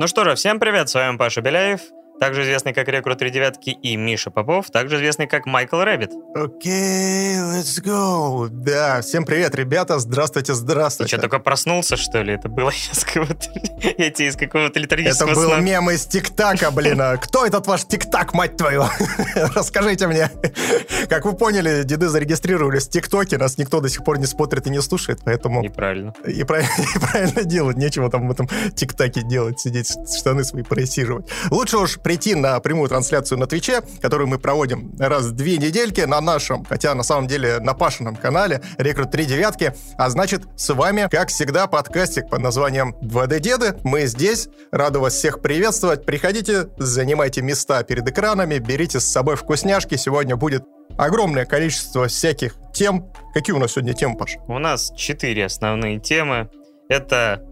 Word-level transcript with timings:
Ну 0.00 0.06
что 0.06 0.22
же, 0.22 0.36
всем 0.36 0.60
привет, 0.60 0.88
с 0.88 0.94
вами 0.94 1.16
Паша 1.16 1.40
Беляев, 1.40 1.80
также 2.18 2.42
известный 2.42 2.72
как 2.72 2.88
Рекрут 2.88 3.18
Три 3.18 3.30
Девятки, 3.30 3.70
и 3.70 3.96
Миша 3.96 4.30
Попов, 4.30 4.70
также 4.70 4.96
известный 4.96 5.26
как 5.26 5.46
Майкл 5.46 5.80
Рэббит. 5.80 6.10
Окей, 6.34 7.36
okay, 7.36 7.58
let's 7.58 7.82
go. 7.82 8.48
Да, 8.48 9.00
всем 9.02 9.24
привет, 9.24 9.54
ребята, 9.54 9.98
здравствуйте, 9.98 10.54
здравствуйте. 10.54 11.16
Ты 11.16 11.16
что, 11.16 11.28
только 11.28 11.38
проснулся, 11.38 11.96
что 11.96 12.22
ли? 12.22 12.34
Это 12.34 12.48
было 12.48 12.70
из 12.70 13.04
какого-то, 13.04 13.48
эти 13.82 14.24
из 14.24 14.36
какого-то 14.36 14.78
литургического 14.80 15.30
Это 15.30 15.40
был 15.40 15.48
сна. 15.48 15.60
мем 15.60 15.90
из 15.90 16.06
ТикТака, 16.06 16.70
блин. 16.70 17.00
Кто 17.22 17.46
этот 17.46 17.66
ваш 17.66 17.84
ТикТак, 17.84 18.34
мать 18.34 18.56
твою? 18.56 18.84
Расскажите 19.54 20.06
мне. 20.06 20.30
Как 21.08 21.24
вы 21.24 21.34
поняли, 21.34 21.82
деды 21.84 22.08
зарегистрировались 22.08 22.88
в 22.88 22.90
ТикТоке, 22.90 23.38
нас 23.38 23.58
никто 23.58 23.80
до 23.80 23.88
сих 23.88 24.04
пор 24.04 24.18
не 24.18 24.26
смотрит 24.26 24.66
и 24.66 24.70
не 24.70 24.82
слушает, 24.82 25.20
поэтому... 25.24 25.62
Неправильно. 25.62 26.14
И 26.26 26.42
правильно, 26.44 26.70
и 26.78 26.98
правильно 26.98 27.44
делать, 27.44 27.76
нечего 27.76 28.10
там 28.10 28.28
в 28.28 28.30
этом 28.30 28.48
ТикТаке 28.74 29.22
делать, 29.22 29.60
сидеть, 29.60 29.88
штаны 30.18 30.44
свои 30.44 30.62
просиживать. 30.62 31.26
Лучше 31.50 31.78
уж 31.78 31.98
прийти 32.08 32.34
на 32.34 32.58
прямую 32.60 32.88
трансляцию 32.88 33.38
на 33.38 33.46
Твиче, 33.46 33.82
которую 34.00 34.28
мы 34.28 34.38
проводим 34.38 34.94
раз 34.98 35.26
в 35.26 35.32
две 35.32 35.58
недельки 35.58 36.00
на 36.00 36.22
нашем, 36.22 36.64
хотя 36.64 36.94
на 36.94 37.02
самом 37.02 37.26
деле 37.26 37.58
на 37.58 37.74
Пашином 37.74 38.16
канале 38.16 38.62
Рекрут 38.78 39.10
3 39.10 39.26
девятки. 39.26 39.74
А 39.98 40.08
значит, 40.08 40.44
с 40.56 40.72
вами, 40.72 41.06
как 41.10 41.28
всегда, 41.28 41.66
подкастик 41.66 42.30
под 42.30 42.40
названием 42.40 42.96
2D 43.02 43.40
Деды. 43.40 43.74
Мы 43.84 44.06
здесь, 44.06 44.48
рады 44.72 45.00
вас 45.00 45.16
всех 45.16 45.42
приветствовать. 45.42 46.06
Приходите, 46.06 46.70
занимайте 46.78 47.42
места 47.42 47.82
перед 47.82 48.08
экранами, 48.08 48.56
берите 48.56 49.00
с 49.00 49.04
собой 49.04 49.36
вкусняшки. 49.36 49.96
Сегодня 49.96 50.34
будет 50.34 50.64
огромное 50.96 51.44
количество 51.44 52.08
всяких 52.08 52.54
тем. 52.72 53.12
Какие 53.34 53.54
у 53.54 53.58
нас 53.58 53.72
сегодня 53.72 53.92
темы, 53.92 54.16
Паш? 54.16 54.38
У 54.46 54.58
нас 54.58 54.90
четыре 54.96 55.44
основные 55.44 56.00
темы. 56.00 56.48
Это 56.88 57.42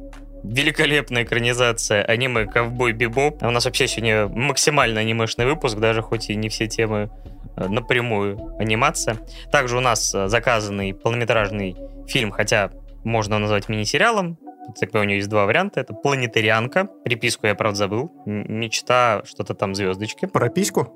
великолепная 0.42 1.24
экранизация 1.24 2.02
аниме 2.04 2.46
«Ковбой 2.46 2.92
Бибоп». 2.92 3.42
А 3.42 3.48
у 3.48 3.50
нас 3.50 3.64
вообще 3.64 3.88
сегодня 3.88 4.28
максимально 4.28 5.00
анимешный 5.00 5.46
выпуск, 5.46 5.78
даже 5.78 6.02
хоть 6.02 6.30
и 6.30 6.34
не 6.34 6.48
все 6.48 6.66
темы 6.66 7.10
э, 7.56 7.68
напрямую 7.68 8.56
анимация. 8.58 9.18
Также 9.50 9.76
у 9.76 9.80
нас 9.80 10.14
э, 10.14 10.28
заказанный 10.28 10.94
полнометражный 10.94 11.76
фильм, 12.06 12.30
хотя 12.30 12.70
можно 13.04 13.38
назвать 13.38 13.68
мини-сериалом, 13.68 14.38
у 14.66 15.02
него 15.02 15.14
есть 15.14 15.28
два 15.28 15.46
варианта. 15.46 15.80
Это 15.80 15.94
планетарианка. 15.94 16.88
Приписку 17.04 17.46
я, 17.46 17.54
правда, 17.54 17.78
забыл. 17.78 18.12
Мечта, 18.26 19.22
что-то 19.24 19.54
там 19.54 19.74
звездочки. 19.74 20.26
Про 20.26 20.48
письку? 20.48 20.92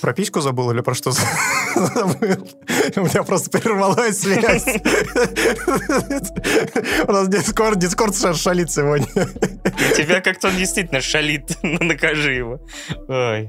Про 0.00 0.12
письку 0.12 0.40
забыл 0.40 0.70
или 0.70 0.80
про 0.80 0.94
что 0.94 1.10
забыл? 1.10 1.26
У 2.96 3.00
меня 3.00 3.22
просто 3.22 3.50
прервалась 3.50 4.20
связь. 4.20 4.66
У 7.06 7.12
нас 7.12 7.28
Дискорд, 7.28 7.78
Дискорд 7.78 8.14
шалит 8.36 8.70
сегодня. 8.70 9.06
Тебя 9.96 10.20
как-то 10.20 10.48
он 10.48 10.56
действительно 10.56 11.00
шалит. 11.00 11.56
Ну, 11.66 11.84
накажи 11.84 12.32
его. 12.32 12.60
Ой. 13.08 13.48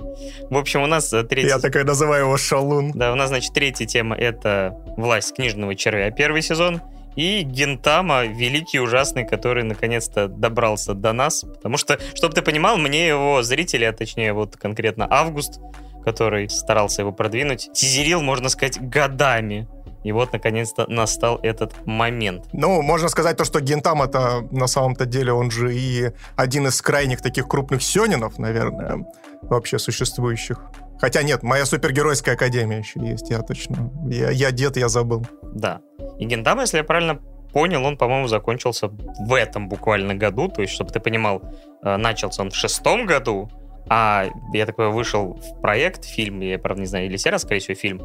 В 0.50 0.58
общем, 0.58 0.82
у 0.82 0.88
нас 0.88 1.14
э, 1.14 1.24
третья... 1.24 1.56
Я 1.56 1.60
такой 1.60 1.84
называю 1.84 2.26
его 2.26 2.38
шалун. 2.38 2.92
Да, 2.92 3.14
у 3.14 3.16
нас, 3.16 3.30
значит, 3.30 3.54
третья 3.54 3.86
тема— 3.86 4.16
это 4.18 4.76
«Власть 4.98 5.36
книжного 5.36 5.76
червя». 5.76 6.10
Первый 6.12 6.42
сезон— 6.42 6.82
и 7.18 7.42
Гентама, 7.42 8.26
великий 8.26 8.80
ужасный, 8.80 9.26
который 9.26 9.64
наконец-то 9.64 10.28
добрался 10.28 10.94
до 10.94 11.14
нас. 11.14 11.42
Потому 11.42 11.78
что, 11.78 12.00
чтобы 12.14 12.36
ты 12.36 12.42
понимал, 12.42 12.78
мне 12.78 13.08
его 13.08 13.42
зрители, 13.42 13.86
а 13.86 13.92
точнее 13.92 14.34
вот 14.34 14.56
конкретно 14.56 15.08
Август, 15.10 15.60
который 16.06 16.48
старался 16.48 17.02
его 17.02 17.12
продвинуть, 17.12 17.70
тизерил, 17.74 18.22
можно 18.22 18.50
сказать, 18.50 18.80
годами. 18.80 19.68
И 20.04 20.12
вот, 20.12 20.32
наконец-то, 20.32 20.86
настал 20.88 21.40
этот 21.42 21.86
момент. 21.88 22.46
Ну, 22.54 22.82
можно 22.84 23.10
сказать 23.10 23.36
то, 23.36 23.46
что 23.46 23.60
Гентам 23.62 24.04
это 24.04 24.48
на 24.52 24.68
самом-то 24.68 25.06
деле 25.06 25.34
он 25.34 25.50
же 25.50 25.76
и 25.76 26.12
один 26.36 26.68
из 26.68 26.82
крайних 26.82 27.22
таких 27.22 27.48
крупных 27.48 27.82
сёнинов, 27.82 28.38
наверное, 28.38 29.08
вообще 29.42 29.80
существующих. 29.80 30.62
Хотя 31.00 31.24
нет, 31.24 31.44
моя 31.44 31.66
супергеройская 31.66 32.36
академия 32.36 32.80
еще 32.80 33.00
есть, 33.00 33.30
я 33.30 33.42
точно. 33.42 33.92
Я, 34.10 34.32
я 34.32 34.52
дед, 34.52 34.78
я 34.78 34.90
забыл. 34.90 35.26
Да. 35.54 35.82
И 36.20 36.26
Гендам, 36.26 36.60
если 36.60 36.78
я 36.78 36.84
правильно 36.84 37.20
понял, 37.54 37.86
он, 37.86 37.98
по-моему, 37.98 38.28
закончился 38.28 38.88
в 38.88 39.34
этом 39.34 39.70
буквально 39.70 40.16
году. 40.16 40.48
То 40.48 40.62
есть, 40.62 40.74
чтобы 40.74 40.92
ты 40.92 41.00
понимал, 41.00 41.42
э, 41.84 41.98
начался 41.98 42.42
он 42.42 42.52
в 42.52 42.56
шестом 42.56 43.06
году, 43.06 43.50
а 43.90 44.26
я 44.54 44.66
такой 44.66 44.90
вышел 44.90 45.34
в 45.34 45.62
проект, 45.62 46.04
фильм, 46.04 46.42
я, 46.42 46.60
правда, 46.60 46.82
не 46.82 46.88
знаю, 46.88 47.06
или 47.06 47.18
серия, 47.18 47.40
скорее 47.40 47.62
всего, 47.62 47.76
фильм, 47.76 48.02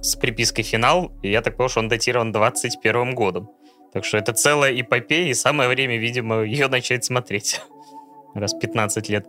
с 0.00 0.14
припиской 0.16 0.62
«Финал», 0.62 1.10
и 1.22 1.30
я 1.30 1.42
так 1.42 1.56
понял, 1.56 1.68
что 1.68 1.80
он 1.80 1.88
датирован 1.88 2.30
21 2.30 3.14
годом. 3.14 3.50
Так 3.92 4.04
что 4.04 4.16
это 4.16 4.32
целая 4.32 4.78
эпопея, 4.80 5.28
и 5.28 5.34
самое 5.34 5.68
время, 5.68 5.98
видимо, 5.98 6.42
ее 6.42 6.68
начать 6.68 7.04
смотреть. 7.04 7.60
Раз 8.34 8.54
15 8.54 9.08
лет 9.08 9.26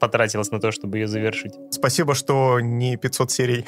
потратилось 0.00 0.50
на 0.50 0.60
то, 0.60 0.72
чтобы 0.72 0.98
ее 0.98 1.06
завершить. 1.06 1.54
Спасибо, 1.70 2.14
что 2.14 2.60
не 2.60 2.96
500 2.96 3.30
серий. 3.30 3.64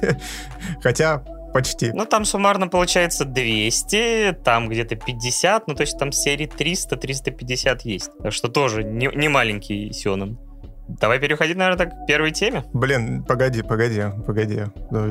Хотя 0.82 1.24
почти. 1.54 1.92
Ну, 1.92 2.04
там 2.04 2.24
суммарно 2.24 2.68
получается 2.68 3.24
200, 3.24 4.38
там 4.44 4.68
где-то 4.68 4.96
50, 4.96 5.68
ну, 5.68 5.74
то 5.74 5.82
есть 5.82 5.98
там 5.98 6.12
серии 6.12 6.46
300-350 6.48 7.80
есть. 7.84 8.10
Что 8.30 8.48
тоже 8.48 8.84
не, 8.84 9.08
не 9.14 9.28
маленький 9.28 9.92
Сёнэн. 9.92 10.38
Давай 10.86 11.18
переходить, 11.18 11.56
наверное, 11.56 11.78
так 11.78 12.04
к 12.04 12.06
первой 12.06 12.30
теме. 12.30 12.64
Блин, 12.74 13.24
погоди, 13.24 13.62
погоди, 13.62 14.02
погоди. 14.26 14.64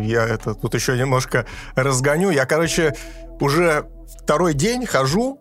Я 0.03 0.27
это 0.27 0.53
тут 0.53 0.75
еще 0.75 0.95
немножко 0.95 1.47
разгоню. 1.75 2.29
Я, 2.29 2.45
короче, 2.45 2.93
уже 3.39 3.85
второй 4.21 4.53
день 4.53 4.85
хожу 4.85 5.39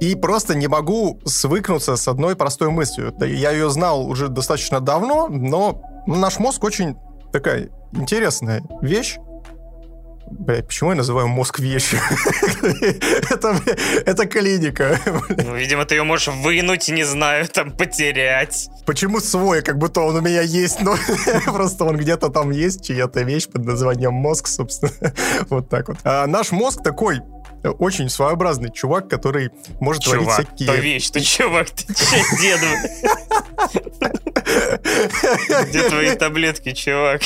и 0.00 0.14
просто 0.14 0.54
не 0.54 0.68
могу 0.68 1.20
свыкнуться 1.24 1.96
с 1.96 2.08
одной 2.08 2.36
простой 2.36 2.70
мыслью. 2.70 3.14
Я 3.20 3.50
ее 3.50 3.70
знал 3.70 4.08
уже 4.08 4.28
достаточно 4.28 4.80
давно, 4.80 5.28
но 5.28 5.82
наш 6.06 6.38
мозг 6.38 6.64
очень 6.64 6.96
такая 7.32 7.70
интересная 7.92 8.62
вещь. 8.80 9.18
Бля, 10.30 10.62
почему 10.62 10.90
я 10.90 10.96
называю 10.96 11.26
мозг 11.28 11.58
вещью? 11.58 11.98
это, 13.30 13.60
это 14.04 14.26
клиника. 14.26 15.00
ну, 15.28 15.56
видимо, 15.56 15.86
ты 15.86 15.94
ее 15.94 16.02
можешь 16.02 16.28
вынуть, 16.28 16.88
не 16.90 17.04
знаю, 17.04 17.48
там, 17.48 17.70
потерять. 17.70 18.68
Почему 18.84 19.20
свой? 19.20 19.62
Как 19.62 19.78
будто 19.78 20.02
он 20.02 20.16
у 20.16 20.20
меня 20.20 20.42
есть, 20.42 20.82
но 20.82 20.96
просто 21.46 21.84
он 21.84 21.96
где-то 21.96 22.28
там 22.28 22.50
есть, 22.50 22.86
чья-то 22.86 23.22
вещь 23.22 23.48
под 23.48 23.64
названием 23.64 24.12
мозг, 24.12 24.48
собственно. 24.48 24.92
вот 25.48 25.70
так 25.70 25.88
вот. 25.88 25.96
А 26.04 26.26
наш 26.26 26.52
мозг 26.52 26.82
такой 26.82 27.20
очень 27.64 28.08
своеобразный 28.08 28.70
чувак, 28.72 29.08
который 29.08 29.50
может 29.80 30.02
чувак, 30.02 30.24
творить 30.24 30.48
всякие... 30.48 30.68
то 30.68 30.74
вещь, 30.76 31.10
ты 31.10 31.20
чувак, 31.20 31.70
ты 31.70 31.94
че, 31.94 32.24
деду? 32.40 32.66
Где 35.68 35.88
твои 35.88 36.14
таблетки, 36.14 36.72
чувак? 36.72 37.22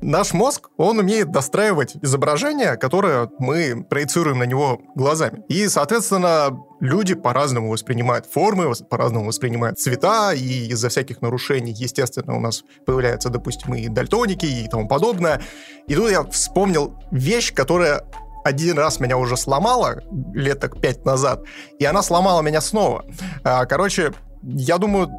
Наш 0.00 0.32
мозг, 0.32 0.68
он 0.76 0.98
умеет 0.98 1.30
достраивать 1.30 1.96
изображение, 2.02 2.76
которое 2.76 3.28
мы 3.38 3.84
проецируем 3.84 4.38
на 4.38 4.44
него 4.44 4.80
глазами. 4.94 5.42
И, 5.48 5.68
соответственно, 5.68 6.56
люди 6.80 7.14
по-разному 7.14 7.70
воспринимают 7.70 8.26
формы, 8.26 8.72
по-разному 8.88 9.26
воспринимают 9.26 9.78
цвета, 9.78 10.32
и 10.32 10.68
из-за 10.68 10.88
всяких 10.88 11.22
нарушений, 11.22 11.72
естественно, 11.72 12.36
у 12.36 12.40
нас 12.40 12.64
появляются, 12.86 13.30
допустим, 13.30 13.74
и 13.74 13.88
дальтоники, 13.88 14.46
и 14.46 14.68
тому 14.68 14.88
подобное. 14.88 15.42
И 15.88 15.94
тут 15.94 16.10
я 16.10 16.22
вспомнил 16.24 16.94
вещь, 17.10 17.52
которая 17.52 18.02
один 18.46 18.78
раз 18.78 19.00
меня 19.00 19.18
уже 19.18 19.36
сломала, 19.36 20.02
лет 20.32 20.60
так 20.60 20.80
пять 20.80 21.04
назад, 21.04 21.42
и 21.78 21.84
она 21.84 22.02
сломала 22.02 22.42
меня 22.42 22.60
снова. 22.60 23.04
А, 23.42 23.66
короче, 23.66 24.12
я 24.42 24.78
думаю, 24.78 25.10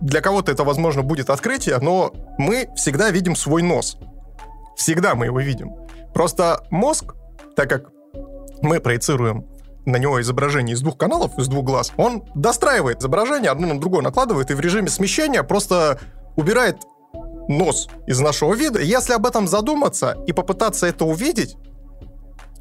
для 0.00 0.20
кого-то 0.22 0.50
это, 0.50 0.64
возможно, 0.64 1.02
будет 1.02 1.28
открытие, 1.28 1.78
но 1.78 2.12
мы 2.38 2.68
всегда 2.74 3.10
видим 3.10 3.36
свой 3.36 3.62
нос. 3.62 3.98
Всегда 4.74 5.14
мы 5.14 5.26
его 5.26 5.40
видим. 5.40 5.74
Просто 6.14 6.64
мозг, 6.70 7.14
так 7.56 7.68
как 7.68 7.90
мы 8.62 8.80
проецируем 8.80 9.46
на 9.84 9.96
него 9.96 10.20
изображение 10.20 10.74
из 10.74 10.80
двух 10.80 10.96
каналов, 10.96 11.38
из 11.38 11.48
двух 11.48 11.64
глаз, 11.64 11.92
он 11.96 12.24
достраивает 12.34 13.00
изображение, 13.00 13.50
одно 13.50 13.66
на 13.66 13.80
другое 13.80 14.02
накладывает, 14.02 14.50
и 14.50 14.54
в 14.54 14.60
режиме 14.60 14.88
смещения 14.88 15.42
просто 15.42 15.98
убирает 16.36 16.78
нос 17.48 17.88
из 18.06 18.20
нашего 18.20 18.54
вида. 18.54 18.80
Если 18.80 19.12
об 19.12 19.26
этом 19.26 19.46
задуматься 19.46 20.16
и 20.26 20.32
попытаться 20.32 20.86
это 20.86 21.04
увидеть, 21.04 21.56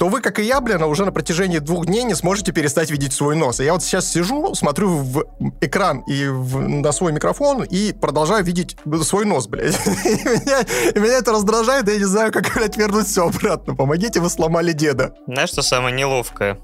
то 0.01 0.07
вы, 0.07 0.19
как 0.19 0.39
и 0.39 0.43
я, 0.43 0.61
блин, 0.61 0.81
уже 0.81 1.05
на 1.05 1.11
протяжении 1.11 1.59
двух 1.59 1.85
дней 1.85 2.01
не 2.01 2.15
сможете 2.15 2.51
перестать 2.51 2.89
видеть 2.89 3.13
свой 3.13 3.35
нос. 3.35 3.59
И 3.59 3.65
я 3.65 3.73
вот 3.73 3.83
сейчас 3.83 4.11
сижу, 4.11 4.55
смотрю 4.55 4.89
в 4.89 5.27
экран 5.61 5.99
и 6.07 6.25
в, 6.25 6.59
на 6.59 6.91
свой 6.91 7.11
микрофон 7.11 7.61
и 7.61 7.93
продолжаю 7.93 8.43
видеть 8.43 8.75
свой 9.03 9.25
нос, 9.25 9.45
блядь. 9.45 9.79
И 9.85 10.99
меня, 10.99 11.19
это 11.19 11.31
раздражает, 11.31 11.87
я 11.87 11.97
не 11.97 12.05
знаю, 12.05 12.31
как, 12.31 12.51
блядь, 12.55 12.77
вернуть 12.77 13.05
все 13.05 13.27
обратно. 13.27 13.75
Помогите, 13.75 14.19
вы 14.21 14.31
сломали 14.31 14.71
деда. 14.71 15.13
Знаешь, 15.27 15.49
что 15.49 15.61
самое 15.61 15.95
неловкое? 15.95 16.57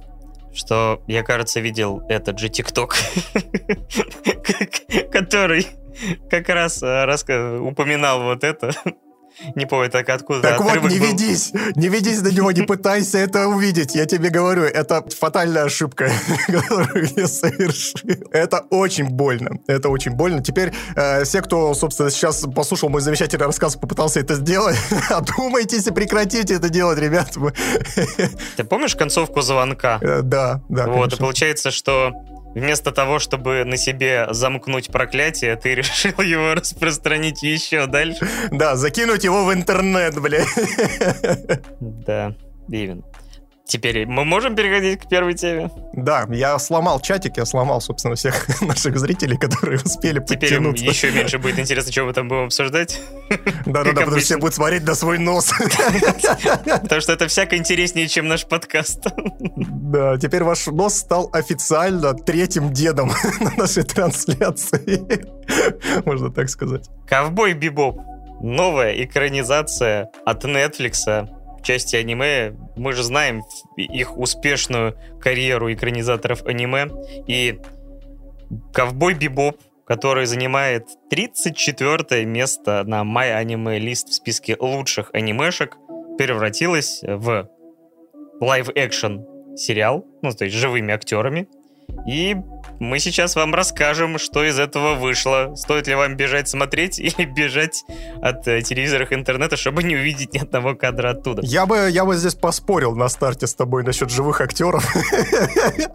Что 0.51 1.03
я, 1.05 1.21
кажется, 1.21 1.59
видел 1.59 2.01
этот 2.09 2.39
же 2.39 2.49
ТикТок, 2.49 2.95
который 5.11 5.67
как 6.31 6.49
раз 6.49 6.81
упоминал 6.81 8.23
вот 8.23 8.43
это. 8.43 8.71
Не 9.55 9.65
помню, 9.65 9.89
так 9.89 10.09
откуда 10.09 10.41
Так 10.41 10.59
вот, 10.61 10.69
отрывок 10.69 10.91
не 10.91 10.99
был. 10.99 11.05
ведись, 11.07 11.51
не 11.75 11.89
ведись 11.89 12.21
на 12.21 12.29
него, 12.29 12.51
не 12.51 12.63
пытайся 12.63 13.17
это 13.19 13.47
увидеть. 13.47 13.95
Я 13.95 14.05
тебе 14.05 14.29
говорю, 14.29 14.63
это 14.63 15.03
фатальная 15.17 15.63
ошибка, 15.63 16.09
которую 16.47 17.09
я 17.15 17.27
совершил. 17.27 18.27
Это 18.31 18.59
очень 18.69 19.09
больно, 19.09 19.59
это 19.67 19.89
очень 19.89 20.11
больно. 20.11 20.41
Теперь 20.43 20.73
э, 20.95 21.23
все, 21.23 21.41
кто, 21.41 21.73
собственно, 21.73 22.09
сейчас 22.09 22.45
послушал 22.55 22.89
мой 22.89 23.01
замечательный 23.01 23.45
рассказ, 23.45 23.75
попытался 23.75 24.19
это 24.19 24.35
сделать, 24.35 24.77
одумайтесь 25.09 25.87
и 25.87 25.91
прекратите 25.91 26.55
это 26.55 26.69
делать, 26.69 26.99
ребят. 26.99 27.33
Ты 28.55 28.63
помнишь 28.63 28.95
концовку 28.95 29.41
звонка? 29.41 29.99
Э, 30.01 30.21
Да, 30.21 30.61
да, 30.69 30.87
вот, 30.87 31.13
и 31.13 31.17
получается, 31.17 31.71
что 31.71 32.11
вместо 32.55 32.91
того, 32.91 33.19
чтобы 33.19 33.63
на 33.65 33.77
себе 33.77 34.27
замкнуть 34.31 34.89
проклятие, 34.89 35.55
ты 35.55 35.75
решил 35.75 36.19
его 36.21 36.53
распространить 36.53 37.43
еще 37.43 37.87
дальше. 37.87 38.27
Да, 38.51 38.75
закинуть 38.75 39.23
его 39.23 39.45
в 39.45 39.53
интернет, 39.53 40.19
бля. 40.19 40.43
Да, 41.79 42.33
именно. 42.69 43.03
Теперь 43.67 44.05
мы 44.05 44.23
можем 44.23 44.55
переходить 44.55 45.01
к 45.01 45.09
первой 45.09 45.33
теме? 45.33 45.69
Да, 45.91 46.25
я 46.29 46.57
сломал 46.57 47.01
чатик, 47.01 47.35
я 47.35 47.45
сломал, 47.45 47.81
собственно, 47.81 48.15
всех 48.15 48.61
наших 48.61 48.97
зрителей, 48.97 49.37
которые 49.37 49.79
успели 49.83 50.19
Теперь 50.19 50.39
подтянуться. 50.39 50.85
еще 50.85 51.11
меньше 51.11 51.37
будет 51.37 51.59
интересно, 51.59 51.91
что 51.91 52.05
мы 52.05 52.13
там 52.13 52.29
будем 52.29 52.45
обсуждать. 52.45 53.01
Да-да-да, 53.65 53.91
потому 54.01 54.11
что 54.11 54.19
все 54.25 54.37
будут 54.37 54.55
смотреть 54.55 54.83
на 54.83 54.95
свой 54.95 55.17
нос. 55.17 55.51
Потому 56.81 57.01
что 57.01 57.11
это 57.11 57.27
всяко 57.27 57.57
интереснее, 57.57 58.07
чем 58.07 58.27
наш 58.29 58.45
подкаст. 58.45 59.05
Да, 59.57 60.17
теперь 60.17 60.43
ваш 60.43 60.67
нос 60.67 60.95
стал 60.95 61.29
официально 61.33 62.13
третьим 62.13 62.71
дедом 62.71 63.11
на 63.41 63.51
нашей 63.57 63.83
трансляции. 63.83 65.03
Можно 66.05 66.31
так 66.31 66.49
сказать. 66.49 66.85
Ковбой 67.05 67.53
Бибоп. 67.53 67.99
Новая 68.39 69.03
экранизация 69.03 70.09
от 70.25 70.45
Netflix 70.45 71.27
части 71.63 71.95
аниме. 71.95 72.55
Мы 72.75 72.93
же 72.93 73.03
знаем 73.03 73.43
их 73.75 74.17
успешную 74.17 74.97
карьеру 75.19 75.73
экранизаторов 75.73 76.45
аниме. 76.45 76.89
И 77.27 77.59
Ковбой 78.73 79.13
Бибоп, 79.13 79.57
который 79.85 80.25
занимает 80.25 80.87
34 81.09 82.25
место 82.25 82.83
на 82.85 83.01
My 83.01 83.43
Anime 83.43 83.79
List 83.79 84.07
в 84.07 84.13
списке 84.13 84.55
лучших 84.59 85.09
анимешек, 85.13 85.77
превратилась 86.17 87.01
в 87.03 87.49
live-action 88.39 89.55
сериал, 89.55 90.05
ну, 90.21 90.31
то 90.31 90.45
есть 90.45 90.55
живыми 90.55 90.93
актерами. 90.93 91.47
И 92.07 92.35
мы 92.79 92.99
сейчас 92.99 93.35
вам 93.35 93.53
расскажем, 93.53 94.19
что 94.19 94.43
из 94.43 94.59
этого 94.59 94.95
вышло. 94.95 95.55
Стоит 95.55 95.87
ли 95.87 95.95
вам 95.95 96.15
бежать 96.15 96.47
смотреть 96.47 96.99
или 96.99 97.25
бежать 97.25 97.83
от 98.21 98.47
э, 98.47 98.61
телевизоров 98.61 99.11
интернета, 99.11 99.57
чтобы 99.57 99.83
не 99.83 99.95
увидеть 99.95 100.33
ни 100.33 100.39
одного 100.39 100.75
кадра 100.75 101.11
оттуда. 101.11 101.41
Я 101.43 101.65
бы, 101.65 101.89
я 101.89 102.05
бы 102.05 102.15
здесь 102.15 102.35
поспорил 102.35 102.95
на 102.95 103.09
старте 103.09 103.47
с 103.47 103.55
тобой 103.55 103.83
насчет 103.83 104.09
живых 104.09 104.41
актеров. 104.41 104.85
Мне 104.95 105.87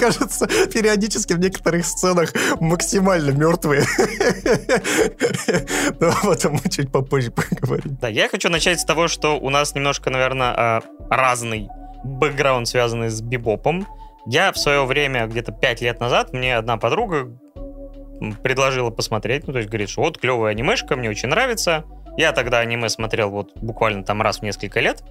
кажется, 0.00 0.46
периодически 0.46 1.34
в 1.34 1.38
некоторых 1.38 1.86
сценах 1.86 2.32
максимально 2.60 3.30
мертвые. 3.30 3.84
Но 6.00 6.12
об 6.22 6.30
этом 6.30 6.54
мы 6.54 6.70
чуть 6.70 6.90
попозже 6.90 7.30
поговорим. 7.30 7.98
Да, 8.00 8.08
я 8.08 8.28
хочу 8.28 8.48
начать 8.48 8.80
с 8.80 8.84
того, 8.84 9.08
что 9.08 9.38
у 9.38 9.50
нас 9.50 9.74
немножко, 9.74 10.10
наверное, 10.10 10.82
разный 11.10 11.68
бэкграунд, 12.04 12.68
связанный 12.68 13.08
с 13.08 13.20
бибопом. 13.20 13.86
Я 14.26 14.52
в 14.52 14.58
свое 14.58 14.84
время, 14.84 15.26
где-то 15.26 15.52
5 15.52 15.80
лет 15.82 16.00
назад, 16.00 16.32
мне 16.32 16.56
одна 16.56 16.76
подруга 16.76 17.30
предложила 18.42 18.90
посмотреть, 18.90 19.46
ну, 19.46 19.52
то 19.52 19.58
есть 19.58 19.68
говорит, 19.68 19.90
что 19.90 20.02
вот 20.02 20.18
клевая 20.18 20.52
анимешка, 20.52 20.96
мне 20.96 21.10
очень 21.10 21.28
нравится. 21.28 21.84
Я 22.16 22.32
тогда 22.32 22.60
аниме 22.60 22.88
смотрел 22.88 23.30
вот 23.30 23.52
буквально 23.56 24.04
там 24.04 24.22
раз 24.22 24.38
в 24.38 24.42
несколько 24.42 24.80
лет. 24.80 25.02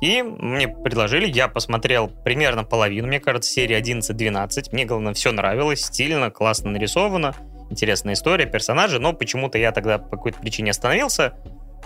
И 0.00 0.22
мне 0.22 0.68
предложили, 0.68 1.26
я 1.26 1.48
посмотрел 1.48 2.08
примерно 2.08 2.64
половину, 2.64 3.06
мне 3.06 3.20
кажется, 3.20 3.50
серии 3.50 3.78
11-12. 3.78 4.72
Мне, 4.72 4.84
главное, 4.84 5.14
все 5.14 5.32
нравилось, 5.32 5.82
стильно, 5.82 6.30
классно 6.30 6.70
нарисовано, 6.70 7.34
интересная 7.70 8.14
история, 8.14 8.46
персонажи, 8.46 8.98
но 8.98 9.12
почему-то 9.12 9.56
я 9.56 9.72
тогда 9.72 9.98
по 9.98 10.16
какой-то 10.16 10.38
причине 10.40 10.72
остановился. 10.72 11.34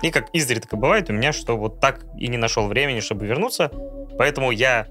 И 0.02 0.10
как 0.10 0.30
изредка 0.32 0.76
бывает 0.76 1.10
у 1.10 1.12
меня, 1.12 1.32
что 1.32 1.56
вот 1.56 1.80
так 1.80 2.04
и 2.16 2.26
не 2.28 2.36
нашел 2.36 2.66
времени, 2.66 3.00
чтобы 3.00 3.26
вернуться. 3.26 3.70
Поэтому 4.18 4.50
я 4.50 4.86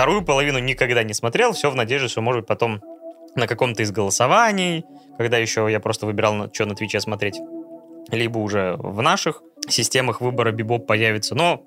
вторую 0.00 0.22
половину 0.22 0.58
никогда 0.60 1.02
не 1.02 1.12
смотрел, 1.12 1.52
все 1.52 1.70
в 1.70 1.76
надежде, 1.76 2.08
что, 2.08 2.22
может 2.22 2.46
потом 2.46 2.80
на 3.34 3.46
каком-то 3.46 3.82
из 3.82 3.92
голосований, 3.92 4.86
когда 5.18 5.36
еще 5.36 5.68
я 5.70 5.78
просто 5.78 6.06
выбирал, 6.06 6.48
что 6.54 6.64
на 6.64 6.74
Твиче 6.74 7.00
смотреть, 7.00 7.38
либо 8.10 8.38
уже 8.38 8.76
в 8.78 9.02
наших 9.02 9.42
системах 9.68 10.22
выбора 10.22 10.52
Бибоп 10.52 10.86
появится. 10.86 11.34
Но 11.34 11.64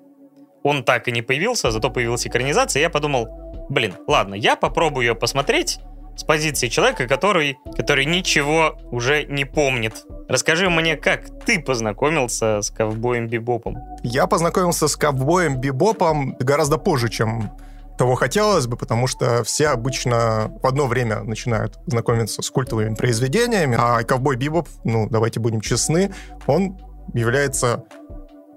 он 0.64 0.82
так 0.82 1.06
и 1.06 1.12
не 1.12 1.22
появился, 1.22 1.70
зато 1.70 1.90
появилась 1.90 2.26
экранизация, 2.26 2.80
и 2.80 2.82
я 2.82 2.90
подумал, 2.90 3.28
блин, 3.68 3.94
ладно, 4.08 4.34
я 4.34 4.56
попробую 4.56 5.06
ее 5.06 5.14
посмотреть 5.14 5.78
с 6.16 6.24
позиции 6.24 6.66
человека, 6.66 7.06
который, 7.06 7.56
который 7.76 8.04
ничего 8.04 8.76
уже 8.90 9.26
не 9.26 9.44
помнит. 9.44 10.04
Расскажи 10.28 10.68
мне, 10.68 10.96
как 10.96 11.44
ты 11.44 11.60
познакомился 11.60 12.62
с 12.62 12.70
ковбоем 12.72 13.28
Бибопом? 13.28 13.76
Я 14.02 14.26
познакомился 14.26 14.88
с 14.88 14.96
ковбоем 14.96 15.60
Бибопом 15.60 16.34
гораздо 16.40 16.78
позже, 16.78 17.08
чем 17.08 17.52
того 17.96 18.14
хотелось 18.16 18.66
бы, 18.66 18.76
потому 18.76 19.06
что 19.06 19.44
все 19.44 19.68
обычно 19.68 20.50
в 20.62 20.66
одно 20.66 20.86
время 20.86 21.22
начинают 21.22 21.78
знакомиться 21.86 22.42
с 22.42 22.50
культовыми 22.50 22.94
произведениями, 22.94 23.76
а 23.78 24.02
ковбой 24.02 24.36
Бибоп, 24.36 24.68
ну, 24.84 25.08
давайте 25.08 25.40
будем 25.40 25.60
честны, 25.60 26.12
он 26.46 26.78
является 27.12 27.84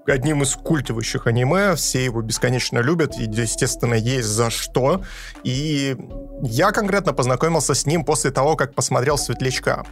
одним 0.06 0.42
из 0.42 0.54
культовых 0.56 1.26
аниме, 1.26 1.74
все 1.74 2.04
его 2.04 2.22
бесконечно 2.22 2.78
любят, 2.78 3.18
и, 3.18 3.24
естественно, 3.24 3.94
есть 3.94 4.28
за 4.28 4.48
что. 4.48 5.02
И 5.44 5.96
я 6.42 6.72
конкретно 6.72 7.12
познакомился 7.12 7.74
с 7.74 7.84
ним 7.84 8.04
после 8.04 8.30
того, 8.30 8.56
как 8.56 8.74
посмотрел 8.74 9.18
«Светлячка». 9.18 9.84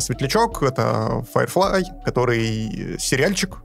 «Светлячок»— 0.00 0.62
это 0.64 1.24
Firefly, 1.32 2.04
который 2.04 2.98
сериальчик, 2.98 3.58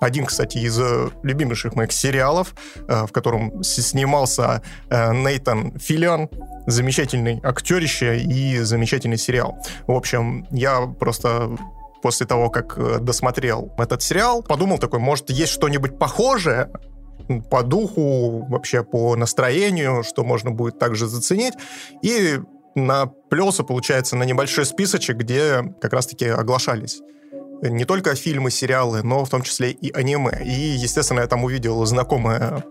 один, 0.00 0.24
кстати, 0.24 0.58
из 0.58 0.78
э, 0.80 1.10
любимейших 1.22 1.76
моих 1.76 1.92
сериалов, 1.92 2.54
э, 2.88 3.06
в 3.06 3.12
котором 3.12 3.62
снимался 3.62 4.62
э, 4.88 5.12
Нейтан 5.12 5.78
Филлиан, 5.78 6.28
замечательный 6.66 7.38
актерище 7.42 8.18
и 8.18 8.58
замечательный 8.60 9.18
сериал. 9.18 9.58
В 9.86 9.92
общем, 9.92 10.46
я 10.50 10.86
просто 10.98 11.50
после 12.02 12.26
того, 12.26 12.48
как 12.48 13.04
досмотрел 13.04 13.74
этот 13.76 14.02
сериал, 14.02 14.42
подумал 14.42 14.78
такой, 14.78 15.00
может, 15.00 15.28
есть 15.28 15.52
что-нибудь 15.52 15.98
похожее 15.98 16.70
по 17.50 17.62
духу, 17.62 18.46
вообще 18.48 18.82
по 18.82 19.16
настроению, 19.16 20.02
что 20.02 20.24
можно 20.24 20.50
будет 20.50 20.78
также 20.78 21.06
заценить. 21.06 21.54
И 22.02 22.40
наплелся, 22.74 23.64
получается, 23.64 24.16
на 24.16 24.22
небольшой 24.22 24.64
списочек, 24.64 25.18
где 25.18 25.62
как 25.80 25.92
раз-таки 25.92 26.26
оглашались 26.26 27.02
не 27.62 27.84
только 27.84 28.14
фильмы, 28.14 28.50
сериалы, 28.50 29.02
но 29.02 29.24
в 29.24 29.30
том 29.30 29.42
числе 29.42 29.70
и 29.70 29.92
аниме. 29.92 30.42
И, 30.42 30.50
естественно, 30.50 31.20
я 31.20 31.26
там 31.26 31.44
увидел 31.44 31.84
знакомое 31.84 32.64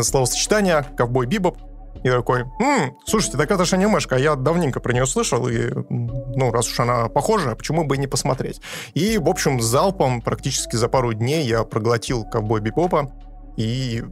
словосочетание 0.00 0.84
«ковбой 0.96 1.26
Бибоп». 1.26 1.58
И 2.04 2.10
такой, 2.10 2.42
«М, 2.60 2.96
слушайте, 3.06 3.38
так 3.38 3.50
это 3.50 3.64
же 3.64 3.76
анимешка, 3.76 4.16
а 4.16 4.18
я 4.18 4.34
давненько 4.36 4.80
про 4.80 4.92
нее 4.92 5.06
слышал, 5.06 5.48
и, 5.48 5.70
ну, 5.88 6.52
раз 6.52 6.68
уж 6.68 6.78
она 6.78 7.08
похожа, 7.08 7.56
почему 7.56 7.84
бы 7.84 7.96
и 7.96 7.98
не 7.98 8.06
посмотреть? 8.06 8.60
И, 8.94 9.18
в 9.18 9.28
общем, 9.28 9.60
залпом 9.60 10.20
практически 10.20 10.76
за 10.76 10.88
пару 10.88 11.14
дней 11.14 11.46
я 11.46 11.64
проглотил 11.64 12.24
«Ковбой 12.24 12.60
Бибопа», 12.60 13.10
и 13.56 14.04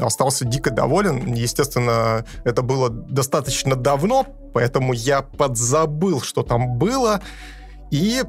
остался 0.00 0.44
дико 0.44 0.70
доволен. 0.70 1.34
Естественно, 1.34 2.24
это 2.44 2.62
было 2.62 2.88
достаточно 2.88 3.74
давно, 3.76 4.26
поэтому 4.54 4.92
я 4.92 5.22
подзабыл, 5.22 6.20
что 6.20 6.42
там 6.42 6.78
было, 6.78 7.20
и 7.90 8.22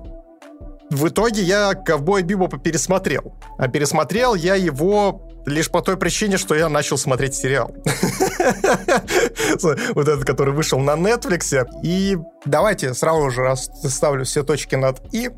в 0.92 1.08
итоге 1.08 1.42
я 1.42 1.74
«Ковбой 1.74 2.22
Бибопа» 2.22 2.58
пересмотрел. 2.58 3.36
А 3.58 3.68
пересмотрел 3.68 4.36
я 4.36 4.56
его 4.56 5.28
лишь 5.46 5.70
по 5.70 5.82
той 5.82 5.98
причине, 5.98 6.38
что 6.38 6.56
я 6.56 6.70
начал 6.70 6.98
смотреть 6.98 7.36
сериал. 7.36 7.72
Вот 9.96 10.08
этот, 10.08 10.26
который 10.26 10.54
вышел 10.54 10.80
на 10.80 10.92
Netflix. 10.92 11.68
И 11.84 12.18
давайте 12.46 12.94
сразу 12.94 13.30
же 13.32 13.44
расставлю 13.44 14.26
все 14.26 14.44
точки 14.44 14.76
над 14.76 15.02
«и». 15.14 15.32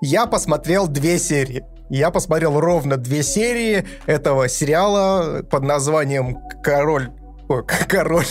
Я 0.00 0.26
посмотрел 0.26 0.86
две 0.86 1.18
серии. 1.18 1.64
Я 1.88 2.10
посмотрел 2.10 2.60
ровно 2.60 2.96
две 2.96 3.22
серии 3.22 3.86
этого 4.06 4.48
сериала 4.48 5.42
под 5.42 5.62
названием 5.62 6.38
«Король 6.62 7.10
К- 7.48 7.86
король. 7.88 8.26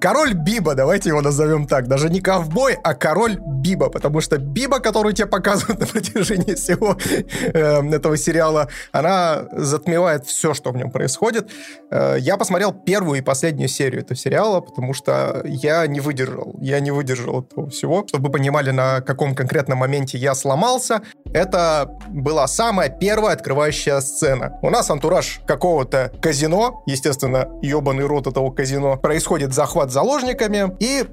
Король 0.00 0.34
Биба, 0.34 0.74
давайте 0.74 1.08
его 1.10 1.20
назовем 1.20 1.66
так. 1.66 1.88
Даже 1.88 2.10
не 2.10 2.20
ковбой, 2.20 2.76
а 2.82 2.94
король 2.94 3.38
Биба. 3.38 3.88
Потому 3.88 4.20
что 4.20 4.38
Биба, 4.38 4.80
которую 4.80 5.14
тебе 5.14 5.26
показывают 5.26 5.80
на 5.80 5.86
протяжении 5.86 6.54
всего 6.54 6.96
э, 7.52 7.94
этого 7.94 8.16
сериала, 8.16 8.68
она 8.92 9.44
затмевает 9.52 10.26
все, 10.26 10.54
что 10.54 10.70
в 10.70 10.76
нем 10.76 10.90
происходит. 10.90 11.50
Э, 11.90 12.16
я 12.18 12.36
посмотрел 12.36 12.72
первую 12.72 13.18
и 13.18 13.22
последнюю 13.22 13.68
серию 13.68 14.02
этого 14.02 14.16
сериала, 14.16 14.60
потому 14.60 14.92
что 14.92 15.42
я 15.44 15.86
не 15.86 16.00
выдержал. 16.00 16.54
Я 16.60 16.80
не 16.80 16.90
выдержал 16.90 17.42
этого 17.42 17.70
всего. 17.70 18.04
Чтобы 18.06 18.26
вы 18.26 18.32
понимали, 18.32 18.70
на 18.70 19.00
каком 19.00 19.34
конкретном 19.34 19.78
моменте 19.78 20.18
я 20.18 20.34
сломался. 20.34 21.02
это 21.32 21.90
была 22.08 22.46
самая 22.46 22.88
первая 22.88 23.34
открывающая 23.34 24.00
сцена. 24.00 24.58
У 24.62 24.70
нас 24.70 24.90
антураж 24.90 25.40
какого-то 25.46 26.12
казино, 26.20 26.82
естественно, 26.86 27.48
ебаный 27.62 28.04
рот 28.06 28.26
этого 28.26 28.43
казино. 28.50 28.96
Происходит 28.96 29.52
захват 29.52 29.90
заложниками, 29.90 30.76
и 30.80 31.04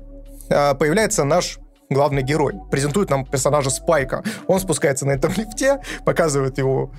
э, 0.50 0.76
появляется 0.76 1.24
наш 1.24 1.60
главный 1.90 2.24
герой. 2.24 2.56
Презентует 2.72 3.10
нам 3.10 3.26
персонажа 3.26 3.70
Спайка. 3.70 4.24
Он 4.48 4.60
спускается 4.60 5.06
на 5.06 5.12
этом 5.12 5.32
лифте, 5.38 5.82
показывает 6.06 6.58
его 6.58 6.92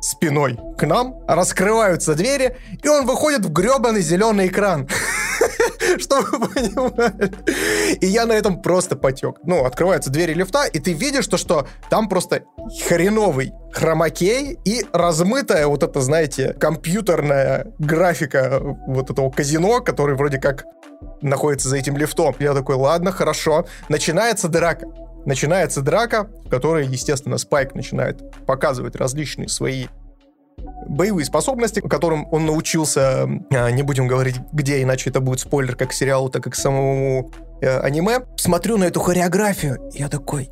спиной 0.00 0.58
к 0.78 0.86
нам, 0.86 1.16
раскрываются 1.26 2.14
двери, 2.14 2.56
и 2.82 2.88
он 2.88 3.06
выходит 3.06 3.44
в 3.44 3.52
гребаный 3.52 4.02
зеленый 4.02 4.48
экран. 4.48 4.88
Чтобы 6.00 6.38
вы 6.38 6.48
понимали. 6.48 7.32
И 8.00 8.06
я 8.06 8.26
на 8.26 8.32
этом 8.32 8.62
просто 8.62 8.96
потек. 8.96 9.38
Ну, 9.44 9.64
открываются 9.64 10.10
двери 10.10 10.32
лифта, 10.32 10.64
и 10.64 10.78
ты 10.78 10.92
видишь 10.92 11.26
то, 11.26 11.36
что 11.36 11.66
там 11.90 12.08
просто 12.08 12.44
хреновый 12.86 13.52
хромакей 13.72 14.58
и 14.64 14.84
размытая 14.92 15.66
вот 15.66 15.82
это, 15.82 16.00
знаете, 16.00 16.54
компьютерная 16.54 17.72
графика 17.78 18.60
вот 18.86 19.10
этого 19.10 19.30
казино, 19.30 19.80
который 19.80 20.16
вроде 20.16 20.38
как 20.38 20.64
находится 21.20 21.68
за 21.68 21.76
этим 21.76 21.96
лифтом. 21.96 22.34
Я 22.38 22.54
такой, 22.54 22.76
ладно, 22.76 23.12
хорошо. 23.12 23.66
Начинается 23.88 24.48
драка. 24.48 24.86
Начинается 25.24 25.82
драка, 25.82 26.28
в 26.44 26.48
которой, 26.48 26.86
естественно, 26.86 27.36
Спайк 27.36 27.74
начинает 27.74 28.22
показывать 28.46 28.94
различные 28.94 29.48
свои 29.48 29.88
боевые 30.86 31.24
способности, 31.24 31.80
которым 31.80 32.26
он 32.32 32.46
научился, 32.46 33.28
а, 33.50 33.70
не 33.70 33.82
будем 33.82 34.06
говорить 34.06 34.36
где, 34.52 34.82
иначе 34.82 35.10
это 35.10 35.20
будет 35.20 35.40
спойлер 35.40 35.76
как 35.76 35.90
к 35.90 35.92
сериалу, 35.92 36.28
так 36.28 36.46
и 36.46 36.50
к 36.50 36.54
самому 36.54 37.30
э, 37.60 37.78
аниме. 37.80 38.20
Смотрю 38.36 38.76
на 38.76 38.84
эту 38.84 39.00
хореографию, 39.00 39.90
я 39.92 40.08
такой, 40.08 40.50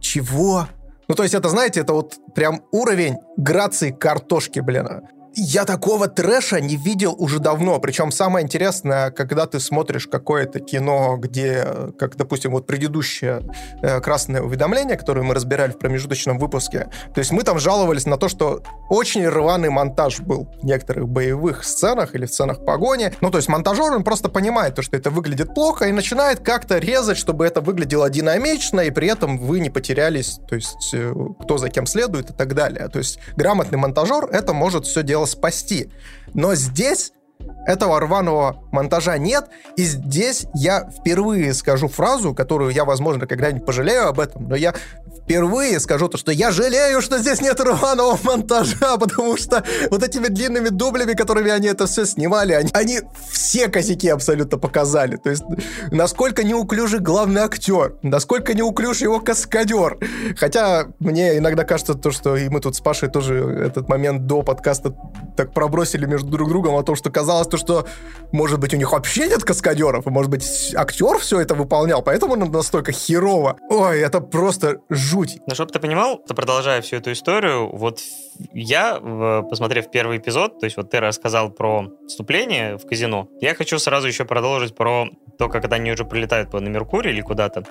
чего? 0.00 0.66
Ну, 1.08 1.14
то 1.14 1.22
есть 1.22 1.34
это, 1.34 1.48
знаете, 1.48 1.80
это 1.80 1.92
вот 1.92 2.16
прям 2.34 2.62
уровень 2.72 3.16
грации 3.36 3.90
картошки, 3.90 4.60
блин. 4.60 4.86
Я 5.34 5.64
такого 5.64 6.08
трэша 6.08 6.60
не 6.60 6.76
видел 6.76 7.14
уже 7.18 7.38
давно. 7.38 7.78
Причем 7.78 8.10
самое 8.10 8.44
интересное, 8.44 9.10
когда 9.10 9.46
ты 9.46 9.60
смотришь 9.60 10.06
какое-то 10.06 10.60
кино, 10.60 11.16
где, 11.16 11.66
как, 11.98 12.16
допустим, 12.16 12.52
вот 12.52 12.66
предыдущее 12.66 13.42
э, 13.82 14.00
красное 14.00 14.42
уведомление, 14.42 14.96
которое 14.96 15.22
мы 15.22 15.34
разбирали 15.34 15.72
в 15.72 15.78
промежуточном 15.78 16.38
выпуске. 16.38 16.90
То 17.14 17.18
есть 17.18 17.30
мы 17.30 17.42
там 17.42 17.58
жаловались 17.58 18.06
на 18.06 18.16
то, 18.16 18.28
что 18.28 18.62
очень 18.88 19.26
рваный 19.28 19.68
монтаж 19.70 20.20
был 20.20 20.48
в 20.60 20.64
некоторых 20.64 21.08
боевых 21.08 21.64
сценах 21.64 22.14
или 22.14 22.26
в 22.26 22.32
сценах 22.32 22.64
погони. 22.64 23.12
Ну, 23.20 23.30
то 23.30 23.38
есть 23.38 23.48
монтажер, 23.48 23.92
он 23.92 24.04
просто 24.04 24.28
понимает 24.28 24.74
то, 24.74 24.82
что 24.82 24.96
это 24.96 25.10
выглядит 25.10 25.54
плохо 25.54 25.86
и 25.86 25.92
начинает 25.92 26.40
как-то 26.40 26.78
резать, 26.78 27.18
чтобы 27.18 27.46
это 27.46 27.60
выглядело 27.60 28.10
динамично, 28.10 28.80
и 28.80 28.90
при 28.90 29.08
этом 29.08 29.38
вы 29.38 29.60
не 29.60 29.70
потерялись, 29.70 30.40
то 30.48 30.54
есть 30.54 30.94
э, 30.94 31.12
кто 31.40 31.58
за 31.58 31.68
кем 31.68 31.86
следует 31.86 32.30
и 32.30 32.32
так 32.32 32.54
далее. 32.54 32.88
То 32.88 32.98
есть 32.98 33.18
грамотный 33.36 33.78
монтажер 33.78 34.24
это 34.30 34.52
может 34.52 34.86
все 34.86 35.02
делать 35.02 35.17
спасти. 35.26 35.90
Но 36.34 36.54
здесь 36.54 37.12
этого 37.66 38.00
рваного 38.00 38.64
монтажа 38.72 39.18
нет, 39.18 39.46
и 39.76 39.84
здесь 39.84 40.46
я 40.54 40.88
впервые 40.90 41.52
скажу 41.52 41.88
фразу, 41.88 42.34
которую 42.34 42.70
я, 42.70 42.84
возможно, 42.84 43.26
когда-нибудь 43.26 43.66
пожалею 43.66 44.08
об 44.08 44.20
этом, 44.20 44.48
но 44.48 44.56
я 44.56 44.74
впервые 45.28 45.78
скажу 45.78 46.08
то, 46.08 46.16
что 46.16 46.32
я 46.32 46.50
жалею, 46.50 47.02
что 47.02 47.18
здесь 47.18 47.42
нет 47.42 47.60
рваного 47.60 48.18
монтажа, 48.22 48.96
потому 49.00 49.36
что 49.36 49.62
вот 49.90 50.02
этими 50.02 50.28
длинными 50.28 50.70
дублями, 50.70 51.12
которыми 51.12 51.50
они 51.50 51.68
это 51.68 51.86
все 51.86 52.06
снимали, 52.06 52.54
они, 52.54 52.70
они 52.72 53.00
все 53.30 53.68
косяки 53.68 54.08
абсолютно 54.08 54.56
показали. 54.56 55.16
То 55.16 55.28
есть, 55.28 55.44
насколько 55.90 56.44
неуклюжий 56.44 57.00
главный 57.00 57.42
актер, 57.42 57.96
насколько 58.02 58.54
неуклюж 58.54 59.02
его 59.02 59.20
каскадер. 59.20 59.98
Хотя 60.38 60.86
мне 60.98 61.36
иногда 61.36 61.64
кажется 61.64 61.92
то, 61.92 62.10
что 62.10 62.34
и 62.34 62.48
мы 62.48 62.60
тут 62.60 62.76
с 62.76 62.80
Пашей 62.80 63.10
тоже 63.10 63.34
этот 63.66 63.90
момент 63.90 64.26
до 64.26 64.42
подкаста 64.42 64.94
так 65.36 65.52
пробросили 65.52 66.06
между 66.06 66.28
друг 66.28 66.48
другом 66.48 66.74
о 66.76 66.82
том, 66.82 66.96
что 66.96 67.10
казалось 67.10 67.27
то, 67.50 67.56
что, 67.56 67.86
может 68.32 68.58
быть, 68.58 68.74
у 68.74 68.76
них 68.76 68.92
вообще 68.92 69.28
нет 69.28 69.44
каскадеров, 69.44 70.06
и, 70.06 70.10
может 70.10 70.30
быть, 70.30 70.74
актер 70.74 71.18
все 71.18 71.40
это 71.40 71.54
выполнял, 71.54 72.02
поэтому 72.02 72.36
настолько 72.36 72.92
херово. 72.92 73.56
Ой, 73.68 74.00
это 74.00 74.20
просто 74.20 74.80
жуть. 74.88 75.38
Но 75.46 75.54
чтобы 75.54 75.72
ты 75.72 75.78
понимал, 75.78 76.18
то 76.18 76.34
продолжая 76.34 76.80
всю 76.82 76.96
эту 76.96 77.12
историю, 77.12 77.68
вот 77.74 78.00
я, 78.52 78.98
посмотрев 79.48 79.90
первый 79.90 80.18
эпизод, 80.18 80.60
то 80.60 80.66
есть 80.66 80.76
вот 80.76 80.90
ты 80.90 81.00
рассказал 81.00 81.50
про 81.50 81.90
вступление 82.06 82.76
в 82.78 82.86
казино, 82.86 83.28
я 83.40 83.54
хочу 83.54 83.78
сразу 83.78 84.08
еще 84.08 84.24
продолжить 84.24 84.74
про 84.74 85.08
то, 85.38 85.48
как 85.48 85.70
они 85.72 85.92
уже 85.92 86.04
прилетают 86.04 86.52
на 86.52 86.68
Меркурий 86.68 87.12
или 87.12 87.20
куда-то, 87.20 87.64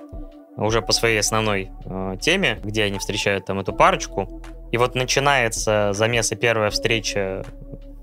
уже 0.56 0.82
по 0.82 0.92
своей 0.92 1.20
основной 1.20 1.70
э, 1.86 2.16
теме, 2.20 2.60
где 2.64 2.84
они 2.84 2.98
встречают 3.00 3.46
там 3.46 3.60
эту 3.60 3.74
парочку. 3.74 4.42
И 4.72 4.78
вот 4.78 4.96
начинается 4.96 5.92
замес 5.94 6.32
и 6.32 6.36
первая 6.36 6.70
встреча 6.72 7.46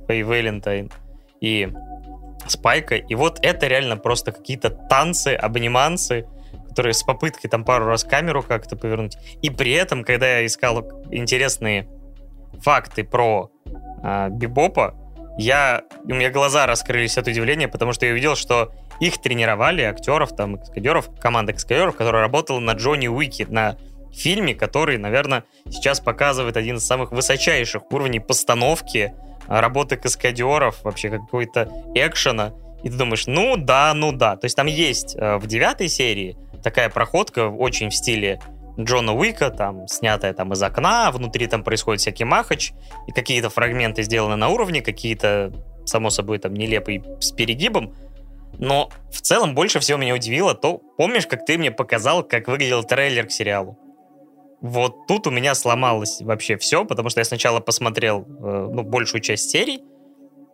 Фэй 0.06 0.22
Вэлентайн 0.22 0.90
и 1.44 1.68
Спайка. 2.46 2.96
И 2.96 3.14
вот 3.14 3.38
это 3.42 3.66
реально 3.66 3.96
просто 3.96 4.32
какие-то 4.32 4.70
танцы, 4.70 5.34
обниманцы, 5.34 6.26
которые 6.68 6.92
с 6.92 7.02
попыткой 7.02 7.48
там 7.48 7.64
пару 7.64 7.86
раз 7.86 8.04
камеру 8.04 8.42
как-то 8.42 8.76
повернуть. 8.76 9.16
И 9.42 9.50
при 9.50 9.72
этом, 9.72 10.04
когда 10.04 10.38
я 10.38 10.46
искал 10.46 10.82
интересные 11.10 11.88
факты 12.60 13.04
про 13.04 13.50
э, 14.02 14.28
Бибопа, 14.30 14.94
я, 15.38 15.82
у 16.04 16.14
меня 16.14 16.30
глаза 16.30 16.66
раскрылись 16.66 17.18
от 17.18 17.28
удивления, 17.28 17.68
потому 17.68 17.92
что 17.92 18.06
я 18.06 18.12
увидел, 18.12 18.36
что 18.36 18.72
их 19.00 19.20
тренировали, 19.20 19.82
актеров, 19.82 20.36
там, 20.36 20.58
каскадеров, 20.58 21.10
команда 21.18 21.52
каскадеров, 21.54 21.96
которая 21.96 22.22
работала 22.22 22.60
на 22.60 22.72
Джонни 22.72 23.08
Уики, 23.08 23.46
на 23.48 23.76
фильме, 24.12 24.54
который, 24.54 24.98
наверное, 24.98 25.44
сейчас 25.70 26.00
показывает 26.00 26.56
один 26.56 26.76
из 26.76 26.86
самых 26.86 27.10
высочайших 27.10 27.90
уровней 27.90 28.20
постановки, 28.20 29.14
работы 29.48 29.96
каскадеров, 29.96 30.82
вообще 30.82 31.10
какой-то 31.10 31.70
экшена. 31.94 32.52
И 32.82 32.90
ты 32.90 32.96
думаешь, 32.96 33.26
ну 33.26 33.56
да, 33.56 33.92
ну 33.94 34.12
да. 34.12 34.36
То 34.36 34.44
есть 34.44 34.56
там 34.56 34.66
есть 34.66 35.16
э, 35.16 35.36
в 35.36 35.46
девятой 35.46 35.88
серии 35.88 36.36
такая 36.62 36.88
проходка 36.88 37.48
очень 37.48 37.90
в 37.90 37.94
стиле 37.94 38.40
Джона 38.78 39.14
Уика, 39.14 39.50
там, 39.50 39.86
снятая 39.86 40.32
там 40.32 40.52
из 40.52 40.62
окна, 40.62 41.10
внутри 41.12 41.46
там 41.46 41.62
происходит 41.62 42.00
всякий 42.00 42.24
махач, 42.24 42.72
и 43.06 43.12
какие-то 43.12 43.50
фрагменты 43.50 44.02
сделаны 44.02 44.36
на 44.36 44.48
уровне, 44.48 44.80
какие-то, 44.82 45.52
само 45.84 46.10
собой, 46.10 46.38
там, 46.38 46.54
нелепые 46.54 47.04
с 47.20 47.30
перегибом, 47.30 47.94
но 48.58 48.90
в 49.12 49.20
целом 49.20 49.54
больше 49.54 49.78
всего 49.80 49.98
меня 49.98 50.14
удивило 50.14 50.54
то, 50.54 50.80
помнишь, 50.96 51.26
как 51.26 51.44
ты 51.44 51.58
мне 51.58 51.70
показал, 51.70 52.22
как 52.22 52.48
выглядел 52.48 52.82
трейлер 52.82 53.26
к 53.26 53.30
сериалу? 53.30 53.78
Вот 54.64 55.06
тут 55.06 55.26
у 55.26 55.30
меня 55.30 55.54
сломалось 55.54 56.22
вообще 56.22 56.56
все, 56.56 56.86
потому 56.86 57.10
что 57.10 57.20
я 57.20 57.26
сначала 57.26 57.60
посмотрел 57.60 58.22
э, 58.22 58.68
ну, 58.72 58.82
большую 58.82 59.20
часть 59.20 59.50
серий, 59.50 59.82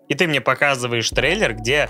и 0.08 0.14
ты 0.16 0.26
мне 0.26 0.40
показываешь 0.40 1.08
трейлер, 1.10 1.54
где 1.54 1.88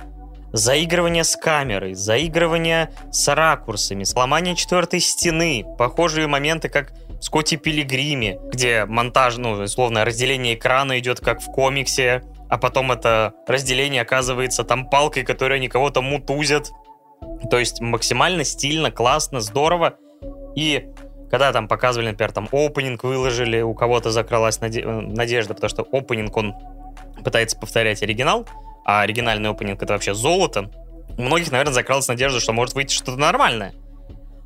заигрывание 0.52 1.24
с 1.24 1.34
камерой, 1.34 1.94
заигрывание 1.94 2.92
с 3.10 3.34
ракурсами, 3.34 4.04
сломание 4.04 4.54
четвертой 4.54 5.00
стены, 5.00 5.64
похожие 5.78 6.26
моменты, 6.26 6.68
как 6.68 6.92
в 6.92 7.24
Скотти 7.24 7.56
Пилигриме, 7.56 8.38
где 8.52 8.84
монтаж, 8.84 9.38
ну, 9.38 9.52
условно, 9.52 10.04
разделение 10.04 10.56
экрана 10.56 10.98
идет 10.98 11.20
как 11.20 11.40
в 11.40 11.46
комиксе, 11.46 12.22
а 12.50 12.58
потом 12.58 12.92
это 12.92 13.32
разделение 13.46 14.02
оказывается 14.02 14.62
там 14.62 14.90
палкой, 14.90 15.22
которая 15.22 15.58
они 15.58 15.68
кого-то 15.68 16.02
мутузят. 16.02 16.70
То 17.50 17.58
есть 17.58 17.80
максимально 17.80 18.44
стильно, 18.44 18.90
классно, 18.90 19.40
здорово. 19.40 19.94
И 20.54 20.90
когда 21.30 21.52
там 21.52 21.68
показывали, 21.68 22.10
например, 22.10 22.32
там 22.32 22.48
опенинг 22.50 23.04
выложили, 23.04 23.60
у 23.60 23.74
кого-то 23.74 24.10
закралась 24.10 24.58
наде- 24.58 24.84
надежда, 24.84 25.54
потому 25.54 25.68
что 25.68 25.86
опенинг, 25.92 26.36
он 26.36 26.54
пытается 27.24 27.56
повторять 27.58 28.02
оригинал, 28.02 28.46
а 28.84 29.02
оригинальный 29.02 29.50
опенинг 29.50 29.82
это 29.82 29.92
вообще 29.92 30.14
золото, 30.14 30.70
у 31.16 31.22
многих, 31.22 31.50
наверное, 31.52 31.72
закралась 31.72 32.08
надежда, 32.08 32.40
что 32.40 32.52
может 32.52 32.74
выйти 32.74 32.92
что-то 32.92 33.16
нормальное. 33.18 33.74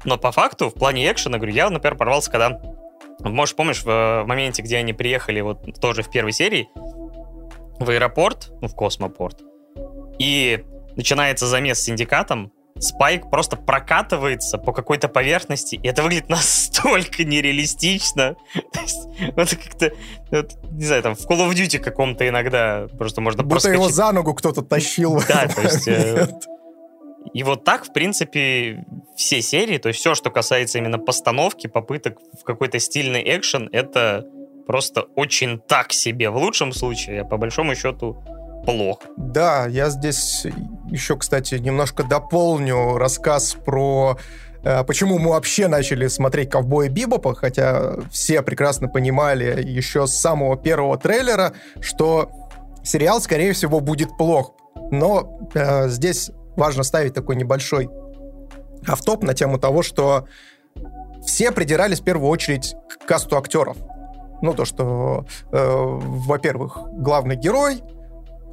Но 0.05 0.19
по 0.19 0.33
факту, 0.33 0.69
в 0.71 0.75
плане 0.75 1.11
экшена, 1.11 1.39
говорю, 1.39 1.55
я, 1.55 1.71
например, 1.71 1.97
порвался, 1.97 2.31
когда... 2.31 2.61
Может, 3.21 3.57
помнишь, 3.57 3.85
в 3.85 4.25
моменте, 4.27 4.63
где 4.63 4.79
они 4.79 4.93
приехали 4.93 5.41
вот 5.41 5.81
тоже 5.81 6.03
в 6.03 6.11
первой 6.11 6.33
серии 6.33 6.69
в 7.79 7.89
аэропорт, 7.89 8.51
ну, 8.61 8.69
в 8.69 8.75
космопорт, 8.75 9.41
и 10.19 10.65
начинается 10.97 11.47
замес 11.47 11.79
с 11.79 11.85
синдикатом, 11.85 12.53
Спайк 12.79 13.31
просто 13.31 13.57
прокатывается 13.57 14.59
по 14.59 14.73
какой-то 14.73 15.09
поверхности, 15.09 15.77
и 15.77 15.87
это 15.87 16.03
выглядит 16.03 16.29
настолько 16.29 17.25
нереалистично. 17.25 18.37
То 18.73 18.81
есть, 18.81 19.09
это 19.19 19.57
как-то, 19.57 19.93
вот, 20.31 20.53
не 20.73 20.85
знаю, 20.85 21.03
там 21.03 21.15
в 21.15 21.21
Call 21.21 21.49
of 21.49 21.53
Duty 21.53 21.79
каком-то 21.79 22.29
иногда 22.29 22.87
просто 22.99 23.21
можно 23.21 23.43
Будто 23.43 23.55
проскочить. 23.55 23.77
его 23.77 23.89
за 23.89 24.13
ногу 24.13 24.35
кто-то 24.35 24.63
тащил. 24.63 25.21
Да, 25.29 25.47
то 25.49 25.63
есть... 25.63 25.89
Э, 25.95 26.27
и 27.33 27.43
вот 27.43 27.65
так, 27.65 27.87
в 27.87 27.93
принципе, 27.93 28.85
все 29.17 29.41
серии, 29.41 29.79
то 29.79 29.89
есть 29.89 29.99
все, 29.99 30.15
что 30.15 30.31
касается 30.31 30.79
именно 30.79 30.99
постановки, 30.99 31.67
попыток 31.67 32.19
в 32.39 32.45
какой-то 32.45 32.79
стильный 32.79 33.23
экшен, 33.37 33.69
это 33.73 34.25
просто 34.67 35.03
очень 35.17 35.59
так 35.59 35.93
себе. 35.93 36.31
В 36.31 36.37
лучшем 36.37 36.73
случае, 36.73 37.23
а 37.23 37.25
по 37.25 37.37
большому 37.37 37.75
счету, 37.75 38.23
плохо. 38.65 39.07
Да, 39.17 39.67
я 39.67 39.91
здесь 39.91 40.47
еще, 40.87 41.17
кстати, 41.17 41.57
немножко 41.57 42.05
дополню 42.05 42.97
рассказ 42.99 43.57
про 43.65 44.19
э, 44.63 44.85
почему 44.85 45.19
мы 45.19 45.31
вообще 45.31 45.69
начали 45.69 46.09
смотреть 46.09 46.51
«Ковбоя 46.51 46.89
Бибопа», 46.89 47.35
хотя 47.35 47.95
все 48.11 48.43
прекрасно 48.43 48.89
понимали 48.89 49.63
еще 49.63 50.07
с 50.07 50.15
самого 50.15 50.57
первого 50.57 50.99
трейлера, 50.99 51.53
что 51.81 52.31
сериал, 52.83 53.21
скорее 53.21 53.53
всего, 53.53 53.81
будет 53.81 54.17
плох. 54.17 54.55
Но 54.91 55.39
э, 55.55 55.89
здесь 55.89 56.31
важно 56.57 56.83
ставить 56.83 57.15
такой 57.15 57.37
небольшой 57.37 57.89
автоп 58.87 59.23
на 59.23 59.35
тему 59.35 59.59
того, 59.59 59.83
что 59.83 60.27
все 61.25 61.53
придирались 61.53 62.01
в 62.01 62.05
первую 62.05 62.31
очередь 62.31 62.75
к 62.89 63.07
касту 63.07 63.37
актеров. 63.37 63.77
Ну, 64.43 64.53
то, 64.53 64.65
что, 64.65 65.25
э, 65.53 65.57
во-первых, 65.57 66.79
главный 66.93 67.37
герой, 67.37 67.83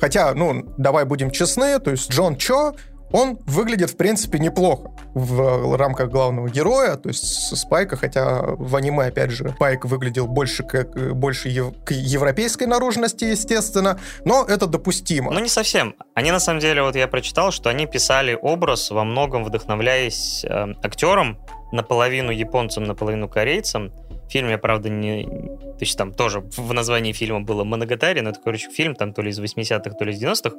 хотя, 0.01 0.34
ну, 0.34 0.65
давай 0.77 1.05
будем 1.05 1.31
честны, 1.31 1.79
то 1.79 1.91
есть 1.91 2.12
Джон 2.12 2.36
Чо 2.36 2.74
он 3.13 3.38
выглядит, 3.46 3.91
в 3.91 3.98
принципе, 3.98 4.39
неплохо 4.39 4.91
в 5.13 5.77
рамках 5.77 6.10
главного 6.10 6.50
героя, 6.50 6.96
то 6.96 7.10
есть 7.10 7.25
Спайка, 7.58 7.98
хотя 7.98 8.41
в 8.41 8.75
аниме, 8.75 9.08
опять 9.08 9.31
же, 9.31 9.50
Спайк 9.50 9.86
выглядел 9.86 10.27
больше, 10.27 10.63
как, 10.63 11.13
больше 11.15 11.50
ев, 11.50 11.74
к 11.84 11.91
европейской 11.91 12.63
наружности, 12.65 13.25
естественно, 13.25 14.00
но 14.24 14.46
это 14.46 14.67
допустимо. 14.67 15.31
Ну, 15.31 15.39
не 15.39 15.50
совсем. 15.50 15.96
Они, 16.15 16.31
на 16.31 16.39
самом 16.39 16.60
деле, 16.60 16.81
вот 16.84 16.96
я 16.96 17.08
прочитал, 17.08 17.51
что 17.51 17.70
они 17.70 17.86
писали 17.86 18.38
образ 18.41 18.91
во 18.91 19.03
многом 19.03 19.43
вдохновляясь 19.43 20.46
э, 20.46 20.74
актером, 20.81 21.38
наполовину 21.72 22.31
японцем, 22.31 22.84
наполовину 22.84 23.27
корейцем. 23.27 23.91
В 24.32 24.34
фильме, 24.34 24.58
правда, 24.58 24.88
не... 24.88 25.26
То 25.26 25.82
есть 25.82 25.98
там 25.98 26.14
тоже 26.14 26.40
в 26.40 26.74
названии 26.74 27.12
фильма 27.12 27.42
было 27.42 27.66
«Моногатари», 27.66 28.22
но 28.22 28.30
это, 28.30 28.40
короче, 28.40 28.70
фильм 28.70 28.96
там 28.96 29.14
то 29.14 29.22
ли 29.22 29.30
из 29.32 29.40
80-х, 29.42 29.92
то 29.92 30.06
ли 30.06 30.14
из 30.14 30.24
90-х. 30.24 30.56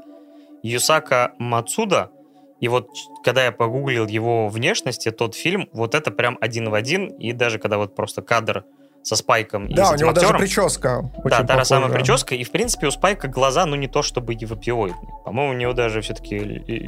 Юсака 0.63 1.33
Мацуда— 1.39 2.11
и 2.63 2.69
вот 2.69 2.91
когда 3.25 3.45
я 3.45 3.51
погуглил 3.51 4.07
его 4.07 4.49
внешность, 4.49 5.09
тот 5.17 5.35
фильм, 5.35 5.69
вот 5.73 5.97
это 5.97 6.13
прям 6.13 6.39
один 6.41 6.71
в 6.71 6.75
один. 6.75 7.09
И 7.09 7.33
даже 7.33 7.59
когда 7.59 7.77
вот 7.77 7.97
просто 7.97 8.23
кадр 8.23 8.65
со 9.03 9.17
Спайком 9.17 9.69
да, 9.69 9.91
и 9.91 9.97
у 9.97 9.99
него 9.99 10.11
актером, 10.11 10.15
даже 10.15 10.35
прическа. 10.39 11.11
Да, 11.25 11.43
та 11.43 11.59
же 11.59 11.65
самая 11.65 11.91
прическа. 11.91 12.37
И, 12.37 12.45
в 12.45 12.53
принципе, 12.53 12.87
у 12.87 12.93
Спайка 12.93 13.27
глаза, 13.27 13.67
ну, 13.67 13.75
не 13.75 13.89
то 13.89 14.03
чтобы 14.03 14.35
европеоидные. 14.35 15.11
По-моему, 15.25 15.55
у 15.55 15.57
него 15.57 15.73
даже 15.73 16.03
все-таки, 16.03 16.39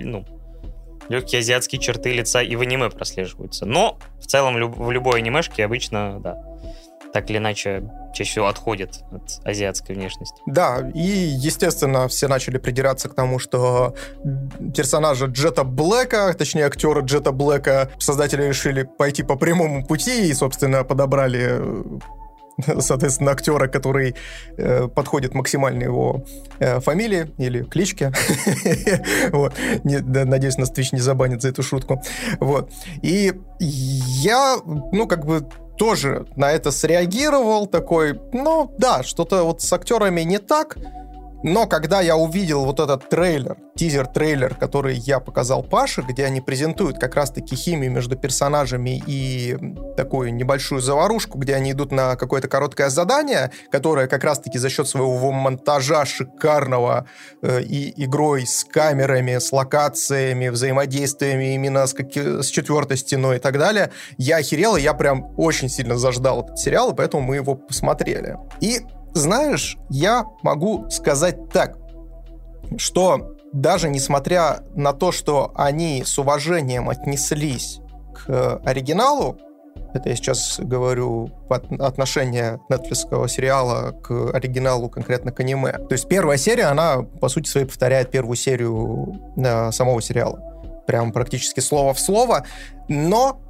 ну, 0.05 0.25
легкие 1.09 1.41
азиатские 1.41 1.81
черты 1.81 2.13
лица 2.13 2.43
и 2.43 2.57
в 2.57 2.61
аниме 2.61 2.91
прослеживаются. 2.91 3.67
Но 3.67 3.99
в 4.21 4.27
целом 4.27 4.55
в 4.73 4.91
любой 4.91 5.19
анимешке 5.19 5.65
обычно, 5.65 6.21
да, 6.21 6.37
так 7.13 7.31
или 7.31 7.39
иначе 7.39 7.89
чаще 8.13 8.31
всего 8.31 8.49
отходит 8.49 9.05
от 9.13 9.47
азиатской 9.47 9.95
внешности. 9.95 10.43
Да, 10.47 10.91
и, 10.95 11.01
естественно, 11.01 12.09
все 12.09 12.27
начали 12.27 12.59
придираться 12.59 13.09
к 13.09 13.15
тому, 13.15 13.39
что 13.39 13.95
персонажа 14.75 15.27
Джета 15.27 15.63
Блэка, 15.63 16.35
точнее, 16.37 16.67
актера 16.67 17.03
Джета 17.03 17.31
Блэка, 17.31 17.91
создатели 17.99 18.43
решили 18.43 18.83
пойти 18.83 19.23
по 19.23 19.37
прямому 19.37 19.87
пути 19.87 20.29
и, 20.29 20.35
собственно, 20.35 20.83
подобрали 20.83 21.61
соответственно, 22.79 23.33
актера, 23.33 23.69
который 23.69 24.15
э, 24.57 24.89
подходит 24.89 25.35
максимально 25.35 25.85
его 25.85 26.25
э, 26.59 26.81
фамилии 26.81 27.33
или 27.39 27.63
кличке. 27.63 28.13
вот. 29.33 29.55
не, 29.85 30.01
да, 30.01 30.25
надеюсь, 30.25 30.59
нас 30.59 30.73
Twitch 30.73 30.91
не 30.93 31.01
забанит 31.01 31.43
за 31.43 31.49
эту 31.49 31.63
шутку. 31.63 32.03
Вот. 32.41 32.71
И 33.03 33.33
я, 33.61 34.57
ну, 34.65 35.07
как 35.07 35.27
бы 35.27 35.47
тоже 35.77 36.27
на 36.37 36.53
это 36.53 36.71
среагировал, 36.71 37.67
такой, 37.67 38.21
ну, 38.33 38.73
да, 38.79 39.03
что-то 39.03 39.43
вот 39.45 39.61
с 39.61 39.73
актерами 39.73 40.21
не 40.21 40.39
так, 40.39 40.77
но 41.45 41.67
когда 41.67 42.01
я 42.01 42.17
увидел 42.17 42.65
вот 42.65 42.81
этот 42.81 43.11
трейлер, 43.11 43.59
тизер-трейлер, 43.77 44.55
который 44.55 44.97
я 44.97 45.21
показал 45.21 45.63
Паше, 45.63 46.01
где 46.01 46.25
они 46.25 46.41
презентуют 46.41 46.99
как 46.99 47.15
раз-таки 47.17 47.55
химию 47.55 47.93
между 47.93 48.17
персонажами 48.17 49.03
и 49.07 49.55
такую 49.95 50.35
небольшую 50.35 50.81
заварушку, 50.81 51.37
где 51.37 51.55
они 51.55 51.73
идут 51.73 51.93
на 51.93 52.17
какое-то 52.17 52.49
короткое 52.49 52.89
задание, 52.89 53.51
которое 53.71 54.07
как 54.07 54.25
раз-таки 54.25 54.57
за 54.57 54.71
счет 54.71 54.89
своего 54.89 55.33
монтажа 55.33 56.07
шикарного 56.07 57.07
э, 57.43 57.61
и 57.61 57.93
игрой 58.05 58.47
с 58.47 58.65
камерами, 58.65 59.37
с 59.37 59.53
локациями, 59.53 60.49
взаимодействиями 60.49 61.55
именно 61.55 61.87
с, 61.87 61.93
как... 61.93 62.17
с 62.17 62.47
четвертой 62.47 62.97
стеной 62.97 63.37
и 63.37 63.39
так 63.39 63.59
далее, 63.59 63.91
я 64.17 64.39
охерел, 64.39 64.77
и 64.77 64.81
я 64.81 64.95
прям 64.95 65.35
очень 65.37 65.69
сильно 65.69 65.99
заждал 65.99 66.43
этот 66.45 66.59
сериал, 66.59 66.93
и 66.93 66.97
поэтому 66.97 67.23
мы 67.23 67.37
его 67.37 67.55
посмотрели. 67.55 68.39
И 68.63 68.81
знаешь, 69.15 69.79
я 69.89 70.27
могу 70.43 70.91
сказать 70.91 71.49
так, 71.49 71.79
что 72.77 73.37
даже 73.53 73.89
несмотря 73.89 74.65
на 74.75 74.93
то, 74.93 75.13
что 75.13 75.53
они 75.55 76.03
с 76.05 76.19
уважением 76.19 76.91
отнеслись 76.91 77.79
к 78.13 78.59
оригиналу, 78.65 79.39
это 79.93 80.09
я 80.09 80.17
сейчас 80.17 80.59
говорю 80.59 81.31
отношение 81.49 82.61
Netflix 82.69 83.29
сериала 83.29 83.93
к 83.93 84.35
оригиналу, 84.35 84.89
конкретно 84.89 85.31
к 85.31 85.39
аниме. 85.39 85.73
То 85.73 85.93
есть 85.93 86.09
первая 86.09 86.37
серия, 86.37 86.65
она, 86.65 87.03
по 87.03 87.29
сути 87.29 87.49
своей, 87.49 87.67
повторяет 87.67 88.11
первую 88.11 88.37
серию 88.37 89.21
э, 89.37 89.71
самого 89.71 90.03
сериала. 90.03 90.41
Прям 90.89 91.13
практически 91.13 91.61
слово 91.61 91.95
в 91.95 92.01
слово. 92.01 92.45
Но 92.89 93.41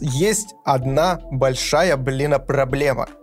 есть 0.00 0.54
одна 0.64 1.20
большая, 1.30 1.98
блин, 1.98 2.34
проблема— 2.46 3.08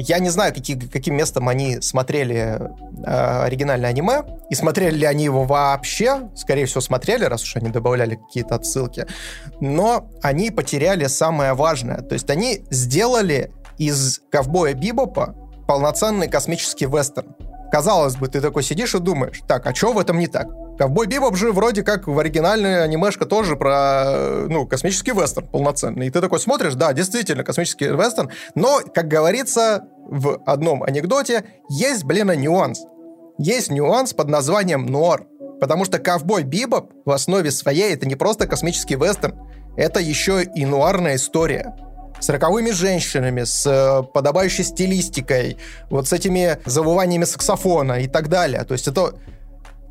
я 0.00 0.20
не 0.20 0.30
знаю, 0.30 0.54
какие, 0.54 0.78
каким 0.78 1.16
местом 1.16 1.48
они 1.48 1.80
смотрели 1.80 2.60
э, 3.04 3.42
оригинальное 3.44 3.90
аниме, 3.90 4.22
и 4.48 4.54
смотрели 4.54 4.96
ли 4.96 5.04
они 5.04 5.24
его 5.24 5.44
вообще. 5.44 6.28
Скорее 6.36 6.66
всего, 6.66 6.80
смотрели, 6.80 7.24
раз 7.24 7.42
уж 7.42 7.56
они 7.56 7.70
добавляли 7.70 8.14
какие-то 8.14 8.54
отсылки. 8.54 9.06
Но 9.60 10.08
они 10.22 10.50
потеряли 10.50 11.06
самое 11.06 11.54
важное. 11.54 11.98
То 11.98 12.12
есть 12.12 12.30
они 12.30 12.64
сделали 12.70 13.52
из 13.76 14.20
ковбоя 14.30 14.74
Бибопа 14.74 15.34
полноценный 15.66 16.28
космический 16.28 16.86
вестерн. 16.86 17.34
Казалось 17.70 18.16
бы, 18.16 18.28
ты 18.28 18.40
такой 18.40 18.62
сидишь 18.62 18.94
и 18.94 18.98
думаешь, 18.98 19.42
так, 19.46 19.66
а 19.66 19.74
что 19.74 19.92
в 19.92 19.98
этом 19.98 20.18
не 20.18 20.28
так? 20.28 20.48
Ковбой 20.78 21.08
Бибоп 21.08 21.34
же 21.34 21.50
вроде 21.50 21.82
как 21.82 22.06
в 22.06 22.16
оригинальной 22.16 22.84
анимешка 22.84 23.26
тоже 23.26 23.56
про, 23.56 24.46
ну, 24.48 24.64
космический 24.64 25.10
вестерн 25.10 25.48
полноценный. 25.48 26.06
И 26.06 26.10
ты 26.10 26.20
такой 26.20 26.38
смотришь, 26.38 26.74
да, 26.74 26.92
действительно, 26.92 27.42
космический 27.42 27.86
вестерн, 27.86 28.30
но, 28.54 28.80
как 28.94 29.08
говорится 29.08 29.88
в 30.08 30.40
одном 30.46 30.84
анекдоте, 30.84 31.44
есть, 31.68 32.04
блин, 32.04 32.28
нюанс. 32.28 32.84
Есть 33.38 33.70
нюанс 33.70 34.12
под 34.12 34.28
названием 34.28 34.86
нуар. 34.86 35.26
Потому 35.60 35.84
что 35.84 35.98
ковбой 35.98 36.44
Бибоп 36.44 36.92
в 37.04 37.10
основе 37.10 37.50
своей 37.50 37.92
это 37.92 38.06
не 38.06 38.14
просто 38.14 38.46
космический 38.46 38.94
вестерн, 38.94 39.34
это 39.76 39.98
еще 39.98 40.44
и 40.44 40.64
нуарная 40.64 41.16
история 41.16 41.74
с 42.20 42.28
роковыми 42.28 42.70
женщинами, 42.70 43.44
с 43.44 43.64
э, 43.66 44.02
подобающей 44.12 44.64
стилистикой, 44.64 45.56
вот 45.88 46.08
с 46.08 46.12
этими 46.12 46.58
завываниями 46.64 47.24
саксофона 47.24 48.00
и 48.00 48.08
так 48.08 48.28
далее. 48.28 48.64
То 48.64 48.72
есть 48.72 48.88
это 48.88 49.14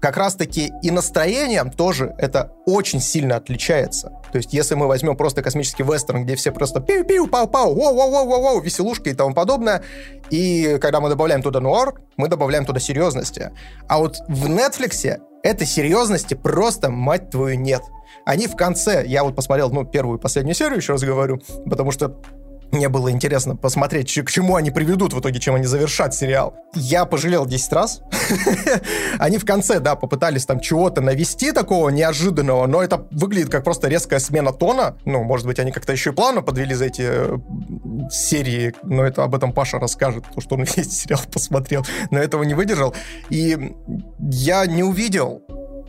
как 0.07 0.15
раз-таки 0.15 0.71
и 0.81 0.89
настроением 0.89 1.69
тоже 1.69 2.15
это 2.17 2.53
очень 2.65 3.01
сильно 3.01 3.35
отличается. 3.35 4.13
То 4.31 4.37
есть, 4.37 4.53
если 4.53 4.73
мы 4.75 4.87
возьмем 4.87 5.17
просто 5.17 5.41
космический 5.43 5.83
вестерн, 5.83 6.23
где 6.23 6.37
все 6.37 6.53
просто 6.53 6.79
пиу-пиу, 6.79 7.27
пау-пау, 7.27 7.75
воу-воу-воу-воу, 7.75 8.61
веселушка 8.61 9.09
и 9.09 9.13
тому 9.13 9.33
подобное, 9.33 9.83
и 10.29 10.77
когда 10.79 11.01
мы 11.01 11.09
добавляем 11.09 11.41
туда 11.41 11.59
нуар, 11.59 11.95
мы 12.15 12.29
добавляем 12.29 12.65
туда 12.65 12.79
серьезности. 12.79 13.51
А 13.89 13.99
вот 13.99 14.19
в 14.29 14.45
Netflix 14.45 15.19
этой 15.43 15.67
серьезности 15.67 16.35
просто, 16.35 16.89
мать 16.89 17.29
твою, 17.29 17.57
нет. 17.57 17.81
Они 18.25 18.47
в 18.47 18.55
конце, 18.55 19.03
я 19.05 19.25
вот 19.25 19.35
посмотрел, 19.35 19.71
ну, 19.71 19.83
первую 19.83 20.19
и 20.19 20.21
последнюю 20.21 20.55
серию, 20.55 20.77
еще 20.77 20.93
раз 20.93 21.03
говорю, 21.03 21.41
потому 21.69 21.91
что 21.91 22.15
мне 22.71 22.89
было 22.89 23.12
интересно 23.12 23.56
посмотреть, 23.56 24.13
к 24.13 24.30
чему 24.30 24.56
они 24.56 24.71
приведут 24.71 25.13
в 25.13 25.19
итоге, 25.19 25.39
чем 25.39 25.56
они 25.56 25.65
завершат 25.65 26.13
сериал. 26.13 26.56
Я 26.73 27.06
пожалел 27.06 27.45
10 27.45 27.73
раз. 27.73 28.01
они 29.19 29.38
в 29.38 29.45
конце, 29.45 29.80
да, 29.80 29.95
попытались 29.95 30.45
там 30.45 30.60
чего-то 30.60 31.01
навести 31.01 31.51
такого 31.51 31.89
неожиданного, 31.89 32.67
но 32.67 32.84
это 32.84 33.08
выглядит 33.12 33.49
как 33.49 33.63
просто 33.63 33.88
резкая 33.88 34.19
смена 34.19 34.51
тона. 34.51 34.97
Ну, 35.06 35.23
может 35.23 35.47
быть, 35.47 35.60
они 35.60 35.71
как-то 35.71 35.93
еще 35.93 36.10
и 36.10 36.13
плавно 36.13 36.41
подвели 36.41 36.73
за 36.73 36.86
эти 36.86 37.03
э, 37.06 37.38
серии, 38.12 38.73
но 38.84 39.03
это 39.03 39.23
об 39.23 39.34
этом 39.34 39.53
Паша 39.53 39.80
расскажет, 39.80 40.23
потому 40.23 40.41
что 40.41 40.56
он 40.56 40.63
весь 40.75 40.91
сериал 40.91 41.21
посмотрел, 41.32 41.86
но 42.12 42.19
этого 42.19 42.43
не 42.43 42.53
выдержал. 42.53 42.93
И 43.30 43.75
я 44.19 44.65
не 44.65 44.84
увидел 44.84 45.41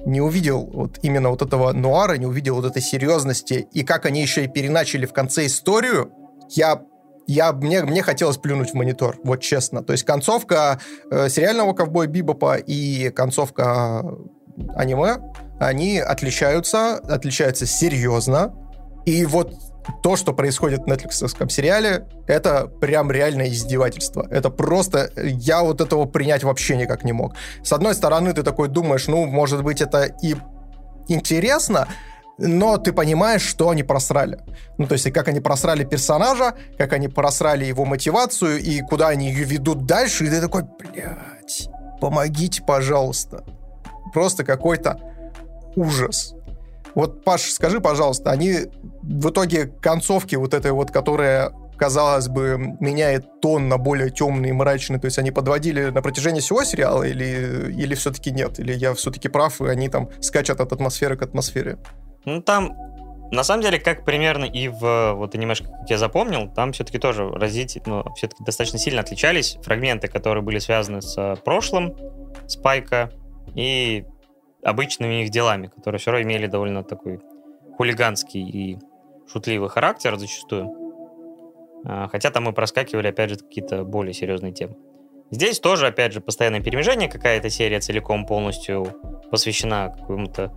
не 0.07 0.21
увидел 0.21 0.71
вот 0.73 0.99
именно 1.03 1.29
вот 1.31 1.43
этого 1.43 1.73
нуара, 1.73 2.15
не 2.15 2.27
увидел 2.27 2.55
вот 2.55 2.65
этой 2.65 2.81
серьезности, 2.81 3.69
и 3.73 3.83
как 3.83 4.07
они 4.07 4.23
еще 4.23 4.45
и 4.45 4.49
переначали 4.49 5.07
в 5.07 5.13
конце 5.13 5.47
историю, 5.47 6.13
я 6.51 6.83
я, 7.31 7.53
мне, 7.53 7.83
мне 7.83 8.03
хотелось 8.03 8.39
плюнуть 8.39 8.71
в 8.71 8.75
монитор, 8.75 9.19
вот 9.23 9.41
честно. 9.41 9.85
То 9.85 9.93
есть 9.93 10.05
концовка 10.05 10.81
э, 11.11 11.29
сериального 11.29 11.75
ковбоя 11.75 12.07
Бибопа 12.07 12.57
и 12.57 13.11
концовка 13.11 14.03
аниме, 14.75 15.19
они 15.61 15.99
отличаются, 15.99 16.95
отличаются 16.97 17.67
серьезно. 17.67 18.55
И 19.05 19.27
вот 19.27 19.53
то, 20.03 20.17
что 20.17 20.33
происходит 20.33 20.85
в 20.85 20.87
нетфликсовском 20.87 21.49
сериале, 21.49 22.07
это 22.27 22.67
прям 22.67 23.11
реальное 23.11 23.49
издевательство. 23.49 24.27
Это 24.31 24.51
просто... 24.51 25.11
Я 25.17 25.63
вот 25.63 25.81
этого 25.81 26.07
принять 26.07 26.45
вообще 26.45 26.77
никак 26.77 27.05
не 27.05 27.13
мог. 27.13 27.35
С 27.63 27.73
одной 27.73 27.95
стороны, 27.95 28.33
ты 28.33 28.43
такой 28.43 28.69
думаешь, 28.69 29.07
ну, 29.07 29.27
может 29.27 29.63
быть, 29.63 29.81
это 29.81 30.05
и 30.23 30.35
интересно, 31.09 31.89
но 32.39 32.79
ты 32.79 32.93
понимаешь, 32.93 33.43
что 33.43 33.71
они 33.71 33.83
просрали. 33.83 34.39
Ну, 34.79 34.87
то 34.87 34.95
есть, 34.95 35.11
как 35.13 35.29
они 35.29 35.41
просрали 35.41 35.85
персонажа, 35.85 36.55
как 36.79 36.93
они 36.93 37.09
просрали 37.09 37.65
его 37.65 37.85
мотивацию, 37.85 38.59
и 38.59 38.81
куда 38.81 39.09
они 39.09 39.29
ее 39.29 39.45
ведут 39.45 39.87
дальше, 39.87 40.25
и 40.25 40.31
ты 40.31 40.41
такой, 40.41 40.63
блядь, 40.63 41.69
помогите, 42.01 42.63
пожалуйста. 42.63 43.45
Просто 44.15 44.45
какой-то 44.45 45.01
ужас. 45.77 46.35
Вот, 46.95 47.25
Паш, 47.25 47.43
скажи, 47.51 47.81
пожалуйста, 47.81 48.31
они 48.31 48.67
в 49.03 49.31
итоге 49.31 49.67
концовки 49.67 50.37
вот 50.37 50.55
этой 50.55 50.73
вот, 50.73 50.91
которая 50.91 51.53
казалось 51.77 52.27
бы, 52.29 52.77
меняет 52.81 53.41
тон 53.41 53.69
на 53.69 53.79
более 53.79 54.11
темный 54.11 54.49
и 54.49 54.53
мрачный. 54.53 54.99
То 54.99 55.05
есть 55.05 55.19
они 55.19 55.31
подводили 55.31 55.91
на 55.91 56.03
протяжении 56.03 56.41
всего 56.41 56.65
сериала 56.65 57.05
или, 57.05 57.73
или 57.73 57.95
все-таки 57.95 58.33
нет? 58.33 58.59
Или 58.59 58.73
я 58.73 58.95
все-таки 58.95 59.29
прав, 59.29 59.61
и 59.61 59.69
они 59.69 59.89
там 59.89 60.11
скачут 60.21 60.61
от 60.61 60.73
атмосферы 60.73 61.17
к 61.17 61.23
атмосфере? 61.23 61.79
Ну, 62.29 62.43
там, 62.43 62.77
на 63.31 63.43
самом 63.43 63.63
деле, 63.63 63.81
как 63.81 64.05
примерно 64.05 64.45
и 64.45 64.69
в 64.69 65.15
вот 65.15 65.35
анимешке, 65.35 65.67
как 65.67 65.89
я 65.89 65.99
запомнил, 65.99 66.53
там 66.53 66.73
все-таки 66.73 66.99
тоже 66.99 67.29
разительно, 67.29 68.03
ну, 68.05 68.15
все-таки 68.15 68.45
достаточно 68.45 68.79
сильно 68.79 69.01
отличались 69.01 69.59
фрагменты, 69.63 70.09
которые 70.09 70.43
были 70.43 70.59
связаны 70.59 71.01
с 71.01 71.37
прошлым 71.45 71.97
Спайка 72.47 73.11
и 73.55 74.05
обычными 74.63 75.23
их 75.23 75.31
делами, 75.31 75.69
которые 75.69 75.99
все 76.01 76.11
равно 76.11 76.27
имели 76.27 76.47
довольно 76.47 76.85
такой 76.85 77.21
хулиганский 77.77 78.43
и 78.43 78.79
шутливый 79.31 79.69
характер 79.71 80.17
зачастую. 80.19 80.75
А, 81.87 82.09
хотя 82.09 82.31
там 82.31 82.45
мы 82.45 82.53
проскакивали, 82.53 83.09
опять 83.09 83.31
же, 83.31 83.37
какие-то 83.37 83.85
более 83.85 84.13
серьезные 84.13 84.53
темы. 84.53 84.77
Здесь 85.31 85.61
тоже, 85.61 85.87
опять 85.87 86.13
же, 86.13 86.21
постоянное 86.21 86.61
перемежение. 86.61 87.09
Какая-то 87.09 87.51
серия 87.51 87.81
целиком 87.81 88.27
полностью 88.27 88.87
посвящена 89.31 89.95
какому-то 89.97 90.53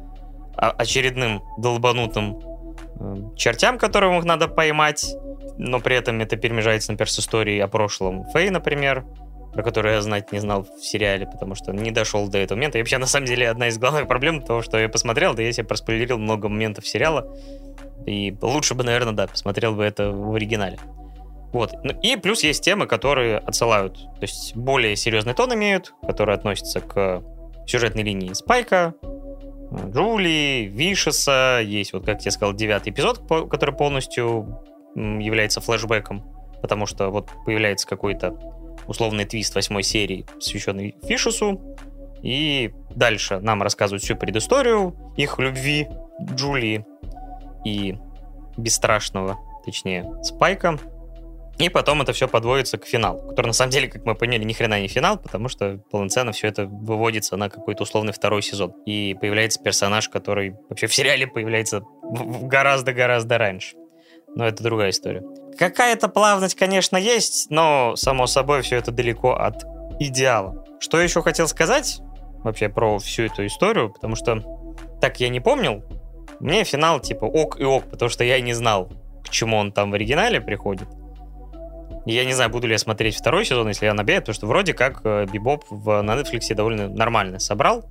очередным 0.55 1.41
долбанутым 1.57 2.39
э, 2.99 3.35
чертям, 3.35 3.77
которым 3.77 4.17
их 4.17 4.25
надо 4.25 4.47
поймать. 4.47 5.15
Но 5.57 5.79
при 5.79 5.95
этом 5.95 6.21
это 6.21 6.37
перемежается, 6.37 6.91
например, 6.91 7.09
с 7.09 7.19
историей 7.19 7.59
о 7.59 7.67
прошлом 7.67 8.25
Фэй, 8.31 8.49
например, 8.49 9.05
про 9.53 9.63
которую 9.63 9.95
я 9.95 10.01
знать 10.01 10.31
не 10.31 10.39
знал 10.39 10.63
в 10.63 10.83
сериале, 10.83 11.25
потому 11.25 11.55
что 11.55 11.71
не 11.71 11.91
дошел 11.91 12.27
до 12.27 12.37
этого 12.37 12.57
момента. 12.57 12.77
И 12.77 12.81
вообще, 12.81 12.97
на 12.97 13.05
самом 13.05 13.25
деле, 13.25 13.49
одна 13.49 13.67
из 13.67 13.77
главных 13.77 14.07
проблем 14.07 14.41
того, 14.41 14.61
что 14.61 14.77
я 14.77 14.89
посмотрел, 14.89 15.33
да 15.33 15.43
я 15.43 15.51
себе 15.51 15.65
проспойлерил 15.65 16.17
много 16.17 16.47
моментов 16.47 16.87
сериала. 16.87 17.27
И 18.05 18.35
лучше 18.41 18.73
бы, 18.73 18.83
наверное, 18.83 19.13
да, 19.13 19.27
посмотрел 19.27 19.75
бы 19.75 19.83
это 19.83 20.11
в 20.11 20.33
оригинале. 20.33 20.79
Вот. 21.51 21.73
Ну, 21.83 21.93
и 22.01 22.15
плюс 22.15 22.43
есть 22.43 22.63
темы, 22.63 22.87
которые 22.87 23.37
отсылают, 23.37 23.97
то 23.97 24.21
есть 24.21 24.55
более 24.55 24.95
серьезный 24.95 25.33
тон 25.33 25.53
имеют, 25.53 25.93
которые 26.01 26.35
относятся 26.35 26.79
к 26.79 27.23
сюжетной 27.67 28.03
линии 28.03 28.31
Спайка, 28.33 28.93
Джули, 29.73 30.69
Вишеса, 30.71 31.61
есть 31.63 31.93
вот, 31.93 32.05
как 32.05 32.23
я 32.25 32.31
сказал, 32.31 32.53
девятый 32.53 32.91
эпизод, 32.91 33.21
который 33.49 33.75
полностью 33.75 34.59
является 34.95 35.61
флешбеком, 35.61 36.23
потому 36.61 36.85
что 36.85 37.09
вот 37.09 37.29
появляется 37.45 37.87
какой-то 37.87 38.37
условный 38.87 39.25
твист 39.25 39.55
восьмой 39.55 39.83
серии, 39.83 40.25
посвященный 40.35 40.95
Фишесу, 41.03 41.61
и 42.21 42.73
дальше 42.93 43.39
нам 43.39 43.63
рассказывают 43.63 44.03
всю 44.03 44.15
предысторию 44.15 44.95
их 45.15 45.39
любви 45.39 45.87
Джулии 46.21 46.85
и 47.65 47.97
бесстрашного, 48.57 49.39
точнее, 49.65 50.05
Спайка, 50.23 50.77
и 51.65 51.69
потом 51.69 52.01
это 52.01 52.13
все 52.13 52.27
подводится 52.27 52.77
к 52.77 52.85
финалу, 52.85 53.27
который 53.29 53.47
на 53.47 53.53
самом 53.53 53.71
деле, 53.71 53.87
как 53.87 54.05
мы 54.05 54.15
поняли, 54.15 54.43
ни 54.43 54.53
хрена 54.53 54.79
не 54.81 54.87
финал, 54.87 55.17
потому 55.17 55.47
что 55.47 55.79
полноценно 55.91 56.31
все 56.31 56.47
это 56.47 56.65
выводится 56.65 57.37
на 57.37 57.49
какой-то 57.49 57.83
условный 57.83 58.13
второй 58.13 58.41
сезон. 58.41 58.73
И 58.85 59.15
появляется 59.19 59.61
персонаж, 59.61 60.09
который 60.09 60.55
вообще 60.69 60.87
в 60.87 60.95
сериале 60.95 61.27
появляется 61.27 61.81
гораздо-гораздо 62.01 63.37
раньше. 63.37 63.75
Но 64.35 64.47
это 64.47 64.63
другая 64.63 64.91
история. 64.91 65.23
Какая-то 65.57 66.07
плавность, 66.07 66.55
конечно, 66.55 66.97
есть, 66.97 67.47
но, 67.49 67.95
само 67.95 68.27
собой, 68.27 68.61
все 68.61 68.77
это 68.77 68.91
далеко 68.91 69.33
от 69.33 69.63
идеала. 69.99 70.65
Что 70.79 70.99
еще 70.99 71.21
хотел 71.21 71.47
сказать 71.47 71.99
вообще 72.43 72.69
про 72.69 72.97
всю 72.99 73.23
эту 73.23 73.45
историю, 73.45 73.91
потому 73.91 74.15
что 74.15 74.41
так 74.99 75.19
я 75.19 75.29
не 75.29 75.39
помнил. 75.39 75.83
Мне 76.39 76.63
финал 76.63 76.99
типа 76.99 77.25
ок 77.25 77.59
и 77.59 77.63
ок, 77.63 77.89
потому 77.89 78.09
что 78.09 78.23
я 78.23 78.39
не 78.41 78.53
знал, 78.53 78.89
к 79.23 79.29
чему 79.29 79.57
он 79.57 79.71
там 79.71 79.91
в 79.91 79.93
оригинале 79.93 80.41
приходит. 80.41 80.87
Я 82.05 82.25
не 82.25 82.33
знаю, 82.33 82.49
буду 82.49 82.67
ли 82.67 82.73
я 82.73 82.79
смотреть 82.79 83.15
второй 83.15 83.45
сезон, 83.45 83.67
если 83.67 83.85
я 83.85 83.93
набею, 83.93 84.21
потому 84.21 84.33
что 84.33 84.47
вроде 84.47 84.73
как 84.73 85.01
э, 85.03 85.25
Бибоп 85.31 85.65
в, 85.69 86.01
на 86.01 86.15
Netflix 86.15 86.53
довольно 86.55 86.89
нормально 86.89 87.39
собрал. 87.39 87.87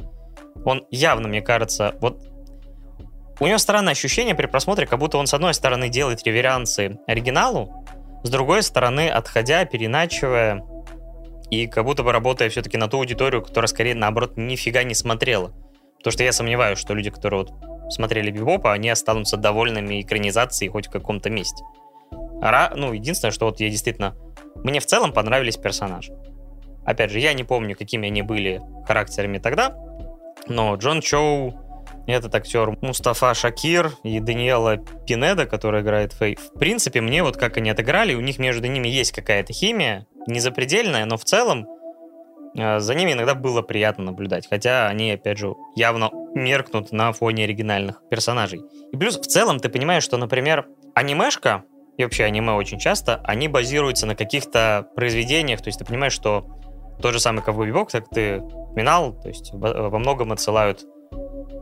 Он 0.65 0.87
явно, 0.91 1.29
мне 1.29 1.43
кажется, 1.43 1.95
вот 2.01 2.21
у 3.39 3.47
него 3.47 3.59
странное 3.59 3.93
ощущение 3.93 4.35
при 4.35 4.47
просмотре, 4.47 4.87
как 4.87 4.99
будто 4.99 5.17
он 5.17 5.27
с 5.27 5.35
одной 5.35 5.55
стороны 5.55 5.89
делает 5.89 6.23
реверансы 6.25 6.99
оригиналу, 7.07 7.85
с 8.23 8.29
другой 8.29 8.63
стороны, 8.63 9.09
отходя, 9.09 9.65
переначивая, 9.65 10.63
и 11.51 11.67
как 11.67 11.85
будто 11.85 12.03
бы 12.03 12.13
работая 12.13 12.51
все-таки 12.51 12.77
на 12.77 12.89
ту 12.89 12.99
аудиторию, 12.99 13.43
которая 13.43 13.67
скорее, 13.69 13.95
наоборот, 13.95 14.37
нифига 14.37 14.83
не 14.83 14.95
смотрела. 14.95 15.53
Потому 15.99 16.13
что 16.13 16.25
я 16.25 16.33
сомневаюсь, 16.33 16.79
что 16.79 16.95
люди, 16.95 17.11
которые 17.11 17.45
вот 17.45 17.53
смотрели 17.93 18.31
Бибопа, 18.31 18.73
они 18.73 18.89
останутся 18.89 19.37
довольными 19.37 20.01
экранизацией 20.01 20.71
хоть 20.71 20.89
в 20.89 20.91
каком-то 20.91 21.31
месте. 21.31 21.65
Ну, 22.41 22.93
единственное, 22.93 23.33
что 23.33 23.47
вот 23.47 23.61
я 23.61 23.69
действительно... 23.69 24.17
Мне 24.57 24.81
в 24.81 24.87
целом 24.87 25.13
понравились 25.13 25.57
персонажи. 25.57 26.13
Опять 26.85 27.11
же, 27.11 27.19
я 27.19 27.35
не 27.35 27.45
помню, 27.45 27.77
какими 27.77 28.09
они 28.09 28.23
были 28.23 28.61
характерами 28.87 29.39
тогда, 29.39 29.77
но 30.49 30.75
Джон 30.75 31.01
Чоу, 31.01 31.55
этот 32.07 32.35
актер 32.35 32.77
Мустафа 32.81 33.35
Шакир 33.35 33.93
и 34.03 34.21
Даниэла 34.21 34.79
Пинеда, 35.07 35.47
которая 35.47 35.83
играет 35.83 36.13
Фэй, 36.15 36.37
в 36.37 36.59
принципе, 36.59 37.01
мне 37.01 37.23
вот 37.23 37.37
как 37.37 37.57
они 37.57 37.71
отыграли, 37.71 38.15
у 38.15 38.21
них 38.21 38.39
между 38.39 38.67
ними 38.67 38.89
есть 38.89 39.13
какая-то 39.13 39.53
химия, 39.53 40.07
не 40.27 40.41
запредельная, 40.41 41.05
но 41.05 41.17
в 41.17 41.25
целом 41.25 41.67
э, 42.57 42.81
за 42.81 42.95
ними 42.95 43.13
иногда 43.13 43.35
было 43.35 43.63
приятно 43.63 44.05
наблюдать, 44.05 44.49
хотя 44.49 44.89
они, 44.89 45.13
опять 45.13 45.39
же, 45.39 45.55
явно 45.77 46.11
меркнут 46.35 46.93
на 46.93 47.13
фоне 47.13 47.45
оригинальных 47.45 48.03
персонажей. 48.11 48.63
И 48.93 48.97
плюс 48.97 49.19
в 49.19 49.27
целом 49.27 49.61
ты 49.61 49.69
понимаешь, 49.69 50.03
что, 50.03 50.17
например, 50.17 50.67
анимешка, 50.95 51.65
и 52.01 52.05
вообще 52.05 52.25
аниме 52.25 52.53
очень 52.53 52.79
часто, 52.79 53.21
они 53.25 53.47
базируются 53.47 54.07
на 54.07 54.15
каких-то 54.15 54.87
произведениях, 54.97 55.61
то 55.61 55.69
есть 55.69 55.79
ты 55.79 55.85
понимаешь, 55.85 56.15
что 56.15 56.47
тот 57.03 57.13
же 57.13 57.21
самый 57.21 57.43
Ковбой 57.43 57.67
Бибок, 57.67 57.91
как 57.91 58.09
ты 58.09 58.39
упоминал, 58.41 59.13
то 59.13 59.29
есть 59.29 59.51
во 59.53 59.99
многом 59.99 60.33
отсылают 60.33 60.83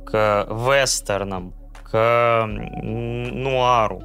к 0.06 0.46
вестернам, 0.48 1.54
к 1.82 2.46
нуару 2.46 4.00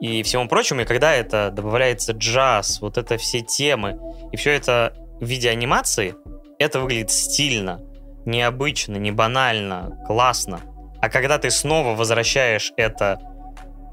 и 0.00 0.24
всему 0.24 0.48
прочему, 0.48 0.80
и 0.80 0.84
когда 0.84 1.14
это 1.14 1.52
добавляется 1.52 2.14
джаз, 2.14 2.80
вот 2.80 2.98
это 2.98 3.16
все 3.16 3.40
темы, 3.40 3.96
и 4.32 4.36
все 4.36 4.50
это 4.50 4.94
в 5.20 5.24
виде 5.24 5.50
анимации, 5.50 6.16
это 6.58 6.80
выглядит 6.80 7.12
стильно, 7.12 7.80
необычно, 8.24 8.96
не 8.96 9.12
банально, 9.12 10.02
классно. 10.04 10.60
А 11.00 11.08
когда 11.08 11.38
ты 11.38 11.48
снова 11.52 11.94
возвращаешь 11.94 12.72
это 12.76 13.20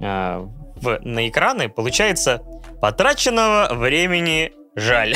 э, 0.02 0.48
в, 0.82 1.00
на 1.04 1.28
экраны, 1.28 1.70
получается 1.70 2.42
потраченного 2.82 3.74
времени 3.74 4.52
жаль. 4.76 5.16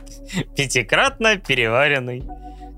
Пятикратно 0.56 1.36
переваренный 1.36 2.22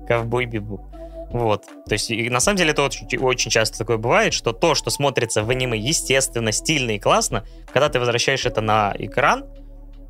ковбой 0.07 0.45
бибу. 0.45 0.87
Вот. 1.31 1.65
То 1.87 1.93
есть, 1.93 2.11
и 2.11 2.29
на 2.29 2.39
самом 2.39 2.57
деле, 2.57 2.71
это 2.71 2.83
очень, 2.83 3.17
очень 3.19 3.51
часто 3.51 3.77
такое 3.77 3.97
бывает, 3.97 4.33
что 4.33 4.51
то, 4.51 4.75
что 4.75 4.89
смотрится 4.89 5.43
в 5.43 5.49
аниме 5.49 5.77
естественно, 5.77 6.51
стильно 6.51 6.91
и 6.91 6.99
классно, 6.99 7.45
когда 7.71 7.89
ты 7.89 7.99
возвращаешь 7.99 8.45
это 8.45 8.61
на 8.61 8.93
экран, 8.97 9.45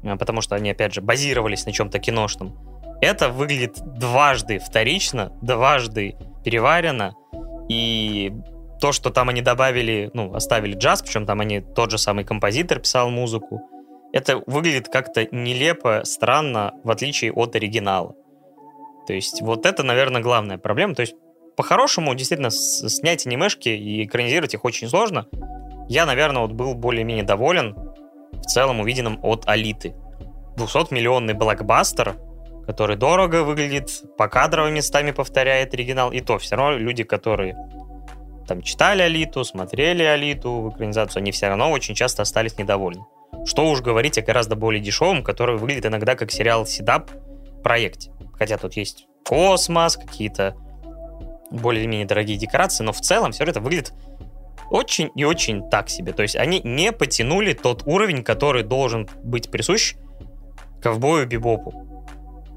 э, 0.04 0.16
потому 0.18 0.42
что 0.42 0.56
они, 0.56 0.72
опять 0.72 0.94
же, 0.94 1.02
базировались 1.02 1.66
на 1.66 1.72
чем-то 1.72 2.00
киношном, 2.00 2.58
это 3.02 3.30
выглядит 3.30 3.78
дважды 3.84 4.60
вторично, 4.60 5.32
дважды 5.42 6.16
переварено, 6.44 7.16
и 7.70 8.34
то, 8.82 8.92
что 8.92 9.12
там 9.12 9.30
они 9.30 9.42
добавили, 9.42 10.10
ну, 10.14 10.34
оставили 10.34 10.76
джаз, 10.76 11.04
причем 11.04 11.26
там 11.26 11.40
они, 11.40 11.62
тот 11.62 11.92
же 11.92 11.98
самый 12.00 12.26
композитор 12.26 12.80
писал 12.80 13.10
музыку, 13.10 13.62
это 14.12 14.42
выглядит 14.48 14.90
как-то 14.90 15.26
нелепо, 15.32 16.02
странно, 16.04 16.74
в 16.84 16.90
отличие 16.90 17.32
от 17.32 17.56
оригинала. 17.56 18.16
То 19.08 19.14
есть 19.14 19.42
вот 19.42 19.66
это, 19.66 19.84
наверное, 19.84 20.22
главная 20.22 20.58
проблема. 20.58 20.96
То 20.96 21.02
есть 21.02 21.16
по-хорошему, 21.56 22.16
действительно, 22.16 22.50
снять 22.50 23.26
анимешки 23.28 23.70
и 23.70 24.06
экранизировать 24.06 24.54
их 24.56 24.66
очень 24.66 24.90
сложно. 24.90 25.28
Я, 25.88 26.06
наверное, 26.06 26.42
вот 26.42 26.52
был 26.52 26.74
более-менее 26.74 27.24
доволен 27.24 27.76
в 28.32 28.46
целом 28.48 28.80
увиденным 28.80 29.20
от 29.22 29.48
Алиты. 29.48 29.94
200-миллионный 30.58 31.34
блокбастер, 31.34 32.16
который 32.66 32.96
дорого 32.96 33.44
выглядит, 33.44 34.04
по 34.18 34.28
кадровым 34.28 34.74
местами 34.74 35.12
повторяет 35.12 35.74
оригинал, 35.74 36.12
и 36.12 36.22
то 36.22 36.38
все 36.40 36.56
равно 36.56 36.78
люди, 36.78 37.04
которые 37.04 37.56
там 38.52 38.62
читали 38.64 39.02
Алиту, 39.02 39.46
смотрели 39.46 40.04
Алиту 40.04 40.52
в 40.60 40.70
экранизацию, 40.72 41.22
они 41.22 41.32
все 41.32 41.48
равно 41.48 41.72
очень 41.72 41.96
часто 41.96 42.24
остались 42.24 42.58
недовольны. 42.58 43.06
Что 43.46 43.70
уж 43.70 43.80
говорить 43.80 44.18
о 44.18 44.22
гораздо 44.22 44.58
более 44.58 44.82
дешевом, 44.82 45.24
который 45.24 45.56
выглядит 45.56 45.86
иногда 45.86 46.16
как 46.16 46.32
сериал 46.32 46.66
Седап 46.66 47.10
проекте. 47.64 48.12
Хотя 48.38 48.58
тут 48.58 48.74
есть 48.74 49.08
космос, 49.26 49.96
какие-то 49.96 50.58
более-менее 51.50 52.06
дорогие 52.06 52.38
декорации, 52.38 52.84
но 52.84 52.92
в 52.92 53.00
целом 53.00 53.32
все 53.32 53.46
это 53.46 53.62
выглядит 53.62 53.94
очень 54.70 55.12
и 55.16 55.24
очень 55.24 55.70
так 55.70 55.90
себе. 55.90 56.12
То 56.12 56.24
есть 56.24 56.36
они 56.36 56.60
не 56.62 56.92
потянули 56.92 57.54
тот 57.54 57.84
уровень, 57.86 58.22
который 58.22 58.64
должен 58.64 59.08
быть 59.24 59.50
присущ 59.50 59.96
ковбою 60.82 61.26
Бибопу. 61.26 61.72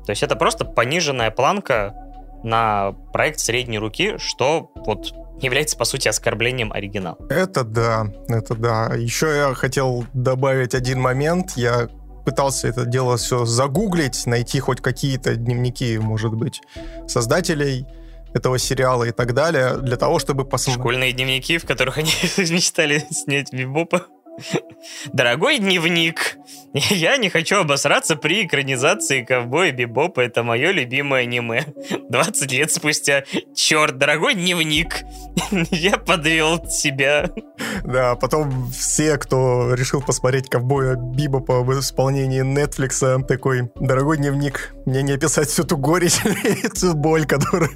То 0.04 0.10
есть 0.10 0.24
это 0.24 0.34
просто 0.34 0.64
пониженная 0.64 1.30
планка 1.30 1.94
на 2.42 2.96
проект 3.12 3.38
средней 3.38 3.78
руки, 3.78 4.18
что 4.18 4.72
вот 4.74 5.14
является, 5.40 5.76
по 5.76 5.84
сути, 5.84 6.08
оскорблением 6.08 6.72
оригинала. 6.72 7.18
Это 7.28 7.64
да, 7.64 8.06
это 8.28 8.54
да. 8.54 8.94
Еще 8.94 9.26
я 9.36 9.54
хотел 9.54 10.06
добавить 10.12 10.74
один 10.74 11.00
момент. 11.00 11.52
Я 11.56 11.88
пытался 12.24 12.68
это 12.68 12.86
дело 12.86 13.16
все 13.16 13.44
загуглить, 13.44 14.26
найти 14.26 14.60
хоть 14.60 14.80
какие-то 14.80 15.36
дневники, 15.36 15.98
может 15.98 16.34
быть, 16.34 16.60
создателей 17.06 17.86
этого 18.34 18.58
сериала 18.58 19.04
и 19.04 19.12
так 19.12 19.32
далее, 19.32 19.76
для 19.76 19.96
того, 19.96 20.18
чтобы 20.18 20.44
посмотреть... 20.44 20.82
Школьные 20.82 21.12
дневники, 21.12 21.58
в 21.58 21.66
которых 21.66 21.98
они 21.98 22.10
мечтали 22.36 23.04
снять 23.10 23.52
Бибопа. 23.52 24.06
Дорогой 25.12 25.58
дневник, 25.58 26.36
я 26.72 27.16
не 27.16 27.28
хочу 27.28 27.56
обосраться 27.56 28.16
при 28.16 28.44
экранизации 28.46 29.22
ковбоя 29.22 29.72
Бибопа. 29.72 30.20
Это 30.20 30.42
мое 30.42 30.72
любимое 30.72 31.22
аниме. 31.22 31.64
20 32.08 32.52
лет 32.52 32.70
спустя. 32.70 33.24
Черт, 33.54 33.96
дорогой 33.96 34.34
дневник, 34.34 35.04
я 35.70 35.96
подвел 35.96 36.66
себя. 36.68 37.30
Да, 37.84 38.16
потом 38.16 38.70
все, 38.70 39.16
кто 39.18 39.74
решил 39.74 40.02
посмотреть 40.02 40.48
ковбоя 40.48 40.96
Бибопа 40.96 41.60
в 41.60 41.78
исполнении 41.78 42.42
Netflix, 42.42 43.24
такой, 43.26 43.70
дорогой 43.76 44.18
дневник, 44.18 44.73
мне 44.86 45.02
не 45.02 45.12
описать 45.12 45.48
всю 45.48 45.64
ту 45.64 45.76
горечь 45.76 46.20
и 46.44 46.68
всю 46.74 46.94
боль, 46.94 47.26
которую, 47.26 47.70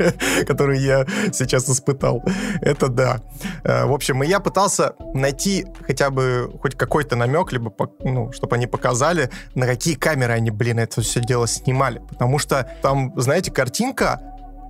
которую 0.46 0.80
я 0.80 1.06
сейчас 1.32 1.68
испытал. 1.68 2.22
Это 2.60 2.88
да. 2.88 3.20
Э, 3.64 3.86
в 3.86 3.92
общем, 3.92 4.22
я 4.22 4.40
пытался 4.40 4.94
найти 5.14 5.66
хотя 5.86 6.10
бы 6.10 6.50
хоть 6.60 6.74
какой-то 6.74 7.16
намек, 7.16 7.52
либо, 7.52 7.72
ну, 8.00 8.32
чтобы 8.32 8.56
они 8.56 8.66
показали, 8.66 9.30
на 9.54 9.66
какие 9.66 9.94
камеры 9.94 10.32
они, 10.32 10.50
блин, 10.50 10.78
это 10.78 11.00
все 11.00 11.20
дело 11.20 11.46
снимали. 11.46 12.00
Потому 12.08 12.38
что 12.38 12.70
там, 12.82 13.12
знаете, 13.16 13.50
картинка, 13.50 14.20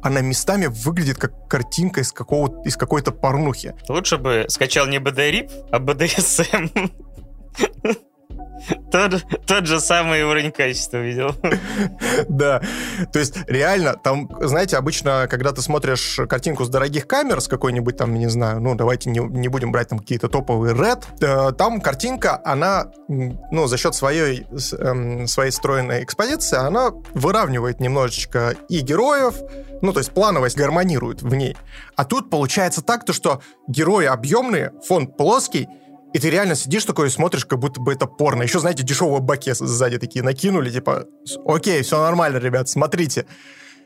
она 0.03 0.21
местами 0.21 0.67
выглядит 0.67 1.19
как 1.19 1.49
картинка 1.49 2.01
из, 2.01 2.13
какого 2.13 2.63
из 2.65 2.77
какой-то 2.77 3.11
порнухи. 3.11 3.75
Лучше 3.89 4.17
бы 4.17 4.47
скачал 4.49 4.87
не 4.87 4.99
БДРИП, 4.99 5.51
а 5.73 5.79
БДСМ. 5.79 6.69
Тот, 8.91 9.25
тот 9.47 9.67
же 9.67 9.81
самый 9.81 10.23
уровень 10.23 10.53
качества 10.53 10.99
видел. 10.99 11.35
Да, 12.29 12.61
то 13.13 13.19
есть 13.19 13.37
реально, 13.47 13.95
там, 13.95 14.29
знаете, 14.41 14.77
обычно, 14.77 15.27
когда 15.29 15.53
ты 15.53 15.63
смотришь 15.63 16.21
картинку 16.29 16.65
с 16.65 16.69
дорогих 16.69 17.07
камер, 17.07 17.41
с 17.41 17.49
какой-нибудь 17.49 17.97
там, 17.97 18.15
не 18.15 18.29
знаю, 18.29 18.61
ну, 18.61 18.75
давайте 18.75 19.11
не, 19.11 19.21
не 19.21 19.49
будем 19.49 19.73
брать 19.73 19.89
там 19.89 19.99
какие-то 19.99 20.29
топовые 20.29 20.75
Red, 20.75 21.05
э, 21.21 21.53
там 21.53 21.81
картинка, 21.81 22.41
она, 22.45 22.91
ну, 23.09 23.67
за 23.67 23.77
счет 23.77 23.95
своей, 23.95 24.47
э, 24.51 25.27
своей 25.27 25.51
стройной 25.51 26.05
экспозиции, 26.05 26.57
она 26.57 26.91
выравнивает 27.15 27.81
немножечко 27.81 28.55
и 28.69 28.81
героев, 28.81 29.35
ну, 29.83 29.93
то 29.93 30.01
есть 30.01 30.13
плановость 30.13 30.57
гармонирует 30.57 31.23
в 31.23 31.35
ней. 31.35 31.57
А 31.97 32.05
тут 32.05 32.31
получается 32.31 32.83
так, 32.83 33.05
то, 33.05 33.13
что 33.13 33.41
герои 33.69 34.07
объемные, 34.07 34.73
фон 34.87 35.07
плоский, 35.07 35.69
и 36.15 36.19
ты 36.19 36.31
реально 36.31 36.55
сидишь 36.55 36.85
такой 36.85 37.09
и 37.09 37.11
смотришь, 37.11 37.45
как 37.45 37.59
будто 37.59 37.81
бы 37.81 37.93
это 37.93 38.07
порно. 38.07 38.43
Еще, 38.43 38.61
знаете, 38.61 38.83
дешевые 38.83 39.21
баке 39.21 39.55
сзади 39.55 39.99
такие 39.99 40.25
накинули, 40.25 40.71
типа, 40.71 41.05
окей, 41.47 41.83
все 41.83 42.01
нормально, 42.03 42.39
ребят, 42.39 42.69
смотрите. 42.69 43.27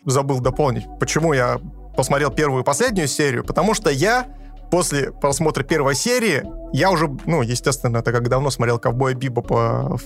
Забыл 0.05 0.41
дополнить, 0.41 0.85
почему 0.99 1.33
я 1.33 1.61
посмотрел 1.97 2.31
первую 2.31 2.63
и 2.63 2.65
последнюю 2.65 3.07
серию, 3.07 3.45
потому 3.45 3.75
что 3.75 3.91
я 3.91 4.27
после 4.71 5.13
просмотра 5.13 5.63
первой 5.63 5.95
серии, 5.95 6.43
я 6.73 6.91
уже, 6.91 7.15
ну, 7.27 7.43
естественно, 7.43 7.99
это 7.99 8.11
как 8.11 8.29
давно 8.29 8.51
смотрел 8.51 8.79
«Ковбоя 8.79 9.15
Бибопа» 9.15 9.99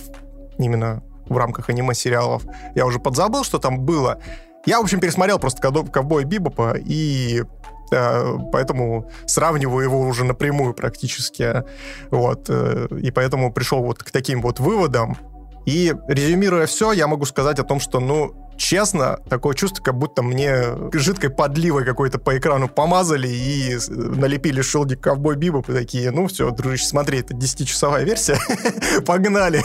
именно 0.59 1.01
в 1.29 1.37
рамках 1.37 1.69
аниме-сериалов, 1.69 2.43
я 2.75 2.85
уже 2.85 2.99
подзабыл, 2.99 3.43
что 3.43 3.59
там 3.59 3.79
было. 3.79 4.21
Я, 4.65 4.79
в 4.79 4.83
общем, 4.83 4.99
пересмотрел 4.99 5.39
просто 5.39 5.61
«Ковбоя 5.61 6.25
Бибопа» 6.25 6.75
и 6.77 7.43
поэтому 7.89 9.09
сравниваю 9.25 9.83
его 9.83 9.99
уже 10.01 10.23
напрямую 10.23 10.73
практически. 10.73 11.63
Вот. 12.11 12.49
Э, 12.49 12.87
и 13.01 13.11
поэтому 13.11 13.51
пришел 13.51 13.83
вот 13.83 14.03
к 14.03 14.11
таким 14.11 14.41
вот 14.41 14.59
выводам. 14.59 15.17
И 15.65 15.93
резюмируя 16.07 16.65
все, 16.65 16.93
я 16.93 17.07
могу 17.07 17.25
сказать 17.25 17.59
о 17.59 17.63
том, 17.63 17.79
что, 17.79 17.99
ну, 17.99 18.46
честно, 18.57 19.19
такое 19.29 19.55
чувство, 19.55 19.83
как 19.83 19.97
будто 19.97 20.21
мне 20.23 20.63
жидкой 20.93 21.29
подливой 21.29 21.85
какой-то 21.85 22.19
по 22.19 22.37
экрану 22.37 22.67
помазали 22.67 23.27
и 23.27 23.77
налепили 23.89 24.61
шелдик 24.61 25.01
ковбой 25.01 25.35
Бибоп 25.35 25.69
и 25.69 25.73
такие, 25.73 26.11
ну 26.11 26.27
все, 26.27 26.51
дружище, 26.51 26.85
смотри, 26.85 27.19
это 27.19 27.33
10-часовая 27.33 28.03
версия, 28.03 28.37
погнали. 29.05 29.63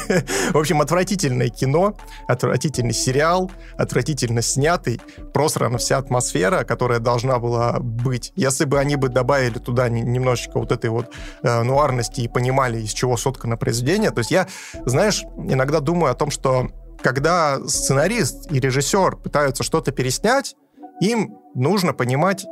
В 0.52 0.58
общем, 0.58 0.80
отвратительное 0.80 1.48
кино, 1.48 1.96
отвратительный 2.28 2.92
сериал, 2.92 3.50
отвратительно 3.76 4.42
снятый, 4.42 5.00
просрана 5.32 5.78
вся 5.78 5.98
атмосфера, 5.98 6.64
которая 6.64 6.98
должна 7.00 7.38
была 7.38 7.78
быть. 7.80 8.32
Если 8.36 8.64
бы 8.64 8.78
они 8.78 8.96
бы 8.96 9.08
добавили 9.08 9.58
туда 9.58 9.88
немножечко 9.88 10.58
вот 10.58 10.72
этой 10.72 10.90
вот 10.90 11.12
э, 11.42 11.62
нуарности 11.62 12.20
и 12.20 12.28
понимали, 12.28 12.80
из 12.80 12.92
чего 12.92 13.16
соткано 13.16 13.56
произведение, 13.56 14.10
то 14.10 14.18
есть 14.18 14.30
я, 14.30 14.46
знаешь, 14.84 15.22
иногда 15.38 15.80
думаю 15.80 16.12
о 16.12 16.14
том, 16.14 16.30
что 16.30 16.68
когда 17.02 17.60
сценарист 17.66 18.50
и 18.50 18.60
режиссер 18.60 19.16
пытаются 19.16 19.62
что-то 19.62 19.92
переснять, 19.92 20.56
им 21.00 21.38
нужно 21.54 21.92
понимать 21.92 22.46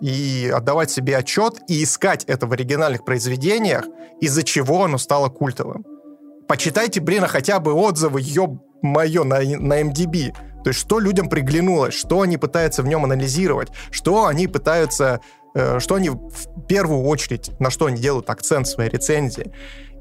и 0.00 0.52
отдавать 0.54 0.90
себе 0.90 1.16
отчет 1.16 1.62
и 1.68 1.82
искать 1.82 2.24
это 2.24 2.46
в 2.46 2.52
оригинальных 2.52 3.04
произведениях, 3.04 3.86
из-за 4.20 4.42
чего 4.42 4.84
оно 4.84 4.98
стало 4.98 5.28
культовым. 5.28 5.84
Почитайте, 6.46 7.00
блин, 7.00 7.24
а 7.24 7.28
хотя 7.28 7.60
бы 7.60 7.72
отзывы, 7.72 8.20
ё 8.20 8.58
моё, 8.82 9.24
на, 9.24 9.40
на 9.40 9.82
MDB. 9.82 10.32
То 10.64 10.70
есть, 10.70 10.80
что 10.80 10.98
людям 10.98 11.28
приглянулось, 11.28 11.94
что 11.94 12.22
они 12.22 12.36
пытаются 12.36 12.82
в 12.82 12.86
нем 12.86 13.04
анализировать, 13.04 13.68
что 13.90 14.26
они 14.26 14.46
пытаются, 14.48 15.20
э, 15.54 15.78
что 15.78 15.94
они 15.94 16.10
в 16.10 16.66
первую 16.68 17.04
очередь, 17.04 17.50
на 17.60 17.70
что 17.70 17.86
они 17.86 18.00
делают 18.00 18.28
акцент 18.30 18.66
в 18.66 18.70
своей 18.70 18.90
рецензии. 18.90 19.52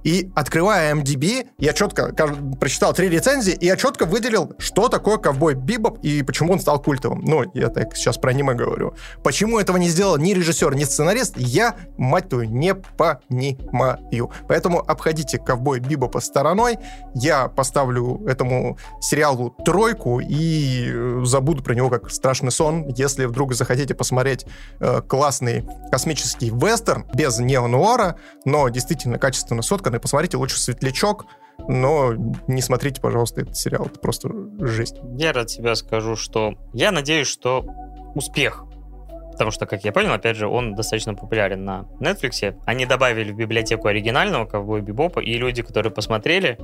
И 0.07 0.31
открывая 0.35 0.95
MDB, 0.95 1.49
я 1.57 1.73
четко 1.73 2.13
прочитал 2.61 2.93
три 2.93 3.09
рецензии, 3.09 3.51
и 3.51 3.65
я 3.65 3.75
четко 3.75 4.05
выделил, 4.05 4.53
что 4.57 4.87
такое 4.87 5.17
ковбой 5.17 5.53
Бибоп 5.53 5.99
и 6.01 6.23
почему 6.23 6.53
он 6.53 6.61
стал 6.61 6.81
культовым. 6.81 7.25
Ну, 7.25 7.43
я 7.53 7.67
так 7.67 7.93
сейчас 7.97 8.17
про 8.17 8.29
аниме 8.29 8.53
говорю. 8.53 8.93
Почему 9.21 9.59
этого 9.59 9.75
не 9.75 9.89
сделал 9.89 10.15
ни 10.17 10.31
режиссер, 10.31 10.73
ни 10.75 10.85
сценарист, 10.85 11.33
я, 11.35 11.75
мать 11.97 12.29
твою, 12.29 12.49
не 12.49 12.73
понимаю. 12.73 14.31
Поэтому 14.47 14.79
обходите 14.79 15.39
ковбой 15.39 15.81
Бибопа 15.81 16.21
стороной. 16.21 16.77
Я 17.13 17.49
поставлю 17.49 18.25
этому 18.27 18.77
сериалу 19.01 19.57
тройку 19.65 20.21
и 20.21 20.85
э, 20.87 21.21
забуду 21.25 21.61
про 21.63 21.75
него 21.75 21.89
как 21.89 22.11
страшный 22.11 22.51
сон. 22.51 22.87
Если 22.95 23.25
вдруг 23.25 23.53
захотите 23.55 23.93
посмотреть 23.93 24.45
э, 24.79 25.01
классный 25.01 25.65
космический 25.91 26.49
вестерн 26.49 27.05
без 27.13 27.39
неонуара, 27.39 28.15
но 28.45 28.69
действительно 28.69 29.19
качественно 29.19 29.61
сотканный, 29.61 29.96
стороны, 29.97 30.01
посмотрите 30.01 30.37
лучше 30.37 30.59
«Светлячок», 30.59 31.25
но 31.67 32.13
не 32.47 32.61
смотрите, 32.61 33.01
пожалуйста, 33.01 33.41
этот 33.41 33.57
сериал. 33.57 33.87
Это 33.87 33.99
просто 33.99 34.29
жесть. 34.59 34.97
Я 35.17 35.33
рад 35.33 35.47
тебя 35.47 35.75
скажу, 35.75 36.15
что 36.15 36.53
я 36.73 36.91
надеюсь, 36.91 37.27
что 37.27 37.65
успех 38.15 38.63
Потому 39.37 39.51
что, 39.51 39.67
как 39.67 39.85
я 39.85 39.91
понял, 39.91 40.13
опять 40.13 40.35
же, 40.35 40.47
он 40.47 40.73
достаточно 40.73 41.13
популярен 41.13 41.63
на 41.63 41.87
Netflix. 41.99 42.55
Они 42.65 42.87
добавили 42.87 43.31
в 43.31 43.35
библиотеку 43.35 43.87
оригинального 43.87 44.45
Ковбоя 44.47 44.81
Бибопа, 44.81 45.19
и 45.19 45.37
люди, 45.37 45.61
которые 45.61 45.93
посмотрели, 45.93 46.57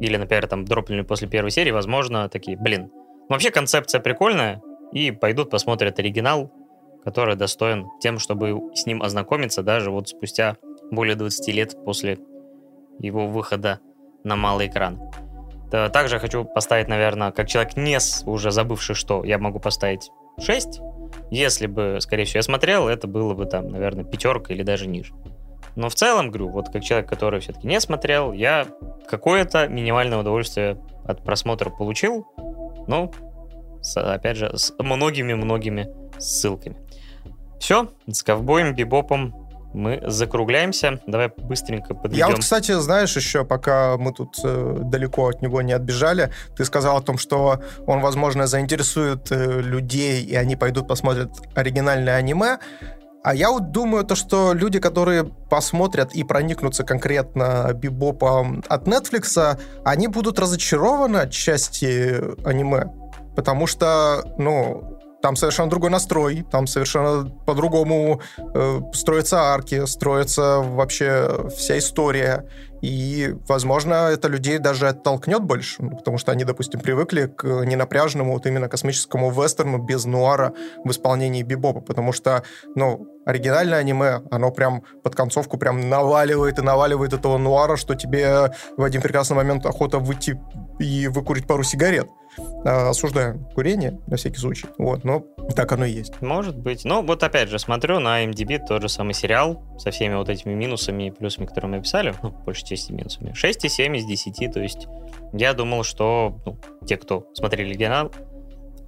или, 0.00 0.16
например, 0.16 0.46
там 0.46 0.64
дропнули 0.64 1.02
после 1.02 1.28
первой 1.28 1.50
серии, 1.50 1.72
возможно, 1.72 2.30
такие, 2.30 2.56
блин, 2.56 2.90
вообще 3.28 3.50
концепция 3.50 4.00
прикольная, 4.00 4.62
и 4.92 5.10
пойдут 5.10 5.50
посмотрят 5.50 5.98
оригинал, 5.98 6.50
который 7.04 7.36
достоин 7.36 7.86
тем, 8.00 8.18
чтобы 8.18 8.62
с 8.74 8.86
ним 8.86 9.02
ознакомиться 9.02 9.62
даже 9.62 9.90
вот 9.90 10.08
спустя 10.08 10.56
более 10.90 11.16
20 11.16 11.54
лет 11.54 11.76
после 11.84 12.16
его 12.98 13.26
выхода 13.26 13.80
на 14.24 14.36
малый 14.36 14.68
экран. 14.68 15.00
Также 15.70 16.18
хочу 16.18 16.44
поставить, 16.44 16.88
наверное, 16.88 17.32
как 17.32 17.48
человек 17.48 17.76
не 17.76 17.98
уже 18.24 18.50
забывший, 18.50 18.94
что 18.94 19.24
я 19.24 19.38
могу 19.38 19.58
поставить 19.58 20.10
6. 20.38 20.80
Если 21.30 21.66
бы, 21.66 21.98
скорее 22.00 22.24
всего, 22.24 22.38
я 22.38 22.42
смотрел, 22.42 22.88
это 22.88 23.06
было 23.08 23.34
бы 23.34 23.46
там, 23.46 23.68
наверное, 23.68 24.04
пятерка 24.04 24.54
или 24.54 24.62
даже 24.62 24.86
ниже. 24.86 25.12
Но 25.74 25.88
в 25.88 25.94
целом, 25.94 26.30
говорю, 26.30 26.50
вот 26.50 26.70
как 26.70 26.82
человек, 26.82 27.08
который 27.08 27.40
все-таки 27.40 27.66
не 27.66 27.80
смотрел, 27.80 28.32
я 28.32 28.66
какое-то 29.08 29.68
минимальное 29.68 30.18
удовольствие 30.18 30.78
от 31.04 31.22
просмотра 31.22 31.68
получил, 31.68 32.26
ну, 32.86 33.12
с, 33.82 34.00
опять 34.00 34.36
же, 34.36 34.56
с 34.56 34.72
многими-многими 34.78 35.88
ссылками. 36.18 36.76
Все, 37.58 37.88
с 38.06 38.22
ковбоем, 38.22 38.74
бибопом 38.74 39.45
мы 39.76 40.02
закругляемся. 40.06 41.00
Давай 41.06 41.30
быстренько 41.36 41.94
подведем. 41.94 42.18
Я 42.18 42.28
вот, 42.28 42.40
кстати, 42.40 42.72
знаешь, 42.80 43.14
еще 43.14 43.44
пока 43.44 43.96
мы 43.96 44.12
тут 44.12 44.36
э, 44.42 44.78
далеко 44.84 45.28
от 45.28 45.42
него 45.42 45.62
не 45.62 45.72
отбежали, 45.72 46.30
ты 46.56 46.64
сказал 46.64 46.96
о 46.96 47.02
том, 47.02 47.18
что 47.18 47.60
он, 47.86 48.00
возможно, 48.00 48.46
заинтересует 48.46 49.30
э, 49.30 49.60
людей, 49.60 50.22
и 50.24 50.34
они 50.34 50.56
пойдут 50.56 50.88
посмотрят 50.88 51.30
оригинальное 51.54 52.16
аниме. 52.16 52.58
А 53.22 53.34
я 53.34 53.50
вот 53.50 53.72
думаю, 53.72 54.04
то, 54.04 54.14
что 54.14 54.52
люди, 54.52 54.78
которые 54.78 55.24
посмотрят 55.24 56.14
и 56.14 56.22
проникнутся 56.22 56.84
конкретно 56.84 57.72
бибопом 57.74 58.62
от 58.68 58.86
Netflix, 58.86 59.58
они 59.84 60.06
будут 60.08 60.38
разочарованы 60.38 61.18
от 61.18 61.32
части 61.32 62.22
аниме. 62.46 62.92
Потому 63.34 63.66
что, 63.66 64.22
ну, 64.38 64.95
там 65.22 65.36
совершенно 65.36 65.70
другой 65.70 65.90
настрой, 65.90 66.44
там 66.50 66.66
совершенно 66.66 67.30
по-другому 67.46 68.20
э, 68.38 68.80
строятся 68.92 69.40
арки, 69.40 69.86
строится 69.86 70.58
вообще 70.58 71.48
вся 71.56 71.78
история. 71.78 72.48
И, 72.82 73.34
возможно, 73.48 74.10
это 74.10 74.28
людей 74.28 74.58
даже 74.58 74.88
оттолкнет 74.88 75.42
больше, 75.42 75.82
ну, 75.82 75.96
потому 75.96 76.18
что 76.18 76.30
они, 76.32 76.44
допустим, 76.44 76.78
привыкли 76.80 77.26
к 77.26 77.44
ненапряженному 77.44 78.34
вот 78.34 78.46
именно 78.46 78.68
космическому 78.68 79.30
вестерну 79.30 79.78
без 79.78 80.04
нуара 80.04 80.52
в 80.84 80.90
исполнении 80.90 81.42
бибопа, 81.42 81.80
потому 81.80 82.12
что, 82.12 82.42
ну, 82.74 83.08
оригинальное 83.24 83.78
аниме, 83.78 84.22
оно 84.30 84.50
прям 84.50 84.82
под 85.02 85.16
концовку 85.16 85.56
прям 85.56 85.88
наваливает 85.88 86.58
и 86.58 86.62
наваливает 86.62 87.12
этого 87.12 87.38
нуара, 87.38 87.76
что 87.76 87.94
тебе 87.94 88.52
в 88.76 88.82
один 88.82 89.00
прекрасный 89.00 89.36
момент 89.36 89.64
охота 89.66 89.98
выйти 89.98 90.40
и 90.78 91.08
выкурить 91.08 91.46
пару 91.46 91.62
сигарет. 91.62 92.08
А, 92.64 92.90
осуждаем 92.90 93.44
курение, 93.54 94.00
на 94.06 94.16
всякий 94.16 94.38
случай. 94.38 94.66
Вот, 94.78 95.04
но 95.04 95.24
так 95.54 95.72
оно 95.72 95.84
и 95.84 95.92
есть. 95.92 96.20
Может 96.20 96.56
быть. 96.56 96.84
Ну, 96.84 97.02
вот 97.02 97.22
опять 97.22 97.48
же, 97.48 97.58
смотрю 97.58 98.00
на 98.00 98.24
MDB 98.24 98.66
тот 98.66 98.82
же 98.82 98.88
самый 98.88 99.14
сериал 99.14 99.62
со 99.78 99.90
всеми 99.90 100.14
вот 100.14 100.28
этими 100.28 100.54
минусами 100.54 101.08
и 101.08 101.10
плюсами, 101.10 101.46
которые 101.46 101.70
мы 101.70 101.82
писали, 101.82 102.14
ну, 102.22 102.30
большей 102.30 102.66
части 102.66 102.92
минусами. 102.92 103.32
6,7 103.32 103.96
из 103.96 104.04
10, 104.04 104.52
то 104.52 104.60
есть 104.60 104.88
я 105.32 105.54
думал, 105.54 105.84
что 105.84 106.38
ну, 106.44 106.58
те, 106.86 106.96
кто 106.96 107.26
смотрели 107.34 107.70
оригинал, 107.70 108.12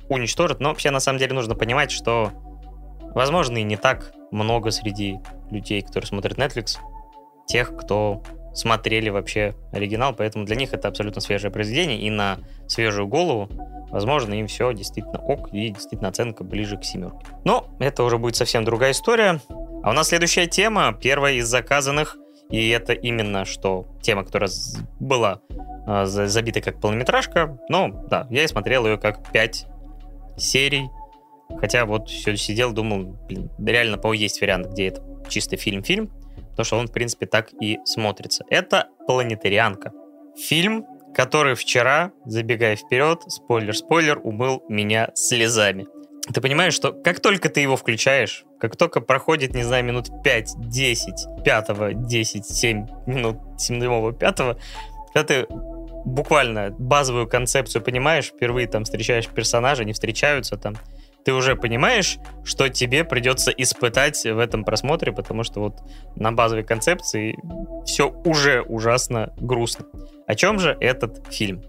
уничтожат, 0.08 0.61
но 0.61 0.70
вообще 0.70 0.90
на 0.90 1.00
самом 1.00 1.18
деле 1.18 1.34
нужно 1.34 1.54
понимать, 1.54 1.90
что 1.90 2.32
возможно 3.14 3.58
и 3.58 3.62
не 3.62 3.76
так 3.76 4.12
много 4.30 4.70
среди 4.70 5.18
людей, 5.50 5.82
которые 5.82 6.06
смотрят 6.06 6.38
Netflix, 6.38 6.78
тех, 7.46 7.76
кто 7.76 8.22
смотрели 8.54 9.08
вообще 9.08 9.54
оригинал, 9.72 10.14
поэтому 10.14 10.44
для 10.44 10.56
них 10.56 10.72
это 10.72 10.88
абсолютно 10.88 11.20
свежее 11.20 11.50
произведение, 11.50 12.00
и 12.00 12.11
на 12.11 12.38
свежую 12.66 13.06
голову, 13.06 13.48
возможно, 13.90 14.34
им 14.34 14.46
все 14.46 14.72
действительно 14.72 15.20
ок, 15.20 15.52
и 15.52 15.70
действительно 15.70 16.08
оценка 16.08 16.44
ближе 16.44 16.76
к 16.76 16.84
семерке. 16.84 17.26
Но 17.44 17.68
это 17.78 18.02
уже 18.02 18.18
будет 18.18 18.37
совсем 18.37 18.64
другая 18.64 18.92
история. 18.92 19.40
А 19.82 19.90
у 19.90 19.92
нас 19.92 20.08
следующая 20.08 20.46
тема, 20.46 20.92
первая 20.92 21.34
из 21.34 21.46
заказанных, 21.46 22.16
и 22.50 22.68
это 22.70 22.92
именно 22.92 23.44
что 23.44 23.87
тема, 24.02 24.24
которая 24.24 24.50
была 24.98 25.40
э, 25.87 26.06
забита 26.06 26.61
как 26.61 26.80
полнометражка, 26.80 27.58
но 27.68 27.88
да, 28.08 28.26
я 28.30 28.44
и 28.44 28.48
смотрел 28.48 28.87
ее 28.87 28.96
как 28.96 29.30
5 29.32 29.66
серий, 30.37 30.88
хотя 31.61 31.84
вот 31.84 32.08
все 32.08 32.37
сидел, 32.37 32.72
думал, 32.72 33.16
блин, 33.28 33.50
реально, 33.58 33.98
по 33.98 34.12
есть 34.12 34.40
вариант, 34.40 34.68
где 34.68 34.88
это 34.88 35.02
чисто 35.28 35.56
фильм-фильм, 35.56 36.11
потому 36.58 36.66
что 36.66 36.78
он, 36.78 36.88
в 36.88 36.92
принципе, 36.92 37.26
так 37.26 37.50
и 37.60 37.78
смотрится. 37.84 38.44
Это 38.50 38.88
«Планетарианка». 39.06 39.92
Фильм, 40.36 40.84
который 41.14 41.54
вчера, 41.54 42.10
забегая 42.24 42.74
вперед, 42.74 43.22
спойлер-спойлер, 43.28 44.18
умыл 44.24 44.64
меня 44.68 45.10
слезами. 45.14 45.86
Ты 46.34 46.40
понимаешь, 46.40 46.74
что 46.74 46.92
как 46.92 47.20
только 47.20 47.48
ты 47.48 47.60
его 47.60 47.76
включаешь, 47.76 48.44
как 48.58 48.76
только 48.76 49.00
проходит, 49.00 49.54
не 49.54 49.62
знаю, 49.62 49.84
минут 49.84 50.08
5, 50.24 50.68
10, 50.68 51.44
5, 51.44 52.06
10, 52.06 52.44
7 52.44 52.86
минут 53.06 53.36
7 53.56 54.12
5, 54.14 54.36
когда 55.14 55.24
ты 55.24 55.46
буквально 56.04 56.74
базовую 56.76 57.28
концепцию 57.28 57.82
понимаешь, 57.82 58.26
впервые 58.26 58.66
там 58.66 58.82
встречаешь 58.82 59.28
персонажа, 59.28 59.82
они 59.82 59.92
встречаются 59.92 60.56
там, 60.56 60.74
ты 61.24 61.33
уже 61.33 61.57
понимаешь, 61.57 62.18
что 62.44 62.68
тебе 62.68 63.04
придется 63.04 63.50
испытать 63.50 64.24
в 64.24 64.38
этом 64.38 64.64
просмотре, 64.64 65.12
потому 65.12 65.42
что 65.42 65.61
вот 65.61 65.78
на 66.16 66.33
базовой 66.33 66.64
концепции 66.64 67.38
все 67.85 68.09
уже 68.24 68.62
ужасно 68.62 69.33
грустно. 69.37 69.87
О 70.26 70.35
чем 70.35 70.59
же 70.59 70.76
этот 70.81 71.26
фильм? 71.33 71.62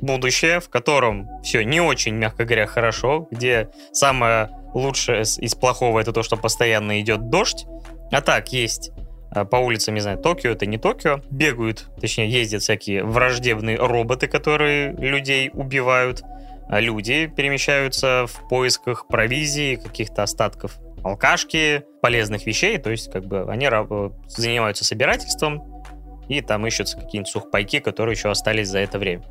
Будущее, 0.00 0.60
в 0.60 0.68
котором 0.68 1.28
все 1.42 1.64
не 1.64 1.80
очень, 1.80 2.14
мягко 2.14 2.44
говоря, 2.44 2.66
хорошо, 2.66 3.26
где 3.30 3.70
самое 3.92 4.50
лучшее 4.74 5.22
из 5.22 5.54
плохого 5.54 5.98
это 5.98 6.12
то, 6.12 6.22
что 6.22 6.36
постоянно 6.36 7.00
идет 7.00 7.30
дождь. 7.30 7.66
А 8.12 8.20
так, 8.20 8.52
есть 8.52 8.92
а, 9.30 9.44
по 9.44 9.56
улицам, 9.56 9.94
не 9.94 10.00
знаю, 10.00 10.18
Токио, 10.18 10.52
это 10.52 10.66
не 10.66 10.78
Токио, 10.78 11.20
бегают, 11.30 11.88
точнее, 12.00 12.30
ездят 12.30 12.62
всякие 12.62 13.04
враждебные 13.04 13.76
роботы, 13.76 14.26
которые 14.26 14.92
людей 14.92 15.50
убивают. 15.52 16.22
Люди 16.70 17.26
перемещаются 17.26 18.26
в 18.26 18.48
поисках 18.48 19.06
провизии, 19.06 19.76
каких-то 19.76 20.22
остатков 20.22 20.78
алкашки, 21.02 21.84
полезных 22.02 22.46
вещей, 22.46 22.78
то 22.78 22.90
есть 22.90 23.10
как 23.10 23.24
бы 23.24 23.50
они 23.50 23.68
занимаются 24.26 24.84
собирательством, 24.84 25.62
и 26.28 26.42
там 26.42 26.66
ищутся 26.66 26.98
какие-нибудь 26.98 27.30
сухпайки, 27.30 27.80
которые 27.80 28.14
еще 28.14 28.30
остались 28.30 28.68
за 28.68 28.80
это 28.80 28.98
время. 28.98 29.24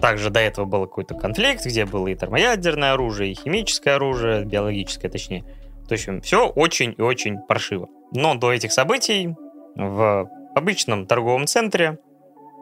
Также 0.00 0.30
до 0.30 0.40
этого 0.40 0.64
был 0.64 0.86
какой-то 0.86 1.14
конфликт, 1.14 1.66
где 1.66 1.84
было 1.84 2.06
и 2.08 2.14
термоядерное 2.14 2.92
оружие, 2.92 3.32
и 3.32 3.34
химическое 3.34 3.96
оружие, 3.96 4.44
биологическое 4.44 5.10
точнее. 5.10 5.44
То 5.88 5.94
есть 5.94 6.08
все 6.24 6.48
очень 6.48 6.94
и 6.96 7.02
очень 7.02 7.38
паршиво. 7.38 7.88
Но 8.12 8.34
до 8.36 8.52
этих 8.52 8.72
событий 8.72 9.34
в 9.74 10.30
обычном 10.54 11.06
торговом 11.06 11.46
центре 11.46 11.98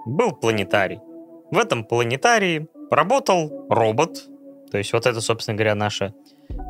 был 0.07 0.33
планетарий. 0.33 0.99
В 1.51 1.59
этом 1.59 1.85
планетарии 1.85 2.69
Поработал 2.91 3.67
робот, 3.69 4.25
то 4.71 4.79
есть 4.79 4.93
вот 4.93 5.07
это, 5.07 5.21
собственно 5.21 5.57
говоря, 5.57 5.75
наша 5.75 6.15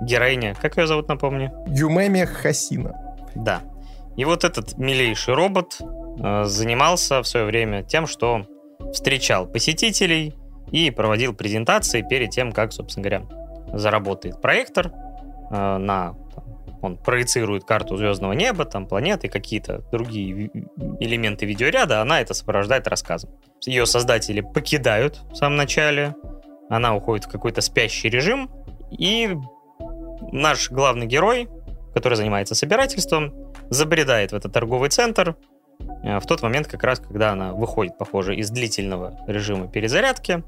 героиня. 0.03 0.55
Как 0.61 0.77
ее 0.77 0.87
зовут, 0.87 1.09
напомню? 1.09 1.53
Юмеми 1.67 2.25
Хасина. 2.25 3.17
Да. 3.35 3.63
И 4.17 4.25
вот 4.25 4.45
этот 4.45 4.79
милейший 4.79 5.35
робот 5.35 5.79
э, 5.81 6.45
занимался 6.45 7.23
в 7.23 7.29
свое 7.29 7.47
время 7.47 7.83
тем, 7.83 8.07
что 8.07 8.47
встречал 8.93 9.47
посетителей 9.47 10.35
и 10.73 10.91
проводил 10.91 11.35
презентации 11.35 12.03
перед 12.03 12.31
тем, 12.31 12.53
как, 12.53 12.73
собственно 12.73 13.09
говоря, 13.09 13.27
заработает 13.73 14.41
проектор 14.41 14.91
э, 15.51 15.77
на 15.79 16.15
он 16.83 16.97
проецирует 16.97 17.65
карту 17.65 17.97
звездного 17.97 18.33
неба, 18.33 18.65
там 18.65 18.87
планеты, 18.87 19.29
какие-то 19.29 19.83
другие 19.91 20.51
элементы 21.01 21.47
видеоряда, 21.47 22.01
она 22.01 22.21
это 22.21 22.35
сопровождает 22.35 22.87
рассказом. 22.89 23.31
Ее 23.65 23.87
создатели 23.87 24.41
покидают 24.41 25.21
в 25.31 25.35
самом 25.35 25.57
начале, 25.57 26.15
она 26.69 26.95
уходит 26.95 27.27
в 27.27 27.31
какой-то 27.31 27.61
спящий 27.61 28.09
режим, 28.09 28.51
и 28.91 29.37
наш 30.33 30.71
главный 30.71 31.07
герой, 31.07 31.49
который 31.95 32.15
занимается 32.15 32.55
собирательством, 32.55 33.35
забредает 33.71 34.33
в 34.33 34.35
этот 34.35 34.53
торговый 34.53 34.91
центр 34.91 35.37
э, 36.05 36.19
в 36.19 36.27
тот 36.27 36.43
момент, 36.43 36.69
как 36.69 36.83
раз, 36.85 37.01
когда 37.01 37.33
она 37.33 37.53
выходит, 37.53 37.99
похоже, 37.99 38.37
из 38.37 38.51
длительного 38.51 39.19
режима 39.27 39.69
перезарядки, 39.69 40.43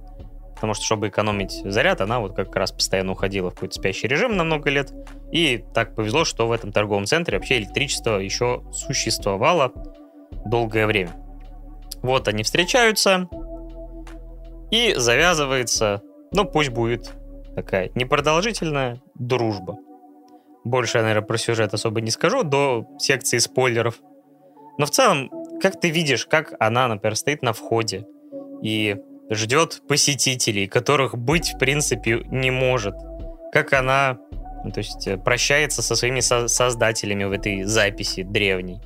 потому 0.61 0.75
что, 0.75 0.85
чтобы 0.85 1.09
экономить 1.09 1.62
заряд, 1.64 2.03
она 2.03 2.20
вот 2.20 2.37
как 2.37 2.55
раз 2.55 2.70
постоянно 2.70 3.12
уходила 3.12 3.51
в 3.51 3.55
какой-то 3.55 3.77
спящий 3.77 4.07
режим 4.09 4.37
на 4.37 4.44
много 4.44 4.68
лет. 4.68 4.92
И 5.33 5.64
так 5.73 5.94
повезло, 5.94 6.27
что 6.27 6.46
в 6.46 6.53
этом 6.53 6.70
торговом 6.70 7.07
центре 7.07 7.38
вообще 7.38 7.57
электричество 7.57 8.18
еще 8.18 8.62
существовало 8.70 9.73
долгое 10.44 10.87
время. 10.87 11.12
Вот 12.03 12.29
они 12.29 12.42
встречаются, 12.42 13.27
и 14.70 14.92
завязывается, 14.94 16.03
ну 16.31 16.44
пусть 16.44 16.68
будет 16.68 17.11
такая 17.55 17.90
непродолжительная 17.94 19.01
дружба. 19.14 19.79
Больше 20.64 20.99
я, 20.99 21.05
наверное, 21.05 21.27
про 21.27 21.38
сюжет 21.38 21.73
особо 21.73 22.03
не 22.03 22.11
скажу, 22.11 22.42
до 22.42 22.87
секции 22.99 23.38
спойлеров. 23.38 23.99
Но 24.77 24.85
в 24.85 24.90
целом, 24.90 25.31
как 25.62 25.81
ты 25.81 25.88
видишь, 25.88 26.27
как 26.27 26.53
она, 26.61 26.87
например, 26.87 27.16
стоит 27.16 27.40
на 27.40 27.55
входе, 27.55 28.07
и 28.62 28.99
ждет 29.31 29.83
посетителей, 29.88 30.66
которых 30.66 31.16
быть 31.16 31.55
в 31.55 31.59
принципе 31.59 32.23
не 32.31 32.51
может. 32.51 32.95
Как 33.53 33.73
она, 33.73 34.19
ну, 34.64 34.71
то 34.71 34.79
есть 34.79 35.07
э, 35.07 35.16
прощается 35.16 35.83
со 35.83 35.95
своими 35.95 36.21
со- 36.21 36.49
создателями 36.49 37.25
в 37.25 37.33
этой 37.33 37.62
записи 37.62 38.23
древней. 38.23 38.81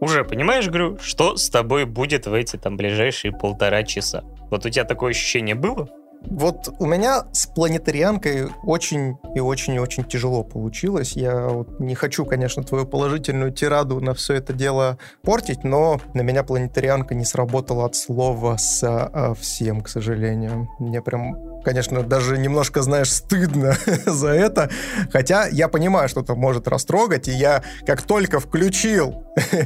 Уже 0.00 0.24
понимаешь, 0.24 0.66
говорю, 0.66 0.98
что 0.98 1.36
с 1.36 1.48
тобой 1.48 1.84
будет 1.84 2.26
в 2.26 2.34
эти 2.34 2.56
там 2.56 2.76
ближайшие 2.76 3.32
полтора 3.32 3.84
часа? 3.84 4.24
Вот 4.50 4.66
у 4.66 4.68
тебя 4.68 4.84
такое 4.84 5.10
ощущение 5.10 5.54
было? 5.54 5.88
Вот 6.26 6.74
у 6.78 6.86
меня 6.86 7.24
с 7.32 7.46
планетарианкой 7.46 8.48
очень 8.62 9.18
и 9.34 9.40
очень 9.40 9.74
и 9.74 9.78
очень 9.78 10.04
тяжело 10.04 10.44
получилось. 10.44 11.12
Я 11.12 11.48
вот 11.48 11.80
не 11.80 11.94
хочу, 11.94 12.24
конечно, 12.24 12.62
твою 12.62 12.86
положительную 12.86 13.52
тираду 13.52 14.00
на 14.00 14.14
все 14.14 14.34
это 14.34 14.52
дело 14.52 14.98
портить, 15.22 15.64
но 15.64 16.00
на 16.14 16.22
меня 16.22 16.44
планетарианка 16.44 17.14
не 17.14 17.24
сработала 17.24 17.86
от 17.86 17.96
слова 17.96 18.56
совсем, 18.56 19.80
к 19.80 19.88
сожалению. 19.88 20.68
Мне 20.78 21.02
прям, 21.02 21.62
конечно, 21.62 22.02
даже 22.02 22.38
немножко, 22.38 22.82
знаешь, 22.82 23.12
стыдно 23.12 23.74
за 24.06 24.28
это. 24.28 24.70
Хотя 25.10 25.46
я 25.48 25.68
понимаю, 25.68 26.08
что 26.08 26.20
это 26.20 26.34
может 26.34 26.68
растрогать, 26.68 27.28
и 27.28 27.32
я 27.32 27.62
как 27.86 28.02
только 28.02 28.40
включил 28.40 29.24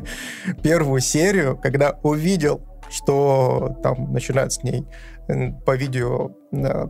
первую 0.62 1.00
серию, 1.00 1.56
когда 1.56 1.98
увидел 2.02 2.62
что 2.90 3.76
там 3.82 4.12
начинают 4.12 4.52
с 4.52 4.62
ней 4.62 4.86
по 5.64 5.76
видео 5.76 6.30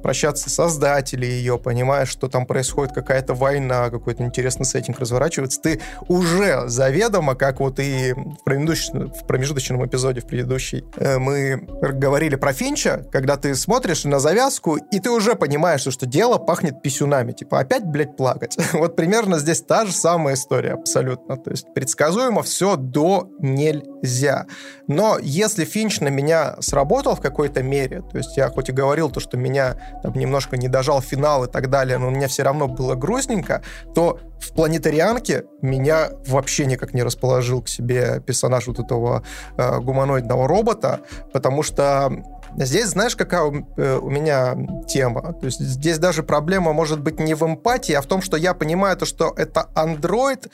прощаться 0.02 0.50
с 0.50 0.54
создателей 0.54 1.28
ее, 1.28 1.58
понимаешь, 1.58 2.08
что 2.08 2.28
там 2.28 2.46
происходит 2.46 2.94
какая-то 2.94 3.34
война, 3.34 3.90
какой-то 3.90 4.22
интересный 4.22 4.64
сеттинг 4.64 4.98
разворачивается, 4.98 5.60
ты 5.60 5.80
уже 6.08 6.68
заведомо, 6.68 7.34
как 7.34 7.60
вот 7.60 7.78
и 7.78 8.12
в 8.12 8.44
промежуточном, 8.44 9.12
в 9.12 9.26
промежуточном 9.26 9.86
эпизоде, 9.86 10.20
в 10.20 10.26
предыдущей, 10.26 10.84
э, 10.96 11.18
мы 11.18 11.56
говорили 11.80 12.36
про 12.36 12.52
Финча, 12.52 13.04
когда 13.12 13.36
ты 13.36 13.54
смотришь 13.54 14.04
на 14.04 14.18
завязку, 14.18 14.76
и 14.76 15.00
ты 15.00 15.10
уже 15.10 15.34
понимаешь, 15.34 15.86
что 15.86 16.06
дело 16.06 16.38
пахнет 16.38 16.82
писюнами, 16.82 17.32
типа 17.32 17.60
опять, 17.60 17.84
блядь, 17.84 18.16
плакать. 18.16 18.56
Вот 18.72 18.94
примерно 18.94 19.38
здесь 19.38 19.62
та 19.62 19.86
же 19.86 19.92
самая 19.92 20.34
история 20.34 20.72
абсолютно, 20.72 21.36
то 21.36 21.50
есть 21.50 21.72
предсказуемо 21.74 22.42
все 22.42 22.76
до 22.76 23.30
нельзя. 23.38 24.46
Но 24.86 25.18
если 25.20 25.64
Финч 25.64 26.00
на 26.00 26.08
меня 26.08 26.56
сработал 26.60 27.16
в 27.16 27.20
какой-то 27.20 27.62
мере, 27.62 28.02
то 28.02 28.18
есть 28.18 28.36
я 28.36 28.48
хоть 28.48 28.68
и 28.68 28.72
говорил 28.72 29.10
то, 29.10 29.20
что 29.20 29.36
меня 29.46 29.76
там, 30.02 30.12
немножко 30.14 30.56
не 30.56 30.68
дожал 30.68 31.00
финал 31.00 31.44
и 31.44 31.50
так 31.50 31.70
далее, 31.70 31.98
но 31.98 32.08
у 32.08 32.10
меня 32.10 32.28
все 32.28 32.42
равно 32.42 32.68
было 32.68 32.94
грустненько, 32.94 33.62
то 33.94 34.18
в 34.40 34.52
«Планетарианке» 34.52 35.44
меня 35.62 36.10
вообще 36.26 36.66
никак 36.66 36.94
не 36.94 37.02
расположил 37.02 37.62
к 37.62 37.68
себе 37.68 38.20
персонаж 38.20 38.66
вот 38.66 38.78
этого 38.78 39.22
э, 39.56 39.80
гуманоидного 39.80 40.46
робота, 40.46 41.00
потому 41.32 41.62
что 41.62 42.12
Здесь, 42.58 42.86
знаешь, 42.86 43.16
какая 43.16 43.42
у, 43.42 43.66
э, 43.76 43.98
у 43.98 44.08
меня 44.08 44.56
тема? 44.88 45.34
То 45.34 45.46
есть 45.46 45.60
здесь 45.60 45.98
даже 45.98 46.22
проблема 46.22 46.72
может 46.72 47.00
быть 47.00 47.20
не 47.20 47.34
в 47.34 47.42
эмпатии, 47.42 47.92
а 47.92 48.00
в 48.00 48.06
том, 48.06 48.22
что 48.22 48.36
я 48.36 48.54
понимаю 48.54 48.96
то, 48.96 49.04
что 49.04 49.34
это 49.36 49.68
андроид, 49.74 50.48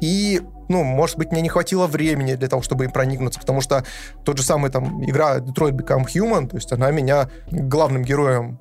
и 0.00 0.42
ну, 0.68 0.84
может 0.84 1.16
быть, 1.16 1.32
мне 1.32 1.40
не 1.40 1.48
хватило 1.48 1.86
времени 1.86 2.34
для 2.34 2.48
того, 2.48 2.62
чтобы 2.62 2.84
им 2.84 2.90
проникнуться, 2.90 3.40
потому 3.40 3.60
что 3.60 3.84
тот 4.24 4.36
же 4.36 4.44
самый 4.44 4.70
там 4.70 5.02
игра 5.04 5.38
Detroit 5.38 5.72
Become 5.72 6.04
Human, 6.14 6.48
то 6.48 6.56
есть 6.56 6.70
она 6.72 6.90
меня 6.90 7.30
главным 7.50 8.02
героем 8.02 8.58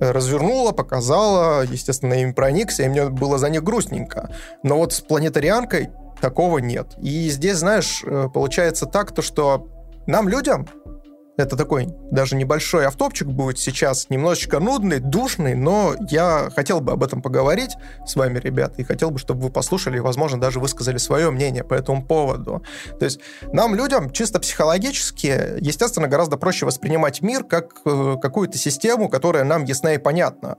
э, 0.00 0.10
развернула, 0.12 0.70
показала, 0.70 1.64
естественно, 1.64 2.14
им 2.14 2.34
проникся, 2.34 2.84
и 2.84 2.88
мне 2.88 3.08
было 3.08 3.38
за 3.38 3.50
них 3.50 3.64
грустненько. 3.64 4.30
Но 4.62 4.76
вот 4.76 4.92
с 4.92 5.00
планетарианкой 5.00 5.90
такого 6.20 6.58
нет. 6.58 6.94
И 7.00 7.28
здесь, 7.30 7.56
знаешь, 7.56 8.04
э, 8.06 8.28
получается 8.32 8.86
так, 8.86 9.12
то 9.12 9.22
что 9.22 9.66
нам, 10.06 10.28
людям, 10.28 10.66
это 11.42 11.56
такой 11.56 11.88
даже 12.10 12.36
небольшой 12.36 12.84
автопчик 12.84 13.28
будет 13.28 13.58
сейчас, 13.58 14.08
немножечко 14.10 14.60
нудный, 14.60 15.00
душный, 15.00 15.54
но 15.54 15.94
я 16.10 16.50
хотел 16.54 16.80
бы 16.80 16.92
об 16.92 17.02
этом 17.02 17.22
поговорить 17.22 17.76
с 18.06 18.16
вами, 18.16 18.38
ребята, 18.38 18.74
и 18.78 18.84
хотел 18.84 19.10
бы, 19.10 19.18
чтобы 19.18 19.42
вы 19.42 19.50
послушали 19.50 19.96
и, 19.96 20.00
возможно, 20.00 20.40
даже 20.40 20.60
высказали 20.60 20.98
свое 20.98 21.30
мнение 21.30 21.64
по 21.64 21.74
этому 21.74 22.04
поводу. 22.04 22.62
То 22.98 23.04
есть 23.04 23.20
нам, 23.52 23.74
людям, 23.74 24.10
чисто 24.10 24.40
психологически, 24.40 25.58
естественно, 25.60 26.08
гораздо 26.08 26.36
проще 26.36 26.66
воспринимать 26.66 27.22
мир 27.22 27.44
как 27.44 27.80
э, 27.84 28.16
какую-то 28.20 28.58
систему, 28.58 29.08
которая 29.08 29.44
нам 29.44 29.64
ясна 29.64 29.94
и 29.94 29.98
понятна. 29.98 30.56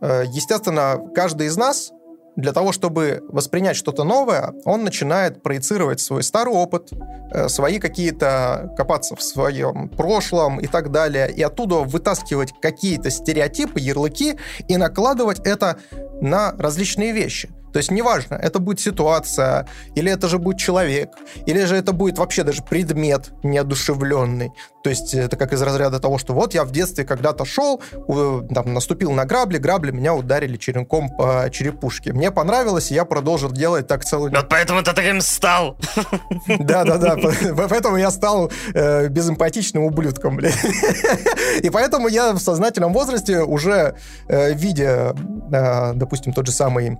Э, 0.00 0.24
естественно, 0.26 0.98
каждый 1.14 1.48
из 1.48 1.56
нас 1.56 1.92
для 2.40 2.52
того, 2.52 2.72
чтобы 2.72 3.22
воспринять 3.28 3.76
что-то 3.76 4.04
новое, 4.04 4.54
он 4.64 4.84
начинает 4.84 5.42
проецировать 5.42 6.00
свой 6.00 6.22
старый 6.22 6.54
опыт, 6.54 6.90
э, 7.32 7.48
свои 7.48 7.78
какие-то, 7.78 8.74
копаться 8.76 9.16
в 9.16 9.22
своем 9.22 9.88
прошлом 9.88 10.58
и 10.58 10.66
так 10.66 10.90
далее, 10.90 11.30
и 11.30 11.42
оттуда 11.42 11.76
вытаскивать 11.76 12.52
какие-то 12.60 13.10
стереотипы, 13.10 13.80
ярлыки 13.80 14.36
и 14.68 14.76
накладывать 14.76 15.40
это 15.40 15.78
на 16.20 16.52
различные 16.52 17.12
вещи. 17.12 17.50
То 17.72 17.78
есть 17.78 17.90
неважно, 17.90 18.34
это 18.34 18.58
будет 18.58 18.80
ситуация, 18.80 19.66
или 19.94 20.10
это 20.10 20.28
же 20.28 20.38
будет 20.38 20.58
человек, 20.58 21.10
или 21.46 21.64
же 21.64 21.76
это 21.76 21.92
будет 21.92 22.18
вообще 22.18 22.44
даже 22.44 22.62
предмет 22.62 23.30
неодушевленный. 23.42 24.52
То 24.82 24.90
есть 24.90 25.14
это 25.14 25.36
как 25.36 25.52
из 25.52 25.60
разряда 25.60 26.00
того, 26.00 26.18
что 26.18 26.32
вот 26.32 26.54
я 26.54 26.64
в 26.64 26.72
детстве 26.72 27.04
когда-то 27.04 27.44
шел, 27.44 27.82
там, 28.08 28.72
наступил 28.72 29.12
на 29.12 29.26
грабли, 29.26 29.58
грабли 29.58 29.90
меня 29.90 30.14
ударили 30.14 30.56
черенком 30.56 31.10
по 31.10 31.48
черепушке. 31.52 32.12
Мне 32.12 32.30
понравилось, 32.30 32.90
и 32.90 32.94
я 32.94 33.04
продолжил 33.04 33.50
делать 33.50 33.86
так 33.86 34.04
целый... 34.04 34.32
Вот 34.32 34.48
поэтому 34.48 34.82
ты 34.82 34.92
таким 34.92 35.20
стал. 35.20 35.76
Да-да-да, 36.46 37.16
поэтому 37.68 37.96
я 37.98 38.10
стал 38.10 38.50
э, 38.72 39.08
безэмпатичным 39.08 39.84
ублюдком, 39.84 40.36
блядь. 40.36 40.56
И 41.62 41.68
поэтому 41.68 42.08
я 42.08 42.32
в 42.32 42.38
сознательном 42.38 42.92
возрасте 42.92 43.42
уже, 43.42 43.96
э, 44.28 44.54
видя, 44.54 45.14
э, 45.52 45.92
допустим, 45.94 46.32
тот 46.32 46.46
же 46.46 46.52
самый 46.52 46.98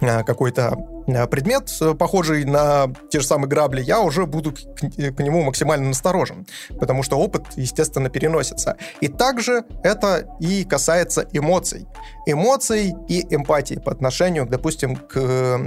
какой-то 0.00 0.76
э, 1.06 1.26
предмет, 1.26 1.70
э, 1.80 1.94
похожий 1.94 2.44
на 2.44 2.86
те 3.10 3.20
же 3.20 3.26
самые 3.26 3.48
грабли, 3.48 3.80
я 3.80 4.00
уже 4.00 4.26
буду 4.26 4.52
к, 4.52 4.56
к 4.56 5.22
нему 5.22 5.42
максимально 5.42 5.88
насторожен, 5.88 6.46
потому 6.78 7.02
что 7.02 7.18
опыт, 7.18 7.44
естественно, 7.56 8.08
переносится. 8.08 8.76
И 9.00 9.08
также 9.08 9.64
это 9.82 10.28
и 10.40 10.64
касается 10.64 11.26
эмоций. 11.32 11.86
Эмоций 12.26 12.94
и 13.08 13.26
эмпатии 13.34 13.76
по 13.76 13.90
отношению, 13.90 14.46
допустим, 14.46 14.96
к 14.96 15.60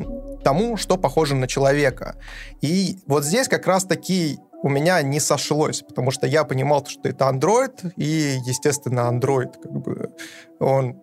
тому, 0.44 0.78
что 0.78 0.98
похоже 0.98 1.36
на 1.36 1.48
человека. 1.48 2.16
И 2.62 2.98
вот 3.08 3.26
здесь 3.26 3.48
как 3.48 3.68
раз-таки 3.68 4.40
у 4.64 4.70
меня 4.70 5.02
не 5.02 5.20
сошлось, 5.20 5.82
потому 5.82 6.12
что 6.12 6.28
я 6.28 6.44
понимал, 6.44 6.86
что 6.86 7.10
это 7.10 7.28
андроид, 7.28 7.82
и, 7.98 8.38
естественно, 8.46 9.08
андроид, 9.08 9.58
как 9.62 9.72
бы, 9.72 10.12
он 10.60 11.02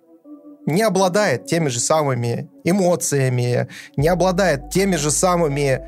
не 0.68 0.82
обладает 0.82 1.46
теми 1.46 1.68
же 1.68 1.80
самыми 1.80 2.50
эмоциями, 2.62 3.68
не 3.96 4.08
обладает 4.08 4.70
теми 4.70 4.96
же 4.96 5.10
самыми 5.10 5.80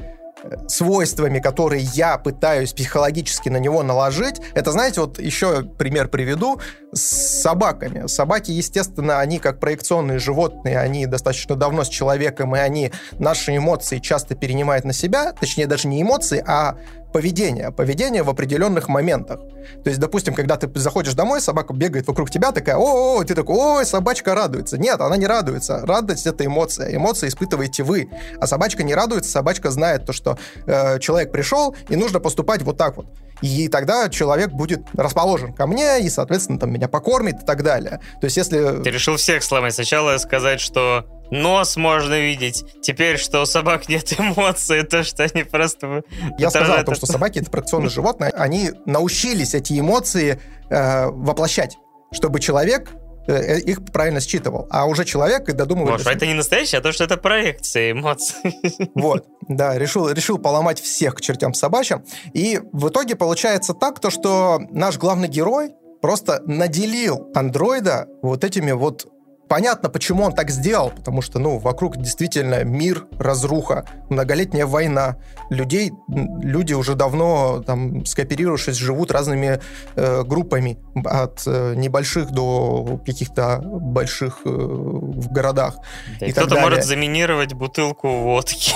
э, 0.42 0.68
свойствами, 0.68 1.38
которые 1.38 1.82
я 1.92 2.16
пытаюсь 2.16 2.72
психологически 2.72 3.50
на 3.50 3.58
него 3.58 3.82
наложить. 3.82 4.40
Это, 4.54 4.72
знаете, 4.72 5.02
вот 5.02 5.18
еще 5.18 5.62
пример 5.62 6.08
приведу 6.08 6.60
с 6.92 7.02
собаками. 7.42 8.06
Собаки, 8.06 8.50
естественно, 8.50 9.20
они 9.20 9.38
как 9.38 9.60
проекционные 9.60 10.18
животные, 10.18 10.78
они 10.78 11.06
достаточно 11.06 11.56
давно 11.56 11.84
с 11.84 11.88
человеком, 11.88 12.56
и 12.56 12.58
они 12.58 12.90
наши 13.18 13.56
эмоции 13.56 13.98
часто 13.98 14.34
перенимают 14.34 14.86
на 14.86 14.94
себя, 14.94 15.32
точнее 15.38 15.66
даже 15.66 15.88
не 15.88 16.00
эмоции, 16.00 16.42
а 16.46 16.76
поведение. 17.12 17.70
Поведение 17.70 18.22
в 18.22 18.30
определенных 18.30 18.88
моментах. 18.88 19.40
То 19.84 19.90
есть, 19.90 20.00
допустим, 20.00 20.34
когда 20.34 20.56
ты 20.56 20.70
заходишь 20.78 21.14
домой, 21.14 21.40
собака 21.40 21.72
бегает 21.74 22.06
вокруг 22.08 22.30
тебя, 22.30 22.52
такая, 22.52 22.76
о, 22.76 23.18
-о, 23.18 23.22
-о 23.22 23.24
ты 23.24 23.34
такой, 23.34 23.56
ой, 23.56 23.86
собачка 23.86 24.34
радуется. 24.34 24.78
Нет, 24.78 25.00
она 25.00 25.16
не 25.16 25.26
радуется. 25.26 25.84
Радость— 25.86 26.26
это 26.28 26.44
эмоция. 26.44 26.94
Эмоции 26.94 27.28
испытываете 27.28 27.82
вы. 27.82 28.10
А 28.40 28.46
собачка 28.46 28.82
не 28.82 28.94
радуется, 28.94 29.30
собачка 29.30 29.70
знает 29.70 30.06
то, 30.06 30.12
что 30.12 30.38
э, 30.66 30.98
человек 30.98 31.32
пришел, 31.32 31.74
и 31.88 31.96
нужно 31.96 32.20
поступать 32.20 32.62
вот 32.62 32.76
так 32.76 32.96
вот. 32.96 33.06
И 33.42 33.68
тогда 33.68 34.08
человек 34.08 34.50
будет 34.50 34.82
расположен 34.94 35.52
ко 35.52 35.66
мне, 35.66 36.00
и, 36.00 36.10
соответственно, 36.10 36.58
там 36.58 36.72
меня 36.72 36.88
покормит 36.88 37.42
и 37.42 37.46
так 37.46 37.62
далее. 37.62 38.00
То 38.20 38.26
есть, 38.26 38.36
если... 38.36 38.82
Ты 38.82 38.90
решил 38.90 39.16
всех 39.16 39.42
сломать. 39.42 39.74
Сначала 39.74 40.18
сказать, 40.18 40.60
что 40.60 41.06
нос 41.30 41.76
можно 41.76 42.18
видеть. 42.20 42.64
Теперь, 42.82 43.18
что 43.18 43.42
у 43.42 43.46
собак 43.46 43.88
нет 43.88 44.12
эмоций, 44.18 44.82
то, 44.82 45.02
что 45.02 45.24
они 45.24 45.44
просто... 45.44 46.02
Я 46.38 46.50
сказал 46.50 46.78
о 46.78 46.84
том, 46.84 46.94
что 46.94 47.06
собаки— 47.06 47.38
это 47.40 47.50
проекционные 47.50 47.90
животные. 47.90 48.30
Они 48.30 48.70
научились 48.86 49.54
эти 49.54 49.78
эмоции 49.78 50.40
э, 50.68 51.06
воплощать, 51.06 51.78
чтобы 52.12 52.40
человек 52.40 52.90
их 53.26 53.84
правильно 53.84 54.20
считывал. 54.20 54.66
А 54.70 54.86
уже 54.86 55.04
человек 55.04 55.48
и 55.48 55.52
додумывает... 55.52 55.92
Может, 55.92 56.06
это 56.06 56.26
не 56.26 56.34
настоящее, 56.34 56.78
а 56.78 56.82
то, 56.82 56.92
что 56.92 57.04
это 57.04 57.16
проекция 57.16 57.92
эмоций. 57.92 58.36
Вот, 58.94 59.26
да, 59.48 59.78
решил, 59.78 60.10
решил 60.10 60.38
поломать 60.38 60.80
всех 60.80 61.14
к 61.14 61.20
чертям 61.20 61.54
собачьим. 61.54 62.04
И 62.32 62.60
в 62.72 62.88
итоге 62.88 63.16
получается 63.16 63.74
так, 63.74 64.00
то, 64.00 64.10
что 64.10 64.60
наш 64.70 64.98
главный 64.98 65.28
герой 65.28 65.72
просто 66.00 66.42
наделил 66.46 67.30
андроида 67.34 68.08
вот 68.22 68.44
этими 68.44 68.72
вот 68.72 69.06
Понятно, 69.50 69.88
почему 69.88 70.22
он 70.22 70.32
так 70.32 70.48
сделал, 70.48 70.90
потому 70.90 71.22
что, 71.22 71.40
ну, 71.40 71.58
вокруг 71.58 71.96
действительно 71.96 72.62
мир, 72.62 73.06
разруха, 73.18 73.84
многолетняя 74.08 74.64
война. 74.64 75.16
Людей, 75.50 75.90
люди 76.06 76.72
уже 76.72 76.94
давно, 76.94 77.60
там, 77.66 78.06
скооперировавшись, 78.06 78.76
живут 78.76 79.10
разными 79.10 79.60
э, 79.96 80.22
группами, 80.22 80.78
от 81.04 81.42
э, 81.46 81.74
небольших 81.74 82.30
до 82.30 83.00
каких-то 83.04 83.60
больших 83.64 84.42
э, 84.44 84.48
в 84.48 85.32
городах. 85.32 85.78
Да, 86.20 86.26
и 86.26 86.30
кто-то 86.30 86.60
может 86.60 86.84
заминировать 86.84 87.52
бутылку 87.52 88.08
водки. 88.08 88.72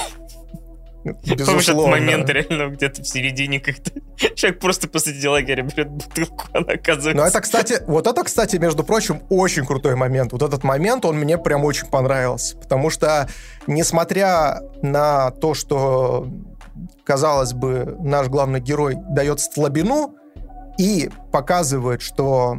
Безусловно. 1.05 1.45
Помнишь 1.47 1.69
этот 1.69 1.87
момент 1.87 2.31
реально 2.31 2.75
где-то 2.75 3.03
в 3.03 3.07
середине, 3.07 3.61
как-то 3.61 3.91
человек 4.35 4.59
просто 4.59 4.89
посреди 4.89 5.29
лагеря 5.29 5.63
берет 5.63 5.91
бутылку, 5.91 6.47
она 6.53 6.73
оказывается... 6.73 7.15
Ну 7.15 7.23
это, 7.23 7.41
кстати, 7.41 7.83
вот 7.87 8.07
это, 8.07 8.25
кстати, 8.25 8.57
между 8.57 8.85
прочим, 8.85 9.23
очень 9.29 9.67
крутой 9.67 9.97
момент. 9.97 10.33
Вот 10.33 10.43
этот 10.43 10.65
момент, 10.65 11.05
он 11.05 11.17
мне 11.17 11.37
прям 11.37 11.65
очень 11.65 11.89
понравился. 11.89 12.57
Потому 12.57 12.89
что, 12.89 13.29
несмотря 13.67 14.61
на 14.83 15.31
то, 15.31 15.55
что, 15.55 16.27
казалось 17.05 17.53
бы, 17.53 17.97
наш 18.01 18.29
главный 18.29 18.61
герой 18.61 18.97
дает 19.11 19.41
слабину 19.41 20.15
и 20.79 21.11
показывает, 21.33 22.01
что 22.01 22.59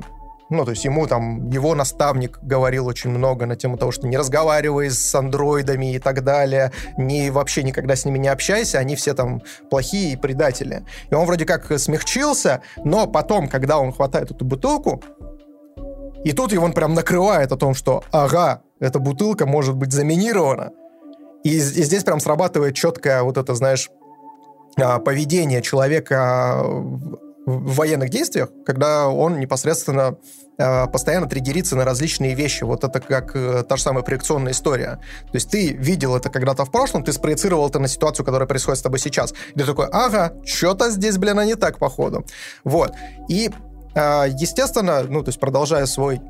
Ну, 0.50 0.64
то 0.64 0.72
есть 0.72 0.86
ему 0.86 1.08
там, 1.08 1.50
его 1.50 1.74
наставник 1.74 2.40
говорил 2.44 2.86
очень 2.86 3.10
много 3.10 3.48
на 3.48 3.56
тему 3.56 3.78
того, 3.78 3.92
что 3.92 4.08
не 4.08 4.16
разговаривай 4.16 4.92
с 4.92 5.16
андроидами 5.16 5.94
и 5.96 6.00
так 6.00 6.24
далее, 6.24 6.72
не 6.98 7.32
вообще 7.32 7.64
никогда 7.64 7.96
с 7.96 8.06
ними 8.06 8.20
не 8.20 8.28
общайся, 8.28 8.78
они 8.78 8.96
все 8.96 9.16
там 9.16 9.42
плохие 9.72 10.14
и 10.14 10.18
предатели. 10.18 10.86
И 11.10 11.16
он 11.16 11.26
вроде 11.26 11.46
как 11.46 11.78
смягчился, 11.80 12.62
но 12.84 13.08
потом, 13.08 13.48
когда 13.48 13.80
он 13.80 13.92
хватает 13.92 14.32
эту 14.32 14.46
бутылку, 14.46 15.02
и 16.24 16.32
тут 16.32 16.52
его 16.52 16.66
он 16.66 16.74
прям 16.74 16.94
накрывает 16.94 17.52
о 17.52 17.58
том, 17.58 17.74
что 17.74 18.04
ага, 18.12 18.62
эта 18.80 19.00
бутылка 19.00 19.46
может 19.46 19.76
быть 19.76 19.92
заминирована. 19.92 20.72
И, 21.44 21.56
и 21.56 21.60
здесь 21.60 22.04
прям 22.04 22.20
срабатывает 22.20 22.76
четкое 22.76 23.22
вот 23.22 23.38
это, 23.38 23.54
знаешь, 23.54 23.90
а, 24.78 25.00
поведение 25.00 25.62
человека 25.62 26.66
в 27.46 27.76
военных 27.76 28.10
действиях, 28.10 28.50
когда 28.66 29.08
он 29.08 29.40
непосредственно 29.40 30.18
э, 30.58 30.88
постоянно 30.88 31.28
триггерится 31.28 31.76
на 31.76 31.86
различные 31.86 32.34
вещи. 32.34 32.64
Вот 32.64 32.84
это 32.84 33.00
как 33.00 33.36
э, 33.36 33.64
та 33.64 33.78
же 33.78 33.84
самая 33.84 34.04
проекционная 34.04 34.54
история. 34.54 35.00
То 35.24 35.36
есть 35.36 35.50
ты 35.50 35.74
видел 35.74 36.16
это 36.16 36.30
когда-то 36.30 36.66
в 36.66 36.72
прошлом, 36.72 37.04
ты 37.04 37.14
спроецировал 37.14 37.70
это 37.70 37.80
на 37.80 37.88
ситуацию, 37.88 38.26
которая 38.26 38.48
происходит 38.48 38.80
с 38.80 38.82
тобой 38.82 39.00
сейчас. 39.00 39.34
И 39.54 39.60
ты 39.60 39.66
такой, 39.66 39.88
ага, 39.92 40.34
что-то 40.44 40.90
здесь, 40.90 41.18
блин, 41.18 41.40
а 41.40 41.46
не 41.46 41.56
так, 41.56 41.78
походу. 41.78 42.26
Вот. 42.64 42.94
И, 43.30 43.52
э, 43.94 44.26
естественно, 44.30 45.04
ну, 45.04 45.24
то 45.24 45.30
есть 45.30 45.40
продолжая 45.40 45.86
свой 45.86 46.22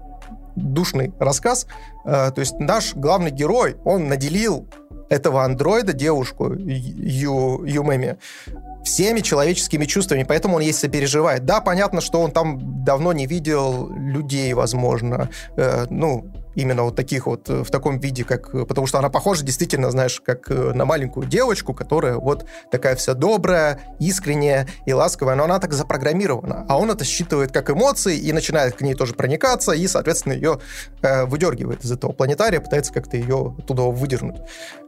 душный 0.55 1.13
рассказ, 1.19 1.65
э, 2.05 2.31
то 2.31 2.39
есть 2.39 2.59
наш 2.59 2.93
главный 2.93 3.31
герой, 3.31 3.77
он 3.85 4.07
наделил 4.07 4.67
этого 5.09 5.43
андроида, 5.43 5.93
девушку 5.93 6.53
Ю, 6.53 7.63
Юмеми, 7.65 8.17
всеми 8.83 9.21
человеческими 9.21 9.85
чувствами, 9.85 10.23
поэтому 10.23 10.55
он 10.55 10.61
ей 10.61 10.73
сопереживает. 10.73 11.45
Да, 11.45 11.59
понятно, 11.61 12.01
что 12.01 12.21
он 12.21 12.31
там 12.31 12.83
давно 12.83 13.13
не 13.13 13.25
видел 13.25 13.89
людей, 13.89 14.53
возможно, 14.53 15.29
э, 15.57 15.87
ну, 15.89 16.25
именно 16.55 16.83
вот 16.83 16.95
таких 16.95 17.27
вот 17.27 17.49
э, 17.49 17.63
в 17.63 17.69
таком 17.69 17.99
виде, 17.99 18.23
как... 18.23 18.51
Потому 18.67 18.87
что 18.87 18.99
она 18.99 19.09
похожа 19.09 19.43
действительно, 19.43 19.91
знаешь, 19.91 20.21
как 20.21 20.49
э, 20.49 20.73
на 20.73 20.85
маленькую 20.85 21.27
девочку, 21.27 21.73
которая 21.73 22.15
вот 22.15 22.45
такая 22.71 22.95
вся 22.95 23.13
добрая, 23.13 23.79
искренняя 23.99 24.67
и 24.85 24.93
ласковая, 24.93 25.35
но 25.35 25.43
она 25.43 25.59
так 25.59 25.73
запрограммирована. 25.73 26.65
А 26.67 26.79
он 26.79 26.89
это 26.91 27.05
считывает 27.05 27.51
как 27.51 27.69
эмоции 27.69 28.17
и 28.17 28.33
начинает 28.33 28.75
к 28.75 28.81
ней 28.81 28.95
тоже 28.95 29.13
проникаться, 29.13 29.73
и, 29.73 29.87
соответственно, 29.87 30.33
ее 30.33 30.59
э, 31.01 31.25
выдергивает 31.25 31.83
из 31.83 31.91
этого 31.91 32.13
планетария, 32.13 32.59
пытается 32.59 32.93
как-то 32.93 33.17
ее 33.17 33.55
оттуда 33.59 33.83
выдернуть. 33.83 34.37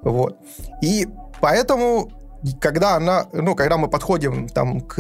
Вот. 0.01 0.38
И 0.82 1.07
поэтому 1.41 2.11
когда 2.59 2.95
она, 2.95 3.28
ну, 3.34 3.55
когда 3.55 3.78
мы 3.78 3.89
подходим 3.89 4.47
там 4.47 4.82
к 4.82 4.95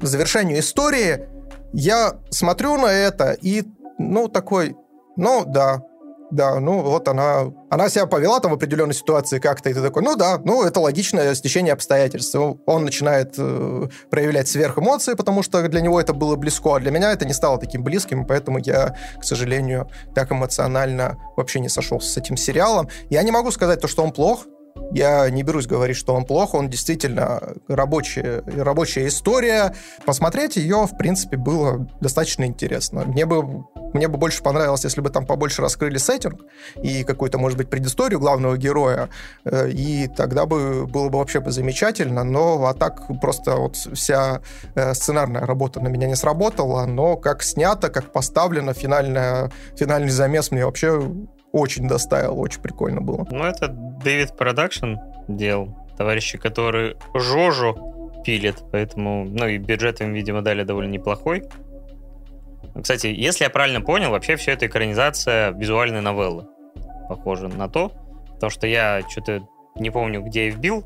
завершению 0.00 0.60
истории, 0.60 1.28
я 1.72 2.14
смотрю 2.30 2.76
на 2.78 2.86
это 2.86 3.32
и, 3.32 3.64
ну, 3.98 4.28
такой, 4.28 4.76
ну, 5.16 5.44
да, 5.46 5.82
да, 6.30 6.58
ну 6.58 6.80
вот 6.80 7.06
она, 7.08 7.52
она 7.70 7.88
себя 7.88 8.06
повела 8.06 8.40
там 8.40 8.50
в 8.50 8.54
определенной 8.54 8.94
ситуации 8.94 9.38
как-то, 9.38 9.70
и 9.70 9.74
ты 9.74 9.82
такой, 9.82 10.02
ну 10.02 10.16
да, 10.16 10.40
ну 10.44 10.64
это 10.64 10.80
логичное 10.80 11.34
стечение 11.34 11.72
обстоятельств. 11.72 12.34
Он 12.34 12.84
начинает 12.84 13.34
э, 13.38 13.88
проявлять 14.10 14.48
сверхэмоции, 14.48 15.14
потому 15.14 15.42
что 15.42 15.66
для 15.68 15.80
него 15.80 16.00
это 16.00 16.12
было 16.12 16.36
близко, 16.36 16.76
а 16.76 16.80
для 16.80 16.90
меня 16.90 17.12
это 17.12 17.24
не 17.24 17.34
стало 17.34 17.58
таким 17.58 17.84
близким, 17.84 18.26
поэтому 18.26 18.58
я, 18.58 18.96
к 19.20 19.24
сожалению, 19.24 19.88
так 20.14 20.32
эмоционально 20.32 21.18
вообще 21.36 21.60
не 21.60 21.68
сошелся 21.68 22.10
с 22.10 22.16
этим 22.16 22.36
сериалом. 22.36 22.88
Я 23.10 23.22
не 23.22 23.30
могу 23.30 23.50
сказать 23.50 23.80
то, 23.80 23.88
что 23.88 24.02
он 24.02 24.10
плох, 24.10 24.46
я 24.90 25.28
не 25.30 25.42
берусь 25.42 25.66
говорить, 25.66 25.96
что 25.96 26.14
он 26.14 26.24
плохо, 26.24 26.56
он 26.56 26.68
действительно 26.68 27.40
рабочая, 27.68 28.42
рабочая 28.46 29.06
история. 29.08 29.74
Посмотреть 30.04 30.56
ее, 30.56 30.86
в 30.86 30.96
принципе, 30.96 31.36
было 31.36 31.88
достаточно 32.00 32.44
интересно. 32.44 33.04
Мне 33.04 33.26
бы, 33.26 33.64
мне 33.92 34.08
бы 34.08 34.18
больше 34.18 34.42
понравилось, 34.42 34.84
если 34.84 35.00
бы 35.00 35.10
там 35.10 35.26
побольше 35.26 35.62
раскрыли 35.62 35.98
сеттинг 35.98 36.42
и 36.82 37.04
какую-то, 37.04 37.38
может 37.38 37.58
быть, 37.58 37.70
предысторию 37.70 38.20
главного 38.20 38.56
героя, 38.56 39.08
э, 39.44 39.70
и 39.70 40.08
тогда 40.08 40.46
бы 40.46 40.86
было 40.86 41.08
бы 41.08 41.18
вообще 41.18 41.40
бы 41.40 41.50
замечательно, 41.50 42.24
но 42.24 42.66
а 42.66 42.74
так 42.74 43.06
просто 43.20 43.56
вот 43.56 43.76
вся 43.76 44.42
э, 44.74 44.94
сценарная 44.94 45.46
работа 45.46 45.80
на 45.80 45.88
меня 45.88 46.06
не 46.06 46.16
сработала, 46.16 46.84
но 46.86 47.16
как 47.16 47.42
снято, 47.42 47.90
как 47.90 48.12
поставлено, 48.12 48.74
финальная, 48.74 49.50
финальный 49.76 50.10
замес 50.10 50.50
мне 50.50 50.64
вообще 50.64 51.00
очень 51.54 51.86
доставил, 51.86 52.40
очень 52.40 52.60
прикольно 52.60 53.00
было. 53.00 53.26
Ну, 53.30 53.44
это 53.44 53.68
David 53.68 54.36
Production 54.36 54.96
делал. 55.28 55.76
Товарищи, 55.96 56.36
которые 56.36 56.96
Жожу 57.14 58.12
пилят, 58.24 58.64
поэтому, 58.72 59.24
ну, 59.24 59.46
и 59.46 59.58
бюджет 59.58 60.00
им, 60.00 60.12
видимо, 60.12 60.42
дали 60.42 60.64
довольно 60.64 60.90
неплохой. 60.90 61.44
Кстати, 62.82 63.06
если 63.06 63.44
я 63.44 63.50
правильно 63.50 63.80
понял, 63.80 64.10
вообще 64.10 64.34
все 64.34 64.50
это 64.50 64.66
экранизация 64.66 65.52
визуальной 65.52 66.00
новеллы. 66.00 66.48
Похоже 67.08 67.46
на 67.46 67.68
то. 67.68 67.92
Потому 68.32 68.50
что 68.50 68.66
я 68.66 69.02
что-то 69.08 69.46
не 69.76 69.90
помню, 69.90 70.22
где 70.22 70.46
я 70.46 70.50
вбил. 70.50 70.84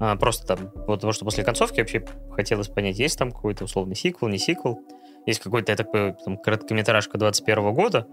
А, 0.00 0.16
просто 0.16 0.44
там, 0.44 0.72
вот 0.74 0.96
потому 0.96 1.12
что 1.12 1.24
после 1.24 1.44
концовки 1.44 1.78
вообще 1.78 2.04
хотелось 2.32 2.66
понять, 2.66 2.98
есть 2.98 3.16
там 3.16 3.30
какой-то 3.30 3.64
условный 3.64 3.94
сиквел, 3.94 4.28
не 4.28 4.38
сиквел. 4.38 4.80
Есть 5.24 5.40
какой-то, 5.40 5.70
я 5.70 5.76
такой, 5.76 6.14
там, 6.24 6.36
короткометражка 6.36 7.16
21 7.16 7.74
года, 7.74 8.08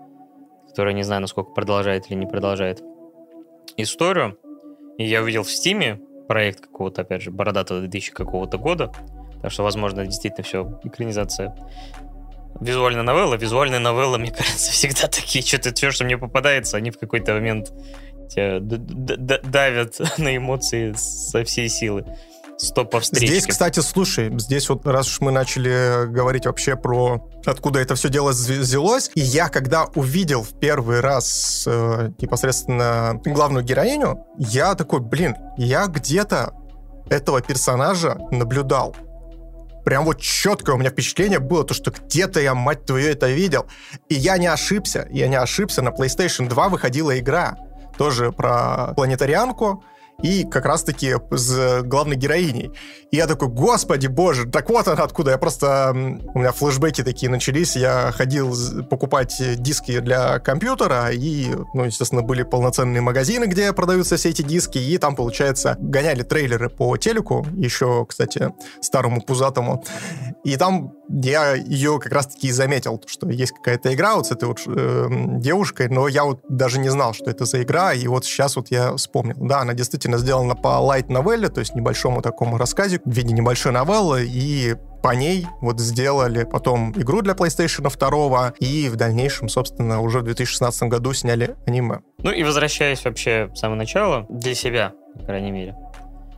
которая 0.67 0.93
не 0.93 1.03
знаю, 1.03 1.21
насколько 1.21 1.51
продолжает 1.51 2.09
или 2.09 2.17
не 2.17 2.25
продолжает 2.25 2.81
историю. 3.77 4.37
И 4.97 5.05
я 5.05 5.21
увидел 5.21 5.43
в 5.43 5.51
Стиме 5.51 5.99
проект 6.27 6.61
какого-то, 6.61 7.01
опять 7.01 7.21
же, 7.21 7.31
бородатого 7.31 7.79
2000 7.81 8.11
какого-то 8.11 8.57
года. 8.57 8.91
Так 9.41 9.51
что, 9.51 9.63
возможно, 9.63 10.05
действительно 10.05 10.43
все 10.43 10.79
экранизация. 10.83 11.55
Визуальная 12.59 13.03
новелла. 13.03 13.35
Визуальная 13.35 13.79
новелла, 13.79 14.17
мне 14.17 14.31
кажется, 14.37 14.71
всегда 14.71 15.07
такие, 15.07 15.43
что-то 15.43 15.73
все, 15.73 15.91
что 15.91 16.03
мне 16.03 16.17
попадается, 16.17 16.77
они 16.77 16.91
в 16.91 16.97
какой-то 16.97 17.33
момент 17.33 17.71
тебя 18.29 18.59
давят 18.59 19.99
на 20.17 20.35
эмоции 20.35 20.93
со 20.93 21.43
всей 21.43 21.69
силы. 21.69 22.05
Стоп 22.57 22.89
по 22.89 22.99
встречке. 22.99 23.27
Здесь, 23.27 23.45
кстати, 23.45 23.79
слушай, 23.81 24.31
здесь 24.39 24.67
вот 24.69 24.85
раз 24.87 25.07
уж 25.07 25.21
мы 25.21 25.31
начали 25.31 26.07
говорить 26.07 26.45
вообще 26.47 26.75
про 26.75 27.29
откуда 27.45 27.79
это 27.79 27.95
все 27.95 28.09
дело 28.09 28.31
взялось, 28.31 29.11
и 29.13 29.21
я 29.21 29.49
когда 29.49 29.85
увидел 29.95 30.41
в 30.41 30.59
первый 30.59 30.99
раз 31.01 31.65
э, 31.67 32.11
непосредственно 32.19 33.21
главную 33.23 33.63
героиню, 33.63 34.25
я 34.39 34.73
такой, 34.73 35.01
блин, 35.01 35.35
я 35.57 35.85
где-то 35.87 36.53
этого 37.09 37.41
персонажа 37.41 38.17
наблюдал. 38.31 38.95
Прям 39.85 40.03
вот 40.03 40.19
четкое 40.19 40.75
у 40.75 40.79
меня 40.79 40.89
впечатление 40.89 41.39
было, 41.39 41.63
то, 41.63 41.73
что 41.73 41.91
где-то 41.91 42.41
я, 42.41 42.53
мать 42.55 42.85
твою, 42.85 43.07
это 43.07 43.29
видел. 43.29 43.67
И 44.09 44.15
я 44.15 44.37
не 44.37 44.47
ошибся, 44.47 45.07
я 45.11 45.29
не 45.29 45.37
ошибся. 45.37 45.81
На 45.81 45.89
PlayStation 45.89 46.49
2 46.49 46.69
выходила 46.69 47.17
игра, 47.17 47.55
тоже 47.97 48.33
про 48.33 48.93
планетарианку, 48.95 49.83
и 50.21 50.43
как 50.43 50.65
раз-таки 50.65 51.15
с 51.31 51.81
главной 51.83 52.15
героиней. 52.15 52.71
И 53.11 53.17
я 53.17 53.27
такой, 53.27 53.47
господи 53.49 54.07
боже, 54.07 54.45
так 54.45 54.69
вот 54.69 54.87
она 54.87 55.03
откуда. 55.03 55.31
Я 55.31 55.37
просто... 55.37 55.91
У 55.93 56.39
меня 56.39 56.51
флешбеки 56.51 57.03
такие 57.03 57.29
начались. 57.29 57.75
Я 57.75 58.11
ходил 58.15 58.53
покупать 58.89 59.41
диски 59.57 59.99
для 59.99 60.39
компьютера, 60.39 61.11
и, 61.11 61.47
ну, 61.73 61.85
естественно, 61.85 62.21
были 62.21 62.43
полноценные 62.43 63.01
магазины, 63.01 63.45
где 63.45 63.71
продаются 63.73 64.17
все 64.17 64.29
эти 64.29 64.41
диски, 64.41 64.77
и 64.77 64.97
там, 64.97 65.15
получается, 65.15 65.75
гоняли 65.79 66.23
трейлеры 66.23 66.69
по 66.69 66.97
телеку, 66.97 67.45
еще, 67.55 68.05
кстати, 68.07 68.51
старому 68.81 69.21
пузатому. 69.21 69.83
И 70.43 70.57
там 70.57 70.93
я 71.09 71.53
ее 71.53 71.99
как 71.99 72.11
раз-таки 72.11 72.47
и 72.47 72.51
заметил, 72.51 73.01
что 73.05 73.29
есть 73.29 73.53
какая-то 73.53 73.93
игра 73.93 74.15
вот 74.15 74.27
с 74.27 74.31
этой 74.31 74.45
вот 74.45 74.61
э, 74.65 75.07
девушкой, 75.39 75.89
но 75.89 76.07
я 76.07 76.23
вот 76.23 76.41
даже 76.49 76.79
не 76.79 76.89
знал, 76.89 77.13
что 77.13 77.29
это 77.29 77.45
за 77.45 77.63
игра, 77.63 77.93
и 77.93 78.07
вот 78.07 78.25
сейчас 78.25 78.55
вот 78.55 78.69
я 78.69 78.95
вспомнил. 78.95 79.35
Да, 79.39 79.61
она 79.61 79.73
действительно 79.73 80.06
сделана 80.15 80.55
по 80.55 80.79
лайт-новелле, 80.79 81.49
то 81.49 81.59
есть 81.59 81.75
небольшому 81.75 82.21
такому 82.21 82.57
рассказе 82.57 83.01
в 83.03 83.11
виде 83.11 83.33
небольшой 83.33 83.73
новеллы, 83.73 84.25
и 84.25 84.75
по 85.03 85.13
ней 85.13 85.45
вот 85.59 85.79
сделали 85.79 86.43
потом 86.43 86.91
игру 86.91 87.21
для 87.21 87.33
PlayStation 87.33 87.89
2, 87.89 88.53
и 88.59 88.87
в 88.87 88.95
дальнейшем, 88.95 89.49
собственно, 89.49 90.01
уже 90.01 90.19
в 90.19 90.23
2016 90.23 90.83
году 90.83 91.13
сняли 91.13 91.55
аниме. 91.65 91.99
Ну 92.19 92.31
и 92.31 92.43
возвращаясь 92.43 93.03
вообще 93.03 93.49
в 93.51 93.57
самое 93.57 93.79
начало, 93.79 94.25
для 94.29 94.55
себя, 94.55 94.93
по 95.15 95.25
крайней 95.25 95.51
мере, 95.51 95.75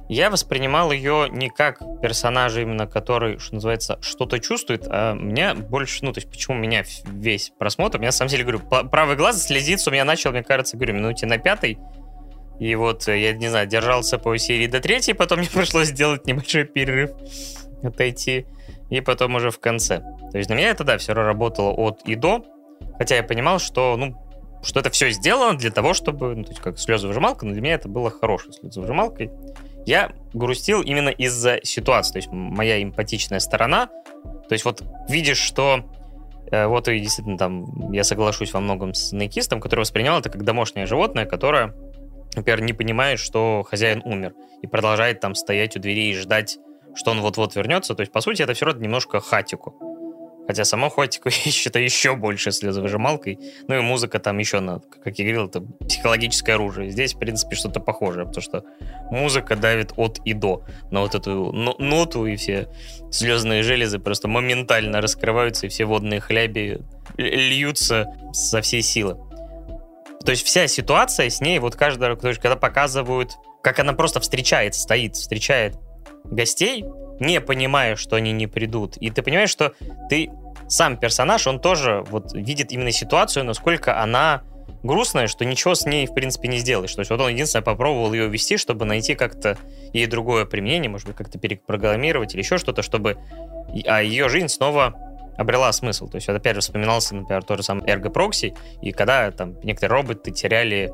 я 0.09 0.31
воспринимал 0.31 0.91
ее 0.91 1.27
не 1.31 1.49
как 1.49 1.79
персонажа 2.01 2.61
именно, 2.61 2.87
который, 2.87 3.37
что 3.37 3.53
называется, 3.55 3.99
что-то 4.01 4.39
чувствует, 4.39 4.85
а 4.89 5.13
меня 5.13 5.53
больше, 5.53 6.03
ну, 6.03 6.11
то 6.11 6.17
есть 6.17 6.31
почему 6.31 6.57
меня 6.57 6.83
весь 7.05 7.51
просмотр, 7.59 7.99
меня 7.99 8.07
на 8.07 8.11
самом 8.11 8.29
деле, 8.31 8.43
говорю, 8.43 8.59
правый 8.89 9.15
глаз 9.15 9.43
слезится 9.43 9.91
у 9.91 9.93
меня 9.93 10.05
начал, 10.05 10.31
мне 10.31 10.41
кажется, 10.41 10.77
говорю, 10.77 10.95
минуте 10.95 11.27
на 11.27 11.37
пятой, 11.37 11.77
и 12.59 12.75
вот 12.75 13.07
э, 13.07 13.19
я, 13.19 13.33
не 13.33 13.47
знаю, 13.47 13.67
держался 13.67 14.17
по 14.17 14.37
серии 14.37 14.67
до 14.67 14.79
третьей, 14.79 15.13
потом 15.13 15.39
мне 15.39 15.49
пришлось 15.49 15.87
сделать 15.87 16.25
небольшой 16.25 16.65
перерыв, 16.65 17.11
отойти, 17.83 18.45
и 18.89 19.01
потом 19.01 19.35
уже 19.35 19.51
в 19.51 19.59
конце. 19.59 19.99
То 20.31 20.37
есть 20.37 20.49
на 20.49 20.53
меня 20.53 20.69
это, 20.69 20.83
да, 20.83 20.97
все 20.97 21.13
равно 21.13 21.27
работало 21.27 21.71
от 21.71 22.01
и 22.05 22.15
до, 22.15 22.45
хотя 22.97 23.15
я 23.15 23.23
понимал, 23.23 23.59
что, 23.59 23.95
ну, 23.97 24.15
что 24.61 24.81
это 24.81 24.89
все 24.89 25.09
сделано 25.11 25.57
для 25.57 25.71
того, 25.71 25.93
чтобы, 25.93 26.35
ну, 26.35 26.43
то 26.43 26.49
есть 26.49 26.61
как 26.61 26.77
слезовыжималка, 26.77 27.45
но 27.45 27.53
для 27.53 27.61
меня 27.61 27.75
это 27.75 27.87
было 27.87 28.11
хорошей 28.11 28.51
слезовыжималкой. 28.53 29.31
Я 29.85 30.11
грустил 30.33 30.81
именно 30.81 31.09
из-за 31.09 31.59
ситуации, 31.63 32.13
то 32.13 32.17
есть 32.17 32.29
моя 32.31 32.83
эмпатичная 32.83 33.39
сторона. 33.39 33.87
То 34.49 34.53
есть 34.53 34.65
вот 34.65 34.83
видишь, 35.07 35.37
что 35.37 35.85
Э, 36.51 36.67
вот 36.67 36.87
и 36.87 36.99
действительно 36.99 37.37
там 37.37 37.91
я 37.91 38.03
соглашусь 38.03 38.53
во 38.53 38.59
многом 38.59 38.93
с 38.93 39.11
наикистом, 39.11 39.61
который 39.61 39.81
воспринял 39.81 40.17
это 40.17 40.29
как 40.29 40.43
домашнее 40.43 40.85
животное, 40.85 41.25
которое, 41.25 41.73
например, 42.35 42.61
не 42.61 42.73
понимает, 42.73 43.19
что 43.19 43.63
хозяин 43.67 44.01
умер, 44.05 44.33
и 44.61 44.67
продолжает 44.67 45.19
там 45.19 45.35
стоять 45.35 45.75
у 45.75 45.79
двери 45.79 46.09
и 46.09 46.15
ждать, 46.15 46.57
что 46.95 47.11
он 47.11 47.21
вот-вот 47.21 47.55
вернется. 47.55 47.95
То 47.95 48.01
есть, 48.01 48.11
по 48.11 48.21
сути, 48.21 48.41
это 48.41 48.53
все 48.53 48.65
равно 48.65 48.81
немножко 48.81 49.19
хатику. 49.19 49.75
Хотя 50.49 50.65
сама 50.65 50.89
Хотику 50.89 51.29
я 51.29 51.51
считаю 51.51 51.85
еще 51.85 52.15
больше 52.15 52.51
слезовыжималкой. 52.51 53.37
Ну 53.67 53.77
и 53.77 53.81
музыка 53.81 54.17
там 54.17 54.39
еще, 54.39 54.59
на, 54.61 54.79
как 54.79 55.19
я 55.19 55.25
говорил, 55.25 55.45
это 55.45 55.61
психологическое 55.61 56.53
оружие. 56.53 56.89
Здесь, 56.89 57.13
в 57.13 57.19
принципе, 57.19 57.55
что-то 57.55 57.79
похожее, 57.79 58.25
потому 58.25 58.41
что 58.41 58.63
музыка 59.11 59.55
давит 59.55 59.93
от 59.95 60.17
и 60.25 60.33
до 60.33 60.63
на 60.89 61.01
вот 61.01 61.13
эту 61.13 61.51
ноту, 61.51 62.25
и 62.25 62.35
все 62.35 62.67
слезные 63.11 63.61
железы 63.61 63.99
просто 63.99 64.27
моментально 64.27 65.01
раскрываются, 65.01 65.67
и 65.67 65.69
все 65.69 65.85
водные 65.85 66.19
хляби 66.19 66.81
льются 67.15 68.07
со 68.33 68.61
всей 68.61 68.81
силы. 68.81 69.17
То 70.25 70.31
есть 70.31 70.45
вся 70.45 70.67
ситуация 70.67 71.29
с 71.29 71.41
ней, 71.41 71.59
вот 71.59 71.75
каждый, 71.75 72.09
есть 72.27 72.41
когда 72.41 72.55
показывают, 72.55 73.37
как 73.61 73.79
она 73.79 73.93
просто 73.93 74.19
встречает, 74.19 74.75
стоит, 74.75 75.15
встречает 75.15 75.75
гостей, 76.25 76.85
не 77.19 77.41
понимая, 77.41 77.95
что 77.95 78.15
они 78.15 78.31
не 78.31 78.47
придут. 78.47 78.97
И 78.97 79.09
ты 79.09 79.21
понимаешь, 79.21 79.49
что 79.49 79.73
ты 80.09 80.29
сам 80.67 80.97
персонаж, 80.97 81.47
он 81.47 81.59
тоже 81.59 82.05
вот 82.09 82.33
видит 82.33 82.71
именно 82.71 82.91
ситуацию, 82.91 83.45
насколько 83.45 84.01
она 84.01 84.43
грустная, 84.83 85.27
что 85.27 85.45
ничего 85.45 85.75
с 85.75 85.85
ней, 85.85 86.05
в 86.07 86.13
принципе, 86.13 86.47
не 86.47 86.59
сделаешь. 86.59 86.93
То 86.93 87.01
есть 87.01 87.11
вот 87.11 87.19
он 87.19 87.31
единственное 87.31 87.63
попробовал 87.63 88.13
ее 88.13 88.27
вести, 88.27 88.57
чтобы 88.57 88.85
найти 88.85 89.15
как-то 89.15 89.57
ей 89.93 90.05
другое 90.05 90.45
применение, 90.45 90.89
может 90.89 91.07
быть, 91.07 91.17
как-то 91.17 91.39
перепрограммировать 91.39 92.33
или 92.33 92.41
еще 92.41 92.57
что-то, 92.57 92.81
чтобы 92.81 93.17
а 93.85 94.01
ее 94.01 94.29
жизнь 94.29 94.47
снова 94.47 94.95
обрела 95.39 95.71
смысл. 95.71 96.07
То 96.09 96.15
есть 96.17 96.27
вот 96.27 96.35
опять 96.35 96.55
же 96.55 96.61
вспоминался, 96.61 97.15
например, 97.15 97.43
тот 97.43 97.57
же 97.57 97.63
самый 97.63 97.85
Proxy, 97.85 98.55
и 98.81 98.91
когда 98.91 99.31
там 99.31 99.59
некоторые 99.63 100.01
роботы 100.01 100.31
теряли 100.31 100.91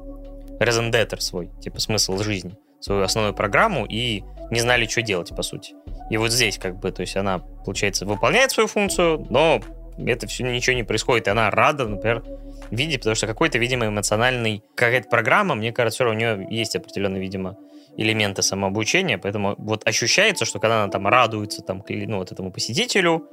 резендетер 0.59 1.19
свой, 1.21 1.49
типа 1.61 1.79
смысл 1.79 2.17
жизни, 2.19 2.55
свою 2.79 3.01
основную 3.01 3.33
программу, 3.33 3.85
и 3.85 4.23
не 4.51 4.59
знали, 4.59 4.85
что 4.85 5.01
делать, 5.01 5.35
по 5.35 5.41
сути. 5.41 5.73
И 6.11 6.17
вот 6.17 6.31
здесь 6.31 6.59
как 6.59 6.77
бы, 6.77 6.91
то 6.91 7.01
есть 7.01 7.17
она, 7.17 7.39
получается, 7.39 8.05
выполняет 8.05 8.51
свою 8.51 8.67
функцию, 8.67 9.25
но 9.29 9.61
это 9.97 10.27
все 10.27 10.43
ничего 10.43 10.75
не 10.75 10.83
происходит, 10.83 11.27
и 11.27 11.31
она 11.31 11.49
рада, 11.49 11.87
например, 11.87 12.23
видеть, 12.69 12.99
потому 12.99 13.15
что 13.15 13.25
какой-то, 13.25 13.57
видимо, 13.57 13.87
эмоциональный, 13.87 14.61
какая-то 14.75 15.09
программа, 15.09 15.55
мне 15.55 15.71
кажется, 15.71 15.97
все 15.97 16.03
равно 16.03 16.17
у 16.17 16.19
нее 16.19 16.47
есть 16.55 16.75
определенные, 16.75 17.21
видимо, 17.21 17.57
элементы 17.97 18.43
самообучения, 18.43 19.17
поэтому 19.17 19.55
вот 19.57 19.87
ощущается, 19.87 20.45
что 20.45 20.59
когда 20.59 20.83
она 20.83 20.91
там 20.91 21.07
радуется 21.07 21.63
там, 21.63 21.83
ну, 21.87 22.17
вот 22.17 22.31
этому 22.31 22.51
посетителю, 22.51 23.27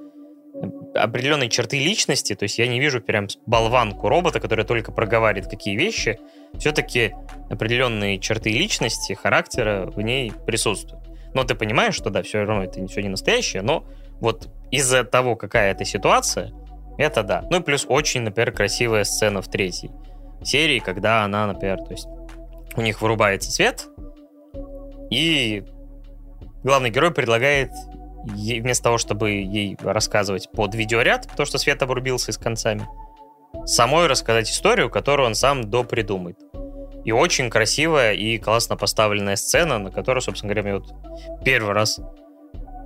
определенные 0.95 1.49
черты 1.49 1.79
личности, 1.79 2.35
то 2.35 2.45
есть 2.45 2.59
я 2.59 2.67
не 2.67 2.79
вижу 2.81 3.01
прям 3.01 3.29
болванку 3.47 4.09
робота, 4.09 4.41
который 4.41 4.65
только 4.65 4.93
проговаривает 4.93 5.51
какие 5.51 5.77
вещи, 5.77 6.19
все-таки 6.59 7.15
определенные 7.51 8.19
черты 8.19 8.51
личности, 8.51 9.15
характера 9.15 9.87
в 9.87 10.01
ней 10.01 10.33
присутствуют. 10.47 11.05
Но 11.35 11.45
ты 11.45 11.55
понимаешь, 11.55 11.95
что 11.95 12.11
да, 12.11 12.23
все 12.23 12.45
равно 12.45 12.65
это 12.65 12.81
ничего 12.81 13.01
не 13.01 13.09
настоящее, 13.09 13.63
но 13.63 13.85
вот 14.21 14.49
из-за 14.71 15.05
того, 15.05 15.35
какая 15.35 15.73
это 15.73 15.85
ситуация, 15.85 16.53
это 16.99 17.23
да. 17.23 17.47
Ну 17.51 17.61
и 17.61 17.63
плюс 17.63 17.87
очень, 17.89 18.21
например, 18.21 18.53
красивая 18.53 19.05
сцена 19.05 19.41
в 19.41 19.49
третьей 19.49 19.91
серии, 20.45 20.79
когда 20.79 21.25
она, 21.25 21.47
например, 21.47 21.79
то 21.79 21.93
есть 21.93 22.07
у 22.77 22.83
них 22.83 23.01
вырубается 23.01 23.51
свет, 23.51 23.89
и 25.11 25.65
главный 26.63 26.91
герой 26.91 27.13
предлагает 27.13 27.71
ей, 28.35 28.61
вместо 28.61 28.85
того, 28.85 28.99
чтобы 28.99 29.31
ей 29.31 29.77
рассказывать 29.83 30.51
под 30.53 30.75
видеоряд, 30.75 31.29
потому 31.29 31.47
что 31.47 31.59
свет 31.59 31.83
обрубился 31.83 32.33
с 32.33 32.39
концами, 32.39 32.87
самой 33.65 34.07
рассказать 34.07 34.51
историю, 34.51 34.91
которую 34.91 35.27
он 35.27 35.35
сам 35.35 35.71
допридумает. 35.71 36.39
И 37.05 37.11
очень 37.13 37.51
красивая 37.51 38.13
и 38.13 38.39
классно 38.39 38.77
поставленная 38.77 39.37
сцена, 39.37 39.79
на 39.79 39.91
которую, 39.91 40.23
собственно 40.23 40.55
говоря, 40.55 40.63
мне 40.63 40.79
вот 40.79 40.95
первый 41.45 41.73
раз 41.73 42.01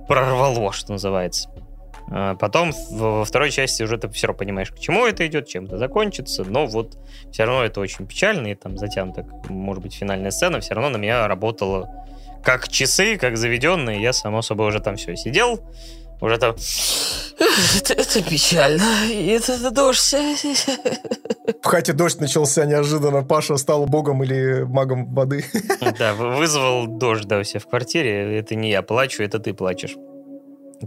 прорвало, 0.07 0.71
что 0.71 0.93
называется. 0.93 1.49
А 2.09 2.35
потом 2.35 2.71
во 2.89 3.25
второй 3.25 3.51
части 3.51 3.83
уже 3.83 3.97
ты 3.97 4.09
все 4.09 4.27
равно 4.27 4.39
понимаешь, 4.39 4.71
к 4.71 4.79
чему 4.79 5.05
это 5.05 5.27
идет, 5.27 5.47
чем 5.47 5.65
это 5.65 5.77
закончится, 5.77 6.45
но 6.45 6.65
вот 6.65 6.97
все 7.31 7.43
равно 7.43 7.63
это 7.65 7.81
очень 7.81 8.07
печально, 8.07 8.47
и 8.47 8.55
там 8.55 8.77
затянута, 8.77 9.27
может 9.49 9.83
быть, 9.83 9.93
финальная 9.93 10.31
сцена 10.31 10.61
все 10.61 10.73
равно 10.73 10.91
на 10.91 10.97
меня 10.97 11.27
работала 11.27 12.06
как 12.43 12.69
часы, 12.69 13.17
как 13.17 13.37
заведенные. 13.37 14.01
Я, 14.01 14.13
само 14.13 14.41
собой, 14.41 14.67
уже 14.67 14.79
там 14.79 14.95
все 14.95 15.15
сидел, 15.15 15.59
уже 16.21 16.37
там... 16.37 16.55
Это, 17.75 17.93
это 17.93 18.23
печально. 18.23 18.83
Это, 19.11 19.53
это 19.53 19.71
дождь. 19.71 20.13
В 21.61 21.65
хате 21.65 21.93
дождь 21.93 22.19
начался 22.19 22.65
неожиданно. 22.65 23.23
Паша 23.23 23.57
стал 23.57 23.85
богом 23.85 24.23
или 24.23 24.63
магом 24.63 25.13
воды. 25.13 25.45
Да, 25.99 26.13
вызвал 26.13 26.87
дождь, 26.87 27.25
да, 27.25 27.43
себя 27.43 27.59
в 27.59 27.67
квартире. 27.67 28.39
Это 28.39 28.55
не 28.55 28.71
я 28.71 28.81
плачу, 28.81 29.23
это 29.23 29.39
ты 29.39 29.53
плачешь. 29.53 29.95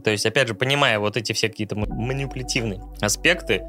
То 0.05 0.11
есть, 0.11 0.27
опять 0.27 0.49
же, 0.49 0.55
понимая 0.55 0.99
вот 0.99 1.17
эти 1.17 1.33
все 1.33 1.49
какие-то 1.49 1.77
манипулятивные 1.77 2.81
аспекты, 3.01 3.63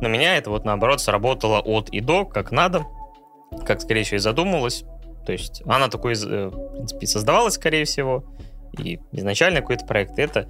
на 0.00 0.06
меня 0.06 0.36
это 0.36 0.50
вот 0.50 0.64
наоборот 0.64 1.00
сработало 1.00 1.60
от 1.60 1.90
и 1.90 2.00
до, 2.00 2.24
как 2.24 2.52
надо, 2.52 2.86
как, 3.66 3.80
скорее 3.80 4.04
всего, 4.04 4.16
и 4.16 4.20
задумалось. 4.20 4.84
То 5.24 5.32
есть 5.32 5.62
она 5.66 5.88
такой, 5.88 6.14
э, 6.14 6.48
в 6.48 6.72
принципе, 6.72 7.06
создавалась, 7.06 7.54
скорее 7.54 7.84
всего, 7.84 8.24
и 8.78 9.00
изначально 9.12 9.60
какой-то 9.60 9.86
проект 9.86 10.18
это. 10.18 10.48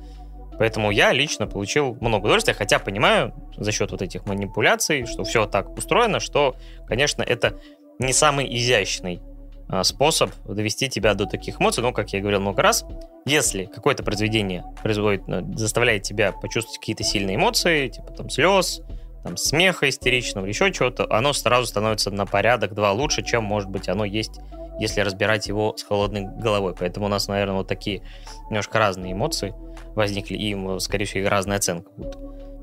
Поэтому 0.58 0.90
я 0.90 1.12
лично 1.12 1.46
получил 1.46 1.96
много 2.00 2.24
удовольствия, 2.24 2.52
хотя 2.52 2.78
понимаю 2.78 3.34
за 3.56 3.72
счет 3.72 3.90
вот 3.92 4.02
этих 4.02 4.26
манипуляций, 4.26 5.06
что 5.06 5.24
все 5.24 5.46
так 5.46 5.76
устроено, 5.76 6.20
что, 6.20 6.54
конечно, 6.86 7.22
это 7.22 7.58
не 7.98 8.12
самый 8.12 8.46
изящный 8.58 9.22
а, 9.68 9.84
способ 9.84 10.30
довести 10.44 10.88
тебя 10.88 11.14
до 11.14 11.26
таких 11.26 11.60
эмоций, 11.60 11.82
но, 11.82 11.92
как 11.92 12.12
я 12.12 12.20
говорил 12.20 12.40
много 12.40 12.60
раз, 12.60 12.84
если 13.24 13.66
какое-то 13.66 14.02
произведение 14.02 14.64
производит, 14.82 15.22
э, 15.28 15.42
заставляет 15.54 16.02
тебя 16.02 16.32
почувствовать 16.32 16.78
какие-то 16.78 17.04
сильные 17.04 17.36
эмоции, 17.36 17.88
типа 17.88 18.12
там 18.12 18.28
слез, 18.30 18.82
там, 19.22 19.36
смеха 19.36 19.88
истеричного, 19.88 20.46
еще 20.46 20.72
чего-то, 20.72 21.06
оно 21.08 21.32
сразу 21.32 21.66
становится 21.66 22.10
на 22.10 22.26
порядок 22.26 22.74
два 22.74 22.92
лучше, 22.92 23.22
чем, 23.22 23.44
может 23.44 23.70
быть, 23.70 23.88
оно 23.88 24.04
есть 24.04 24.40
если 24.80 25.00
разбирать 25.02 25.46
его 25.46 25.76
с 25.76 25.82
холодной 25.82 26.22
головой. 26.22 26.74
Поэтому 26.76 27.06
у 27.06 27.08
нас, 27.08 27.28
наверное, 27.28 27.56
вот 27.56 27.68
такие 27.68 28.02
немножко 28.48 28.78
разные 28.78 29.12
эмоции 29.12 29.54
возникли, 29.94 30.36
и, 30.36 30.78
скорее 30.80 31.04
всего, 31.04 31.28
разная 31.28 31.58
оценка 31.58 31.90
будет. 31.96 32.16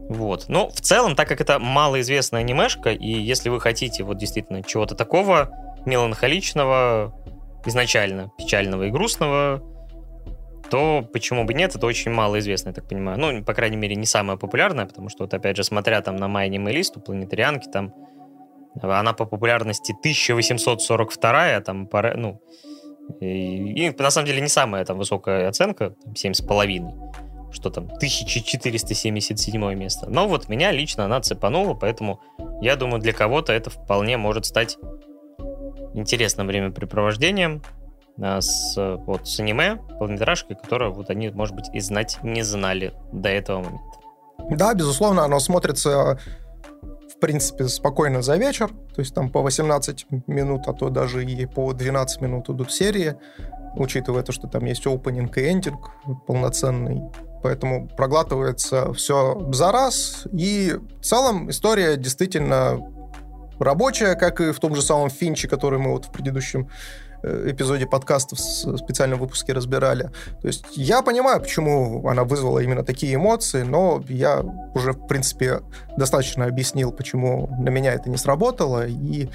Вот. 0.10 0.46
Но 0.48 0.70
в 0.70 0.82
целом, 0.82 1.16
так 1.16 1.28
как 1.28 1.42
это 1.42 1.60
малоизвестная 1.60 2.42
анимешка, 2.42 2.92
и 2.92 3.12
если 3.12 3.50
вы 3.50 3.60
хотите 3.60 4.04
вот 4.04 4.18
действительно 4.18 4.64
чего-то 4.64 4.96
такого 4.96 5.52
меланхоличного, 5.86 7.14
изначально 7.66 8.32
печального 8.38 8.84
и 8.84 8.90
грустного, 8.90 9.62
то 10.70 11.08
почему 11.14 11.46
бы 11.46 11.54
нет, 11.54 11.76
это 11.76 11.86
очень 11.86 12.12
малоизвестно, 12.12 12.70
я 12.70 12.74
так 12.74 12.88
понимаю. 12.88 13.20
Ну, 13.20 13.44
по 13.44 13.54
крайней 13.54 13.78
мере, 13.78 13.96
не 13.96 14.06
самое 14.06 14.38
популярное, 14.38 14.86
потому 14.86 15.10
что 15.10 15.24
вот 15.24 15.34
опять 15.34 15.58
же, 15.58 15.64
смотря 15.64 16.02
там 16.02 16.16
на 16.16 16.26
My 16.26 16.50
листу 16.72 17.00
планетарианки, 17.00 17.68
там 17.70 17.94
она 18.82 19.14
по 19.14 19.26
популярности 19.26 19.92
1842, 19.92 21.62
там, 21.62 21.90
ну, 22.16 22.42
и, 23.20 23.88
и 23.88 23.96
на 23.98 24.10
самом 24.12 24.28
деле 24.28 24.42
не 24.42 24.50
самая 24.50 24.84
там 24.86 24.98
высокая 24.98 25.48
оценка, 25.48 25.96
7,5, 26.14 27.52
что 27.52 27.70
там, 27.70 27.86
1477 27.86 29.74
место. 29.76 30.10
Но 30.10 30.28
вот 30.28 30.50
меня 30.50 30.72
лично 30.72 31.06
она 31.06 31.22
цепанула, 31.22 31.74
поэтому 31.74 32.22
я 32.62 32.76
думаю, 32.76 33.02
для 33.02 33.14
кого-то 33.14 33.54
это 33.54 33.70
вполне 33.70 34.18
может 34.18 34.46
стать 34.46 34.78
интересным 35.94 36.48
времяпрепровождением 36.48 37.64
а, 38.22 38.42
с, 38.42 38.76
вот, 38.78 39.28
с 39.28 39.40
аниме, 39.40 39.78
полнометражкой, 40.00 40.56
которую 40.56 40.94
вот 40.94 41.10
они, 41.10 41.30
может 41.30 41.56
быть, 41.56 41.70
и 41.74 41.80
знать 41.80 42.20
не 42.24 42.44
знали 42.44 42.94
до 43.12 43.30
этого 43.30 43.64
момента. 43.64 43.84
Да, 44.50 44.74
безусловно, 44.74 45.24
оно 45.24 45.40
смотрится 45.40 46.20
в 47.18 47.20
принципе, 47.20 47.68
спокойно 47.68 48.22
за 48.22 48.38
вечер, 48.38 48.70
то 48.94 49.02
есть 49.02 49.16
там 49.16 49.32
по 49.32 49.42
18 49.42 50.06
минут, 50.28 50.68
а 50.68 50.74
то 50.74 50.90
даже 50.90 51.26
и 51.26 51.46
по 51.48 51.74
12 51.74 52.22
минут 52.22 52.48
идут 52.50 52.72
серии, 52.72 53.16
учитывая 53.76 54.22
то, 54.22 54.32
что 54.32 54.48
там 54.48 54.66
есть 54.66 54.86
опенинг 54.86 55.36
и 55.40 55.50
эндинг 55.50 55.90
полноценный, 56.28 57.02
поэтому 57.42 57.88
проглатывается 57.88 58.94
все 58.94 59.50
за 59.52 59.72
раз, 59.72 60.28
и 60.32 60.76
в 61.02 61.04
целом 61.04 61.50
история 61.50 61.98
действительно 61.98 62.80
рабочая, 63.58 64.14
как 64.14 64.40
и 64.40 64.52
в 64.52 64.60
том 64.60 64.76
же 64.76 64.84
самом 64.84 65.10
Финче, 65.10 65.48
который 65.48 65.80
мы 65.80 65.94
вот 65.94 66.06
в 66.06 66.12
предыдущем 66.12 66.70
эпизоде 67.24 67.86
подкаста 67.86 68.36
в 68.36 68.78
специальном 68.78 69.20
выпуске 69.20 69.54
разбирали. 69.54 70.12
То 70.42 70.48
есть 70.48 70.66
я 70.74 71.02
понимаю, 71.02 71.42
почему 71.42 72.08
она 72.08 72.24
вызвала 72.24 72.60
именно 72.60 72.84
такие 72.84 73.16
эмоции, 73.16 73.64
но 73.64 74.04
я 74.08 74.44
уже, 74.74 74.94
в 74.94 75.08
принципе, 75.08 75.62
достаточно 75.98 76.46
объяснил, 76.46 76.92
почему 76.92 77.48
на 77.60 77.70
меня 77.70 77.94
это 77.94 78.10
не 78.10 78.18
сработало, 78.18 78.88
и 78.88 79.30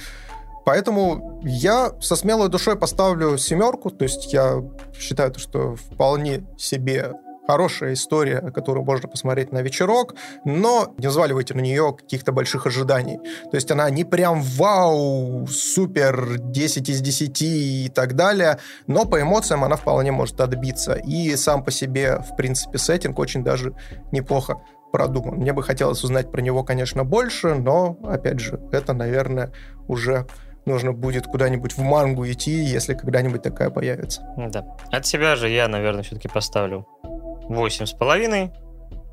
Поэтому 0.64 1.40
я 1.42 1.92
со 2.00 2.14
смелой 2.14 2.48
душой 2.48 2.76
поставлю 2.76 3.36
семерку, 3.36 3.90
то 3.90 4.04
есть 4.04 4.32
я 4.32 4.62
считаю, 4.96 5.34
что 5.36 5.74
вполне 5.74 6.44
себе 6.56 7.14
хорошая 7.46 7.94
история, 7.94 8.40
которую 8.40 8.84
можно 8.84 9.08
посмотреть 9.08 9.52
на 9.52 9.62
вечерок, 9.62 10.14
но 10.44 10.94
не 10.98 11.08
взваливайте 11.08 11.54
на 11.54 11.60
нее 11.60 11.94
каких-то 11.98 12.32
больших 12.32 12.66
ожиданий. 12.66 13.18
То 13.50 13.54
есть 13.56 13.70
она 13.70 13.88
не 13.90 14.04
прям 14.04 14.42
вау, 14.42 15.46
супер, 15.46 16.38
10 16.38 16.88
из 16.88 17.00
10 17.00 17.42
и 17.42 17.92
так 17.94 18.14
далее, 18.14 18.58
но 18.86 19.04
по 19.04 19.20
эмоциям 19.20 19.64
она 19.64 19.76
вполне 19.76 20.12
может 20.12 20.40
отбиться. 20.40 20.94
И 20.94 21.34
сам 21.36 21.64
по 21.64 21.70
себе, 21.70 22.18
в 22.18 22.36
принципе, 22.36 22.78
сеттинг 22.78 23.18
очень 23.18 23.42
даже 23.44 23.74
неплохо 24.12 24.56
продуман. 24.92 25.36
Мне 25.36 25.52
бы 25.52 25.62
хотелось 25.62 26.04
узнать 26.04 26.30
про 26.30 26.40
него, 26.40 26.62
конечно, 26.62 27.04
больше, 27.04 27.54
но, 27.54 27.96
опять 28.04 28.40
же, 28.40 28.60
это, 28.70 28.92
наверное, 28.92 29.52
уже 29.88 30.26
нужно 30.66 30.92
будет 30.92 31.26
куда-нибудь 31.26 31.72
в 31.72 31.80
мангу 31.80 32.26
идти, 32.26 32.52
если 32.52 32.94
когда-нибудь 32.94 33.42
такая 33.42 33.70
появится. 33.70 34.22
Да. 34.36 34.64
От 34.90 35.06
себя 35.06 35.34
же 35.34 35.48
я, 35.48 35.66
наверное, 35.66 36.02
все-таки 36.02 36.28
поставлю 36.28 36.86
восемь 37.48 37.86
с 37.86 37.92
половиной. 37.92 38.50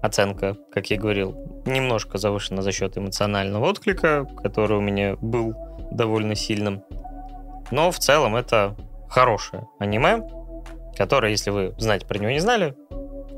Оценка, 0.02 0.56
как 0.72 0.90
я 0.90 0.98
говорил, 0.98 1.64
немножко 1.66 2.18
завышена 2.18 2.62
за 2.62 2.72
счет 2.72 2.98
эмоционального 2.98 3.66
отклика, 3.66 4.26
который 4.42 4.78
у 4.78 4.82
меня 4.82 5.18
был 5.18 5.54
довольно 5.92 6.36
сильным. 6.36 6.84
Но 7.72 7.92
в 7.92 8.00
целом 8.00 8.36
это 8.36 8.76
хорошее 9.10 9.68
аниме, 9.78 10.22
которое, 10.96 11.32
если 11.32 11.50
вы 11.50 11.76
знать 11.78 12.08
про 12.08 12.18
него 12.18 12.32
не 12.32 12.40
знали, 12.40 12.76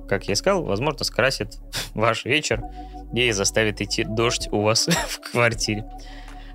как 0.08 0.26
я 0.26 0.36
сказал, 0.36 0.64
возможно, 0.64 1.04
скрасит 1.04 1.58
ваш 1.96 2.26
вечер 2.26 2.62
и 3.14 3.32
заставит 3.32 3.82
идти 3.82 4.04
дождь 4.04 4.48
у 4.52 4.62
вас 4.62 4.88
в 5.08 5.32
квартире 5.32 5.86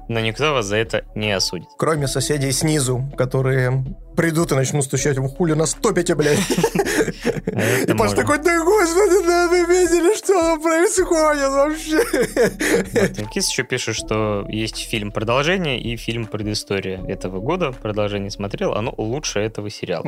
но 0.09 0.21
никто 0.21 0.53
вас 0.53 0.67
за 0.67 0.77
это 0.77 1.05
не 1.15 1.33
осудит. 1.33 1.69
Кроме 1.77 2.07
соседей 2.07 2.53
снизу, 2.53 3.11
которые 3.17 3.85
придут 4.17 4.53
и 4.53 4.55
начнут 4.55 4.85
стучать 4.85 5.19
в 5.19 5.29
хули 5.29 5.55
нас 5.55 5.75
топите, 5.75 6.15
блядь. 6.15 6.39
И 7.47 7.93
Паш 7.95 8.13
такой, 8.13 8.39
да 8.39 8.65
господи, 8.65 9.27
да 9.27 9.49
вы 9.49 9.65
видели, 9.67 10.17
что 10.17 10.59
происходит 10.59 11.51
вообще? 11.51 13.25
Кис 13.33 13.51
еще 13.51 13.63
пишет, 13.63 13.95
что 13.95 14.45
есть 14.49 14.79
фильм 14.89 15.13
продолжение 15.13 15.81
и 15.81 15.97
фильм 15.97 16.27
предыстория 16.27 17.05
этого 17.07 17.41
года. 17.41 17.73
Продолжение 17.73 18.31
смотрел, 18.31 18.75
оно 18.75 18.93
лучше 18.97 19.41
этого 19.41 19.71
сериала. 19.71 20.05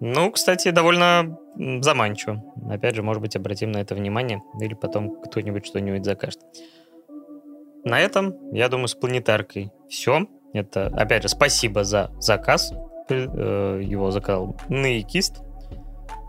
Ну, 0.00 0.30
кстати, 0.32 0.70
довольно 0.70 1.38
заманчиво. 1.56 2.42
Опять 2.70 2.94
же, 2.94 3.02
может 3.02 3.20
быть, 3.20 3.36
обратим 3.36 3.72
на 3.72 3.78
это 3.78 3.94
внимание, 3.94 4.42
или 4.60 4.74
потом 4.74 5.20
кто-нибудь 5.20 5.66
что-нибудь 5.66 6.04
закажет. 6.04 6.40
На 7.84 8.00
этом, 8.00 8.34
я 8.52 8.68
думаю, 8.68 8.88
с 8.88 8.94
планетаркой 8.94 9.70
все. 9.88 10.26
Это, 10.54 10.86
опять 10.86 11.22
же, 11.22 11.28
спасибо 11.28 11.84
за 11.84 12.10
заказ. 12.20 12.72
Э, 13.08 13.80
его 13.82 14.10
заказал 14.10 14.56
Наикист. 14.68 15.42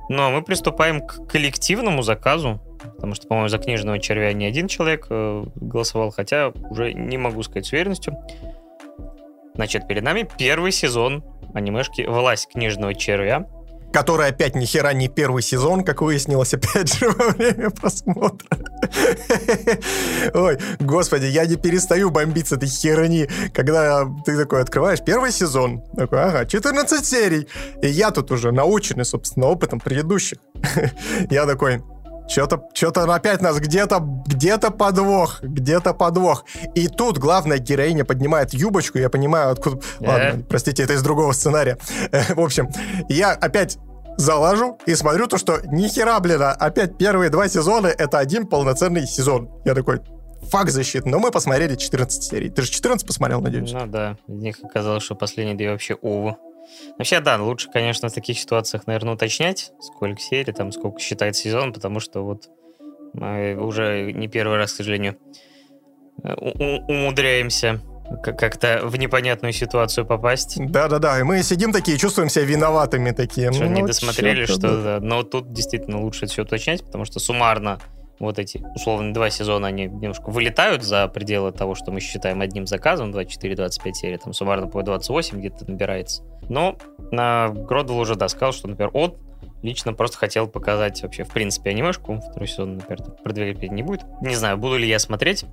Но 0.10 0.32
мы 0.32 0.42
приступаем 0.42 1.06
к 1.06 1.28
коллективному 1.28 2.02
заказу, 2.02 2.60
потому 2.96 3.16
что, 3.16 3.28
по-моему, 3.28 3.50
за 3.50 3.58
книжного 3.58 4.00
червя 4.00 4.34
не 4.34 4.46
один 4.46 4.68
человек 4.68 5.08
э, 5.10 5.46
голосовал, 5.56 6.12
хотя 6.12 6.50
уже 6.70 6.94
не 6.94 7.18
могу 7.18 7.44
сказать 7.44 7.66
с 7.66 7.72
уверенностью. 7.72 8.18
Значит, 9.56 9.88
перед 9.88 10.04
нами 10.04 10.28
первый 10.38 10.72
сезон 10.72 11.24
анимешки 11.54 12.02
«Власть 12.02 12.50
книжного 12.50 12.96
червя», 12.96 13.48
который 13.94 14.28
опять 14.28 14.56
ни 14.56 14.66
хера 14.66 14.92
не 14.94 15.08
первый 15.08 15.44
сезон, 15.44 15.84
как 15.84 16.02
выяснилось 16.02 16.54
опять 16.54 16.94
же 16.94 17.10
во 17.18 17.30
время 17.30 17.70
просмотра. 17.70 18.58
Ой, 20.34 20.58
господи, 20.80 21.26
я 21.28 21.46
не 21.46 21.56
перестаю 21.56 22.10
бомбить 22.10 22.48
с 22.48 22.52
этой 22.52 22.68
херни, 22.68 23.30
когда 23.54 24.06
ты 24.26 24.36
такой 24.36 24.62
открываешь 24.62 25.00
первый 25.06 25.32
сезон, 25.32 25.84
такой, 25.96 26.24
ага, 26.24 26.46
14 26.46 27.06
серий, 27.06 27.48
и 27.82 27.88
я 27.88 28.12
тут 28.12 28.32
уже 28.32 28.52
наученный, 28.52 29.06
собственно, 29.06 29.46
опытом 29.46 29.80
предыдущих. 29.80 30.40
Я 31.30 31.46
такой, 31.46 31.84
что-то 32.28 32.64
что 32.74 32.90
опять 33.14 33.42
нас 33.42 33.60
где-то 33.60 34.00
где-то 34.28 34.72
подвох, 34.72 35.42
где-то 35.42 35.94
подвох. 35.94 36.46
И 36.76 36.88
тут 36.88 37.18
главная 37.18 37.58
героиня 37.58 38.06
поднимает 38.06 38.54
юбочку, 38.54 38.98
я 38.98 39.10
понимаю, 39.10 39.52
откуда... 39.52 39.78
Э? 40.00 40.08
Ладно, 40.08 40.44
простите, 40.48 40.84
это 40.84 40.94
из 40.94 41.02
другого 41.02 41.32
сценария. 41.34 41.78
В 42.30 42.40
общем, 42.40 42.70
я 43.10 43.32
опять 43.32 43.78
залажу 44.18 44.78
и 44.86 44.96
смотрю 44.96 45.28
то, 45.28 45.38
что 45.38 45.60
ни 45.66 45.88
хера, 45.88 46.20
блин, 46.20 46.42
а 46.42 46.52
опять 46.52 46.98
первые 46.98 47.30
два 47.30 47.48
сезона 47.48 47.88
это 47.88 48.20
один 48.20 48.48
полноценный 48.48 49.08
сезон. 49.08 49.50
Я 49.66 49.74
такой, 49.74 50.02
факт 50.50 50.72
защит, 50.72 51.06
но 51.06 51.20
мы 51.20 51.32
посмотрели 51.32 51.76
14 51.76 52.24
серий. 52.24 52.50
Ты 52.50 52.62
же 52.62 52.72
14 52.72 53.06
посмотрел, 53.06 53.42
надеюсь? 53.42 53.72
Ну 53.72 53.88
да, 53.88 54.18
из 54.28 54.36
них 54.36 54.58
оказалось, 54.64 55.04
что 55.04 55.16
последние 55.16 55.56
две 55.56 55.72
вообще 55.72 55.96
увы. 55.96 56.36
Вообще, 56.98 57.20
да, 57.20 57.42
лучше, 57.42 57.70
конечно, 57.72 58.10
в 58.10 58.14
таких 58.14 58.40
ситуациях, 58.40 58.88
наверное, 58.88 59.14
уточнять, 59.14 59.72
сколько 59.80 60.20
серий, 60.20 60.54
там, 60.54 60.72
сколько 60.72 61.00
считает 61.00 61.36
сезон, 61.36 61.74
потому 61.74 62.00
что 62.00 62.24
вот 62.24 62.50
мы 63.14 63.56
уже 63.56 64.12
не 64.12 64.28
первый 64.28 64.58
раз, 64.58 64.74
к 64.74 64.78
сожалению, 64.78 65.18
умудряемся 66.24 67.82
как-то 68.22 68.82
в 68.84 68.98
непонятную 68.98 69.54
ситуацию 69.54 70.06
попасть. 70.06 70.58
Да-да-да, 70.60 71.20
и 71.20 71.24
мы 71.24 71.42
сидим 71.42 71.72
такие, 71.72 71.98
чувствуем 71.98 72.30
себя 72.30 72.46
виноватыми 72.46 73.12
такие. 73.12 73.52
Что, 73.52 73.64
ну, 73.64 73.72
не 73.72 73.84
досмотрели, 73.84 74.46
что 74.46 74.58
да. 74.58 74.84
да. 74.84 75.00
Но 75.00 75.24
тут 75.24 75.54
действительно 75.54 76.02
лучше 76.02 76.28
все 76.28 76.44
уточнять, 76.44 76.84
потому 76.84 77.06
что 77.06 77.20
суммарно 77.20 77.80
вот 78.24 78.40
эти, 78.40 78.64
условно, 78.76 79.14
два 79.14 79.30
сезона, 79.30 79.68
они 79.68 79.86
немножко 79.86 80.30
вылетают 80.30 80.84
за 80.84 81.08
пределы 81.08 81.52
того, 81.52 81.76
что 81.76 81.92
мы 81.92 82.00
считаем 82.00 82.42
одним 82.42 82.68
заказом, 82.68 83.12
24-25 83.12 83.94
серий, 83.94 84.18
там 84.18 84.34
суммарно 84.34 84.68
по 84.68 84.82
28 84.84 85.40
где-то 85.40 85.70
набирается. 85.70 86.24
Но 86.50 86.78
на 87.12 87.50
Гродвелл 87.50 88.00
уже, 88.00 88.16
да, 88.16 88.28
сказал, 88.28 88.54
что, 88.54 88.68
например, 88.68 88.92
от 88.94 89.18
лично 89.64 89.94
просто 89.94 90.18
хотел 90.18 90.48
показать 90.48 91.02
вообще, 91.02 91.24
в 91.24 91.30
принципе, 91.30 91.72
анимешку. 91.72 92.20
Второй 92.30 92.48
сезон, 92.48 92.76
например, 92.76 93.02
продвигать 93.24 93.72
не 93.72 93.82
будет. 93.82 94.04
Не 94.22 94.36
знаю, 94.36 94.58
буду 94.58 94.78
ли 94.78 94.88
я 94.88 95.00
смотреть. 95.00 95.46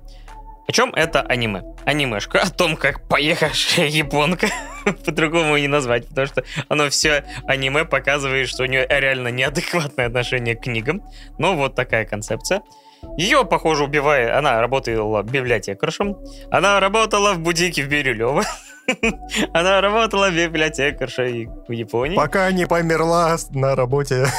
О 0.67 0.71
чем 0.71 0.93
это 0.93 1.21
аниме? 1.21 1.63
Анимешка 1.85 2.41
о 2.41 2.49
том, 2.49 2.77
как 2.77 3.07
поехавшая 3.07 3.87
японка, 3.87 4.47
по-другому 5.05 5.57
не 5.57 5.67
назвать, 5.67 6.07
потому 6.07 6.27
что 6.27 6.43
оно 6.69 6.89
все 6.89 7.25
аниме 7.47 7.85
показывает, 7.85 8.47
что 8.47 8.63
у 8.63 8.65
нее 8.67 8.85
реально 8.87 9.29
неадекватное 9.29 10.07
отношение 10.07 10.55
к 10.55 10.63
книгам. 10.63 11.01
Но 11.37 11.55
вот 11.55 11.75
такая 11.75 12.05
концепция. 12.05 12.61
Ее, 13.17 13.45
похоже, 13.45 13.85
убивает. 13.85 14.31
Она 14.31 14.61
работала 14.61 15.23
библиотекаршем. 15.23 16.17
Она 16.51 16.79
работала 16.79 17.33
в 17.33 17.39
будике 17.39 17.83
в 17.83 17.87
Бирюлево. 17.87 18.43
Она 19.53 19.81
работала 19.81 20.31
библиотекаршей 20.31 21.49
в 21.67 21.71
Японии. 21.71 22.15
Пока 22.15 22.51
не 22.51 22.65
померла 22.67 23.37
на 23.51 23.75
работе. 23.75 24.25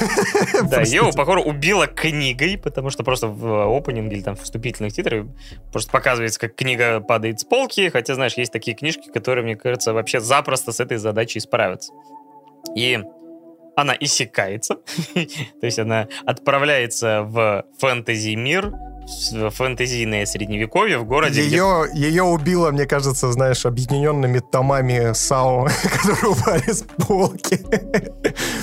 Да, 0.63 0.83
ее, 0.83 1.11
похоже, 1.15 1.41
убила 1.41 1.87
книгой, 1.87 2.57
потому 2.57 2.91
что 2.91 3.03
просто 3.05 3.27
в 3.27 3.77
опенинге 3.77 4.17
или 4.17 4.23
там 4.23 4.37
в 4.37 4.43
вступительных 4.43 4.93
титрах 4.93 5.27
просто 5.73 5.91
показывается, 5.91 6.39
как 6.39 6.55
книга 6.55 7.01
падает 7.01 7.41
с 7.41 7.45
полки, 7.45 7.89
хотя, 7.89 8.15
знаешь, 8.15 8.35
есть 8.35 8.53
такие 8.53 8.77
книжки, 8.77 9.11
которые, 9.13 9.45
мне 9.45 9.57
кажется, 9.57 9.93
вообще 9.93 10.21
запросто 10.21 10.73
с 10.73 10.81
этой 10.81 10.99
задачей 10.99 11.41
справятся. 11.41 11.93
И 12.77 13.03
она 13.77 13.95
иссякается, 13.99 14.77
то 15.15 15.67
есть 15.67 15.79
она 15.79 16.09
отправляется 16.27 17.23
в 17.23 17.65
фэнтези-мир, 17.79 18.73
фэнтезийное 19.51 20.27
средневековье 20.27 20.99
в 20.99 21.05
городе. 21.05 21.43
Ее, 21.43 21.87
где... 21.91 22.09
ее 22.09 22.23
убило, 22.23 22.71
мне 22.71 22.87
кажется, 22.87 23.33
знаешь, 23.33 23.67
объединенными 23.67 24.39
томами 24.39 25.13
САО, 25.13 25.69
которые 25.83 26.29
упали 26.29 26.71
с 26.71 26.83
полки. 26.83 27.61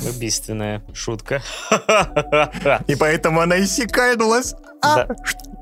Убийственная 0.07 0.82
шутка. 0.93 1.41
И 2.88 2.95
поэтому 2.95 3.41
она 3.41 3.60
иссякнулась. 3.60 4.55
Да. 4.82 5.07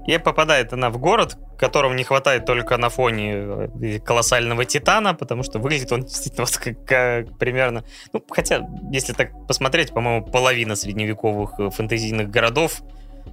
И 0.05 0.17
попадает 0.19 0.73
она 0.73 0.89
в 0.89 0.99
город, 0.99 1.37
которому 1.57 1.95
не 1.95 2.03
хватает 2.03 2.45
только 2.45 2.77
на 2.77 2.89
фоне 2.89 3.33
э, 3.81 3.99
колоссального 3.99 4.65
Титана, 4.65 5.13
потому 5.13 5.43
что 5.43 5.59
выглядит 5.59 5.91
он 5.91 6.01
действительно 6.03 6.45
вот 6.45 6.57
как, 6.57 6.85
как 6.85 7.37
примерно... 7.37 7.83
Ну, 8.13 8.23
хотя, 8.29 8.67
если 8.91 9.13
так 9.13 9.31
посмотреть, 9.47 9.93
по-моему, 9.93 10.25
половина 10.25 10.75
средневековых 10.75 11.59
э, 11.59 11.69
фэнтезийных 11.69 12.29
городов 12.29 12.81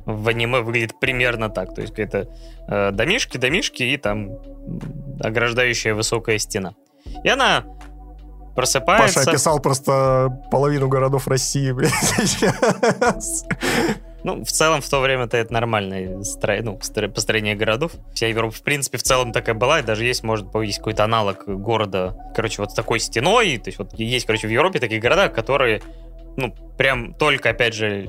в 0.07 0.29
аниме 0.29 0.61
выглядит 0.61 0.99
примерно 1.01 1.49
так. 1.51 1.75
То 1.75 1.83
есть 1.83 1.99
это 1.99 2.29
э, 2.69 2.91
домишки, 2.93 3.39
домишки 3.39 3.83
и 3.83 3.97
там 3.97 4.31
ограждающая 5.21 5.95
высокая 5.95 6.39
стена. 6.39 6.75
И 7.23 7.29
она 7.29 7.65
просыпается... 8.55 9.21
Паша 9.21 9.31
описал 9.31 9.61
просто 9.61 10.41
половину 10.51 10.89
городов 10.89 11.29
России, 11.29 11.73
блядь, 11.73 11.93
сейчас. 12.25 13.45
Ну, 14.25 14.43
в 14.43 14.51
целом, 14.51 14.81
в 14.81 14.89
то 14.89 15.01
время-то 15.01 15.37
это 15.37 15.53
нормальное 15.53 16.23
стро... 16.23 16.57
ну, 16.63 16.79
построение 16.79 17.55
городов. 17.55 17.93
Вся 18.15 18.27
Европа, 18.27 18.55
в 18.55 18.63
принципе, 18.63 18.97
в 18.97 19.03
целом 19.03 19.33
такая 19.33 19.55
была, 19.55 19.81
и 19.81 19.83
даже 19.83 20.05
есть, 20.05 20.23
может, 20.23 20.47
есть 20.55 20.79
какой-то 20.79 21.05
аналог 21.05 21.45
города, 21.47 22.17
короче, 22.35 22.63
вот 22.63 22.73
с 22.73 22.75
такой 22.75 23.01
стеной. 23.01 23.59
То 23.59 23.69
есть 23.69 23.79
вот 23.79 23.93
есть, 23.99 24.27
короче, 24.27 24.49
в 24.49 24.51
Европе 24.51 24.81
такие 24.81 25.01
города, 25.01 25.29
которые, 25.29 25.83
ну, 26.39 26.55
прям 26.79 27.13
только, 27.13 27.51
опять 27.51 27.75
же, 27.75 28.09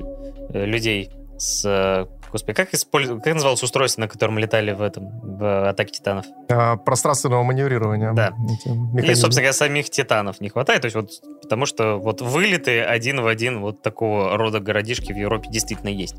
э, 0.54 0.64
людей 0.64 1.10
с 1.36 2.08
Господи, 2.36 2.54
как, 2.54 2.74
использ... 2.74 3.08
как 3.08 3.32
называлось 3.32 3.62
устройство, 3.62 4.02
на 4.02 4.08
котором 4.08 4.38
летали 4.38 4.72
в 4.72 4.82
этом, 4.82 5.08
в 5.22 5.70
Атаке 5.70 5.92
Титанов? 5.92 6.26
А, 6.50 6.76
пространственного 6.76 7.42
маневрирования. 7.42 8.12
Да. 8.12 8.34
И, 8.66 9.14
собственно 9.14 9.36
говоря, 9.36 9.52
самих 9.54 9.88
Титанов 9.88 10.38
не 10.42 10.50
хватает, 10.50 10.82
то 10.82 10.86
есть 10.86 10.96
вот 10.96 11.10
потому 11.40 11.64
что 11.64 11.96
вот 11.96 12.20
вылеты 12.20 12.82
один 12.82 13.22
в 13.22 13.26
один 13.26 13.62
вот 13.62 13.80
такого 13.80 14.36
рода 14.36 14.60
городишки 14.60 15.14
в 15.14 15.16
Европе 15.16 15.48
действительно 15.50 15.88
есть. 15.88 16.16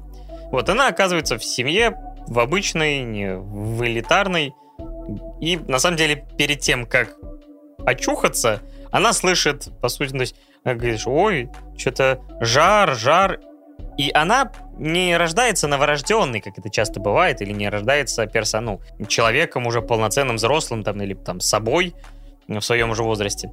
Вот, 0.52 0.68
она 0.70 0.88
оказывается 0.88 1.38
в 1.38 1.44
семье, 1.44 1.96
в 2.26 2.40
обычной, 2.40 3.02
не 3.02 3.36
в 3.36 3.86
элитарной, 3.86 4.56
и 5.40 5.58
на 5.68 5.78
самом 5.78 5.98
деле 5.98 6.26
перед 6.36 6.62
тем, 6.62 6.88
как 6.88 7.16
очухаться, 7.86 8.64
она 8.90 9.14
слышит, 9.14 9.70
по 9.82 9.88
сути, 9.88 10.14
то 10.14 10.22
есть, 10.22 10.36
она 10.64 10.74
говорит, 10.74 11.04
ой, 11.06 11.52
что-то 11.78 12.20
жар, 12.42 12.96
жар, 12.96 13.40
и 14.00 14.10
она 14.12 14.52
не 14.80 15.18
рождается 15.18 15.68
новорожденной, 15.68 16.42
как 16.42 16.58
это 16.58 16.70
часто 16.70 17.00
бывает, 17.00 17.42
или 17.42 17.54
не 17.54 17.70
рождается 17.70 18.26
персон, 18.28 18.66
ну, 18.66 19.06
человеком 19.08 19.68
уже 19.68 19.82
полноценным 19.82 20.36
взрослым, 20.38 20.84
там, 20.84 21.02
или 21.02 21.14
там 21.14 21.40
собой 21.40 21.94
в 22.48 22.62
своем 22.62 22.92
уже 22.92 23.04
возрасте. 23.04 23.52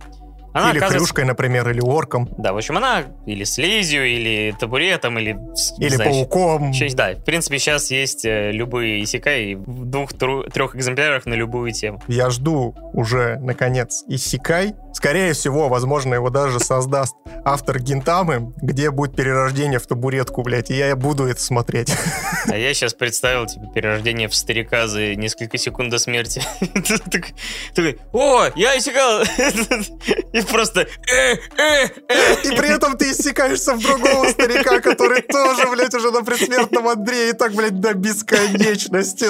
Она 0.54 0.70
или 0.70 0.78
оказывается- 0.78 0.98
хрюшкой, 1.06 1.24
например, 1.26 1.68
или 1.68 1.80
орком, 1.80 2.28
Да, 2.38 2.52
в 2.52 2.56
общем, 2.56 2.76
она 2.78 3.02
или 3.26 3.44
слизью, 3.44 4.06
или 4.06 4.54
табуретом, 4.58 5.18
или... 5.18 5.36
или 5.78 5.88
знаю, 5.96 6.10
пауком. 6.10 6.72
щас- 6.72 6.94
да, 6.94 7.12
в 7.14 7.24
принципе, 7.24 7.58
сейчас 7.58 7.90
есть 7.90 8.24
э, 8.24 8.52
любые 8.52 9.02
исекай 9.04 9.54
в 9.56 9.84
двух-трех 9.84 10.76
экземплярах 10.76 11.26
на 11.26 11.34
любую 11.34 11.72
тему. 11.72 12.00
Я 12.08 12.30
жду 12.30 12.74
уже, 12.94 13.36
наконец, 13.40 14.04
Иссякай. 14.08 14.74
Скорее 14.92 15.32
всего, 15.32 15.68
возможно, 15.68 16.14
его 16.14 16.30
даже 16.30 16.60
создаст 16.60 17.16
автор 17.44 17.80
Гинтамы, 17.80 18.52
где 18.62 18.92
будет 18.92 19.16
перерождение 19.16 19.80
в 19.80 19.86
табуретку, 19.88 20.42
блядь, 20.42 20.70
и 20.70 20.76
я 20.76 20.94
буду 20.94 21.24
это 21.26 21.42
смотреть. 21.42 21.92
А 22.46 22.56
я 22.56 22.72
сейчас 22.74 22.92
представил, 22.94 23.46
типа, 23.46 23.66
перерождение 23.74 24.28
в 24.28 24.34
старика 24.34 24.86
за 24.86 25.14
несколько 25.16 25.56
секунд 25.58 25.90
до 25.90 25.98
смерти. 25.98 26.40
Так- 27.10 27.32
Такой, 27.74 27.98
о, 28.12 28.44
я 28.54 28.78
исекал! 28.78 29.22
И 30.32 30.40
просто... 30.50 30.80
«Э, 30.80 31.34
э, 31.34 31.88
э». 32.08 32.34
И 32.44 32.56
при 32.56 32.74
этом 32.74 32.96
ты 32.96 33.10
иссякаешься 33.10 33.74
в 33.74 33.80
другого 33.80 34.28
старика, 34.28 34.80
который 34.80 35.22
тоже, 35.22 35.66
блядь, 35.70 35.94
уже 35.94 36.10
на 36.10 36.22
предсмертном 36.22 36.88
Андре, 36.88 37.30
и 37.30 37.32
так, 37.32 37.52
блядь, 37.52 37.80
до 37.80 37.94
бесконечности. 37.94 39.26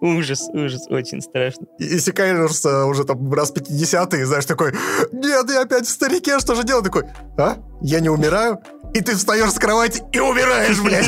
Ужас, 0.00 0.48
ужас, 0.52 0.86
очень 0.88 1.20
страшно. 1.20 1.66
Иссякаешься 1.78 2.84
уже 2.84 3.04
там 3.04 3.32
раз 3.32 3.50
50 3.50 4.14
и 4.14 4.24
знаешь, 4.24 4.46
такой, 4.46 4.72
нет, 5.12 5.50
я 5.50 5.62
опять 5.62 5.86
в 5.86 5.90
старике, 5.90 6.38
что 6.38 6.54
же 6.54 6.64
делать? 6.64 6.84
Такой, 6.84 7.04
а? 7.36 7.56
Я 7.80 8.00
не 8.00 8.08
умираю? 8.08 8.60
И 8.94 9.00
ты 9.00 9.14
встаешь 9.14 9.50
с 9.50 9.58
кровати 9.58 10.02
и 10.12 10.18
умираешь, 10.18 10.80
блядь. 10.80 11.06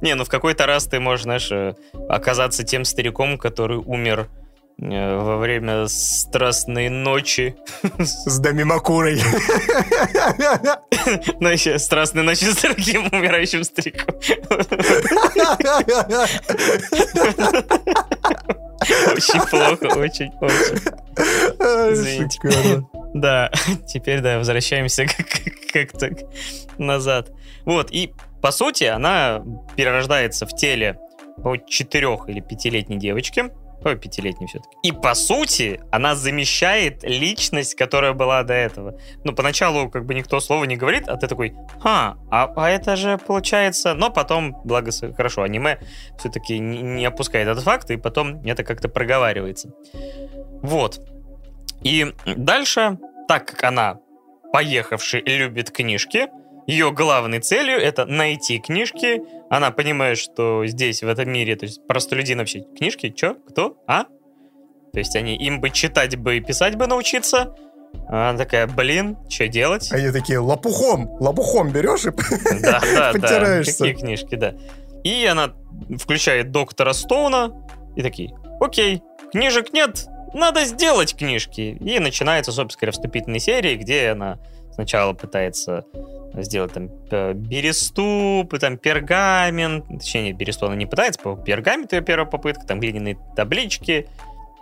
Не, 0.00 0.14
ну 0.14 0.24
в 0.24 0.28
какой-то 0.28 0.66
раз 0.66 0.86
ты 0.86 1.00
можешь, 1.00 1.24
знаешь, 1.24 1.50
оказаться 2.08 2.62
тем 2.64 2.84
стариком, 2.84 3.38
который 3.38 3.78
умер 3.78 4.28
во 4.78 5.36
время 5.38 5.86
страстной 5.88 6.88
ночи. 6.88 7.56
С 7.98 8.38
Дамимакурой. 8.38 9.20
Ну, 11.40 11.48
еще 11.48 11.78
страстной 11.78 12.22
ночи 12.22 12.44
с 12.44 12.56
другим 12.56 13.08
умирающим 13.10 13.64
стариком. 13.64 14.14
Очень 18.82 19.40
плохо, 19.48 19.98
очень, 19.98 20.30
очень. 20.40 20.78
Извините. 21.92 22.84
Да, 23.14 23.50
теперь, 23.86 24.20
да, 24.20 24.38
возвращаемся 24.38 25.06
как- 25.06 25.26
как-то 25.72 26.10
назад. 26.78 27.30
Вот, 27.64 27.90
и 27.92 28.12
по 28.40 28.50
сути 28.50 28.84
она 28.84 29.42
перерождается 29.76 30.46
в 30.46 30.54
теле 30.54 30.98
по 31.42 31.56
четырех 31.56 32.28
или 32.28 32.40
пятилетней 32.40 32.98
девочки. 32.98 33.50
Ой, 33.84 33.96
пятилетней 33.96 34.46
все-таки. 34.46 34.76
И 34.82 34.92
по 34.92 35.14
сути 35.14 35.80
она 35.90 36.14
замещает 36.14 37.02
личность, 37.02 37.74
которая 37.74 38.12
была 38.12 38.42
до 38.42 38.54
этого. 38.54 38.98
Ну, 39.24 39.34
поначалу 39.34 39.90
как 39.90 40.04
бы 40.06 40.14
никто 40.14 40.40
слова 40.40 40.64
не 40.64 40.76
говорит, 40.76 41.08
а 41.08 41.16
ты 41.16 41.26
такой, 41.26 41.54
а, 41.82 42.16
а, 42.30 42.52
а 42.56 42.70
это 42.70 42.96
же 42.96 43.18
получается... 43.18 43.94
Но 43.94 44.10
потом, 44.10 44.56
благо, 44.64 44.90
хорошо, 45.16 45.42
аниме 45.42 45.78
все-таки 46.18 46.58
не 46.58 47.04
опускает 47.04 47.48
этот 47.48 47.64
факт, 47.64 47.90
и 47.90 47.96
потом 47.96 48.42
это 48.44 48.64
как-то 48.64 48.88
проговаривается. 48.88 49.72
Вот. 50.62 51.00
И 51.82 52.14
дальше, 52.24 52.98
так 53.28 53.46
как 53.46 53.64
она 53.64 53.98
поехавший 54.52 55.22
любит 55.22 55.70
книжки, 55.70 56.28
ее 56.66 56.92
главной 56.92 57.40
целью 57.40 57.78
это 57.78 58.06
найти 58.06 58.58
книжки. 58.58 59.22
Она 59.50 59.70
понимает, 59.70 60.18
что 60.18 60.64
здесь, 60.66 61.02
в 61.02 61.08
этом 61.08 61.30
мире, 61.30 61.56
то 61.56 61.66
есть 61.66 61.86
простолюдин 61.86 62.38
вообще 62.38 62.64
книжки, 62.76 63.10
чё, 63.10 63.34
кто, 63.48 63.76
а? 63.86 64.04
То 64.92 64.98
есть 64.98 65.16
они 65.16 65.36
им 65.36 65.60
бы 65.60 65.70
читать 65.70 66.16
бы 66.16 66.36
и 66.36 66.40
писать 66.40 66.76
бы 66.76 66.86
научиться. 66.86 67.54
А 68.08 68.30
Она 68.30 68.38
такая, 68.38 68.66
блин, 68.66 69.16
что 69.28 69.48
делать? 69.48 69.90
Они 69.92 70.10
такие, 70.10 70.38
лопухом, 70.38 71.08
лопухом 71.20 71.70
берешь 71.70 72.04
и... 72.06 72.10
Да, 72.62 72.80
да, 72.80 73.12
да. 73.12 73.12
Потираешься. 73.12 73.78
Какие 73.78 73.94
книжки, 73.94 74.34
да. 74.34 74.54
И 75.04 75.24
она 75.26 75.54
включает 75.98 76.50
доктора 76.50 76.92
Стоуна 76.92 77.52
и 77.96 78.02
такие, 78.02 78.32
окей, 78.60 79.02
книжек 79.32 79.72
нет, 79.72 80.06
надо 80.34 80.64
сделать 80.64 81.14
книжки. 81.16 81.76
И 81.80 81.98
начинается, 81.98 82.52
собственно 82.52 82.80
говоря, 82.80 82.92
вступительной 82.92 83.40
серии, 83.40 83.76
где 83.76 84.10
она 84.10 84.38
сначала 84.74 85.12
пытается 85.12 85.84
сделать 86.34 86.72
там 86.72 86.88
э, 87.10 87.32
бересту, 87.34 88.48
там 88.60 88.78
пергамент, 88.78 89.86
точнее, 89.88 90.22
нет, 90.22 90.36
бересту 90.36 90.66
она 90.66 90.76
не 90.76 90.86
пытается, 90.86 91.20
по 91.20 91.36
пергаменту 91.36 91.96
ее 91.96 92.02
первая 92.02 92.26
попытка, 92.26 92.66
там 92.66 92.80
глиняные 92.80 93.18
таблички. 93.36 94.06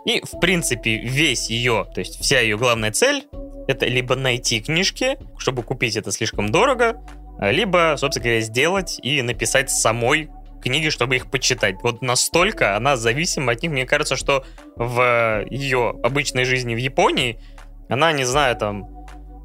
И, 0.05 0.21
в 0.21 0.39
принципе, 0.39 0.97
весь 0.97 1.49
ее, 1.49 1.85
то 1.93 1.99
есть 1.99 2.19
вся 2.19 2.39
ее 2.39 2.57
главная 2.57 2.91
цель, 2.91 3.27
это 3.67 3.85
либо 3.85 4.15
найти 4.15 4.59
книжки, 4.59 5.17
чтобы 5.37 5.61
купить 5.63 5.95
это 5.95 6.11
слишком 6.11 6.51
дорого, 6.51 7.03
а, 7.37 7.51
либо, 7.51 7.95
собственно 7.97 8.23
говоря, 8.23 8.41
сделать 8.41 8.99
и 9.03 9.21
написать 9.21 9.69
самой 9.69 10.29
книги, 10.61 10.89
чтобы 10.89 11.15
их 11.15 11.29
почитать. 11.29 11.75
Вот 11.83 12.01
настолько 12.01 12.75
она 12.75 12.95
зависима 12.95 13.53
от 13.53 13.61
них. 13.61 13.71
Мне 13.71 13.85
кажется, 13.85 14.15
что 14.15 14.45
в 14.75 15.45
ее 15.49 15.99
обычной 16.03 16.45
жизни 16.45 16.75
в 16.75 16.77
Японии 16.77 17.39
она, 17.89 18.11
не 18.13 18.23
знаю, 18.23 18.55
там, 18.55 19.00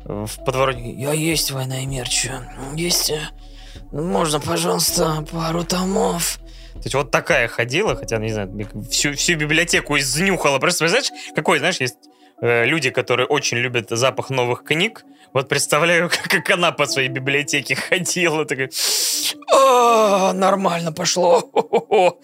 в 0.09 0.45
подворотне... 0.45 0.93
Я 0.93 1.13
есть 1.13 1.51
война 1.51 1.81
и 1.83 1.87
мир, 1.87 2.09
чё? 2.09 2.31
Есть... 2.75 3.11
э, 3.11 3.21
Можно, 3.93 4.41
пожалуйста, 4.41 5.25
пару 5.33 5.65
томов? 5.65 6.39
То 6.75 6.81
есть 6.85 6.95
вот 6.95 7.11
такая 7.11 7.49
ходила, 7.49 7.97
хотя, 7.97 8.19
не 8.19 8.33
знаю, 8.33 8.51
всю, 8.91 9.15
всю 9.15 9.35
библиотеку 9.37 9.97
изнюхала. 9.99 10.59
Просто, 10.59 10.85
представляешь, 10.85 11.33
какой, 11.35 11.59
знаешь, 11.59 11.81
есть 11.81 11.97
э, 12.41 12.65
люди, 12.67 12.91
которые 12.91 13.27
очень 13.27 13.57
любят 13.57 13.87
запах 13.91 14.31
новых 14.31 14.63
книг. 14.63 15.05
Вот 15.33 15.49
представляю, 15.49 16.09
как, 16.11 16.29
как 16.29 16.51
она 16.51 16.71
по 16.73 16.87
своей 16.87 17.09
библиотеке 17.09 17.75
ходила. 17.75 18.45
Такая, 18.45 18.71
О, 19.53 20.33
нормально 20.35 20.93
пошло. 20.93 21.51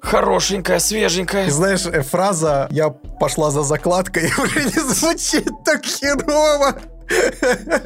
Хорошенькая, 0.00 0.78
свеженькая. 0.80 1.50
знаешь, 1.50 1.84
э, 1.86 2.02
фраза 2.02 2.66
«я 2.70 2.88
пошла 2.90 3.50
за 3.50 3.62
закладкой» 3.62 4.24
уже 4.38 4.64
не 4.64 4.80
звучит 4.94 5.48
так 5.64 5.84
херово. 5.84 6.80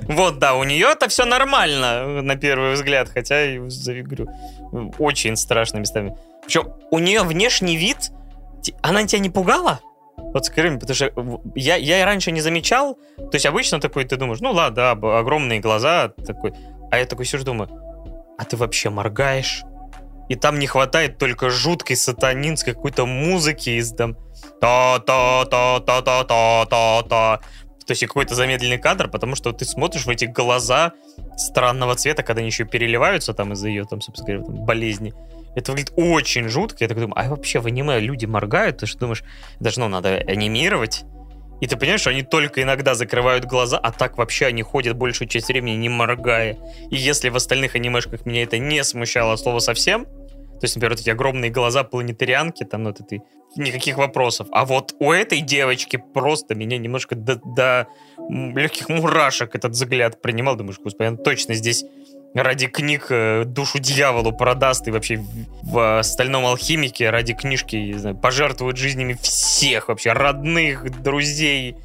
Вот, 0.09 0.39
да, 0.39 0.55
у 0.55 0.65
нее 0.65 0.89
это 0.89 1.09
все 1.09 1.25
нормально, 1.25 2.23
на 2.23 2.37
первый 2.37 2.75
взгляд, 2.75 3.09
хотя, 3.09 3.45
и, 3.45 3.59
говорю, 3.59 4.29
очень 4.99 5.37
страшно 5.37 5.79
местами. 5.79 6.17
Причем 6.43 6.73
у 6.91 6.99
нее 6.99 7.23
внешний 7.23 7.77
вид, 7.77 8.11
она 8.83 9.07
тебя 9.07 9.21
не 9.21 9.31
пугала? 9.31 9.81
Вот 10.17 10.47
скажи 10.47 10.71
мне, 10.71 10.79
потому 10.79 10.95
что 10.95 11.11
я, 11.55 11.77
я 11.77 12.01
и 12.01 12.05
раньше 12.05 12.33
не 12.33 12.41
замечал, 12.41 12.99
то 13.17 13.35
есть 13.35 13.47
обычно 13.47 13.81
такой 13.81 14.05
ты 14.05 14.17
думаешь, 14.17 14.41
ну 14.41 14.53
ладно, 14.53 14.77
да, 14.77 14.93
огромные 15.19 15.61
глаза, 15.61 16.09
такой, 16.27 16.53
а 16.91 16.99
я 16.99 17.07
такой 17.07 17.27
сижу 17.27 17.45
думаю, 17.45 17.69
а 18.39 18.45
ты 18.45 18.57
вообще 18.57 18.91
моргаешь? 18.91 19.63
И 20.29 20.35
там 20.35 20.59
не 20.59 20.67
хватает 20.67 21.19
только 21.19 21.51
жуткой 21.51 21.95
сатанинской 21.97 22.75
какой-то 22.75 23.07
музыки 23.07 23.71
из 23.71 23.93
там 23.93 24.17
та-та-та-та-та-та-та. 24.61 27.41
То 27.87 27.93
есть 27.93 28.05
какой-то 28.05 28.35
замедленный 28.35 28.79
кадр, 28.79 29.09
потому 29.09 29.37
что 29.37 29.53
ты 29.53 29.65
смотришь 29.65 30.07
в 30.07 30.11
эти 30.11 30.25
глаза 30.25 30.93
странного 31.37 31.95
цвета, 31.95 32.23
когда 32.23 32.41
они 32.41 32.49
еще 32.49 32.65
переливаются 32.65 33.33
там 33.33 33.53
из-за 33.53 33.69
ее, 33.69 33.85
там, 33.85 34.01
собственно 34.01 34.39
говоря, 34.39 34.45
там, 34.45 34.65
болезни. 34.65 35.15
Это 35.55 35.71
выглядит 35.71 35.93
очень 35.97 36.49
жутко. 36.49 36.79
Я 36.81 36.89
так 36.89 36.99
думаю, 36.99 37.15
а 37.17 37.29
вообще 37.29 37.61
в 37.61 37.67
аниме 37.67 38.01
люди 38.01 38.27
моргают? 38.27 38.79
Ты 38.79 38.87
что 38.87 38.99
думаешь, 39.01 39.23
даже, 39.61 39.81
ну, 39.81 39.89
надо 39.89 40.17
анимировать? 40.17 41.05
И 41.61 41.67
ты 41.67 41.77
понимаешь, 41.77 42.01
что 42.01 42.11
они 42.11 42.23
только 42.23 42.63
иногда 42.63 42.95
закрывают 42.95 43.47
глаза, 43.47 43.79
а 43.79 43.91
так 43.91 44.19
вообще 44.19 44.47
они 44.47 44.63
ходят 44.63 44.97
большую 44.97 45.29
часть 45.29 45.49
времени 45.49 45.77
не 45.77 45.89
моргая. 45.89 46.59
И 46.91 46.97
если 46.97 47.31
в 47.31 47.37
остальных 47.37 47.75
анимешках 47.77 48.27
меня 48.27 48.43
это 48.43 48.59
не 48.59 48.83
смущало 48.85 49.33
от 49.33 49.41
слова 49.41 49.61
совсем, 49.61 50.05
то 50.05 50.65
есть, 50.65 50.77
например, 50.77 50.93
вот 50.93 51.01
эти 51.01 51.11
огромные 51.11 51.51
глаза 51.51 51.85
планетарианки, 51.85 52.65
там, 52.65 52.85
вот 52.85 53.01
этой, 53.01 53.23
никаких 53.57 53.99
вопросов. 53.99 54.49
А 54.53 54.65
вот 54.65 54.95
у 54.99 55.13
этой 55.13 55.41
девочки 55.41 56.03
просто 56.15 56.55
меня 56.55 56.79
немножко 56.79 57.15
до, 57.15 57.37
до 57.37 57.87
легких 58.29 58.89
мурашек 58.89 59.55
этот 59.55 59.73
взгляд 59.73 60.21
принимал. 60.23 60.57
Думаешь, 60.57 60.79
господи, 60.79 61.09
она 61.09 61.17
точно 61.17 61.55
здесь 61.55 61.85
ради 62.35 62.67
книг 62.67 63.07
э, 63.11 63.45
душу 63.45 63.79
дьяволу 63.79 64.33
продаст 64.33 64.87
и 64.89 64.91
вообще 64.91 65.25
в, 65.63 66.03
«Стальном 66.03 66.45
алхимике» 66.45 67.11
ради 67.11 67.35
книжки 67.35 67.93
знаю, 67.95 68.17
пожертвует 68.17 68.77
жизнями 68.77 69.15
всех 69.15 69.89
вообще, 69.89 70.13
родных, 70.13 71.03
друзей, 71.03 71.77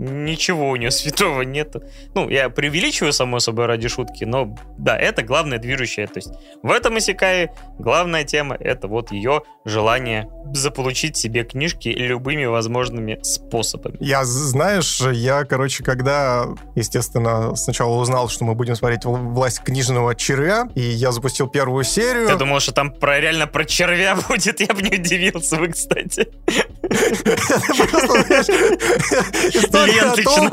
ничего 0.00 0.70
у 0.70 0.76
нее 0.76 0.90
святого 0.90 1.42
нету. 1.42 1.82
Ну, 2.14 2.28
я 2.28 2.48
преувеличиваю, 2.48 3.12
само 3.12 3.38
собой, 3.38 3.66
ради 3.66 3.88
шутки, 3.88 4.24
но 4.24 4.56
да, 4.78 4.96
это 4.96 5.22
главное 5.22 5.58
движущее. 5.58 6.06
То 6.06 6.14
есть 6.16 6.32
в 6.62 6.70
этом 6.70 6.98
Исекае 6.98 7.54
главная 7.78 8.24
тема— 8.24 8.56
это 8.60 8.88
вот 8.88 9.12
ее 9.12 9.42
желание 9.64 10.28
заполучить 10.52 11.16
себе 11.16 11.44
книжки 11.44 11.88
любыми 11.88 12.46
возможными 12.46 13.20
способами. 13.22 13.96
Я, 14.00 14.24
знаешь, 14.24 15.00
я, 15.00 15.44
короче, 15.44 15.84
когда, 15.84 16.46
естественно, 16.74 17.54
сначала 17.54 17.96
узнал, 17.96 18.28
что 18.28 18.44
мы 18.44 18.54
будем 18.54 18.76
смотреть 18.76 19.04
«Власть 19.04 19.60
книжного 19.60 20.14
червя», 20.14 20.68
и 20.74 20.80
я 20.80 21.12
запустил 21.12 21.48
первую 21.48 21.84
серию... 21.84 22.26
Ты 22.26 22.36
думал, 22.36 22.60
что 22.60 22.72
там 22.72 22.92
про, 22.92 23.20
реально 23.20 23.46
про 23.46 23.64
червя 23.64 24.16
будет? 24.28 24.60
Я 24.60 24.74
бы 24.74 24.82
не 24.82 24.96
удивился 24.96 25.56
бы, 25.56 25.68
кстати. 25.68 26.28
Ленточного, 29.92 30.50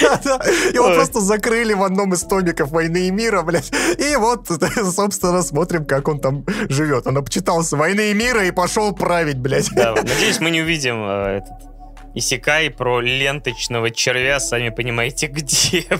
Да-да. 0.00 0.40
Его 0.74 0.94
просто 0.94 1.20
закрыли 1.20 1.74
в 1.74 1.82
одном 1.82 2.14
из 2.14 2.22
томиков 2.22 2.70
«Войны 2.70 3.08
и 3.08 3.10
мира», 3.10 3.42
блядь. 3.42 3.70
И 3.98 4.16
вот, 4.16 4.48
собственно, 4.94 5.42
смотрим, 5.42 5.84
как 5.84 6.08
он 6.08 6.20
там 6.20 6.44
живет. 6.68 7.06
Он 7.06 7.18
обчитался 7.18 7.76
«Войны 7.76 8.10
и 8.10 8.14
мира» 8.14 8.44
и 8.44 8.50
пошел 8.50 8.92
править, 8.92 9.38
блядь. 9.38 9.70
Да, 9.74 9.94
надеюсь, 9.94 10.40
мы 10.40 10.50
не 10.50 10.62
увидим 10.62 11.02
э, 11.02 11.38
этот 11.38 11.70
Исекай 12.14 12.70
про 12.70 13.00
ленточного 13.00 13.90
червя, 13.90 14.40
сами 14.40 14.70
понимаете, 14.70 15.26
где. 15.28 15.84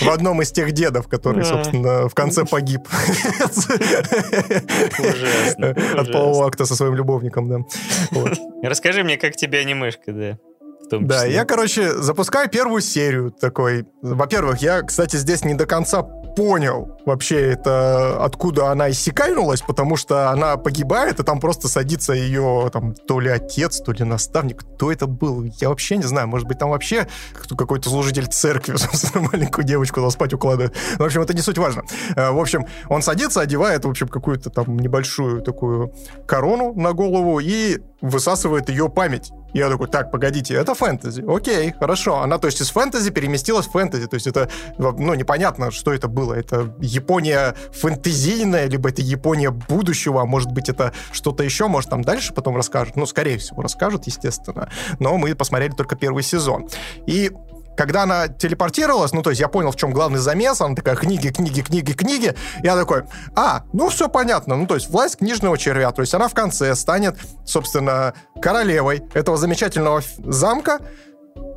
В 0.00 0.08
одном 0.08 0.40
из 0.42 0.50
тех 0.52 0.72
дедов, 0.72 1.08
который, 1.08 1.44
собственно, 1.44 2.08
в 2.08 2.14
конце 2.14 2.44
погиб. 2.44 2.80
Ужасно. 4.98 5.70
От 5.96 6.12
полового 6.12 6.46
акта 6.46 6.64
со 6.64 6.74
своим 6.74 6.94
любовником, 6.94 7.48
да. 7.48 7.58
Расскажи 8.62 9.04
мне, 9.04 9.16
как 9.16 9.36
тебе 9.36 9.58
анимешка, 9.60 10.12
да? 10.12 10.38
Да, 10.90 11.24
я, 11.24 11.44
короче, 11.44 11.92
запускаю 11.94 12.48
первую 12.48 12.80
серию 12.80 13.30
такой. 13.30 13.86
Во-первых, 14.02 14.58
я, 14.58 14.82
кстати, 14.82 15.16
здесь 15.16 15.44
не 15.44 15.54
до 15.54 15.66
конца 15.66 16.02
понял 16.36 16.98
вообще 17.06 17.52
это, 17.52 18.22
откуда 18.24 18.70
она 18.70 18.90
иссякальнулась, 18.90 19.62
потому 19.62 19.96
что 19.96 20.30
она 20.30 20.56
погибает, 20.56 21.20
и 21.20 21.22
там 21.22 21.40
просто 21.40 21.68
садится 21.68 22.12
ее 22.12 22.70
там 22.72 22.94
то 22.94 23.20
ли 23.20 23.30
отец, 23.30 23.80
то 23.80 23.92
ли 23.92 24.04
наставник. 24.04 24.64
Кто 24.74 24.90
это 24.90 25.06
был? 25.06 25.44
Я 25.60 25.68
вообще 25.68 25.96
не 25.96 26.02
знаю. 26.02 26.28
Может 26.28 26.48
быть, 26.48 26.58
там 26.58 26.70
вообще 26.70 27.06
какой-то 27.56 27.88
служитель 27.88 28.26
церкви 28.26 28.74
маленькую 29.14 29.64
девочку 29.64 30.00
на 30.00 30.10
спать 30.10 30.32
укладывает. 30.32 30.74
В 30.98 31.02
общем, 31.02 31.22
это 31.22 31.34
не 31.34 31.40
суть 31.40 31.58
важно. 31.58 31.84
Э, 32.16 32.30
в 32.30 32.40
общем, 32.40 32.66
он 32.88 33.02
садится, 33.02 33.40
одевает, 33.40 33.84
в 33.84 33.88
общем, 33.88 34.08
какую-то 34.08 34.50
там 34.50 34.76
небольшую 34.76 35.42
такую 35.42 35.92
корону 36.26 36.74
на 36.74 36.92
голову 36.92 37.38
и 37.40 37.80
высасывает 38.00 38.68
ее 38.68 38.88
память. 38.88 39.30
Я 39.54 39.70
такой, 39.70 39.86
так, 39.88 40.10
погодите, 40.10 40.54
это 40.54 40.74
фэнтези. 40.74 41.24
Окей, 41.26 41.72
хорошо. 41.72 42.20
Она, 42.20 42.38
то 42.38 42.48
есть, 42.48 42.60
из 42.60 42.70
фэнтези 42.70 43.10
переместилась 43.10 43.66
в 43.66 43.70
фэнтези. 43.70 44.06
То 44.06 44.14
есть, 44.14 44.26
это, 44.26 44.50
ну, 44.78 45.14
непонятно, 45.14 45.70
что 45.70 45.94
это 45.94 46.08
было. 46.08 46.34
Это 46.34 46.74
Япония 46.80 47.54
фэнтезийная, 47.72 48.68
либо 48.68 48.88
это 48.88 49.00
Япония 49.00 49.50
будущего, 49.50 50.22
а 50.22 50.24
может 50.26 50.50
быть, 50.50 50.68
это 50.68 50.92
что-то 51.12 51.44
еще, 51.44 51.68
может, 51.68 51.88
там 51.88 52.02
дальше 52.02 52.34
потом 52.34 52.56
расскажут. 52.56 52.96
Ну, 52.96 53.06
скорее 53.06 53.38
всего, 53.38 53.62
расскажут, 53.62 54.06
естественно. 54.06 54.68
Но 54.98 55.16
мы 55.16 55.34
посмотрели 55.36 55.72
только 55.72 55.94
первый 55.94 56.24
сезон. 56.24 56.68
И 57.06 57.30
когда 57.76 58.04
она 58.04 58.28
телепортировалась, 58.28 59.12
ну, 59.12 59.22
то 59.22 59.30
есть 59.30 59.40
я 59.40 59.48
понял, 59.48 59.70
в 59.70 59.76
чем 59.76 59.92
главный 59.92 60.18
замес, 60.18 60.60
она 60.60 60.74
такая, 60.74 60.96
книги, 60.96 61.28
книги, 61.28 61.60
книги, 61.60 61.92
книги, 61.92 62.34
я 62.62 62.76
такой, 62.76 63.04
а, 63.34 63.64
ну, 63.72 63.88
все 63.88 64.08
понятно, 64.08 64.56
ну, 64.56 64.66
то 64.66 64.74
есть 64.74 64.90
власть 64.90 65.18
книжного 65.18 65.58
червя, 65.58 65.90
то 65.92 66.02
есть 66.02 66.14
она 66.14 66.28
в 66.28 66.34
конце 66.34 66.74
станет, 66.74 67.16
собственно, 67.44 68.14
королевой 68.40 69.02
этого 69.14 69.36
замечательного 69.36 70.02
замка, 70.18 70.80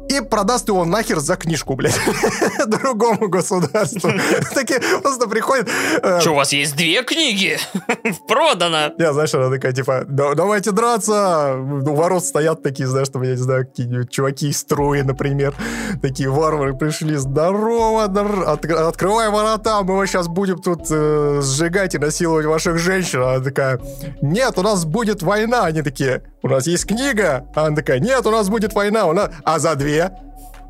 и 0.10 0.22
продаст 0.22 0.68
его 0.68 0.86
нахер 0.86 1.20
за 1.20 1.36
книжку, 1.36 1.76
блядь, 1.76 2.00
другому 2.68 3.28
государству. 3.30 4.12
Такие 4.54 4.80
просто 5.02 5.28
приходят... 5.28 5.70
Э, 6.02 6.20
Что, 6.20 6.32
у 6.32 6.36
вас 6.36 6.54
есть 6.54 6.76
две 6.76 7.04
книги? 7.04 7.58
Продано! 8.28 8.94
Я, 8.98 9.14
знаешь, 9.14 9.34
она 9.34 9.50
такая, 9.50 9.72
типа, 9.74 10.06
давайте 10.08 10.72
драться! 10.72 11.56
У 11.58 11.96
ворот 11.96 12.24
стоят 12.24 12.64
такие, 12.64 12.88
знаешь, 12.88 13.10
там, 13.10 13.24
я 13.24 13.32
не 13.32 13.38
знаю, 13.38 13.66
какие-нибудь 13.66 14.10
чуваки 14.10 14.50
из 14.50 14.58
строя, 14.60 15.04
например. 15.04 15.54
Такие 16.02 16.30
варвары 16.30 16.76
пришли, 16.76 17.16
здорово, 17.16 18.04
открывай 18.04 19.30
ворота, 19.30 19.82
мы 19.84 19.98
вас 19.98 20.10
сейчас 20.10 20.28
будем 20.28 20.62
тут 20.62 20.88
э, 20.90 21.42
сжигать 21.42 21.96
и 21.96 21.98
насиловать 21.98 22.46
ваших 22.46 22.78
женщин. 22.78 23.22
Она 23.22 23.40
такая, 23.40 23.80
нет, 24.22 24.58
у 24.58 24.62
нас 24.62 24.86
будет 24.86 25.22
война. 25.22 25.66
Они 25.66 25.82
такие, 25.82 26.24
у 26.48 26.50
нас 26.50 26.68
есть 26.68 26.86
книга. 26.86 27.46
А 27.56 27.68
она 27.68 27.76
такая, 27.76 28.00
нет, 28.00 28.26
у 28.26 28.32
нас 28.32 28.50
будет 28.50 28.74
война. 28.74 29.06
У 29.06 29.14
нас... 29.14 29.30
А 29.44 29.60
за 29.60 29.76
две 29.76 30.12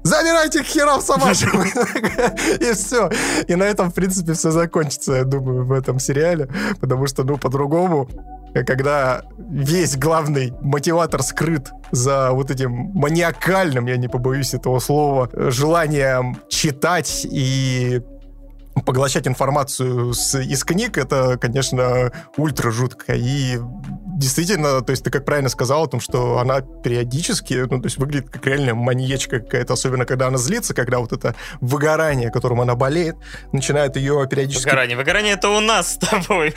Забирайте 0.03 0.63
к 0.63 0.65
херам 0.65 1.01
собачьим! 1.01 1.63
И 2.61 2.73
все. 2.73 3.09
И 3.47 3.55
на 3.55 3.63
этом, 3.63 3.91
в 3.91 3.93
принципе, 3.93 4.34
все 4.34 4.51
закончится, 4.51 5.13
я 5.13 5.23
думаю, 5.25 5.65
в 5.65 5.71
этом 5.73 5.99
сериале. 5.99 6.47
Потому 6.80 7.07
что, 7.07 7.23
ну, 7.23 7.38
по-другому, 7.38 8.07
когда 8.65 9.23
весь 9.38 9.97
главный 9.97 10.53
мотиватор 10.61 11.21
скрыт 11.23 11.71
за 11.91 12.32
вот 12.32 12.51
этим 12.51 12.71
маниакальным, 12.93 13.86
я 13.88 13.97
не 13.97 14.07
побоюсь 14.07 14.53
этого 14.53 14.80
слова, 14.80 15.30
желанием 15.34 16.38
читать 16.47 17.28
и 17.30 18.01
поглощать 18.86 19.28
информацию 19.28 20.13
с, 20.13 20.39
из 20.39 20.63
книг, 20.63 20.97
это, 20.97 21.38
конечно, 21.38 22.11
ультра 22.38 22.71
жутко. 22.71 23.13
И 23.15 23.59
действительно, 24.17 24.82
то 24.82 24.91
есть 24.91 25.03
ты 25.03 25.11
как 25.11 25.25
правильно 25.25 25.49
сказал 25.49 25.84
о 25.84 25.88
том, 25.88 25.99
что 25.99 26.39
она 26.39 26.61
периодически, 26.61 27.65
ну, 27.69 27.80
то 27.80 27.86
есть 27.86 27.97
выглядит 27.97 28.30
как 28.30 28.45
реальная 28.45 28.73
маньячка 28.73 29.39
какая-то, 29.39 29.73
особенно 29.73 30.05
когда 30.05 30.28
она 30.28 30.38
злится, 30.38 30.73
когда 30.73 30.99
вот 30.99 31.13
это 31.13 31.36
выгорание, 31.61 32.32
которым 32.32 32.61
она 32.61 32.75
болеет, 32.75 33.15
начинает 33.51 33.95
ее 33.95 34.28
периодически... 34.30 34.65
Выгорание. 34.65 34.97
Выгорание 34.97 35.34
это 35.34 35.49
у 35.49 35.59
нас 35.59 35.93
с 35.93 35.97
тобой. 35.97 36.53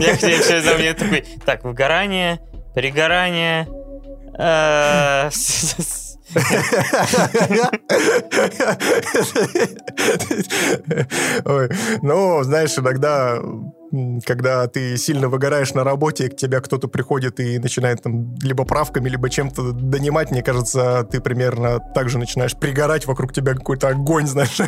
Я 0.00 0.16
все 0.16 0.60
за 0.62 0.74
мне 0.74 0.94
такой, 0.94 1.24
так, 1.44 1.64
выгорание, 1.64 2.40
перегорание, 2.74 3.68
э, 4.38 5.30
Ой, 11.44 11.68
ну, 12.02 12.42
знаешь, 12.42 12.76
иногда 12.78 13.40
когда 14.24 14.66
ты 14.66 14.96
сильно 14.96 15.28
выгораешь 15.28 15.74
на 15.74 15.84
работе, 15.84 16.28
к 16.28 16.36
тебе 16.36 16.60
кто-то 16.60 16.88
приходит 16.88 17.40
и 17.40 17.58
начинает 17.58 18.02
там 18.02 18.34
либо 18.42 18.64
правками, 18.64 19.08
либо 19.08 19.30
чем-то 19.30 19.72
донимать, 19.72 20.30
мне 20.30 20.42
кажется, 20.42 21.06
ты 21.10 21.20
примерно 21.20 21.80
так 21.94 22.08
же 22.08 22.18
начинаешь 22.18 22.56
пригорать, 22.56 23.06
вокруг 23.06 23.32
тебя 23.32 23.54
какой-то 23.54 23.88
огонь, 23.88 24.26
знаешь, 24.34 24.58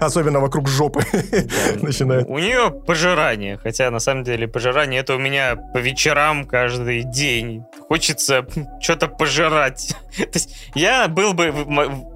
особенно 0.00 0.40
вокруг 0.40 0.68
жопы 0.68 1.02
начинает. 1.82 2.26
У 2.28 2.38
нее 2.38 2.70
пожирание, 2.70 3.58
хотя 3.58 3.90
на 3.90 3.98
самом 3.98 4.24
деле 4.24 4.48
пожирание 4.48 5.00
это 5.00 5.14
у 5.14 5.18
меня 5.18 5.56
по 5.56 5.78
вечерам 5.78 6.46
каждый 6.46 7.02
день. 7.02 7.64
Хочется 7.88 8.46
что-то 8.80 9.08
пожирать. 9.08 9.94
То 10.16 10.28
есть 10.34 10.54
я 10.74 11.08
был 11.08 11.32
бы, 11.34 11.52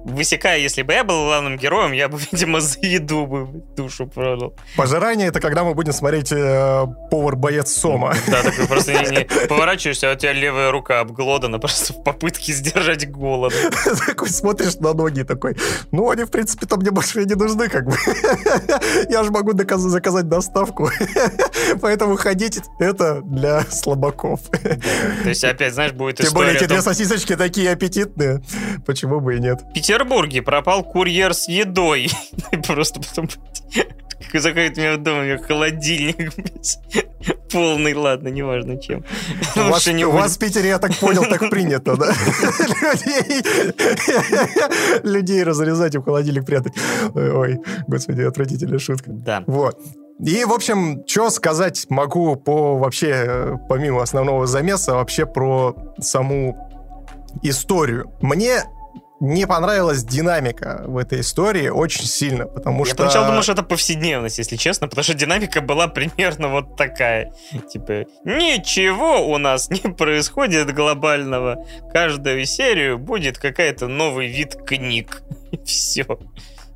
высекая, 0.05 0.57
если 0.57 0.81
бы 0.81 0.93
я 0.93 1.03
был 1.03 1.25
главным 1.25 1.57
героем, 1.57 1.91
я 1.91 2.07
бы, 2.07 2.19
видимо, 2.31 2.61
за 2.61 2.79
еду 2.81 3.25
бы 3.25 3.47
душу 3.75 4.07
продал. 4.07 4.55
Пожирание 4.75 5.27
это 5.27 5.39
когда 5.39 5.63
мы 5.63 5.73
будем 5.73 5.93
смотреть 5.93 6.31
э, 6.51 6.87
повар-боец 7.09 7.71
Сома. 7.71 8.13
Да, 8.27 8.43
такой 8.43 8.67
просто 8.67 8.93
не, 8.93 9.19
не 9.19 9.47
поворачиваешься, 9.47 10.11
а 10.11 10.13
у 10.13 10.17
тебя 10.17 10.33
левая 10.33 10.71
рука 10.71 10.99
обглодана 10.99 11.59
просто 11.59 11.93
в 11.93 12.03
попытке 12.03 12.53
сдержать 12.53 13.09
голод. 13.09 13.53
Такой 14.07 14.29
смотришь 14.29 14.75
на 14.75 14.93
ноги 14.93 15.23
такой, 15.23 15.55
ну, 15.91 16.09
они, 16.09 16.23
в 16.23 16.31
принципе-то 16.31 16.77
мне 16.77 16.91
больше 16.91 17.23
не 17.25 17.35
нужны, 17.35 17.69
как 17.69 17.85
бы. 17.85 17.95
Я 19.09 19.23
же 19.23 19.31
могу 19.31 19.53
заказать 19.53 20.27
доставку. 20.27 20.89
Поэтому 21.81 22.15
ходить 22.15 22.59
это 22.79 23.21
для 23.21 23.61
слабаков. 23.61 24.41
То 24.49 25.29
есть 25.29 25.43
опять, 25.43 25.73
знаешь, 25.73 25.91
будет 25.93 26.17
Тем 26.17 26.33
более 26.33 26.55
эти 26.55 26.65
две 26.65 26.81
сосисочки 26.81 27.35
такие 27.35 27.71
аппетитные. 27.71 28.41
Почему 28.85 29.19
бы 29.19 29.37
и 29.37 29.39
нет? 29.39 29.61
В 29.61 29.73
Петербурге 29.73 30.41
пропал 30.41 30.83
курьер 30.83 31.33
с 31.33 31.47
едой. 31.47 32.09
Просто 32.67 32.99
потом 33.01 33.29
заходит 34.39 34.77
у 34.77 34.81
меня 34.81 34.93
в 34.93 34.97
дом, 34.97 35.19
у 35.19 35.21
меня 35.23 35.37
холодильник 35.37 36.31
полный, 37.51 37.93
ладно, 37.93 38.29
неважно 38.29 38.77
чем. 38.81 39.03
У 39.55 39.59
вас, 39.69 39.87
не 39.87 40.05
у 40.05 40.11
вас 40.11 40.35
в 40.35 40.39
Питере, 40.39 40.69
я 40.69 40.79
так 40.79 40.95
понял, 40.95 41.25
так 41.25 41.49
принято, 41.49 41.95
да? 41.97 42.13
Людей 45.03 45.43
разрезать 45.43 45.95
и 45.95 45.97
в 45.97 46.03
холодильник 46.03 46.45
прятать. 46.45 46.73
Ой, 47.13 47.59
господи, 47.87 48.21
отвратительная 48.21 48.79
шутка. 48.79 49.11
Да. 49.11 49.43
Вот. 49.47 49.77
И, 50.19 50.45
в 50.45 50.53
общем, 50.53 51.03
что 51.07 51.29
сказать 51.31 51.87
могу 51.89 52.35
по 52.35 52.77
вообще, 52.77 53.59
помимо 53.67 54.03
основного 54.03 54.45
замеса, 54.45 54.93
вообще 54.93 55.25
про 55.25 55.75
саму 55.99 56.69
историю. 57.41 58.11
Мне 58.21 58.63
не 59.21 59.45
понравилась 59.45 60.03
динамика 60.03 60.83
в 60.87 60.97
этой 60.97 61.21
истории 61.21 61.69
очень 61.69 62.05
сильно, 62.05 62.47
потому 62.47 62.85
Я 62.85 62.87
что... 62.87 62.97
поначалу 62.97 63.27
думал, 63.27 63.43
что 63.43 63.51
это 63.51 63.61
повседневность, 63.63 64.39
если 64.39 64.55
честно, 64.55 64.87
потому 64.87 65.03
что 65.03 65.13
динамика 65.13 65.61
была 65.61 65.87
примерно 65.87 66.49
вот 66.49 66.75
такая. 66.75 67.31
Типа, 67.71 68.05
ничего 68.25 69.27
у 69.31 69.37
нас 69.37 69.69
не 69.69 69.91
происходит 69.91 70.73
глобального. 70.73 71.63
Каждую 71.93 72.45
серию 72.45 72.97
будет 72.97 73.37
какая-то 73.37 73.87
новый 73.87 74.27
вид 74.27 74.55
книг. 74.65 75.21
Все. 75.65 76.05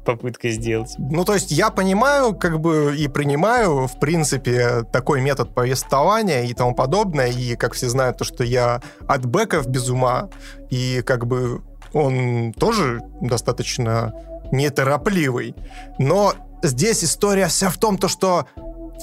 Попытка 0.05 0.49
сделать. 0.49 0.93
Ну, 0.99 1.25
то 1.25 1.33
есть 1.33 1.49
я 1.49 1.71
понимаю, 1.71 2.35
как 2.35 2.59
бы, 2.59 2.95
и 2.95 3.07
принимаю, 3.07 3.87
в 3.87 3.99
принципе, 3.99 4.83
такой 4.93 5.19
метод 5.19 5.55
повествования 5.55 6.43
и 6.43 6.53
тому 6.53 6.75
подобное, 6.75 7.29
и, 7.29 7.55
как 7.55 7.73
все 7.73 7.89
знают, 7.89 8.19
то, 8.19 8.23
что 8.23 8.43
я 8.43 8.83
от 9.07 9.25
бэков 9.25 9.65
без 9.65 9.89
ума, 9.89 10.29
и, 10.69 11.01
как 11.03 11.25
бы, 11.25 11.63
он 11.95 12.53
тоже 12.53 13.01
достаточно 13.21 14.13
неторопливый. 14.51 15.55
Но 15.97 16.33
здесь 16.61 17.03
история 17.03 17.47
вся 17.47 17.69
в 17.69 17.77
том, 17.77 17.97
то, 17.97 18.09
что 18.09 18.47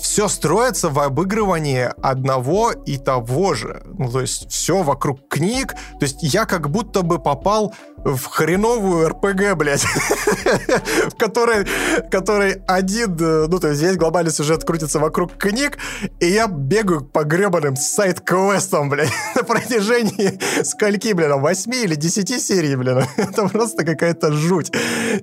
все 0.00 0.28
строится 0.28 0.90
в 0.90 0.98
обыгрывании 0.98 1.90
одного 2.02 2.72
и 2.72 2.98
того 2.98 3.54
же. 3.54 3.82
Ну, 3.84 4.10
то 4.10 4.20
есть 4.20 4.50
все 4.50 4.82
вокруг 4.82 5.28
книг. 5.28 5.74
То 5.98 6.04
есть 6.04 6.18
я 6.22 6.44
как 6.44 6.70
будто 6.70 7.02
бы 7.02 7.18
попал 7.18 7.74
в 8.04 8.24
хреновую 8.26 9.08
РПГ, 9.08 9.56
блядь, 9.56 9.84
в 11.06 11.16
которой, 11.16 11.66
которой 12.10 12.62
один, 12.66 13.16
э, 13.20 13.46
ну, 13.48 13.60
то 13.60 13.68
есть 13.68 13.80
весь 13.80 13.96
глобальный 13.96 14.32
сюжет 14.32 14.64
крутится 14.64 14.98
вокруг 14.98 15.36
книг, 15.36 15.78
и 16.18 16.26
я 16.26 16.48
бегаю 16.48 17.02
по 17.02 17.22
гребаным 17.22 17.76
сайт-квестам, 17.76 18.88
блядь, 18.88 19.12
на 19.36 19.44
протяжении 19.44 20.38
скольки, 20.64 21.12
блядь, 21.12 21.40
8 21.40 21.74
или 21.74 21.94
10 21.94 22.42
серий, 22.42 22.74
блядь. 22.76 23.08
Это 23.16 23.48
просто 23.48 23.84
какая-то 23.84 24.32
жуть. 24.32 24.72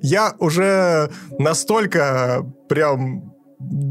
Я 0.02 0.36
уже 0.40 1.12
настолько 1.38 2.46
прям 2.70 3.29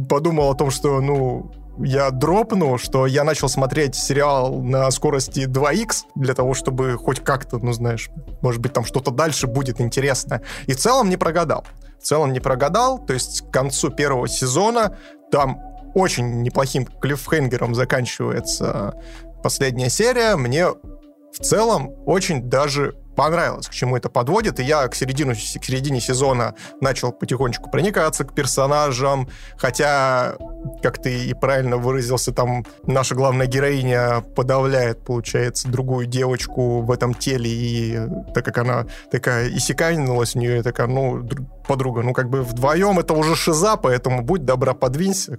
подумал 0.09 0.51
о 0.51 0.55
том, 0.55 0.71
что, 0.71 1.01
ну, 1.01 1.51
я 1.79 2.11
дропну, 2.11 2.79
что 2.79 3.07
я 3.07 3.25
начал 3.25 3.49
смотреть 3.49 3.95
сериал 3.95 4.61
на 4.61 4.91
скорости 4.91 5.47
2х 5.47 6.05
для 6.16 6.35
того, 6.35 6.55
чтобы 6.55 6.97
хоть 6.97 7.21
как-то, 7.21 7.59
ну, 7.59 7.73
знаешь, 7.73 8.11
может 8.41 8.61
быть, 8.61 8.73
там 8.73 8.85
что-то 8.85 9.11
дальше 9.11 9.47
будет 9.47 9.81
интересно. 9.81 10.43
И 10.66 10.73
в 10.73 10.77
целом 10.77 11.09
не 11.09 11.16
прогадал. 11.16 11.64
В 12.01 12.05
целом 12.05 12.33
не 12.33 12.41
прогадал, 12.41 12.99
то 12.99 13.12
есть 13.12 13.43
к 13.43 13.51
концу 13.53 13.91
первого 13.91 14.29
сезона 14.29 14.97
там 15.31 15.61
очень 15.95 16.43
неплохим 16.43 16.87
клиффхенгером 16.87 17.75
заканчивается 17.75 18.95
последняя 19.43 19.91
серия. 19.91 20.37
Мне 20.37 20.69
в 20.69 21.39
целом 21.41 21.91
очень 22.07 22.43
даже 22.43 22.95
понравилось, 23.19 23.66
к 23.66 23.73
чему 23.73 23.97
это 23.97 24.09
подводит, 24.09 24.61
и 24.61 24.62
я 24.62 24.87
к, 24.87 24.95
середину, 24.95 25.35
к 25.35 25.37
середине 25.37 26.01
сезона 26.01 26.55
начал 26.81 27.11
потихонечку 27.11 27.69
проникаться 27.69 28.23
к 28.25 28.33
персонажам, 28.33 29.29
хотя, 29.57 30.37
как 30.85 31.03
ты 31.03 31.27
и 31.27 31.35
правильно 31.35 31.79
выразился, 31.79 32.33
там 32.33 32.64
наша 32.87 33.16
главная 33.16 33.47
героиня 33.47 34.21
подавляет, 34.37 35.05
получается, 35.05 35.66
другую 35.66 36.07
девочку 36.07 36.83
в 36.83 36.93
этом 36.93 37.12
теле, 37.12 37.51
и 37.51 37.99
так 38.35 38.45
как 38.45 38.59
она 38.59 38.87
такая 39.11 39.49
иссяканулась 39.49 40.37
у 40.37 40.39
нее, 40.39 40.62
такая, 40.62 40.87
ну, 40.87 41.29
подруга, 41.69 42.03
ну, 42.03 42.12
как 42.12 42.29
бы 42.29 42.43
вдвоем 42.43 42.99
это 42.99 43.14
уже 43.14 43.37
шиза, 43.37 43.77
поэтому 43.77 44.23
будь 44.23 44.45
добра, 44.45 44.75
подвинься. 44.75 45.39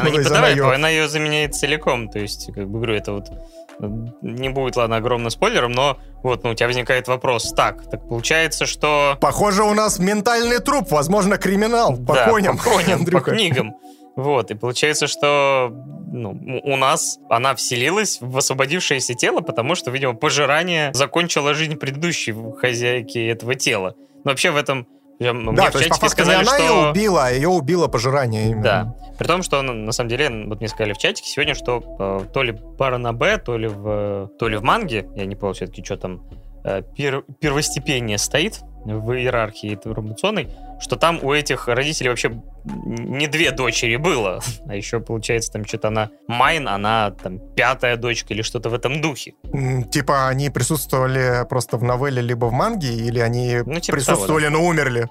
Она 0.00 0.10
не 0.10 0.18
подавает, 0.18 0.60
она 0.60 0.88
ее 0.88 1.08
заменяет 1.08 1.54
целиком, 1.54 2.08
то 2.08 2.18
есть, 2.18 2.52
как 2.52 2.68
бы, 2.68 2.78
говорю, 2.78 2.94
это 2.94 3.12
вот 3.12 3.28
не 4.22 4.48
будет, 4.48 4.76
ладно, 4.76 4.96
огромным 4.96 5.30
спойлером, 5.30 5.72
но 5.72 5.98
вот, 6.22 6.44
ну, 6.44 6.50
у 6.50 6.54
тебя 6.54 6.66
возникает 6.66 7.08
вопрос. 7.08 7.52
Так, 7.52 7.88
так 7.90 8.06
получается, 8.08 8.66
что... 8.66 9.16
Похоже, 9.20 9.64
у 9.64 9.74
нас 9.74 9.98
ментальный 9.98 10.58
труп, 10.58 10.90
возможно, 10.90 11.36
криминал. 11.36 11.96
По 11.96 12.14
да, 12.14 12.28
коням. 12.28 12.58
По 12.58 12.64
коням, 12.64 13.04
по 13.04 13.20
книгам. 13.20 13.74
Вот, 14.16 14.50
и 14.50 14.54
получается, 14.54 15.06
что 15.06 15.72
ну, 16.12 16.38
у 16.64 16.76
нас 16.76 17.18
она 17.30 17.54
вселилась 17.54 18.18
в 18.20 18.36
освободившееся 18.36 19.14
тело, 19.14 19.40
потому 19.40 19.74
что, 19.74 19.90
видимо, 19.90 20.14
пожирание 20.14 20.92
закончило 20.92 21.54
жизнь 21.54 21.76
предыдущей 21.76 22.34
хозяйки 22.58 23.18
этого 23.18 23.54
тела. 23.54 23.94
Но 24.24 24.30
вообще 24.30 24.50
в 24.50 24.56
этом 24.56 24.86
мне 25.30 25.52
да, 25.52 25.70
то 25.70 25.78
есть 25.78 25.90
по 25.90 25.96
факту 25.96 26.10
сказали, 26.10 26.36
она 26.36 26.54
что... 26.54 26.62
ее 26.62 26.90
убила, 26.90 27.26
а 27.26 27.30
ее 27.30 27.48
убило 27.48 27.86
пожирание 27.86 28.50
именно. 28.50 28.62
Да. 28.62 28.96
При 29.18 29.26
том, 29.26 29.42
что 29.42 29.62
ну, 29.62 29.72
на 29.72 29.92
самом 29.92 30.10
деле, 30.10 30.28
вот 30.46 30.58
мне 30.58 30.68
сказали 30.68 30.94
в 30.94 30.98
чатике 30.98 31.28
сегодня, 31.28 31.54
что 31.54 31.82
э, 31.98 32.32
то 32.32 32.42
ли 32.42 32.52
Б, 32.52 33.38
то 33.38 33.56
ли 33.56 33.68
в 33.68 34.30
то 34.38 34.48
ли 34.48 34.56
в 34.56 34.62
манге, 34.62 35.08
я 35.14 35.26
не 35.26 35.36
помню 35.36 35.54
все-таки, 35.54 35.84
что 35.84 35.96
там 35.96 36.22
э, 36.64 36.82
пер, 36.96 37.24
первостепеннее 37.40 38.18
стоит 38.18 38.60
в 38.84 39.12
иерархии 39.12 39.74
информационной, 39.74 40.48
что 40.82 40.96
там 40.96 41.20
у 41.22 41.32
этих 41.32 41.68
родителей 41.68 42.10
вообще 42.10 42.42
не 42.64 43.26
две 43.28 43.52
дочери 43.52 43.96
было, 43.96 44.40
а 44.66 44.74
еще, 44.74 45.00
получается, 45.00 45.52
там 45.52 45.64
что-то 45.64 45.88
она 45.88 46.10
Майн, 46.26 46.68
она 46.68 47.10
там 47.10 47.38
пятая 47.54 47.96
дочка 47.96 48.34
или 48.34 48.42
что-то 48.42 48.68
в 48.68 48.74
этом 48.74 49.00
духе. 49.00 49.34
Типа 49.90 50.28
они 50.28 50.50
присутствовали 50.50 51.46
просто 51.48 51.76
в 51.76 51.84
новелле 51.84 52.20
либо 52.20 52.46
в 52.46 52.52
манге, 52.52 52.92
или 52.92 53.20
они 53.20 53.60
ну, 53.64 53.80
типа 53.80 53.96
присутствовали, 53.96 54.46
того, 54.46 54.56
да. 54.56 54.62
но 54.62 54.68
умерли? 54.68 55.08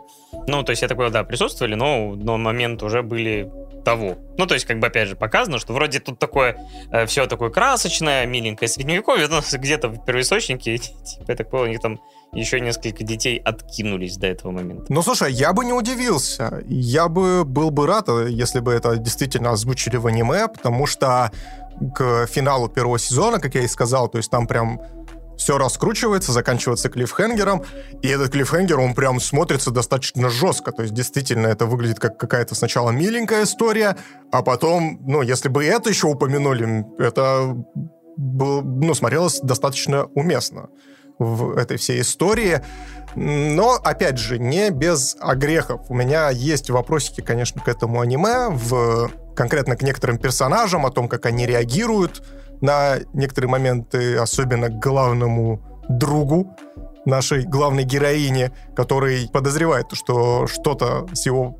Ну, 0.47 0.63
то 0.63 0.72
есть 0.72 0.82
я 0.82 0.88
такой, 0.88 1.09
да, 1.09 1.24
присутствовали, 1.24 1.76
но 1.76 2.15
на 2.15 2.38
момент 2.38 2.84
уже 2.84 3.01
были 3.01 3.49
того. 3.84 4.17
Ну, 4.38 4.45
то 4.45 4.53
есть, 4.53 4.65
как 4.65 4.79
бы, 4.79 4.88
опять 4.88 5.07
же, 5.07 5.15
показано, 5.15 5.59
что 5.59 5.73
вроде 5.73 5.99
тут 5.99 6.19
такое, 6.19 6.57
э, 6.91 7.05
все 7.05 7.27
такое 7.27 7.49
красочное, 7.49 8.25
миленькое 8.25 8.69
средневековье, 8.69 9.27
но 9.27 9.41
где-то 9.51 9.89
в 9.89 10.05
первоисточнике, 10.05 10.77
типа, 10.77 11.25
я 11.27 11.36
так 11.36 11.49
понял, 11.49 11.65
у 11.65 11.67
них 11.67 11.79
там 11.79 11.99
еще 12.34 12.59
несколько 12.59 13.03
детей 13.03 13.38
откинулись 13.38 14.17
до 14.17 14.27
этого 14.27 14.51
момента. 14.51 14.86
Ну, 14.89 15.01
слушай, 15.01 15.34
я 15.34 15.51
бы 15.53 15.65
не 15.65 15.73
удивился. 15.73 16.63
Я 16.67 17.09
бы 17.09 17.43
был 17.43 17.71
бы 17.71 17.88
рад, 17.88 18.07
если 18.29 18.61
бы 18.61 18.71
это 18.71 18.95
действительно 18.95 19.51
озвучили 19.51 19.97
в 19.97 20.07
аниме, 20.07 20.47
потому 20.47 20.86
что 20.86 21.32
к 21.93 22.27
финалу 22.27 22.69
первого 22.69 22.99
сезона, 22.99 23.39
как 23.39 23.55
я 23.55 23.61
и 23.61 23.67
сказал, 23.67 24.07
то 24.07 24.17
есть 24.17 24.29
там 24.29 24.47
прям 24.47 24.79
все 25.41 25.57
раскручивается, 25.57 26.31
заканчивается 26.31 26.89
клиффхенгером, 26.89 27.63
и 28.03 28.07
этот 28.07 28.31
клиффхенгер, 28.31 28.79
он 28.79 28.93
прям 28.93 29.19
смотрится 29.19 29.71
достаточно 29.71 30.29
жестко, 30.29 30.71
то 30.71 30.83
есть 30.83 30.93
действительно 30.93 31.47
это 31.47 31.65
выглядит 31.65 31.99
как 31.99 32.19
какая-то 32.19 32.53
сначала 32.53 32.91
миленькая 32.91 33.45
история, 33.45 33.97
а 34.31 34.43
потом, 34.43 34.99
ну, 35.01 35.23
если 35.23 35.49
бы 35.49 35.65
это 35.65 35.89
еще 35.89 36.07
упомянули, 36.07 36.85
это 36.99 37.57
ну, 38.17 38.93
смотрелось 38.93 39.39
достаточно 39.39 40.05
уместно 40.13 40.69
в 41.17 41.57
этой 41.57 41.77
всей 41.77 42.01
истории. 42.01 42.61
Но, 43.15 43.73
опять 43.73 44.17
же, 44.17 44.39
не 44.39 44.69
без 44.69 45.17
огрехов. 45.19 45.81
У 45.89 45.93
меня 45.93 46.29
есть 46.29 46.69
вопросики, 46.69 47.21
конечно, 47.21 47.61
к 47.61 47.67
этому 47.67 47.99
аниме, 47.99 48.49
в, 48.49 49.11
конкретно 49.35 49.75
к 49.75 49.81
некоторым 49.81 50.17
персонажам, 50.17 50.85
о 50.85 50.91
том, 50.91 51.07
как 51.07 51.25
они 51.25 51.45
реагируют 51.45 52.23
на 52.62 52.99
некоторые 53.14 53.49
моменты, 53.49 54.18
особенно 54.18 54.70
главному 54.70 55.62
другу 55.89 56.55
нашей 57.05 57.43
главной 57.43 57.84
героини, 57.84 58.51
который 58.76 59.28
подозревает, 59.28 59.88
что 59.93 60.47
что-то 60.47 61.07
с 61.14 61.26
его 61.26 61.57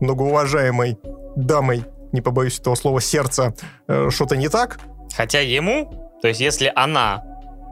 многоуважаемой 0.00 0.98
дамой, 1.36 1.84
не 2.12 2.20
побоюсь 2.20 2.58
этого 2.58 2.74
слова, 2.74 3.00
сердца, 3.00 3.54
э, 3.88 4.08
что-то 4.10 4.36
не 4.36 4.48
так. 4.48 4.80
Хотя 5.14 5.40
ему, 5.40 6.10
то 6.22 6.28
есть 6.28 6.40
если 6.40 6.72
она 6.74 7.22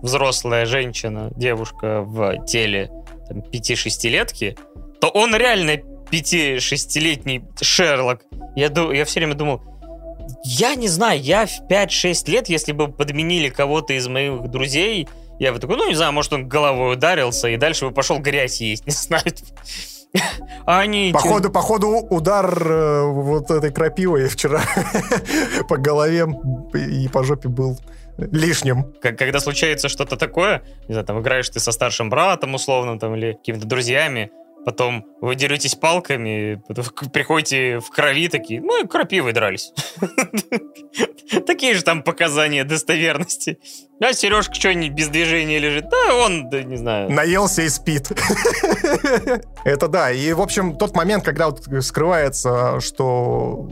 взрослая 0.03 0.67
женщина, 0.67 1.31
девушка 1.37 2.03
в 2.03 2.45
теле 2.47 2.91
5-6-летки, 3.31 4.57
то 5.01 5.09
он 5.09 5.35
реально 5.35 5.81
5-6-летний 6.11 7.45
Шерлок. 7.61 8.23
Я, 8.57 8.71
я 8.93 9.05
все 9.05 9.21
время 9.21 9.35
думал, 9.35 9.63
я 10.45 10.74
не 10.74 10.89
знаю, 10.89 11.20
я 11.20 11.47
в 11.47 11.62
5-6 11.68 12.31
лет, 12.31 12.49
если 12.49 12.72
бы 12.72 12.89
подменили 12.89 13.49
кого-то 13.49 13.93
из 13.93 14.07
моих 14.09 14.49
друзей, 14.49 15.09
я 15.39 15.53
бы 15.53 15.59
такой, 15.59 15.76
ну, 15.76 15.89
не 15.89 15.95
знаю, 15.95 16.12
может, 16.12 16.33
он 16.33 16.49
головой 16.49 16.95
ударился, 16.95 17.49
и 17.49 17.57
дальше 17.57 17.87
бы 17.87 17.93
пошел 17.93 18.18
грязь 18.18 18.61
есть, 18.61 18.87
не 18.87 18.93
знаю. 18.93 19.24
А 20.66 20.81
они... 20.81 21.11
Походу, 21.12 21.51
походу, 21.51 21.89
удар 21.89 22.47
э, 22.66 23.05
вот 23.05 23.51
этой 23.51 23.72
крапивой 23.72 24.28
вчера 24.28 24.61
по 25.69 25.77
голове 25.77 26.27
и 26.74 27.09
по 27.09 27.23
жопе 27.23 27.48
был 27.48 27.78
лишним. 28.19 28.93
Когда 29.01 29.40
случается 29.40 29.89
что-то 29.89 30.16
такое, 30.16 30.62
не 30.89 30.94
знаю, 30.94 31.07
там 31.07 31.20
играешь 31.20 31.48
ты 31.48 31.61
со 31.61 31.73
старшим 31.73 32.11
братом 32.11 32.55
условно, 32.55 32.98
там, 32.98 33.15
или 33.15 33.32
какими-то 33.32 33.66
друзьями, 33.66 34.31
потом 34.65 35.07
вы 35.20 35.35
деретесь 35.35 35.74
палками, 35.74 36.62
приходите 37.12 37.78
в 37.81 37.91
крови 37.91 38.28
такие, 38.28 38.61
ну 38.61 38.85
и 38.85 38.87
крапивой 38.87 39.32
дрались. 39.32 39.73
Такие 41.47 41.74
же 41.74 41.82
там 41.82 42.03
показания 42.03 42.65
достоверности. 42.65 43.59
А 44.03 44.12
Сережка 44.12 44.55
что-нибудь 44.55 44.97
без 44.97 45.09
движения 45.09 45.59
лежит? 45.59 45.89
Да, 45.89 46.15
он, 46.15 46.49
да, 46.51 46.62
не 46.62 46.77
знаю. 46.77 47.11
Наелся 47.11 47.62
и 47.62 47.69
спит. 47.69 48.11
Это 49.65 49.89
да. 49.89 50.11
И, 50.11 50.32
в 50.32 50.41
общем, 50.41 50.77
тот 50.77 50.97
момент, 50.97 51.24
когда 51.24 51.51
скрывается, 51.81 52.81
что 52.81 53.69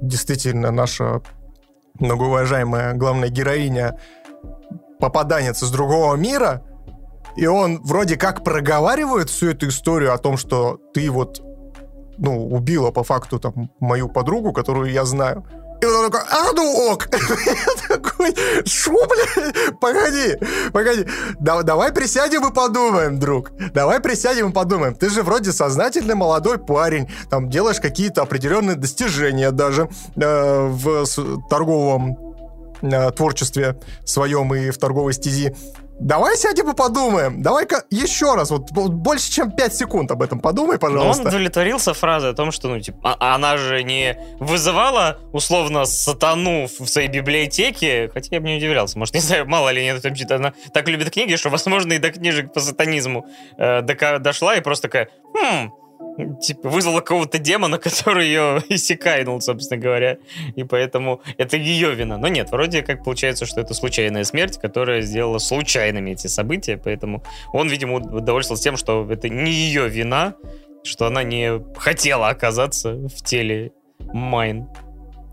действительно 0.00 0.70
наша 0.70 1.22
многоуважаемая 2.00 2.94
главная 2.94 3.28
героиня 3.28 3.98
попаданец 4.98 5.62
из 5.62 5.70
другого 5.70 6.14
мира, 6.16 6.62
и 7.38 7.46
он 7.46 7.80
вроде 7.84 8.16
как 8.16 8.42
проговаривает 8.42 9.30
всю 9.30 9.50
эту 9.50 9.68
историю 9.68 10.12
о 10.12 10.18
том, 10.18 10.36
что 10.36 10.80
ты 10.92 11.08
вот, 11.08 11.40
ну, 12.18 12.48
убила 12.48 12.90
по 12.90 13.04
факту 13.04 13.38
там 13.38 13.70
мою 13.78 14.08
подругу, 14.08 14.52
которую 14.52 14.90
я 14.90 15.04
знаю. 15.04 15.44
И 15.80 15.86
он 15.86 16.10
такой, 16.10 16.26
а 16.28 16.52
ну 16.52 16.90
ок. 16.90 17.08
Я 17.12 17.88
такой, 17.88 18.32
бля, 18.32 19.72
погоди, 19.80 20.36
погоди. 20.72 21.06
Да- 21.38 21.62
давай 21.62 21.92
присядем 21.92 22.44
и 22.48 22.52
подумаем, 22.52 23.20
друг. 23.20 23.52
Давай 23.72 24.00
присядем 24.00 24.50
и 24.50 24.52
подумаем. 24.52 24.96
Ты 24.96 25.08
же 25.08 25.22
вроде 25.22 25.52
сознательный 25.52 26.16
молодой 26.16 26.58
парень, 26.58 27.08
там 27.30 27.48
делаешь 27.48 27.78
какие-то 27.80 28.22
определенные 28.22 28.74
достижения 28.74 29.52
даже 29.52 29.88
э, 30.16 30.66
в 30.66 31.06
торговом 31.48 32.18
э, 32.82 33.12
творчестве 33.12 33.78
своем 34.04 34.52
и 34.56 34.70
в 34.70 34.78
торговой 34.78 35.12
стези. 35.12 35.54
Давай 36.00 36.36
сядем 36.36 36.70
и 36.70 36.74
подумаем. 36.74 37.42
Давай-ка 37.42 37.82
еще 37.90 38.34
раз, 38.34 38.50
вот 38.50 38.70
больше, 38.70 39.32
чем 39.32 39.50
5 39.50 39.74
секунд 39.74 40.10
об 40.12 40.22
этом 40.22 40.38
подумай, 40.38 40.78
Но 40.80 40.88
он 40.88 40.94
пожалуйста. 40.96 41.28
удовлетворился 41.28 41.92
фразой 41.92 42.30
о 42.30 42.34
том, 42.34 42.52
что, 42.52 42.68
ну, 42.68 42.78
типа, 42.80 43.16
а- 43.18 43.34
она 43.34 43.56
же 43.56 43.82
не 43.82 44.16
вызывала, 44.38 45.18
условно, 45.32 45.86
сатану 45.86 46.66
в 46.66 46.86
своей 46.86 47.08
библиотеке, 47.08 48.10
хотя 48.14 48.36
я 48.36 48.40
бы 48.40 48.46
не 48.48 48.56
удивлялся, 48.58 48.98
может, 48.98 49.14
не 49.14 49.20
знаю, 49.20 49.46
мало 49.48 49.70
ли 49.70 49.82
нет, 49.82 50.00
там 50.02 50.14
она 50.30 50.52
так 50.72 50.88
любит 50.88 51.10
книги, 51.10 51.34
что, 51.36 51.50
возможно, 51.50 51.92
и 51.94 51.98
до 51.98 52.10
книжек 52.10 52.52
по 52.52 52.60
сатанизму 52.60 53.26
э, 53.58 53.82
дошла 53.82 54.54
и 54.56 54.60
просто 54.60 54.88
такая, 54.88 55.08
хм, 55.34 55.72
типа, 56.40 56.68
вызвала 56.68 57.00
какого-то 57.00 57.38
демона, 57.38 57.78
который 57.78 58.26
ее 58.26 58.62
иссякайнул, 58.68 59.40
собственно 59.40 59.80
говоря, 59.80 60.18
и 60.56 60.64
поэтому 60.64 61.20
это 61.36 61.56
ее 61.56 61.94
вина. 61.94 62.18
Но 62.18 62.28
нет, 62.28 62.50
вроде 62.50 62.82
как 62.82 63.04
получается, 63.04 63.46
что 63.46 63.60
это 63.60 63.74
случайная 63.74 64.24
смерть, 64.24 64.58
которая 64.58 65.00
сделала 65.02 65.38
случайными 65.38 66.12
эти 66.12 66.26
события, 66.26 66.76
поэтому 66.76 67.22
он, 67.52 67.68
видимо, 67.68 67.96
удовольствовался 67.96 68.64
тем, 68.64 68.76
что 68.76 69.06
это 69.10 69.28
не 69.28 69.52
ее 69.52 69.88
вина, 69.88 70.34
что 70.84 71.06
она 71.06 71.22
не 71.22 71.62
хотела 71.76 72.28
оказаться 72.28 72.94
в 72.94 73.22
теле 73.24 73.72
Майн 74.12 74.68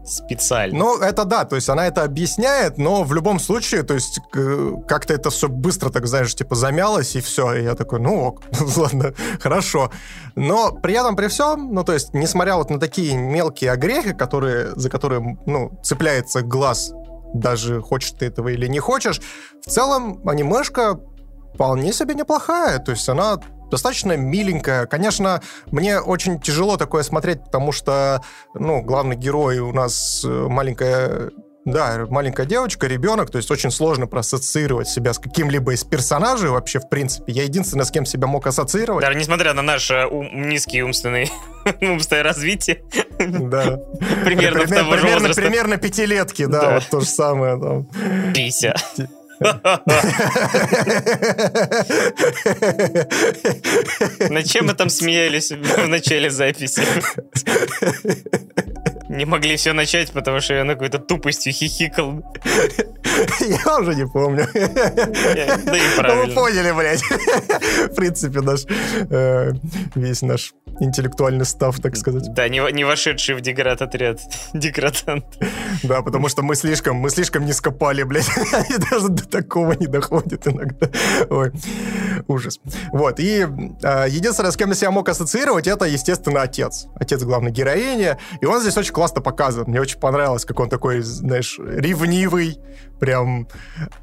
специально. 0.06 0.78
Ну, 0.78 1.00
это 1.00 1.26
да, 1.26 1.46
то 1.46 1.56
есть 1.56 1.70
она 1.70 1.88
это 1.88 2.04
объясняет, 2.04 2.78
но 2.78 3.04
в 3.04 3.14
любом 3.14 3.40
случае, 3.40 3.84
то 3.84 3.94
есть 3.94 4.20
как-то 4.88 5.14
это 5.14 5.30
все 5.30 5.48
быстро, 5.48 5.90
так 5.90 6.08
знаешь, 6.08 6.34
типа 6.36 6.56
замялось, 6.56 7.16
и 7.16 7.22
все. 7.22 7.54
И 7.54 7.64
я 7.64 7.76
такой, 7.76 8.00
ну 8.00 8.26
ок, 8.26 8.44
ладно, 8.78 9.14
хорошо. 9.40 9.92
Но 10.36 10.72
при 10.72 10.94
этом, 10.94 11.16
при 11.16 11.28
всем, 11.28 11.74
ну, 11.74 11.84
то 11.84 11.94
есть, 11.94 12.14
несмотря 12.14 12.56
вот 12.56 12.70
на 12.70 12.80
такие 12.80 13.18
мелкие 13.18 13.72
огрехи, 13.72 14.14
которые, 14.14 14.74
за 14.76 14.90
которые, 14.90 15.38
ну, 15.46 15.80
цепляется 15.84 16.42
глаз, 16.42 16.92
даже 17.34 17.82
хочешь 17.82 18.12
ты 18.12 18.28
этого 18.28 18.50
или 18.50 18.68
не 18.68 18.80
хочешь, 18.80 19.22
в 19.66 19.70
целом 19.70 20.22
анимешка 20.28 21.00
вполне 21.56 21.92
себе 21.94 22.14
неплохая. 22.14 22.80
То 22.80 22.92
есть 22.92 23.08
она 23.10 23.40
достаточно 23.72 24.16
миленькая. 24.16 24.86
Конечно, 24.86 25.42
мне 25.72 26.00
очень 26.00 26.40
тяжело 26.40 26.78
такое 26.78 27.02
смотреть, 27.04 27.44
потому 27.44 27.72
что, 27.72 28.22
ну, 28.54 28.82
главный 28.82 29.16
герой 29.16 29.58
у 29.60 29.74
нас 29.74 30.24
э, 30.24 30.28
маленькая 30.30 31.32
да, 31.68 32.06
маленькая 32.12 32.46
девочка, 32.46 32.86
ребенок, 32.86 33.32
то 33.32 33.40
есть 33.40 33.50
очень 33.50 33.72
сложно 33.72 34.06
проассоциировать 34.06 34.88
себя 34.88 35.14
с 35.16 35.18
каким-либо 35.18 35.74
из 35.74 35.84
персонажей 35.84 36.52
вообще, 36.52 36.78
в 36.80 36.88
принципе. 36.90 37.34
Я 37.34 37.42
единственное, 37.42 37.86
с 37.86 37.90
кем 37.90 38.06
себя 38.06 38.28
мог 38.28 38.46
ассоциировать. 38.46 39.04
Даже 39.04 39.18
несмотря 39.18 39.52
на 39.56 39.64
наше 39.64 40.06
ум- 40.06 40.48
низкий 40.48 40.84
умственный, 40.84 41.32
умственное 41.82 42.22
развитие, 42.22 42.84
Да. 43.18 43.80
примерно 44.24 44.60
в 44.60 44.68
Пример- 44.68 44.78
того 44.78 44.92
же 44.96 45.02
примерно, 45.02 45.20
возраста. 45.22 45.42
примерно 45.42 45.78
пятилетки, 45.78 46.46
да, 46.46 46.62
Да. 46.62 46.74
вот 46.76 46.84
то 46.92 47.00
же 47.00 47.08
самое. 47.08 47.60
там. 47.60 47.88
Пися. 48.32 48.76
Над 54.30 54.46
чем 54.48 54.68
мы 54.68 54.74
там 54.74 54.90
смеялись 54.90 55.52
в 55.52 55.88
начале 55.88 56.30
записи? 56.30 56.82
Не 59.16 59.26
могли 59.26 59.56
все 59.56 59.74
начать, 59.74 60.12
потому 60.12 60.42
что 60.42 60.54
я 60.56 60.64
на 60.64 60.74
какой-то 60.74 61.00
тупостью 61.00 61.54
хихикал. 61.54 62.24
Я 63.40 63.80
уже 63.80 63.96
не 63.96 64.06
помню. 64.06 64.48
Да 64.54 64.62
и 64.62 65.56
Ну, 65.66 65.72
вы 65.72 65.96
правильно. 65.98 66.36
поняли, 66.36 66.72
блядь. 66.72 67.02
В 67.92 67.96
принципе, 67.96 68.42
наш 68.42 68.66
э, 68.68 69.52
весь 69.96 70.22
наш 70.22 70.54
интеллектуальный 70.80 71.46
став, 71.46 71.80
так 71.80 71.96
сказать. 71.96 72.34
Да, 72.34 72.50
не, 72.50 72.60
не 72.74 72.84
вошедший 72.84 73.36
в 73.36 73.42
деград 73.42 73.82
отряд. 73.82 74.20
Деградант. 74.54 75.26
Да, 75.84 76.02
потому 76.02 76.28
что 76.28 76.42
мы 76.42 76.56
слишком, 76.56 76.98
мы 76.98 77.10
слишком 77.10 77.46
низко 77.46 77.72
пали, 77.72 78.04
блядь. 78.04 78.30
Они 78.54 78.78
даже 78.92 79.10
до 79.10 79.26
такого 79.26 79.74
не 79.74 79.88
доходят 79.88 80.46
иногда. 80.48 80.90
Ой, 81.30 81.52
ужас. 82.28 82.60
Вот, 82.92 83.20
и 83.20 83.48
э, 83.82 84.06
единственное, 84.10 84.52
с 84.52 84.58
кем 84.58 84.70
я 84.70 84.76
себя 84.76 84.92
мог 84.92 85.08
ассоциировать, 85.08 85.68
это, 85.68 85.86
естественно, 85.86 86.42
отец. 86.42 86.88
Отец 86.96 87.24
главной 87.24 87.52
героини. 87.52 88.18
И 88.42 88.46
он 88.46 88.60
здесь 88.60 88.76
очень 88.78 88.94
классно 88.94 89.05
показан. 89.22 89.66
Мне 89.68 89.82
очень 89.82 90.00
понравилось, 90.00 90.46
как 90.46 90.60
он 90.60 90.70
такой, 90.70 91.02
знаешь, 91.02 91.60
ревнивый, 91.60 92.58
прям, 93.00 93.48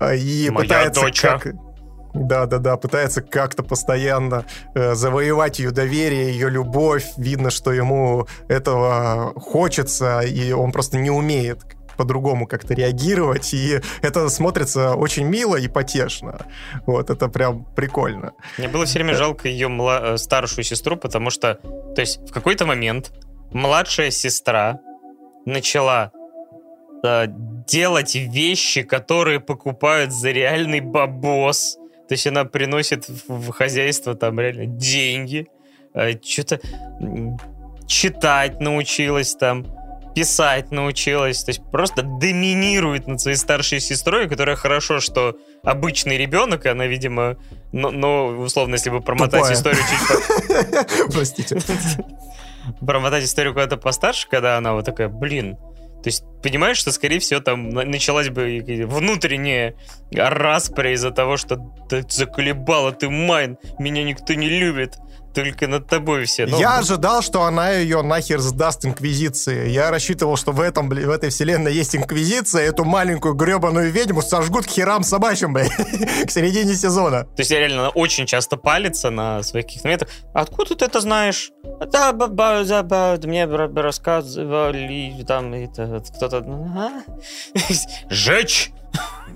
э, 0.01 0.17
и 0.17 0.51
Моя 0.51 0.63
пытается 0.63 1.01
доча. 1.03 1.39
как... 1.39 1.55
Да, 2.15 2.45
да, 2.45 2.59
да, 2.59 2.77
пытается 2.77 3.23
как-то 3.23 3.63
постоянно 3.63 4.45
э, 4.75 4.95
завоевать 4.95 5.59
ее 5.59 5.71
доверие, 5.71 6.31
ее 6.33 6.51
любовь. 6.51 7.07
Видно, 7.17 7.51
что 7.51 7.73
ему 7.73 8.27
этого 8.49 9.33
хочется, 9.41 10.21
и 10.21 10.53
он 10.53 10.73
просто 10.73 10.99
не 10.99 11.11
умеет 11.11 11.61
по-другому 11.97 12.47
как-то 12.47 12.75
реагировать, 12.75 13.55
и 13.55 13.81
это 14.03 14.29
смотрится 14.29 14.95
очень 14.95 15.25
мило 15.25 15.57
и 15.57 15.69
потешно. 15.69 16.47
Вот, 16.87 17.11
это 17.11 17.29
прям 17.29 17.65
прикольно. 17.77 18.33
Мне 18.59 18.69
было 18.69 18.85
все 18.87 18.95
время 18.95 19.15
жалко 19.15 19.49
ее 19.49 19.69
мла- 19.69 20.15
э, 20.15 20.17
старшую 20.17 20.65
сестру, 20.65 20.97
потому 20.97 21.31
что, 21.31 21.55
то 21.95 22.01
есть, 22.01 22.19
в 22.29 22.33
какой-то 22.33 22.67
момент 22.67 23.13
младшая 23.53 24.11
сестра 24.11 24.81
начала 25.45 26.13
э, 27.05 27.27
делать 27.67 28.15
вещи, 28.15 28.83
которые 28.83 29.41
покупают 29.41 30.13
за 30.13 30.31
реальный 30.31 30.81
бабос. 30.81 31.77
То 32.09 32.15
есть 32.15 32.27
она 32.27 32.45
приносит 32.45 33.09
в 33.09 33.29
в 33.29 33.51
хозяйство 33.51 34.15
там 34.15 34.39
реально 34.39 34.67
деньги, 34.67 35.47
что-то 36.25 36.61
читать 37.87 38.61
научилась 38.61 39.35
там, 39.35 39.67
писать 40.15 40.71
научилась, 40.71 41.43
то 41.45 41.51
есть 41.51 41.63
просто 41.71 42.03
доминирует 42.03 43.07
над 43.07 43.21
своей 43.21 43.37
старшей 43.37 43.81
сестрой, 43.81 44.29
которая 44.29 44.57
хорошо, 44.57 45.01
что 45.01 45.37
обычный 45.63 46.19
ребенок, 46.19 46.67
и 46.67 46.69
она, 46.69 46.87
видимо, 46.87 47.37
но, 47.73 47.91
но, 47.91 48.27
условно, 48.29 48.75
если 48.75 48.91
бы 48.91 49.01
промотать 49.01 49.41
Тупая. 49.41 49.55
историю 49.55 49.83
чуть 49.83 51.13
Простите. 51.13 51.59
промотать 52.81 53.25
историю 53.25 53.53
куда-то 53.55 53.77
постарше, 53.77 54.29
когда 54.29 54.57
она 54.57 54.75
вот 54.75 54.85
такая, 54.85 55.09
блин, 55.09 55.57
то 56.03 56.09
есть 56.09 56.25
понимаешь, 56.43 56.79
что, 56.79 56.91
скорее 56.91 57.21
всего, 57.21 57.41
там 57.41 57.71
на- 57.71 57.85
началась 57.85 58.29
бы 58.29 58.61
внутренняя 58.87 59.75
распря 60.11 60.93
из-за 60.95 61.13
того, 61.13 61.37
что 61.37 61.57
ты 61.89 62.05
заколебала, 62.09 62.93
ты 62.93 63.09
майн, 63.09 63.57
меня 63.79 64.03
никто 64.03 64.35
не 64.35 64.49
любит, 64.49 64.97
только 65.33 65.67
над 65.69 65.87
тобой 65.87 66.25
все. 66.25 66.47
Ну, 66.47 66.59
Я 66.59 66.79
ожидал, 66.79 67.23
что 67.23 67.43
она 67.45 67.71
ее 67.71 68.03
нахер 68.03 68.41
сдаст 68.41 68.85
Инквизиции. 68.85 69.69
Я 69.69 69.91
рассчитывал, 69.91 70.37
что 70.37 70.53
в, 70.53 70.61
этом, 70.61 70.89
в 70.89 71.11
этой 71.11 71.31
вселенной 71.31 71.73
есть 71.73 71.97
Инквизиция, 71.97 72.63
эту 72.63 72.85
маленькую 72.85 73.35
гребаную 73.35 73.91
ведьму 73.91 74.23
сожгут 74.23 74.67
к 74.67 74.71
херам 74.71 75.03
собачьим, 75.05 75.53
блядь, 75.53 75.73
к 76.27 76.31
середине 76.31 76.75
сезона. 76.75 77.25
То 77.25 77.41
есть 77.41 77.51
я 77.51 77.59
реально 77.59 77.89
очень 77.91 78.27
часто 78.27 78.57
палится 78.57 79.11
на 79.11 79.43
своих 79.43 79.67
каких-то 79.67 79.89
моментах. 79.89 80.09
Откуда 80.35 80.75
ты 80.75 80.85
это 80.85 81.01
знаешь? 81.01 81.51
Да, 81.91 82.13
ба- 82.13 82.29
ба- 82.29 82.65
да, 82.65 82.83
ба- 82.83 83.19
мне 83.23 83.45
ра- 83.45 83.81
рассказывали, 83.81 85.25
там 85.27 85.53
это, 85.55 86.03
кто-то... 86.17 86.39
а?» 86.39 86.91
Жечь! 88.11 88.73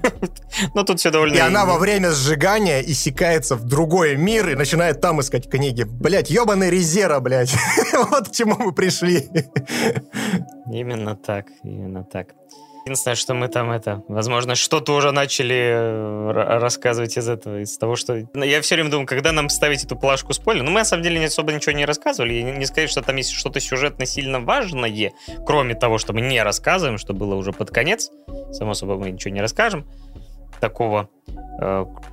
Ну, 0.75 0.85
тут 0.85 0.99
все 1.01 1.11
довольно... 1.11 1.35
И 1.35 1.39
она 1.39 1.65
во 1.65 1.79
время 1.79 2.13
сжигания 2.13 2.81
иссякается 2.81 3.57
в 3.57 3.65
другой 3.65 4.17
мир 4.17 4.49
и 4.51 4.55
начинает 4.55 5.01
там 5.01 5.21
искать 5.21 5.49
книги. 5.51 5.85
Блять, 5.85 6.31
ебаный 6.31 6.71
резера, 6.71 7.21
блядь. 7.21 7.55
Вот 8.11 8.29
к 8.29 8.33
чему 8.33 8.57
мы 8.59 8.73
пришли. 8.73 9.29
Именно 10.71 11.17
так, 11.17 11.47
именно 11.63 12.05
так. 12.05 12.29
Единственное, 12.87 13.17
что 13.17 13.35
мы 13.35 13.49
там 13.49 13.73
это, 13.73 14.05
возможно, 14.07 14.55
что-то 14.55 14.95
уже 14.95 15.11
начали 15.11 15.57
э, 15.57 16.31
ра- 16.31 16.61
рассказывать 16.61 17.19
из 17.19 17.29
этого, 17.29 17.59
из 17.63 17.77
того, 17.77 17.97
что... 17.97 18.29
Ну, 18.33 18.45
Я 18.45 18.61
все 18.61 18.77
время 18.77 18.93
думаю, 18.93 19.09
когда 19.09 19.33
нам 19.33 19.49
ставить 19.49 19.83
эту 19.83 19.97
плашку 19.97 20.33
спойлер, 20.33 20.63
ну, 20.63 20.71
мы, 20.71 20.79
на 20.79 20.85
самом 20.85 21.03
деле, 21.03 21.25
особо 21.25 21.53
ничего 21.53 21.73
не 21.73 21.85
рассказывали, 21.85 22.35
и 22.35 22.43
не 22.45 22.65
сказать, 22.65 22.89
что 22.89 23.03
там 23.03 23.17
есть 23.17 23.33
что-то 23.33 23.59
сюжетно 23.59 24.07
сильно 24.07 24.39
важное, 24.39 25.11
кроме 25.45 25.75
того, 25.75 25.99
что 25.99 26.13
мы 26.13 26.21
не 26.21 26.41
рассказываем, 26.41 26.97
что 26.99 27.13
было 27.13 27.35
уже 27.35 27.53
под 27.53 27.71
конец, 27.73 28.13
само 28.53 28.73
собой, 28.75 28.99
мы 28.99 29.11
ничего 29.11 29.35
не 29.35 29.41
расскажем. 29.41 29.85
такого, 30.61 31.09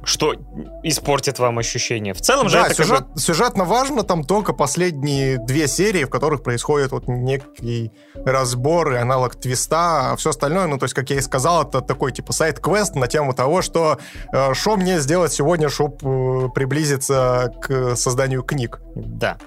что 0.04 0.36
испортит 0.84 1.40
вам 1.40 1.60
ощущение. 1.60 2.14
В 2.14 2.22
целом 2.22 2.50
же 2.50 2.58
Да, 2.58 2.68
это 2.68 2.76
сюжет, 2.76 3.00
как 3.00 3.14
бы- 3.14 3.20
сюжетно 3.20 3.66
важно 3.66 4.04
там 4.04 4.24
только 4.24 4.54
последние 4.54 5.38
две 5.38 5.68
серии, 5.68 6.06
в 6.06 6.10
которых 6.10 6.44
происходит 6.44 6.92
вот 6.92 7.08
некий 7.08 7.92
разбор 8.16 8.94
и 8.94 8.98
аналог 8.98 9.36
твиста, 9.36 10.12
а 10.12 10.16
все 10.16 10.30
остальное, 10.30 10.68
ну, 10.68 10.78
то 10.78 10.86
есть, 10.86 10.94
как 10.94 11.10
я 11.10 11.18
и 11.18 11.22
сказал, 11.22 11.64
это 11.64 11.82
такой, 11.82 12.12
типа, 12.12 12.32
сайт-квест 12.34 12.96
на 12.96 13.08
тему 13.08 13.34
того, 13.34 13.62
что 13.62 13.98
э, 14.32 14.54
что 14.54 14.78
мне 14.78 15.00
сделать 15.00 15.34
сегодня, 15.34 15.70
чтобы 15.70 16.50
приблизиться 16.54 17.52
к 17.62 17.96
созданию 17.96 18.44
книг. 18.44 18.80
Да. 18.96 19.38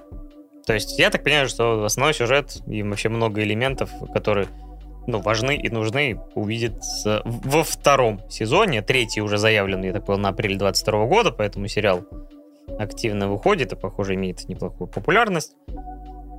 То 0.67 0.75
есть 0.75 0.99
я 0.99 1.11
так 1.11 1.23
понимаю, 1.23 1.49
что 1.49 1.85
основной 1.85 2.13
сюжет 2.13 2.57
и 2.67 2.83
вообще 2.83 3.09
много 3.09 3.43
элементов, 3.43 3.89
которые 4.13 4.49
ну, 5.07 5.21
важны 5.21 5.57
и 5.57 5.69
нужны, 5.71 6.21
увидит 6.35 6.75
во 7.25 7.65
втором 7.65 8.21
сезоне. 8.29 8.83
Третий 8.83 9.21
уже 9.21 9.39
заявлен, 9.39 9.83
я 9.83 9.93
так 9.93 10.05
понял, 10.05 10.21
на 10.21 10.29
апрель 10.31 10.57
22 10.57 11.07
года, 11.07 11.31
поэтому 11.33 11.69
сериал 11.69 12.05
активно 12.79 13.29
выходит 13.29 13.73
и, 13.73 13.77
похоже, 13.77 14.15
имеет 14.15 14.49
неплохую 14.49 14.89
популярность. 14.89 15.55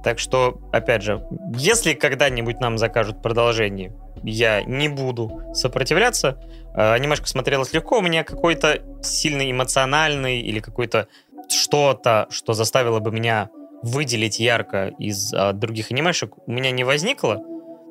Так 0.04 0.20
что, 0.20 0.62
опять 0.72 1.02
же, 1.02 1.26
если 1.56 1.94
когда-нибудь 1.94 2.60
нам 2.60 2.78
закажут 2.78 3.22
продолжение, 3.22 3.94
я 4.24 4.64
не 4.64 4.88
буду 4.88 5.42
сопротивляться. 5.54 6.40
Э, 6.76 6.94
Анимешка 6.94 7.28
смотрелась 7.28 7.74
легко, 7.74 8.00
у 8.00 8.02
меня 8.02 8.24
какой-то 8.24 8.82
сильный 9.02 9.52
эмоциональный 9.52 10.40
или 10.40 10.60
какой-то 10.60 11.08
что-то, 11.50 12.28
что 12.30 12.54
заставило 12.54 13.00
бы 13.00 13.12
меня 13.12 13.50
выделить 13.84 14.40
ярко 14.40 14.88
из 14.98 15.34
а, 15.34 15.54
других 15.54 15.92
анимешек, 15.92 16.36
у 16.48 16.52
меня 16.52 16.72
не 16.72 16.84
возникло. 16.84 17.44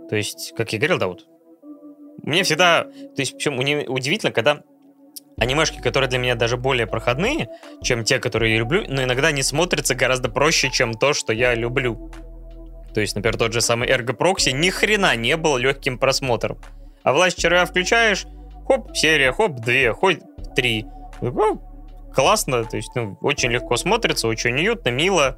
То 0.08 0.16
есть, 0.16 0.54
как 0.56 0.72
я 0.72 0.78
говорил, 0.78 0.98
да, 0.98 1.08
вот. 1.08 1.26
Мне 2.22 2.42
всегда... 2.42 2.84
То 2.84 3.18
есть, 3.18 3.34
причем 3.34 3.58
удивительно, 3.58 4.32
когда 4.32 4.62
анимешки, 5.38 5.80
которые 5.80 6.08
для 6.08 6.18
меня 6.18 6.34
даже 6.34 6.56
более 6.56 6.86
проходные, 6.86 7.48
чем 7.82 8.04
те, 8.04 8.18
которые 8.18 8.54
я 8.54 8.58
люблю, 8.58 8.84
но 8.88 9.02
иногда 9.02 9.32
не 9.32 9.42
смотрятся 9.42 9.94
гораздо 9.94 10.30
проще, 10.30 10.70
чем 10.70 10.94
то, 10.94 11.12
что 11.12 11.32
я 11.32 11.54
люблю. 11.54 12.10
То 12.94 13.00
есть, 13.00 13.14
например, 13.14 13.36
тот 13.36 13.52
же 13.52 13.60
самый 13.60 13.88
Ergo 13.88 14.16
Proxy 14.16 14.52
ни 14.52 14.70
хрена 14.70 15.14
не 15.16 15.36
был 15.36 15.58
легким 15.58 15.98
просмотром. 15.98 16.58
А 17.02 17.12
власть 17.12 17.38
червя 17.38 17.66
включаешь, 17.66 18.26
хоп, 18.66 18.96
серия, 18.96 19.32
хоп, 19.32 19.60
две, 19.60 19.92
хоть 19.92 20.20
три. 20.54 20.86
Ну, 21.20 21.60
классно, 22.14 22.64
то 22.64 22.76
есть, 22.76 22.90
ну, 22.94 23.18
очень 23.20 23.50
легко 23.50 23.76
смотрится, 23.76 24.28
очень 24.28 24.54
уютно, 24.54 24.88
мило. 24.88 25.36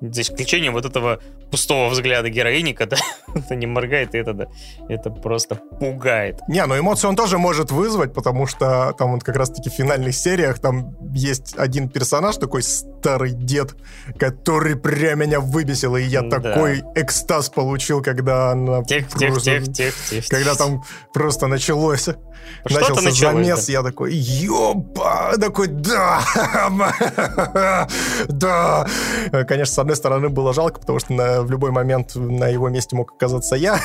За 0.00 0.22
исключением 0.22 0.74
вот 0.74 0.84
этого 0.84 1.20
пустого 1.50 1.88
взгляда 1.90 2.28
героини, 2.28 2.72
когда 2.72 2.96
это 3.34 3.54
не 3.54 3.66
моргает, 3.66 4.14
и 4.14 4.18
это, 4.18 4.32
да, 4.32 4.46
это 4.88 5.10
просто 5.10 5.54
пугает. 5.54 6.40
Не, 6.48 6.64
ну 6.66 6.78
эмоции 6.78 7.06
он 7.08 7.16
тоже 7.16 7.38
может 7.38 7.70
вызвать, 7.70 8.12
потому 8.14 8.46
что 8.46 8.94
там 8.98 9.12
вот 9.12 9.22
как 9.24 9.36
раз-таки 9.36 9.70
в 9.70 9.72
финальных 9.72 10.14
сериях 10.14 10.58
там 10.58 10.96
есть 11.14 11.54
один 11.56 11.88
персонаж, 11.88 12.36
такой 12.36 12.62
старый 12.62 13.30
дед, 13.32 13.74
который 14.18 14.76
прям 14.76 15.20
меня 15.20 15.40
выбесил, 15.40 15.96
и 15.96 16.02
я 16.02 16.22
Да. 16.22 16.40
такой 16.40 16.82
экстаз 16.94 17.48
получил, 17.48 18.02
когда 18.02 18.50
она... 18.52 18.82
Тех, 18.84 19.08
тех, 19.08 19.30
просто- 19.32 19.50
тех, 19.60 19.72
тех, 19.72 19.94
тех. 20.10 20.28
Когда 20.28 20.54
там 20.54 20.82
просто 21.14 21.46
началось, 21.46 22.08
начался 22.64 23.02
началось, 23.02 23.18
замес, 23.18 23.66
да. 23.66 23.72
я 23.72 23.82
такой, 23.82 24.14
ёба, 24.14 25.32
такой, 25.40 25.68
да, 25.68 26.20
да. 28.28 28.86
Конечно, 29.48 29.74
с 29.74 29.78
одной 29.78 29.96
стороны, 29.96 30.28
было 30.28 30.52
жалко, 30.52 30.80
потому 30.80 30.98
что 30.98 31.12
на- 31.12 31.35
в 31.42 31.50
любой 31.50 31.70
момент 31.70 32.14
на 32.14 32.48
его 32.48 32.68
месте 32.68 32.96
мог 32.96 33.12
оказаться 33.12 33.56
я, 33.56 33.78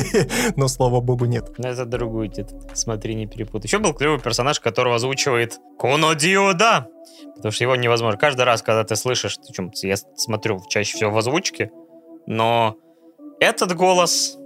но, 0.56 0.68
слава 0.68 1.00
богу, 1.00 1.26
нет. 1.26 1.50
Ну, 1.58 1.68
Это 1.68 1.84
другой 1.84 2.28
дед. 2.28 2.52
Смотри, 2.74 3.14
не 3.14 3.26
перепутай. 3.26 3.66
Еще 3.66 3.78
был 3.78 3.94
клевый 3.94 4.18
персонаж, 4.18 4.60
которого 4.60 4.96
озвучивает 4.96 5.58
Коно 5.78 6.14
Диода. 6.14 6.88
Потому 7.36 7.52
что 7.52 7.64
его 7.64 7.76
невозможно. 7.76 8.18
Каждый 8.18 8.44
раз, 8.44 8.62
когда 8.62 8.84
ты 8.84 8.96
слышишь, 8.96 9.38
причем 9.46 9.70
я 9.82 9.96
смотрю 9.96 10.60
чаще 10.68 10.96
всего 10.96 11.10
в 11.10 11.18
озвучке, 11.18 11.70
но 12.26 12.76
этот 13.40 13.74
голос, 13.74 14.38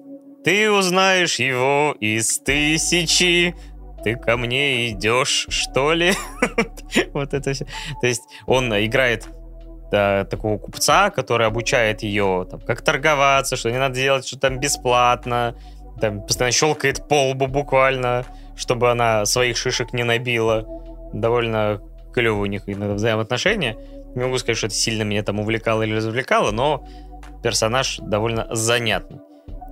ты 0.45 0.71
узнаешь 0.71 1.39
его 1.39 1.95
из 2.01 2.39
тысячи. 2.39 3.55
Ты 4.05 4.17
ко 4.17 4.37
мне 4.37 4.91
идешь, 4.91 5.47
что 5.49 5.93
ли? 5.93 6.13
Вот 7.13 7.35
это 7.35 7.53
все. 7.53 7.67
То 8.01 8.07
есть 8.07 8.23
он 8.47 8.73
играет 8.73 9.27
да, 9.91 10.25
такого 10.25 10.59
купца, 10.59 11.11
который 11.11 11.47
обучает 11.47 12.03
ее, 12.03 12.47
там, 12.51 12.61
как 12.61 12.83
торговаться, 12.83 13.57
что 13.57 13.71
не 13.71 13.79
надо 13.79 13.95
делать, 13.95 14.27
что 14.27 14.39
там 14.39 14.59
бесплатно, 14.59 15.55
там 16.01 16.23
постоянно 16.23 16.53
щелкает 16.53 17.09
по 17.09 17.31
лбу 17.31 17.47
буквально, 17.47 18.25
чтобы 18.57 18.91
она 18.91 19.25
своих 19.25 19.57
шишек 19.57 19.93
не 19.93 20.05
набила. 20.05 20.67
Довольно 21.13 21.81
клевые 22.13 22.43
у 22.43 22.47
них 22.47 22.63
иногда 22.67 22.95
взаимоотношения. 22.95 23.77
Не 24.15 24.25
могу 24.25 24.39
сказать, 24.39 24.57
что 24.57 24.67
это 24.67 24.77
сильно 24.77 25.03
меня 25.03 25.23
там 25.23 25.41
увлекало 25.41 25.83
или 25.83 25.95
развлекало, 25.95 26.51
но 26.51 26.87
персонаж 27.43 27.99
довольно 28.01 28.49
занятный. 28.55 29.21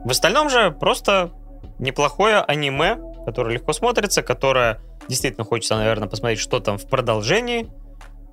В 0.04 0.10
остальном 0.10 0.50
же 0.50 0.70
просто 0.70 1.30
неплохое 1.78 2.40
аниме, 2.40 2.98
которое 3.24 3.54
легко 3.54 3.72
смотрится, 3.72 4.22
которое 4.22 4.80
действительно 5.08 5.44
хочется, 5.44 5.76
наверное, 5.76 6.08
посмотреть, 6.08 6.40
что 6.40 6.60
там 6.60 6.78
в 6.78 6.86
продолжении. 6.88 7.68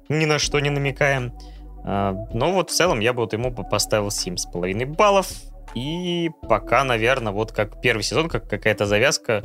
Ни 0.09 0.25
на 0.25 0.39
что 0.39 0.59
не 0.59 0.69
намекаем. 0.69 1.33
А, 1.83 2.13
Но 2.33 2.51
вот 2.53 2.69
в 2.69 2.73
целом 2.73 2.99
я 2.99 3.13
бы 3.13 3.21
вот 3.23 3.33
ему 3.33 3.51
поставил 3.51 4.07
7,5 4.07 4.85
баллов. 4.85 5.27
И 5.73 6.29
пока, 6.49 6.83
наверное, 6.83 7.31
вот 7.31 7.51
как 7.51 7.81
первый 7.81 8.03
сезон, 8.03 8.27
как 8.27 8.49
какая-то 8.49 8.85
завязка, 8.85 9.41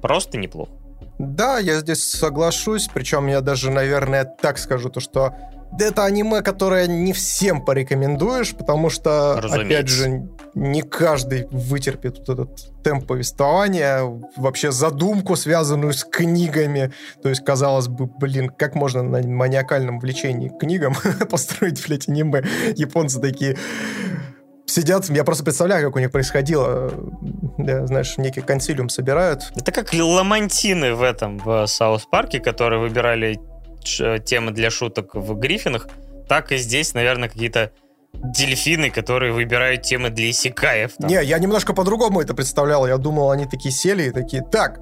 просто 0.00 0.38
неплохо. 0.38 0.70
Да, 1.18 1.58
я 1.58 1.78
здесь 1.80 2.02
соглашусь, 2.02 2.88
причем 2.92 3.26
я 3.26 3.40
даже, 3.40 3.70
наверное, 3.70 4.24
так 4.24 4.58
скажу, 4.58 4.88
то 4.88 5.00
что 5.00 5.34
это 5.78 6.04
аниме, 6.04 6.42
которое 6.42 6.86
не 6.86 7.12
всем 7.12 7.64
порекомендуешь, 7.64 8.54
потому 8.54 8.90
что, 8.90 9.36
Разумеется. 9.40 9.74
опять 9.74 9.88
же, 9.88 10.28
не 10.54 10.82
каждый 10.82 11.46
вытерпит 11.50 12.18
вот 12.18 12.28
этот 12.28 12.82
темп 12.82 13.06
повествования, 13.06 14.02
вообще 14.36 14.70
задумку, 14.70 15.36
связанную 15.36 15.92
с 15.94 16.04
книгами. 16.04 16.92
То 17.22 17.28
есть, 17.30 17.44
казалось 17.44 17.88
бы, 17.88 18.06
блин, 18.06 18.50
как 18.50 18.74
можно 18.74 19.02
на 19.02 19.22
маниакальном 19.26 19.98
влечении 19.98 20.48
к 20.48 20.58
книгам 20.58 20.94
построить, 21.30 21.86
блядь, 21.86 22.08
аниме? 22.08 22.42
Японцы 22.76 23.20
такие 23.20 23.56
сидят, 24.66 25.08
я 25.10 25.24
просто 25.24 25.44
представляю, 25.44 25.86
как 25.86 25.96
у 25.96 25.98
них 25.98 26.10
происходило. 26.10 26.92
Да, 27.58 27.86
знаешь, 27.86 28.16
некий 28.18 28.40
консилиум 28.40 28.88
собирают, 28.88 29.52
Это 29.56 29.72
как 29.72 29.92
ламантины 29.92 30.94
в 30.94 31.02
этом, 31.02 31.38
в 31.38 31.66
Саус 31.66 32.06
Парке, 32.10 32.40
которые 32.40 32.80
выбирали 32.80 33.38
ч- 33.82 34.18
темы 34.20 34.52
для 34.52 34.70
шуток 34.70 35.14
в 35.14 35.34
Гриффинах, 35.34 35.88
так 36.28 36.52
и 36.52 36.56
здесь, 36.56 36.94
наверное, 36.94 37.28
какие-то 37.28 37.72
дельфины, 38.14 38.90
которые 38.90 39.32
выбирают 39.32 39.82
темы 39.82 40.10
для 40.10 40.30
исекаев. 40.30 40.92
Не, 40.98 41.22
я 41.24 41.38
немножко 41.38 41.72
по-другому 41.72 42.20
это 42.20 42.34
представлял. 42.34 42.86
Я 42.86 42.98
думал, 42.98 43.30
они 43.30 43.46
такие 43.46 43.72
сели 43.72 44.04
и 44.04 44.10
такие, 44.10 44.42
так, 44.42 44.80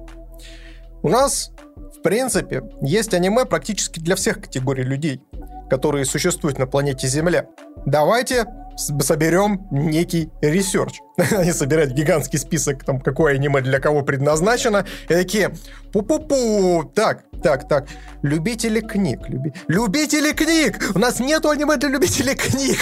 у 1.03 1.09
нас, 1.09 1.51
в 1.97 2.01
принципе, 2.01 2.61
есть 2.81 3.13
аниме 3.13 3.45
практически 3.45 3.99
для 3.99 4.15
всех 4.15 4.41
категорий 4.41 4.83
людей, 4.83 5.21
которые 5.69 6.05
существуют 6.05 6.59
на 6.59 6.67
планете 6.67 7.07
Земля. 7.07 7.47
Давайте 7.85 8.45
соберем 8.77 9.67
некий 9.71 10.29
research. 10.41 10.99
Они 11.37 11.51
собирают 11.51 11.91
гигантский 11.91 12.39
список, 12.39 12.83
там, 12.83 12.99
какое 12.99 13.35
аниме 13.35 13.61
для 13.61 13.79
кого 13.79 14.01
предназначено, 14.03 14.85
и 15.09 15.13
такие, 15.13 15.51
пу-пу-пу, 15.93 16.83
так, 16.93 17.23
так, 17.43 17.67
так, 17.67 17.87
любители 18.21 18.81
книг, 18.81 19.19
люби- 19.29 19.53
любители 19.67 20.31
книг, 20.33 20.91
у 20.95 20.99
нас 20.99 21.19
нету 21.19 21.49
аниме 21.49 21.77
для 21.77 21.89
любителей 21.89 22.35
книг. 22.35 22.77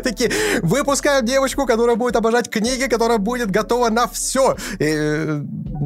Такие, 0.02 0.30
выпускаем 0.62 1.24
девочку, 1.24 1.66
которая 1.66 1.96
будет 1.96 2.16
обожать 2.16 2.48
книги, 2.50 2.84
которая 2.88 3.18
будет 3.18 3.50
готова 3.50 3.88
на 3.90 4.06
все. 4.06 4.56
И, 4.78 4.84
э, 4.84 5.40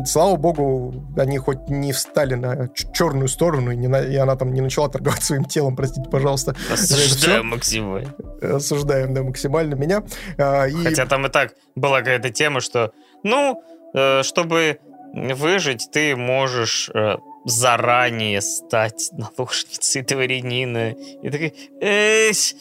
слава 0.07 0.37
богу, 0.37 0.95
они 1.17 1.39
хоть 1.39 1.69
не 1.69 1.93
встали 1.93 2.35
на 2.35 2.69
черную 2.93 3.29
сторону, 3.29 3.71
и, 3.73 3.77
не 3.77 3.89
на- 3.89 4.03
и 4.03 4.17
она 4.17 4.37
там 4.37 4.53
не 4.53 4.61
начала 4.61 4.89
торговать 4.89 5.23
своим 5.23 5.45
телом, 5.45 5.77
простите, 5.77 6.09
пожалуйста. 6.11 6.55
Осуждаю 6.71 7.45
максимально. 7.45 8.13
Осуждаем, 8.43 9.15
да, 9.15 9.23
максимально 9.23 9.75
меня. 9.75 10.03
А, 10.37 10.67
и- 10.67 10.85
Хотя 10.85 11.07
там 11.07 11.27
и 11.27 11.31
так 11.31 11.55
была 11.75 11.99
какая-то 12.01 12.31
тема, 12.31 12.61
что, 12.61 12.93
ну, 13.23 13.63
э, 13.95 14.23
чтобы 14.23 14.79
выжить, 15.15 15.89
ты 15.91 16.15
можешь 16.17 16.91
э, 16.95 17.17
заранее 17.47 18.43
стать 18.43 19.09
наложницей 19.13 20.03
дворянина. 20.03 20.91
И 20.91 21.31
такой, 21.31 21.55
«Эш, 21.81 22.55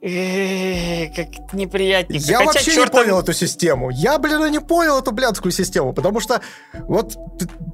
э, 0.00 1.06
как 1.14 1.52
неприятненько. 1.54 2.24
Я 2.26 2.38
Хотя, 2.38 2.46
вообще 2.52 2.70
не 2.70 2.76
чёрт 2.76 2.92
там- 2.92 3.02
понял 3.04 3.20
эту 3.20 3.32
систему. 3.32 3.90
Я, 3.90 4.18
блин, 4.18 4.50
не 4.50 4.58
понял 4.60 4.98
эту 4.98 5.12
блядскую 5.12 5.52
систему, 5.52 5.92
потому 5.92 6.20
что 6.20 6.40
вот 6.88 7.16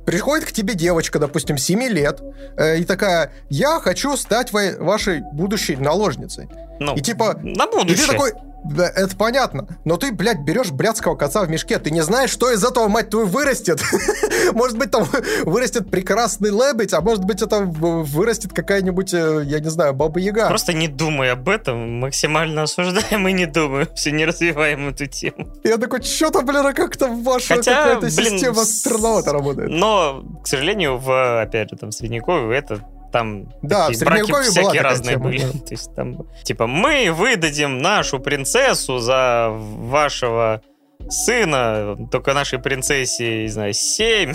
приходит 0.04 0.46
к 0.46 0.52
тебе 0.52 0.74
девочка, 0.74 1.18
допустим, 1.18 1.56
7 1.58 1.82
лет, 1.88 2.20
э, 2.58 2.78
и 2.78 2.84
такая, 2.84 3.32
я 3.48 3.80
хочу 3.80 4.16
стать 4.16 4.52
ва- 4.52 4.76
вашей 4.78 5.20
будущей 5.32 5.76
наложницей. 5.76 6.48
Ну, 6.80 6.94
И 6.94 7.00
типа, 7.00 7.38
на 7.42 7.64
И 7.64 7.70
будущее. 7.70 8.06
ты 8.06 8.12
такой, 8.12 8.32
это 8.76 9.16
понятно. 9.16 9.66
Но 9.84 9.96
ты, 9.96 10.12
блядь, 10.12 10.40
берешь 10.40 10.70
блядского 10.70 11.14
коца 11.14 11.42
в 11.42 11.50
мешке, 11.50 11.78
ты 11.78 11.90
не 11.90 12.02
знаешь, 12.02 12.30
что 12.30 12.50
из 12.50 12.64
этого, 12.64 12.88
мать 12.88 13.10
твою, 13.10 13.26
вырастет. 13.26 13.80
может 14.54 14.76
быть, 14.76 14.90
там 14.90 15.06
вырастет 15.44 15.90
прекрасный 15.90 16.50
лебедь, 16.50 16.92
а 16.92 17.00
может 17.00 17.24
быть, 17.24 17.42
это 17.42 17.60
вырастет 17.60 18.52
какая-нибудь, 18.52 19.14
э, 19.14 19.42
я 19.44 19.60
не 19.60 19.70
знаю, 19.70 19.94
баба-яга. 19.94 20.48
Просто 20.48 20.72
не 20.72 20.88
думай 20.88 21.32
об 21.32 21.48
этом, 21.48 22.00
максимально 22.00 22.62
осуждаем 22.62 23.26
и 23.28 23.32
не 23.32 23.46
думаем, 23.46 23.88
все 23.94 24.10
не 24.12 24.24
развиваем 24.24 24.88
эту 24.88 25.06
тему. 25.06 25.48
Я 25.64 25.78
такой, 25.78 26.02
что-то, 26.02 26.42
блин, 26.42 26.66
а 26.66 26.72
как-то 26.72 27.08
ваша 27.08 27.56
какая-то 27.56 28.10
система 28.10 28.64
странновато 28.64 29.32
работает. 29.32 29.70
Но, 29.70 30.24
к 30.42 30.46
сожалению, 30.46 30.98
в, 30.98 31.42
опять 31.42 31.70
же, 31.70 31.76
там, 31.76 31.92
Средневековье 31.92 32.58
это 32.58 32.80
там 33.10 33.48
да, 33.62 33.88
такие 33.88 34.04
браки 34.04 34.50
всякие 34.50 34.82
разные 34.82 35.14
тема, 35.14 35.24
были. 35.24 35.40
Да. 35.40 35.52
То 35.52 35.70
есть 35.70 35.94
там, 35.94 36.26
типа, 36.44 36.66
мы 36.66 37.10
выдадим 37.12 37.78
нашу 37.78 38.20
принцессу 38.20 38.98
за 38.98 39.48
вашего 39.50 40.62
сына, 41.08 41.96
только 42.10 42.34
нашей 42.34 42.58
принцессе, 42.58 43.42
не 43.42 43.48
знаю, 43.48 43.72
7, 43.72 44.34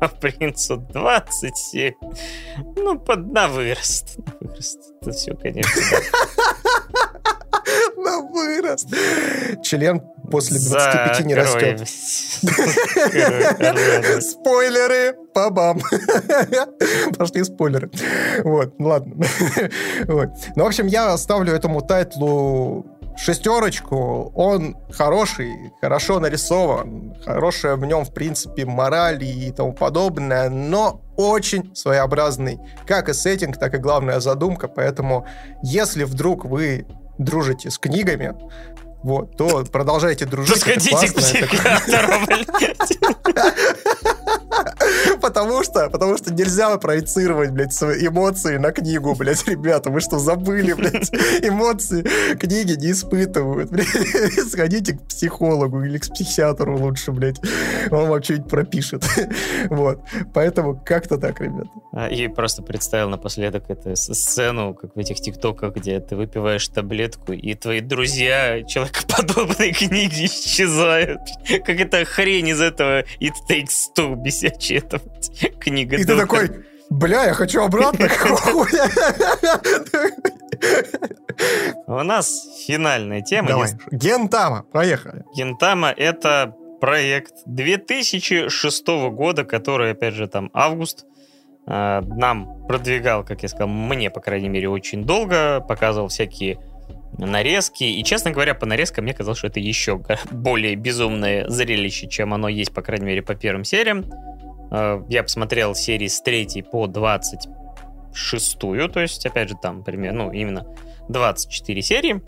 а 0.00 0.08
принцу 0.08 0.76
27. 0.76 1.92
Ну, 2.76 2.98
под 2.98 3.32
на 3.32 3.48
вырост. 3.48 4.18
На 4.18 4.48
вырост. 4.48 4.78
Это 5.02 5.12
все, 5.12 5.34
конечно. 5.34 5.70
На 7.96 8.20
вырост. 8.20 8.88
Член 9.62 10.02
после 10.30 10.58
25 10.58 11.26
не 11.26 11.34
растет. 11.34 11.80
Спойлеры! 14.22 15.16
Па-бам! 15.34 15.80
Пошли 17.18 17.44
спойлеры. 17.44 17.90
Вот, 18.44 18.74
ладно. 18.78 19.26
вот. 20.06 20.28
Ну, 20.56 20.64
в 20.64 20.66
общем, 20.66 20.86
я 20.86 21.12
оставлю 21.12 21.52
этому 21.52 21.82
тайтлу 21.82 22.86
шестерочку. 23.16 24.32
Он 24.34 24.76
хороший, 24.90 25.72
хорошо 25.80 26.20
нарисован, 26.20 27.14
хорошая 27.24 27.76
в 27.76 27.84
нем, 27.84 28.04
в 28.04 28.12
принципе, 28.12 28.64
мораль 28.64 29.22
и 29.22 29.50
тому 29.52 29.72
подобное, 29.72 30.48
но 30.48 31.02
очень 31.16 31.74
своеобразный 31.74 32.58
как 32.86 33.08
и 33.08 33.12
сеттинг, 33.12 33.58
так 33.58 33.74
и 33.74 33.78
главная 33.78 34.20
задумка. 34.20 34.68
Поэтому, 34.68 35.26
если 35.62 36.04
вдруг 36.04 36.44
вы 36.44 36.86
дружите 37.18 37.70
с 37.70 37.78
книгами, 37.78 38.34
вот, 39.02 39.36
то 39.36 39.64
продолжайте 39.64 40.26
дружить. 40.26 40.54
Да 40.54 40.60
сходите 40.60 41.08
к 41.08 41.14
психиатру, 41.14 42.26
Потому 45.20 45.62
что, 45.62 45.88
потому 45.90 46.16
что 46.16 46.32
нельзя 46.32 46.76
проецировать, 46.78 47.50
блядь, 47.50 47.72
свои 47.72 48.06
эмоции 48.06 48.56
на 48.56 48.72
книгу, 48.72 49.14
блядь, 49.14 49.46
ребята. 49.46 49.90
Вы 49.90 50.00
что, 50.00 50.18
забыли, 50.18 50.72
блядь? 50.72 51.10
Эмоции 51.42 52.02
книги 52.36 52.72
не 52.72 52.92
испытывают, 52.92 53.70
блядь. 53.70 53.86
Сходите 54.50 54.94
к 54.94 55.02
психологу 55.02 55.82
или 55.82 55.98
к 55.98 56.08
психиатру 56.12 56.78
лучше, 56.78 57.12
блядь. 57.12 57.40
Он 57.90 58.08
вам 58.08 58.22
что-нибудь 58.22 58.48
пропишет. 58.48 59.04
Вот. 59.68 60.00
Поэтому 60.34 60.80
как-то 60.84 61.18
так, 61.18 61.40
ребята. 61.40 61.70
А, 61.92 62.08
и 62.08 62.28
просто 62.28 62.62
представил 62.62 63.08
напоследок 63.08 63.64
эту 63.68 63.96
сцену, 63.96 64.74
как 64.74 64.94
в 64.94 64.98
этих 64.98 65.20
тиктоках, 65.20 65.74
где 65.74 66.00
ты 66.00 66.16
выпиваешь 66.16 66.66
таблетку, 66.68 67.32
и 67.32 67.54
твои 67.54 67.80
друзья, 67.80 68.62
человекоподобные 68.90 69.72
книги 69.72 70.26
исчезают. 70.26 71.20
Как 71.64 71.80
эта 71.80 72.04
хрень 72.04 72.48
из 72.48 72.60
этого 72.60 73.04
It 73.20 73.34
Takes 73.48 73.90
Two 73.96 74.16
бесячая 74.16 74.80
там 74.80 75.00
книга. 75.58 75.96
И 75.96 76.04
ты 76.04 76.16
такой, 76.16 76.50
бля, 76.90 77.24
я 77.24 77.34
хочу 77.34 77.62
обратно. 77.62 78.08
У 81.86 82.02
нас 82.02 82.46
финальная 82.66 83.22
тема. 83.22 83.48
Давай. 83.48 83.70
Гентама, 83.90 84.64
поехали. 84.70 85.24
Гентама— 85.34 85.90
это 85.96 86.54
проект 86.80 87.34
2006 87.46 88.86
года, 89.10 89.44
который, 89.44 89.92
опять 89.92 90.14
же, 90.14 90.28
там 90.28 90.50
август, 90.52 91.06
э, 91.66 92.00
нам 92.02 92.66
продвигал, 92.66 93.24
как 93.24 93.42
я 93.42 93.48
сказал, 93.48 93.68
мне, 93.68 94.10
по 94.10 94.20
крайней 94.20 94.50
мере, 94.50 94.68
очень 94.68 95.04
долго, 95.04 95.60
показывал 95.66 96.08
всякие 96.08 96.58
нарезки. 97.26 97.84
И, 97.84 98.02
честно 98.04 98.30
говоря, 98.30 98.54
по 98.54 98.66
нарезкам 98.66 99.04
мне 99.04 99.14
казалось, 99.14 99.38
что 99.38 99.46
это 99.46 99.60
еще 99.60 100.00
более 100.30 100.76
безумное 100.76 101.48
зрелище, 101.48 102.08
чем 102.08 102.34
оно 102.34 102.48
есть, 102.48 102.72
по 102.72 102.82
крайней 102.82 103.06
мере, 103.06 103.22
по 103.22 103.34
первым 103.34 103.64
сериям. 103.64 104.04
Э, 104.70 105.02
я 105.08 105.22
посмотрел 105.22 105.74
серии 105.74 106.08
с 106.08 106.20
3 106.22 106.64
по 106.70 106.86
26, 106.86 108.58
то 108.58 109.00
есть, 109.00 109.26
опять 109.26 109.48
же, 109.48 109.56
там 109.60 109.84
примерно, 109.84 110.24
ну, 110.24 110.32
именно 110.32 110.66
24 111.08 111.82
серии, 111.82 112.22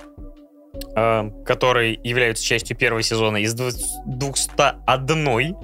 э, 0.96 1.30
которые 1.44 1.98
являются 2.02 2.44
частью 2.44 2.76
первого 2.76 3.02
сезона 3.02 3.38
из 3.38 3.54
201. 3.54 5.56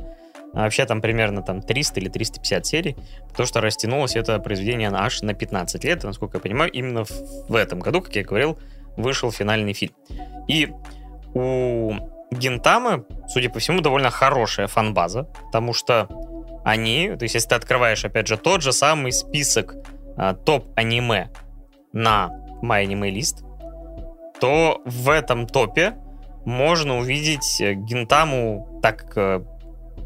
А 0.55 0.62
вообще 0.62 0.86
там 0.86 1.02
примерно 1.02 1.42
там 1.42 1.60
300 1.60 2.00
или 2.00 2.09
350 2.09 2.66
серий, 2.66 2.96
потому 3.28 3.46
что 3.46 3.60
растянулось 3.60 4.16
это 4.16 4.38
произведение 4.38 4.88
аж 4.90 5.20
на 5.20 5.34
15 5.34 5.84
лет, 5.84 6.05
насколько 6.05 6.38
я 6.38 6.40
понимаю, 6.40 6.72
именно 6.72 7.05
в 7.05 7.55
этом 7.55 7.80
году, 7.80 8.00
как 8.00 8.16
я 8.16 8.24
говорил, 8.24 8.59
вышел 8.98 9.32
финальный 9.32 9.72
фильм. 9.72 9.94
И 10.48 10.70
у 11.34 11.92
Гентамы, 12.30 13.06
судя 13.28 13.48
по 13.48 13.58
всему, 13.58 13.80
довольно 13.80 14.10
хорошая 14.10 14.66
фанбаза, 14.66 15.24
потому 15.46 15.72
что 15.72 16.08
они, 16.64 17.14
то 17.16 17.22
есть 17.22 17.34
если 17.34 17.48
ты 17.48 17.54
открываешь, 17.54 18.04
опять 18.04 18.26
же, 18.26 18.36
тот 18.36 18.60
же 18.60 18.72
самый 18.72 19.12
список 19.12 19.74
а, 20.16 20.34
топ-аниме 20.34 21.30
на 21.92 22.30
MyAnimeList, 22.62 23.44
то 24.40 24.82
в 24.84 25.08
этом 25.08 25.46
топе 25.46 25.94
можно 26.44 26.98
увидеть 26.98 27.60
э, 27.60 27.74
Гентаму, 27.74 28.80
так 28.82 28.98
как 28.98 29.16
э, 29.16 29.44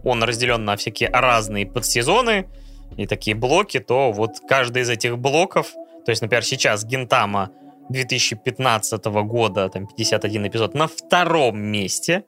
он 0.04 0.22
разделен 0.22 0.64
на 0.64 0.76
всякие 0.76 1.10
разные 1.10 1.66
подсезоны 1.66 2.48
и 2.96 3.06
такие 3.06 3.36
блоки, 3.36 3.78
то 3.78 4.12
вот 4.12 4.40
каждый 4.48 4.82
из 4.82 4.90
этих 4.90 5.18
блоков, 5.18 5.72
то 6.04 6.10
есть, 6.10 6.22
например, 6.22 6.44
сейчас 6.44 6.84
Гентама 6.84 7.50
2015 7.88 9.04
года, 9.04 9.68
там 9.68 9.86
51 9.86 10.48
эпизод, 10.48 10.74
на 10.74 10.86
втором 10.86 11.60
месте 11.60 12.24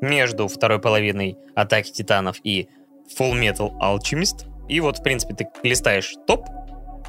между 0.00 0.48
второй 0.48 0.78
половиной 0.78 1.36
Атаки 1.54 1.90
Титанов 1.92 2.36
и 2.44 2.68
Full 3.18 3.32
Metal 3.32 3.70
Alchemist. 3.80 4.46
И 4.68 4.80
вот, 4.80 4.98
в 4.98 5.02
принципе, 5.02 5.34
ты 5.34 5.48
листаешь 5.62 6.14
топ, 6.26 6.46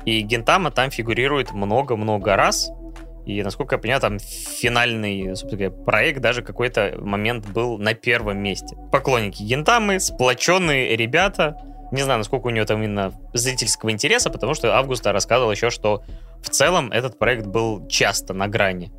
и 0.05 0.21
Гентама 0.21 0.71
там 0.71 0.91
фигурирует 0.91 1.51
много-много 1.51 2.35
раз. 2.35 2.71
И, 3.25 3.43
насколько 3.43 3.75
я 3.75 3.79
понимаю, 3.79 4.01
там 4.01 4.17
финальный, 4.19 5.35
собственно 5.35 5.69
проект 5.69 6.21
даже 6.21 6.41
какой-то 6.41 6.95
момент 6.99 7.47
был 7.47 7.77
на 7.77 7.93
первом 7.93 8.39
месте. 8.39 8.75
Поклонники 8.91 9.43
Гентамы, 9.43 9.99
сплоченные 9.99 10.95
ребята. 10.95 11.55
Не 11.91 12.01
знаю, 12.01 12.19
насколько 12.19 12.47
у 12.47 12.49
него 12.49 12.65
там 12.65 12.81
именно 12.81 13.13
зрительского 13.33 13.91
интереса, 13.91 14.29
потому 14.29 14.53
что 14.53 14.75
Августа 14.75 15.11
рассказывал 15.11 15.51
еще, 15.51 15.69
что 15.69 16.03
в 16.43 16.49
целом 16.49 16.91
этот 16.91 17.19
проект 17.19 17.45
был 17.45 17.87
часто 17.87 18.33
на 18.33 18.47
грани 18.47 18.91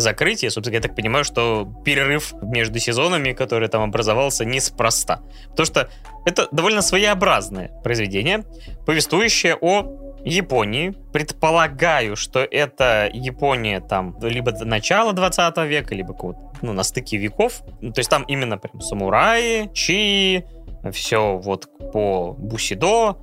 закрытия. 0.00 0.50
Собственно, 0.50 0.76
я 0.76 0.80
так 0.80 0.94
понимаю, 0.94 1.24
что 1.24 1.68
перерыв 1.84 2.32
между 2.42 2.78
сезонами, 2.78 3.32
который 3.32 3.68
там 3.68 3.82
образовался, 3.82 4.44
неспроста. 4.44 5.20
Потому 5.50 5.66
что 5.66 5.88
это 6.24 6.48
довольно 6.52 6.82
своеобразное 6.82 7.70
произведение, 7.82 8.44
повествующее 8.86 9.56
о 9.60 10.14
Японии. 10.24 10.94
Предполагаю, 11.12 12.16
что 12.16 12.40
это 12.40 13.10
Япония 13.12 13.80
там 13.80 14.16
либо 14.22 14.52
начала 14.64 15.12
20 15.12 15.56
века, 15.68 15.94
либо 15.94 16.16
ну, 16.62 16.72
на 16.72 16.82
стыке 16.82 17.16
веков. 17.16 17.62
Ну, 17.80 17.92
то 17.92 18.00
есть 18.00 18.10
там 18.10 18.22
именно 18.22 18.58
прям 18.58 18.80
самураи, 18.80 19.70
чи, 19.74 20.44
все 20.92 21.38
вот 21.38 21.68
по 21.92 22.34
бусидо, 22.38 23.16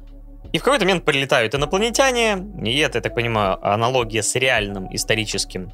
и 0.52 0.58
в 0.58 0.64
какой-то 0.64 0.86
момент 0.86 1.06
прилетают 1.06 1.56
инопланетяне, 1.56 2.38
и 2.64 2.78
это, 2.80 2.98
я 2.98 3.02
так 3.02 3.16
понимаю, 3.16 3.58
аналогия 3.66 4.24
с 4.24 4.36
реальным 4.36 4.94
историческим 4.94 5.72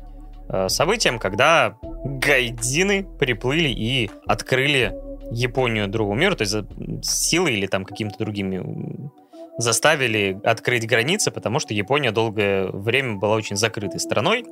э, 0.49 0.69
событием, 0.69 1.19
когда 1.19 1.77
гайдины 2.03 3.03
приплыли 3.19 3.69
и 3.69 4.09
открыли 4.25 4.93
Японию 5.31 5.87
другому 5.87 6.19
миру, 6.19 6.35
то 6.35 6.43
есть 6.43 6.55
силой 7.03 7.53
или 7.53 7.67
там 7.67 7.85
какими-то 7.85 8.17
другими 8.17 9.09
заставили 9.57 10.39
открыть 10.43 10.87
границы, 10.87 11.31
потому 11.31 11.59
что 11.59 11.73
Япония 11.73 12.11
долгое 12.11 12.67
время 12.67 13.15
была 13.15 13.35
очень 13.35 13.55
закрытой 13.55 13.99
страной. 13.99 14.45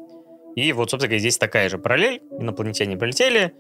И 0.56 0.72
вот, 0.74 0.90
собственно 0.90 1.10
говоря, 1.10 1.20
здесь 1.20 1.38
такая 1.38 1.70
же 1.70 1.78
параллель. 1.78 2.22
Инопланетяне 2.40 2.98
прилетели, 2.98 3.54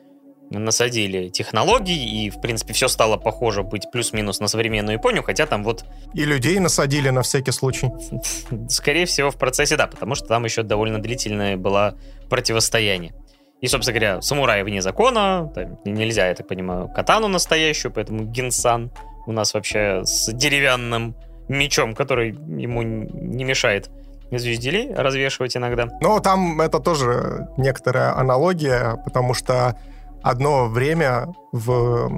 насадили 0.49 1.29
технологий, 1.29 2.25
и, 2.25 2.29
в 2.29 2.41
принципе, 2.41 2.73
все 2.73 2.87
стало 2.87 3.17
похоже 3.17 3.63
быть 3.63 3.91
плюс-минус 3.91 4.39
на 4.39 4.47
современную 4.47 4.97
Японию, 4.97 5.23
хотя 5.23 5.45
там 5.45 5.63
вот... 5.63 5.85
И 6.13 6.25
людей 6.25 6.59
насадили 6.59 7.09
на 7.09 7.21
всякий 7.21 7.51
случай. 7.51 7.89
Скорее 8.69 9.05
всего, 9.05 9.29
в 9.31 9.37
процессе, 9.37 9.77
да, 9.77 9.87
потому 9.87 10.15
что 10.15 10.27
там 10.27 10.45
еще 10.45 10.63
довольно 10.63 10.99
длительное 10.99 11.57
было 11.57 11.95
противостояние. 12.29 13.13
И, 13.61 13.67
собственно 13.67 13.99
говоря, 13.99 14.21
самурай 14.21 14.63
вне 14.63 14.81
закона, 14.81 15.51
там 15.53 15.77
нельзя, 15.85 16.27
я 16.27 16.33
так 16.33 16.47
понимаю, 16.47 16.87
катану 16.87 17.27
настоящую, 17.27 17.91
поэтому 17.91 18.23
Гинсан 18.23 18.91
у 19.27 19.31
нас 19.31 19.53
вообще 19.53 20.01
с 20.05 20.31
деревянным 20.33 21.15
мечом, 21.49 21.93
который 21.93 22.29
ему 22.29 22.81
не 22.81 23.43
мешает 23.43 23.89
звезделей 24.31 24.93
развешивать 24.93 25.57
иногда. 25.57 25.87
Но 26.01 26.19
там 26.19 26.61
это 26.61 26.79
тоже 26.79 27.47
некоторая 27.57 28.15
аналогия, 28.15 28.97
потому 29.03 29.33
что 29.33 29.75
одно 30.21 30.67
время 30.67 31.27
в 31.51 32.09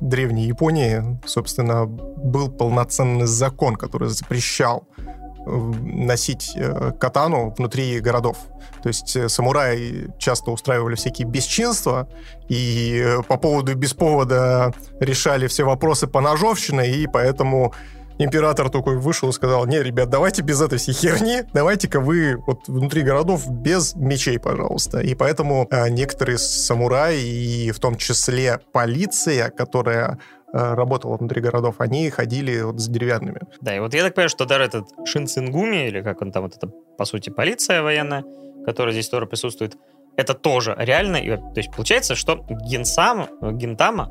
древней 0.00 0.46
Японии, 0.46 1.18
собственно, 1.26 1.86
был 1.86 2.50
полноценный 2.50 3.26
закон, 3.26 3.76
который 3.76 4.08
запрещал 4.08 4.84
э, 4.98 5.50
носить 5.50 6.52
э, 6.56 6.92
катану 6.98 7.54
внутри 7.56 8.00
городов. 8.00 8.38
То 8.82 8.88
есть 8.88 9.16
э, 9.16 9.28
самураи 9.28 10.08
часто 10.18 10.50
устраивали 10.50 10.94
всякие 10.96 11.26
бесчинства, 11.26 12.08
и 12.48 13.16
по 13.28 13.36
поводу 13.36 13.72
и 13.72 13.74
без 13.74 13.94
повода 13.94 14.72
решали 15.00 15.46
все 15.46 15.64
вопросы 15.64 16.06
по 16.06 16.20
ножовщине, 16.20 16.88
и 16.88 17.06
поэтому 17.06 17.72
император 18.18 18.70
такой 18.70 18.96
вышел 18.96 19.28
и 19.28 19.32
сказал, 19.32 19.66
не, 19.66 19.82
ребят, 19.82 20.08
давайте 20.08 20.42
без 20.42 20.60
этой 20.60 20.78
всей 20.78 20.92
херни, 20.94 21.42
давайте-ка 21.52 22.00
вы 22.00 22.36
вот 22.46 22.66
внутри 22.68 23.02
городов 23.02 23.48
без 23.48 23.94
мечей, 23.94 24.38
пожалуйста. 24.38 25.00
И 25.00 25.14
поэтому 25.14 25.66
э, 25.70 25.88
некоторые 25.88 26.38
самураи, 26.38 27.20
и 27.20 27.70
в 27.70 27.78
том 27.78 27.96
числе 27.96 28.60
полиция, 28.72 29.50
которая 29.50 30.18
э, 30.52 30.74
работала 30.74 31.16
внутри 31.16 31.40
городов, 31.40 31.76
они 31.78 32.10
ходили 32.10 32.60
вот 32.62 32.80
с 32.80 32.88
деревянными. 32.88 33.40
Да, 33.60 33.74
и 33.76 33.80
вот 33.80 33.94
я 33.94 34.02
так 34.02 34.14
понимаю, 34.14 34.30
что 34.30 34.44
даже 34.44 34.64
этот 34.64 34.88
Шинцингуми, 35.06 35.88
или 35.88 36.02
как 36.02 36.22
он 36.22 36.32
там, 36.32 36.44
вот 36.44 36.56
это, 36.56 36.68
по 36.98 37.04
сути, 37.04 37.30
полиция 37.30 37.82
военная, 37.82 38.24
которая 38.64 38.92
здесь 38.92 39.08
тоже 39.08 39.26
присутствует, 39.26 39.76
это 40.16 40.34
тоже 40.34 40.74
реально. 40.78 41.16
И, 41.16 41.36
то 41.36 41.52
есть 41.56 41.70
получается, 41.72 42.14
что 42.14 42.44
Генсам, 42.48 43.28
Гентама 43.40 44.10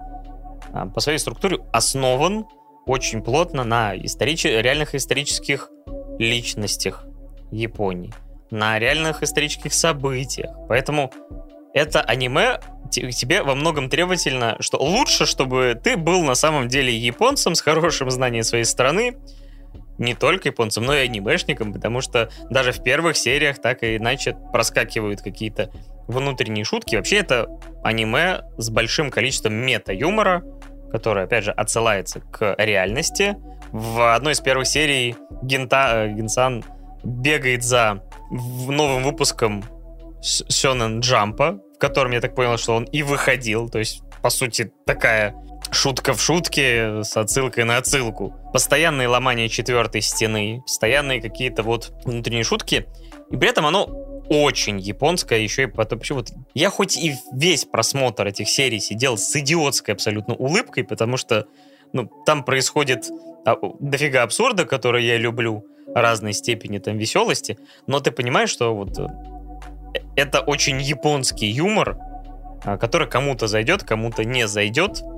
а, 0.72 0.88
по 0.88 0.99
своей 0.99 1.18
структуре 1.18 1.60
основан 1.72 2.45
очень 2.86 3.22
плотно 3.22 3.64
на 3.64 3.95
историч... 3.95 4.45
реальных 4.45 4.95
исторических 4.95 5.70
личностях 6.20 7.06
Японии, 7.52 8.14
на 8.52 8.80
реальных 8.80 9.24
исторических 9.24 9.74
событиях. 9.74 10.52
Поэтому 10.68 11.12
это 11.74 12.02
аниме 12.02 12.60
тебе 12.90 13.44
во 13.44 13.56
многом 13.56 13.90
требовательно, 13.90 14.57
что 14.60 14.78
лучше, 14.78 15.26
чтобы 15.26 15.80
ты 15.82 15.98
был 15.98 16.24
на 16.24 16.36
самом 16.36 16.68
деле 16.68 16.95
японцем 16.95 17.56
с 17.56 17.62
хорошим 17.62 18.10
знанием 18.10 18.44
своей 18.44 18.64
страны, 18.64 19.18
не 19.98 20.14
только 20.14 20.49
японцем, 20.49 20.84
но 20.84 20.95
и 20.95 20.99
анимешником, 20.99 21.74
потому 21.74 22.02
что 22.02 22.30
даже 22.49 22.72
в 22.72 22.84
первых 22.84 23.18
сериях 23.18 23.62
так 23.62 23.84
и 23.84 23.98
иначе 23.98 24.36
проскакивают 24.52 25.22
какие-то 25.22 25.72
внутренние 26.07 26.66
шутки. 26.66 26.95
Вообще 26.95 27.18
это 27.18 27.48
аниме 27.84 28.41
с 28.57 28.70
большим 28.70 29.10
количеством 29.10 29.53
мета-юмора, 29.53 30.44
который, 30.96 31.26
опять 31.26 31.44
же, 31.44 31.52
отсылается 31.52 32.22
к 32.22 32.56
реальности. 32.58 33.36
В 33.74 34.16
одной 34.16 34.32
из 34.32 34.40
первых 34.40 34.66
серий 34.66 35.18
Гента, 35.42 36.06
э, 36.06 36.14
Генсан 36.14 36.64
бегает 37.04 37.64
за 37.64 38.02
новым 38.32 39.04
выпуском 39.04 39.66
Сёнэн 40.22 41.02
Джампа, 41.02 41.60
в 41.76 41.80
котором, 41.80 42.14
я 42.14 42.22
так 42.22 42.34
понял, 42.34 42.58
что 42.58 42.76
он 42.76 42.86
и 42.86 43.04
выходил. 43.04 43.68
То 43.68 43.80
есть, 43.80 44.04
по 44.22 44.30
сути, 44.30 44.72
такая 44.86 45.36
шутка 45.70 46.14
в 46.14 46.22
шутке 46.22 47.04
с 47.04 47.18
отсылкой 47.18 47.66
на 47.66 47.76
отсылку. 47.76 48.34
Постоянные 48.54 49.10
ломания 49.10 49.50
четвертой 49.50 50.00
стены, 50.02 50.62
постоянные 50.62 51.22
какие-то 51.22 51.62
вот 51.64 51.92
внутренние 52.06 52.46
шутки. 52.46 52.88
И 53.32 53.36
при 53.36 53.50
этом 53.50 53.66
оно 53.66 53.88
очень 54.30 54.80
японская, 54.80 55.39
еще 55.39 55.64
и 55.64 55.68
потом... 55.68 55.99
Вот 56.10 56.31
я 56.53 56.69
хоть 56.69 56.97
и 56.97 57.15
весь 57.31 57.65
просмотр 57.65 58.27
этих 58.27 58.49
серий 58.49 58.80
сидел 58.80 59.18
с 59.18 59.35
идиотской 59.35 59.93
абсолютно 59.93 60.35
улыбкой, 60.35 60.84
потому 60.84 61.18
что 61.18 61.47
ну, 61.93 62.10
там 62.26 62.43
происходит 62.43 63.10
а, 63.45 63.57
дофига 63.80 64.23
абсурда, 64.23 64.65
который 64.65 65.06
я 65.06 65.18
люблю, 65.18 65.65
разной 65.93 66.34
степени 66.34 66.80
там 66.80 66.97
веселости, 66.97 67.57
но 67.88 67.99
ты 67.99 68.11
понимаешь, 68.11 68.49
что 68.49 68.76
вот 68.76 68.97
э, 68.99 69.07
это 70.15 70.41
очень 70.41 70.81
японский 70.81 71.47
юмор, 71.47 71.97
а, 72.64 72.77
который 72.77 73.07
кому-то 73.07 73.47
зайдет, 73.47 73.84
кому-то 73.84 74.26
не 74.26 74.47
зайдет, 74.47 75.03
Э, 75.03 75.15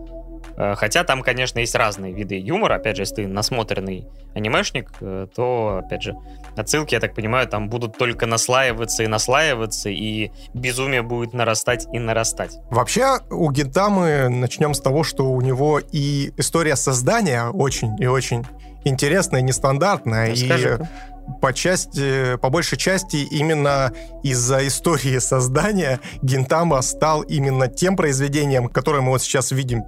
хотя 0.76 1.04
там, 1.04 1.22
конечно, 1.22 1.60
есть 1.60 1.76
разные 1.76 2.14
виды 2.14 2.36
юмора. 2.36 2.76
Опять 2.76 2.98
же, 2.98 3.04
если 3.04 3.16
ты 3.16 3.28
насмотренный 3.28 4.08
анимешник, 4.34 4.92
э, 5.02 5.28
то, 5.36 5.82
опять 5.86 6.04
же, 6.04 6.16
отсылки, 6.56 6.94
я 6.94 7.00
так 7.00 7.14
понимаю, 7.14 7.48
там 7.48 7.70
будут 7.70 7.98
только 7.98 8.26
наслаиваться 8.26 9.04
и 9.04 9.08
наслаиваться, 9.08 9.90
и 9.90 10.32
безумие 10.54 11.02
будет 11.02 11.34
нарастать 11.34 11.88
и 11.92 12.00
нарастать. 12.00 12.58
Вообще, 12.70 13.20
у 13.30 13.52
Гентамы 13.52 14.30
начнем 14.30 14.74
с 14.74 14.80
того, 14.80 15.04
что 15.04 15.32
у 15.32 15.42
него 15.42 15.80
и 15.80 16.32
история 16.38 16.76
создания 16.76 17.50
очень 17.50 17.96
и 18.02 18.08
очень 18.08 18.46
интересная, 18.84 19.42
нестандартная. 19.42 20.32
Расскажи. 20.32 20.80
И 20.82 21.42
по 21.42 21.52
части, 21.54 22.38
по 22.38 22.50
большей 22.50 22.78
части 22.78 23.18
именно 23.18 23.92
из-за 24.24 24.66
истории 24.66 25.18
создания 25.20 26.00
Гентама 26.22 26.82
стал 26.82 27.22
именно 27.22 27.68
тем 27.68 27.98
произведением, 27.98 28.70
которое 28.70 29.02
мы 29.02 29.12
вот 29.12 29.22
сейчас 29.22 29.52
видим 29.52 29.84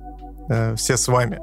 э, 0.49 0.76
все 0.76 0.97
с 0.97 1.07
вами. 1.07 1.39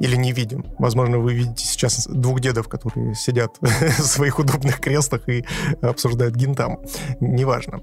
Или 0.00 0.16
не 0.16 0.32
видим. 0.32 0.64
Возможно, 0.78 1.18
вы 1.18 1.34
видите 1.34 1.64
сейчас 1.64 2.06
двух 2.08 2.40
дедов, 2.40 2.68
которые 2.68 3.14
сидят 3.14 3.56
в 3.60 4.02
своих 4.02 4.38
удобных 4.38 4.80
креслах 4.80 5.28
и 5.28 5.44
обсуждают 5.80 6.34
гинтам. 6.34 6.80
Неважно. 7.20 7.80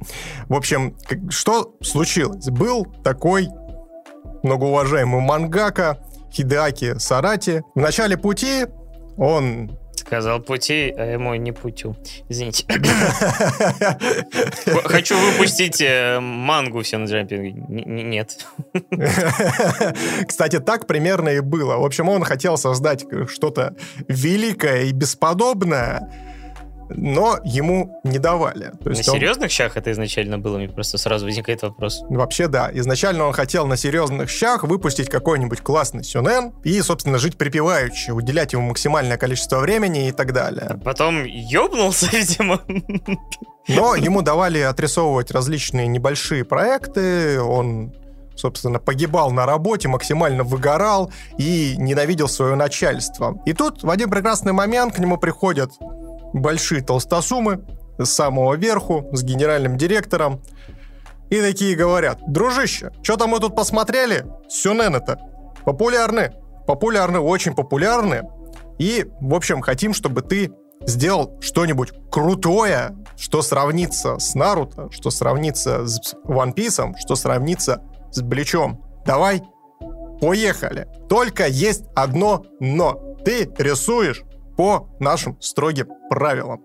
В 0.49 0.55
общем, 0.55 0.97
что 1.30 1.76
случилось? 1.81 2.49
Был 2.49 2.85
такой 3.03 3.47
многоуважаемый 4.43 5.21
мангака 5.21 5.99
Хидеаки 6.31 6.97
Сарати. 6.99 7.63
В 7.76 7.80
начале 7.80 8.17
пути 8.17 8.65
он 9.17 9.77
Сказал 10.10 10.40
пути, 10.40 10.91
а 10.98 11.06
ему 11.06 11.36
не 11.36 11.52
путю. 11.52 11.95
Извините. 12.30 12.65
Хочу 14.86 15.15
выпустить 15.15 15.80
э, 15.81 16.19
мангу 16.19 16.81
все 16.81 16.98
на 16.98 17.06
джампинге. 17.06 17.53
Нет. 17.69 18.48
Кстати, 20.27 20.60
так 20.60 20.88
примерно 20.88 21.30
и 21.30 21.41
было. 21.41 21.77
В 21.77 21.86
общем, 21.86 22.10
он 22.10 22.23
хотел 22.23 22.57
создать 22.57 23.06
что-то 23.27 23.76
великое 24.07 24.86
и 24.86 24.94
бесподобное, 24.94 26.11
но 26.90 27.40
ему 27.44 27.99
не 28.03 28.20
давали. 28.20 28.72
То 28.84 28.90
есть 28.90 29.06
на 29.07 29.14
он... 29.14 29.20
серьезных 29.20 29.52
щах 29.52 29.78
это 29.78 29.91
изначально 29.91 30.40
было? 30.40 30.57
Мне 30.57 30.70
просто 30.70 30.98
сразу 30.98 31.26
возникает 31.26 31.61
вопрос. 31.61 32.02
Вообще, 32.10 32.48
да. 32.48 32.70
Изначально 32.74 33.26
он 33.26 33.34
хотел 33.34 33.68
на 33.68 33.78
серьезных 33.78 34.30
щах 34.30 34.64
выпустить 34.64 35.10
какой-нибудь 35.10 35.61
классный 35.61 36.03
сюнен 36.03 36.53
и, 36.64 36.82
собственно, 36.82 37.18
жить 37.18 37.38
припеваючи, 37.38 38.11
уделять 38.11 38.53
ему 38.53 38.70
максимальное 38.70 39.18
количество 39.18 39.60
времени 39.60 40.10
и 40.10 40.11
так 40.11 40.34
далее. 40.34 40.80
Потом 40.84 41.24
ёбнулся, 41.26 42.07
видимо. 42.11 42.61
Но 43.68 43.95
ему 43.95 44.22
давали 44.22 44.60
отрисовывать 44.60 45.32
различные 45.32 45.88
небольшие 45.88 46.44
проекты, 46.44 47.40
он 47.40 47.94
собственно, 48.40 48.80
погибал 48.80 49.32
на 49.32 49.45
работе, 49.45 49.88
максимально 49.88 50.44
выгорал 50.44 51.11
и 51.38 51.76
ненавидел 51.78 52.28
свое 52.28 52.56
начальство. 52.56 53.38
И 53.45 53.53
тут 53.53 53.84
в 53.84 53.90
один 53.90 54.10
прекрасный 54.10 54.53
момент 54.53 54.95
к 54.95 54.99
нему 54.99 55.18
приходят 55.18 55.74
большие 56.34 56.81
толстосумы 56.81 57.65
с 57.97 58.10
самого 58.10 58.56
верху, 58.56 59.10
с 59.11 59.23
генеральным 59.23 59.77
директором. 59.77 60.41
И 61.30 61.41
такие 61.41 61.76
говорят, 61.76 62.19
дружище, 62.27 62.91
что-то 63.03 63.27
мы 63.27 63.39
тут 63.39 63.56
посмотрели, 63.56 64.26
сюнен 64.49 64.95
это, 64.95 65.18
популярны, 65.64 66.34
популярны, 66.65 67.19
очень 67.19 67.53
популярны. 67.53 68.23
И, 68.80 69.06
в 69.22 69.35
общем, 69.35 69.61
хотим, 69.61 69.93
чтобы 69.93 70.22
ты 70.22 70.51
сделал 70.81 71.38
что-нибудь 71.41 71.91
крутое, 72.10 72.95
что 73.18 73.41
сравнится 73.41 74.18
с 74.18 74.34
Наруто, 74.34 74.89
что 74.91 75.11
сравнится 75.11 75.85
с 75.85 76.15
One 76.26 76.56
Piece, 76.56 76.93
что 76.97 77.15
сравнится 77.15 77.84
с 78.11 78.22
Бличом. 78.22 78.84
Давай, 79.06 79.43
поехали. 80.22 80.88
Только 81.10 81.47
есть 81.47 81.84
одно 81.95 82.45
но. 82.60 83.15
Ты 83.26 83.51
рисуешь 83.57 84.23
по 84.60 84.90
нашим 84.99 85.38
строгим 85.40 85.88
правилам. 86.10 86.61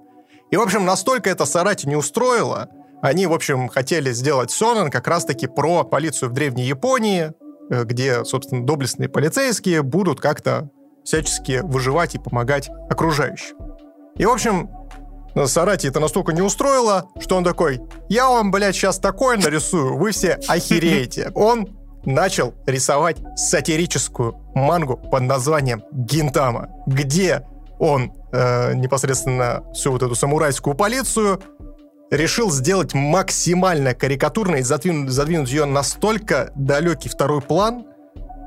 И, 0.51 0.57
в 0.57 0.61
общем, 0.61 0.85
настолько 0.85 1.31
это 1.31 1.45
Сарати 1.45 1.87
не 1.87 1.95
устроило, 1.95 2.69
они, 3.01 3.29
в 3.29 3.33
общем, 3.33 3.69
хотели 3.69 4.11
сделать 4.11 4.51
Сонен 4.51 4.91
как 4.91 5.07
раз-таки 5.07 5.47
про 5.47 5.85
полицию 5.85 6.31
в 6.31 6.33
Древней 6.33 6.65
Японии, 6.65 7.31
э, 7.71 7.85
где, 7.85 8.25
собственно, 8.25 8.66
доблестные 8.66 9.09
полицейские 9.09 9.85
будут 9.85 10.21
как-то 10.21 10.71
всячески 11.05 11.61
выживать 11.62 12.16
и 12.16 12.19
помогать 12.19 12.69
окружающим. 12.91 13.55
И, 14.16 14.27
в 14.27 14.31
общем, 14.31 14.71
Сарати 15.47 15.87
это 15.87 16.01
настолько 16.01 16.33
не 16.33 16.43
устроило, 16.43 17.09
что 17.21 17.37
он 17.37 17.45
такой, 17.45 17.81
я 18.09 18.29
вам, 18.29 18.51
блядь, 18.51 18.75
сейчас 18.75 18.99
такое 18.99 19.37
нарисую, 19.37 19.99
вы 19.99 20.11
все 20.11 20.41
охереете. 20.49 21.31
Он 21.37 21.69
начал 22.05 22.55
рисовать 22.66 23.19
сатирическую 23.37 24.35
мангу 24.57 24.97
под 24.97 25.23
названием 25.23 25.85
Гинтама, 25.93 26.71
где 26.89 27.47
он 27.79 28.13
э, 28.33 28.75
непосредственно 28.75 29.65
всю 29.73 29.93
вот 29.93 30.03
эту 30.03 30.15
самурайскую 30.15 30.75
полицию 30.75 31.41
решил 32.11 32.51
сделать 32.51 32.95
максимально 32.95 33.95
карикатурно 33.95 34.57
и 34.57 34.63
задвинуть, 34.63 35.11
задвинуть 35.11 35.51
ее 35.51 35.65
настолько 35.65 36.53
далекий 36.55 37.09
второй 37.09 37.41
план, 37.41 37.87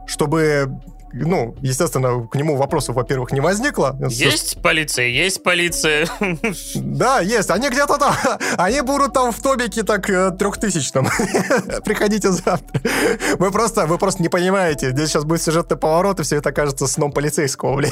чтобы 0.05 0.69
ну, 1.13 1.55
естественно, 1.61 2.27
к 2.27 2.35
нему 2.35 2.55
вопросов, 2.57 2.95
во-первых, 2.95 3.31
не 3.31 3.39
возникло. 3.39 3.97
Есть 4.09 4.61
полиция, 4.61 5.07
есть 5.07 5.41
полиция. 5.43 6.07
Да, 6.75 7.21
есть. 7.21 7.49
Они 7.49 7.69
где-то 7.69 7.97
там, 7.97 8.15
они 8.57 8.81
будут 8.81 9.13
там 9.13 9.31
в 9.31 9.41
топике 9.41 9.83
так 9.83 10.09
э, 10.09 10.31
трехтысячном. 10.31 11.05
Приходите 11.85 12.31
завтра. 12.31 12.81
Вы 13.39 13.51
просто, 13.51 13.85
вы 13.85 13.97
просто 13.97 14.21
не 14.21 14.29
понимаете. 14.29 14.91
Здесь 14.91 15.09
сейчас 15.09 15.23
будет 15.23 15.41
сюжетный 15.41 15.77
поворот, 15.77 16.19
и 16.19 16.23
все 16.23 16.37
это 16.37 16.51
кажется 16.51 16.87
сном 16.87 17.11
полицейского, 17.11 17.75
блин. 17.75 17.91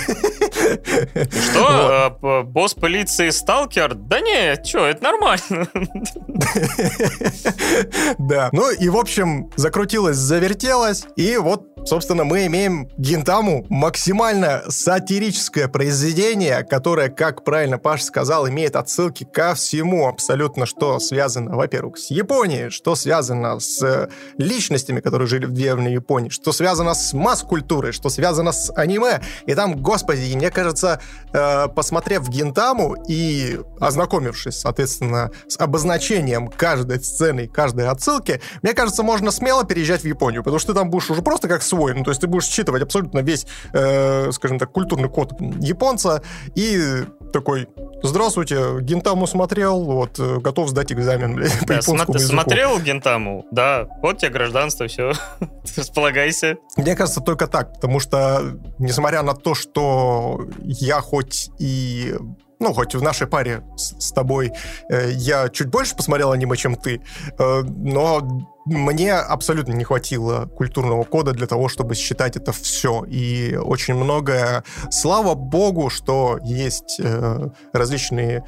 Что? 0.65 2.17
Вот. 2.21 2.23
Э, 2.23 2.43
босс 2.43 2.73
полиции 2.73 3.29
сталкер? 3.29 3.95
Да 3.95 4.19
нет, 4.19 4.65
что, 4.65 4.85
это 4.85 5.03
нормально. 5.03 5.67
Да. 8.17 8.49
Ну 8.51 8.71
и, 8.71 8.89
в 8.89 8.97
общем, 8.97 9.49
закрутилось, 9.55 10.17
завертелось, 10.17 11.05
и 11.15 11.37
вот 11.37 11.74
Собственно, 11.85 12.23
мы 12.23 12.47
имеем 12.47 12.89
Гинтаму 12.97 13.63
максимально 13.69 14.63
сатирическое 14.69 15.67
произведение, 15.67 16.63
которое, 16.63 17.09
как 17.09 17.43
правильно 17.43 17.77
Паш 17.77 18.01
сказал, 18.01 18.49
имеет 18.49 18.75
отсылки 18.75 19.23
ко 19.23 19.53
всему 19.53 20.07
абсолютно, 20.07 20.65
что 20.65 20.99
связано, 20.99 21.55
во-первых, 21.55 21.99
с 21.99 22.09
Японией, 22.09 22.71
что 22.71 22.95
связано 22.95 23.59
с 23.59 24.09
личностями, 24.39 24.99
которые 24.99 25.27
жили 25.27 25.45
в 25.45 25.51
древней 25.51 25.93
Японии, 25.93 26.29
что 26.29 26.51
связано 26.51 26.95
с 26.95 27.13
масс-культурой, 27.13 27.91
что 27.91 28.09
связано 28.09 28.51
с 28.51 28.73
аниме. 28.75 29.21
И 29.45 29.53
там, 29.53 29.79
господи, 29.79 30.35
мне 30.35 30.49
кажется, 30.49 30.99
э, 31.33 31.67
посмотрев 31.67 32.27
Гинтаму 32.27 32.95
и 33.07 33.59
ознакомившись, 33.79 34.59
соответственно, 34.59 35.29
с 35.47 35.59
обозначением 35.59 36.47
каждой 36.47 36.99
сцены, 37.03 37.47
каждой 37.47 37.87
отсылки, 37.89 38.41
мне 38.63 38.73
кажется, 38.73 39.03
можно 39.03 39.29
смело 39.29 39.63
переезжать 39.65 40.01
в 40.01 40.07
Японию, 40.07 40.41
потому 40.41 40.57
что 40.57 40.73
ты 40.73 40.79
там 40.79 40.89
будешь 40.89 41.11
уже 41.11 41.21
просто 41.21 41.47
как 41.47 41.61
свой. 41.75 41.93
Ну, 41.93 42.03
то 42.03 42.11
есть 42.11 42.21
ты 42.21 42.27
будешь 42.27 42.47
считывать 42.47 42.81
абсолютно 42.81 43.19
весь, 43.19 43.45
э, 43.73 44.31
скажем 44.31 44.59
так, 44.59 44.71
культурный 44.71 45.09
код 45.09 45.33
японца 45.59 46.21
и 46.55 47.03
такой, 47.33 47.67
здравствуйте, 48.01 48.79
Гентаму 48.81 49.27
смотрел, 49.27 49.83
вот, 49.83 50.19
э, 50.19 50.37
готов 50.39 50.69
сдать 50.69 50.91
экзамен, 50.91 51.35
блядь, 51.35 51.59
да, 51.61 51.67
по 51.67 51.71
японскому 51.73 52.17
языку. 52.17 52.33
смотрел 52.33 52.79
Гентаму? 52.79 53.45
Да, 53.51 53.87
вот 54.01 54.19
тебе 54.19 54.31
гражданство, 54.31 54.87
все, 54.87 55.13
располагайся. 55.77 56.55
Мне 56.77 56.95
кажется, 56.95 57.21
только 57.21 57.47
так, 57.47 57.73
потому 57.73 57.99
что, 57.99 58.41
несмотря 58.79 59.21
на 59.21 59.33
то, 59.33 59.53
что 59.53 60.47
я 60.63 61.01
хоть 61.01 61.49
и 61.59 62.15
ну, 62.59 62.73
хоть 62.73 62.95
в 62.95 63.01
нашей 63.01 63.27
паре 63.27 63.63
с, 63.75 64.07
с 64.07 64.11
тобой 64.11 64.51
э, 64.89 65.11
я 65.11 65.49
чуть 65.49 65.67
больше 65.67 65.95
посмотрел 65.95 66.31
аниме, 66.31 66.55
чем 66.55 66.75
ты, 66.75 67.01
э, 67.37 67.61
но 67.61 68.21
мне 68.65 69.13
абсолютно 69.13 69.73
не 69.73 69.83
хватило 69.83 70.47
культурного 70.47 71.03
кода 71.03 71.33
для 71.33 71.47
того, 71.47 71.67
чтобы 71.69 71.95
считать 71.95 72.35
это 72.35 72.51
все. 72.51 73.03
И 73.07 73.55
очень 73.55 73.93
многое... 73.93 74.63
Слава 74.89 75.35
богу, 75.35 75.89
что 75.89 76.39
есть 76.43 76.99
э, 76.99 77.49
различные... 77.73 78.43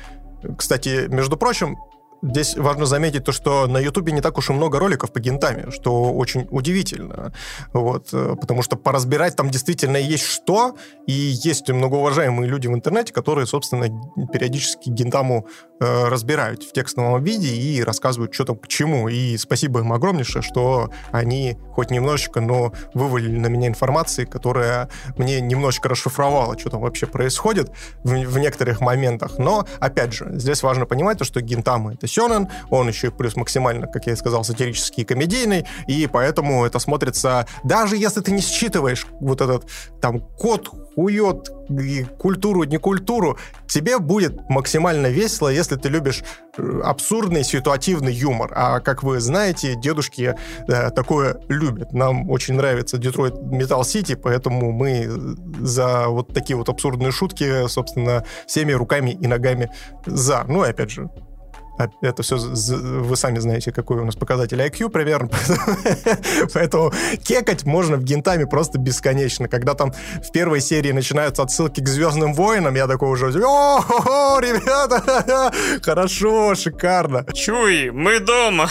Кстати, 0.57 1.07
между 1.07 1.37
прочим, 1.37 1.77
Здесь 2.21 2.57
важно 2.57 2.85
заметить 2.85 3.25
то, 3.25 3.31
что 3.31 3.67
на 3.67 3.77
Ютубе 3.77 4.11
не 4.11 4.21
так 4.21 4.37
уж 4.37 4.49
и 4.49 4.53
много 4.53 4.79
роликов 4.79 5.11
по 5.11 5.19
гентами, 5.19 5.69
что 5.69 6.13
очень 6.13 6.47
удивительно. 6.49 7.31
Вот, 7.73 8.09
э, 8.11 8.35
потому 8.39 8.63
что 8.63 8.75
поразбирать 8.75 9.35
там 9.35 9.49
действительно 9.49 9.97
есть 9.97 10.25
что, 10.25 10.75
и 11.05 11.13
есть 11.13 11.69
многоуважаемые 11.69 12.49
люди 12.49 12.67
в 12.67 12.73
интернете, 12.73 13.13
которые, 13.13 13.45
собственно, 13.45 13.87
периодически 14.31 14.89
гентаму 14.89 15.47
э, 15.79 16.07
разбирают 16.07 16.63
в 16.63 16.73
текстовом 16.73 17.23
виде 17.23 17.49
и 17.49 17.83
рассказывают, 17.83 18.33
что 18.33 18.45
там 18.45 18.57
к 18.57 18.67
чему. 18.67 19.07
И 19.09 19.37
спасибо 19.37 19.81
им 19.81 19.93
огромнейшее, 19.93 20.41
что 20.41 20.89
они 21.11 21.57
хоть 21.73 21.91
немножечко, 21.91 22.41
но 22.41 22.73
вывалили 22.93 23.37
на 23.37 23.47
меня 23.47 23.67
информации, 23.67 24.25
которая 24.25 24.89
мне 25.17 25.39
немножечко 25.39 25.89
расшифровала, 25.89 26.57
что 26.57 26.71
там 26.71 26.81
вообще 26.81 27.05
происходит 27.05 27.71
в, 28.03 28.09
в 28.09 28.39
некоторых 28.39 28.81
моментах. 28.81 29.37
Но, 29.37 29.67
опять 29.79 30.13
же, 30.13 30.29
здесь 30.33 30.63
важно 30.63 30.85
понимать 30.85 31.19
то, 31.19 31.23
что 31.23 31.41
гентамы— 31.41 31.93
это 31.93 32.06
Сёнэн, 32.07 32.49
он 32.69 32.87
еще 32.87 33.11
плюс 33.11 33.35
максимально, 33.35 33.87
как 33.87 34.07
я 34.07 34.13
и 34.13 34.15
сказал, 34.15 34.43
сатирический 34.43 35.03
и 35.03 35.05
комедийный, 35.05 35.65
и 35.87 36.07
поэтому 36.07 36.65
это 36.65 36.79
смотрится, 36.79 37.45
даже 37.63 37.97
если 37.97 38.21
ты 38.21 38.31
не 38.31 38.41
считываешь 38.41 39.07
вот 39.19 39.41
этот 39.41 39.69
там 40.01 40.19
код, 40.19 40.69
хует, 40.95 41.49
культуру, 42.17 42.63
не 42.63 42.77
культуру, 42.77 43.37
тебе 43.67 43.99
будет 43.99 44.49
максимально 44.49 45.07
весело, 45.07 45.49
если 45.49 45.75
ты 45.75 45.89
любишь 45.89 46.23
э, 46.57 46.81
абсурдный 46.83 47.43
ситуативный 47.43 48.13
юмор. 48.13 48.51
А 48.55 48.79
как 48.79 49.03
вы 49.03 49.19
знаете, 49.19 49.75
дедушки 49.75 50.35
э, 50.67 50.89
такое 50.91 51.39
любят. 51.49 51.93
Нам 51.93 52.29
очень 52.29 52.55
нравится 52.55 52.97
Детройт 52.97 53.35
Метал 53.43 53.83
Сити, 53.83 54.15
поэтому 54.15 54.71
мы 54.71 55.07
за 55.59 56.07
вот 56.07 56.33
такие 56.33 56.55
вот 56.57 56.69
абсурдные 56.69 57.11
шутки, 57.11 57.67
собственно, 57.67 58.23
всеми 58.47 58.71
руками 58.71 59.11
и 59.11 59.27
ногами 59.27 59.69
за. 60.05 60.45
Ну 60.47 60.65
и 60.65 60.69
опять 60.69 60.89
же, 60.89 61.09
это 62.01 62.23
все, 62.23 62.37
вы 62.37 63.15
сами 63.15 63.39
знаете, 63.39 63.71
какой 63.71 63.99
у 63.99 64.05
нас 64.05 64.15
показатель 64.15 64.59
IQ 64.59 64.89
примерно. 64.89 65.29
Поэтому 66.53 66.91
кекать 67.23 67.65
можно 67.65 67.97
в 67.97 68.03
гентами 68.03 68.45
просто 68.45 68.79
бесконечно. 68.79 69.47
Когда 69.47 69.73
там 69.73 69.93
в 70.23 70.31
первой 70.31 70.61
серии 70.61 70.91
начинаются 70.91 71.43
отсылки 71.43 71.81
к 71.81 71.87
Звездным 71.87 72.33
войнам, 72.33 72.75
я 72.75 72.87
такой 72.87 73.09
уже, 73.09 73.27
о, 73.45 74.39
ребята, 74.39 75.51
хорошо, 75.81 76.55
шикарно. 76.55 77.25
Чуй, 77.33 77.91
мы 77.91 78.19
дома. 78.19 78.69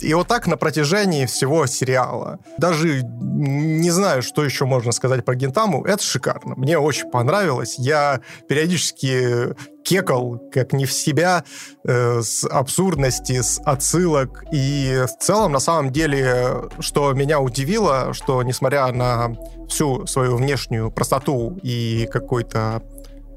И 0.00 0.12
вот 0.14 0.28
так 0.28 0.46
на 0.46 0.56
протяжении 0.56 1.26
всего 1.26 1.66
сериала. 1.66 2.38
Даже 2.58 3.02
не 3.02 3.90
знаю, 3.90 4.22
что 4.22 4.44
еще 4.44 4.64
можно 4.64 4.92
сказать 4.92 5.24
про 5.24 5.34
Гентаму. 5.34 5.84
Это 5.84 6.02
шикарно. 6.02 6.54
Мне 6.56 6.78
очень 6.78 7.10
понравилось. 7.10 7.76
Я 7.78 8.20
периодически 8.48 9.54
кекал 9.84 10.40
как 10.50 10.72
не 10.72 10.86
в 10.86 10.92
себя, 10.92 11.44
э, 11.84 12.20
с 12.22 12.44
абсурдности, 12.44 13.40
с 13.40 13.60
отсылок. 13.64 14.44
И 14.52 15.04
в 15.06 15.22
целом, 15.22 15.52
на 15.52 15.60
самом 15.60 15.92
деле, 15.92 16.62
что 16.80 17.12
меня 17.12 17.40
удивило, 17.40 18.12
что 18.12 18.42
несмотря 18.42 18.90
на 18.92 19.36
всю 19.68 20.06
свою 20.06 20.36
внешнюю 20.36 20.90
простоту 20.90 21.58
и 21.62 22.08
какой-то 22.10 22.82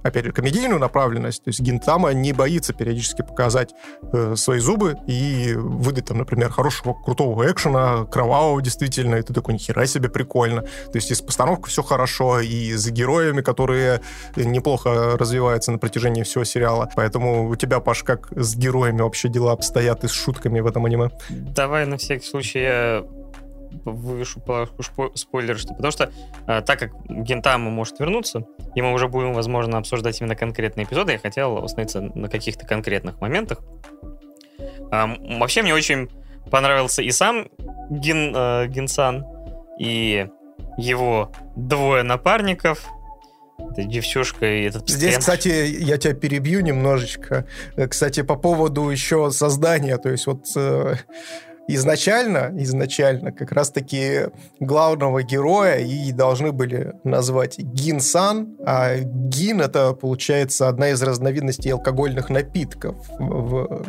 опять 0.08 0.26
же, 0.26 0.32
комедийную 0.32 0.80
направленность. 0.80 1.44
То 1.44 1.50
есть 1.50 1.60
Гинтама 1.60 2.14
не 2.14 2.34
боится 2.34 2.74
периодически 2.74 3.22
показать 3.22 3.74
э, 4.14 4.36
свои 4.36 4.60
зубы 4.60 4.96
и 5.08 5.54
выдать 5.56 6.06
там, 6.06 6.18
например, 6.18 6.50
хорошего, 6.50 6.94
крутого 6.94 7.50
экшена, 7.52 8.06
кровавого 8.06 8.62
действительно, 8.62 9.16
и 9.16 9.22
ты 9.22 9.34
такой, 9.34 9.54
нихера 9.54 9.86
себе, 9.86 10.10
прикольно. 10.10 10.62
То 10.62 10.96
есть 10.96 11.12
и 11.12 11.16
с 11.16 11.22
постановкой 11.22 11.70
все 11.72 11.84
хорошо, 11.84 12.40
и 12.40 12.74
с 12.74 12.90
героями, 12.90 13.42
которые 13.42 14.02
неплохо 14.36 15.18
развиваются 15.18 15.72
на 15.72 15.78
протяжении 15.78 16.24
всего 16.24 16.44
сериала. 16.44 16.90
Поэтому 16.96 17.50
у 17.50 17.56
тебя, 17.56 17.80
Паш, 17.80 18.04
как 18.04 18.30
с 18.36 18.56
героями 18.56 19.02
вообще 19.02 19.30
дела 19.30 19.52
обстоят 19.52 20.04
и 20.04 20.08
с 20.08 20.12
шутками 20.12 20.60
в 20.60 20.68
этом 20.68 20.86
аниме? 20.86 21.10
Давай 21.30 21.86
на 21.86 21.98
всякий 21.98 22.26
случай 22.26 22.60
я 22.60 23.04
вывешу 23.86 24.42
спойлер, 25.16 25.58
что 25.58 25.74
потому 25.74 25.92
что 25.92 26.12
э, 26.48 26.62
так 26.62 26.80
как 26.80 26.92
Гентама 27.08 27.70
может 27.70 28.00
вернуться, 28.00 28.44
и 28.76 28.82
мы 28.82 28.94
уже 28.94 29.08
будем, 29.08 29.34
возможно, 29.34 29.78
обсуждать 29.78 30.20
именно 30.22 30.36
конкретные 30.36 30.86
эпизоды, 30.86 31.14
я 31.14 31.20
хотел 31.20 31.64
остановиться 31.64 32.02
на 32.02 32.30
каких-то 32.30 32.66
конкретных 32.66 33.20
моментах. 33.22 33.60
Э, 34.92 35.06
вообще 35.40 35.62
мне 35.62 35.74
очень 35.74 36.10
понравился 36.50 37.02
и 37.02 37.12
сам 37.12 37.48
Гин, 37.90 38.34
э, 38.36 38.68
Гинсан, 38.68 39.26
и 39.80 40.28
его 40.78 41.32
двое 41.56 42.04
напарников, 42.04 42.88
это 43.72 43.84
девчушка 43.84 44.46
и 44.46 44.64
этот 44.64 44.84
постоянно... 44.84 45.12
Здесь, 45.12 45.18
кстати, 45.18 45.48
я 45.48 45.98
тебя 45.98 46.14
перебью 46.14 46.62
немножечко. 46.62 47.48
Э, 47.76 47.88
кстати, 47.88 48.22
по 48.22 48.36
поводу 48.36 48.90
еще 48.90 49.32
создания, 49.32 49.98
то 49.98 50.10
есть 50.10 50.28
вот 50.28 50.46
э, 50.56 50.96
изначально, 51.68 52.52
изначально 52.56 53.32
как 53.32 53.52
раз-таки 53.52 54.28
главного 54.60 55.24
героя 55.24 55.80
и 55.80 56.12
должны 56.12 56.52
были 56.52 56.94
назвать 57.04 57.60
Гин-сан, 57.60 58.58
а 58.66 58.96
Гин 58.98 59.62
это, 59.62 59.94
получается, 59.94 60.70
одна 60.70 60.90
из 60.90 61.02
разновидностей 61.02 61.72
алкогольных 61.72 62.30
напитков 62.30 62.96
в 63.20 63.84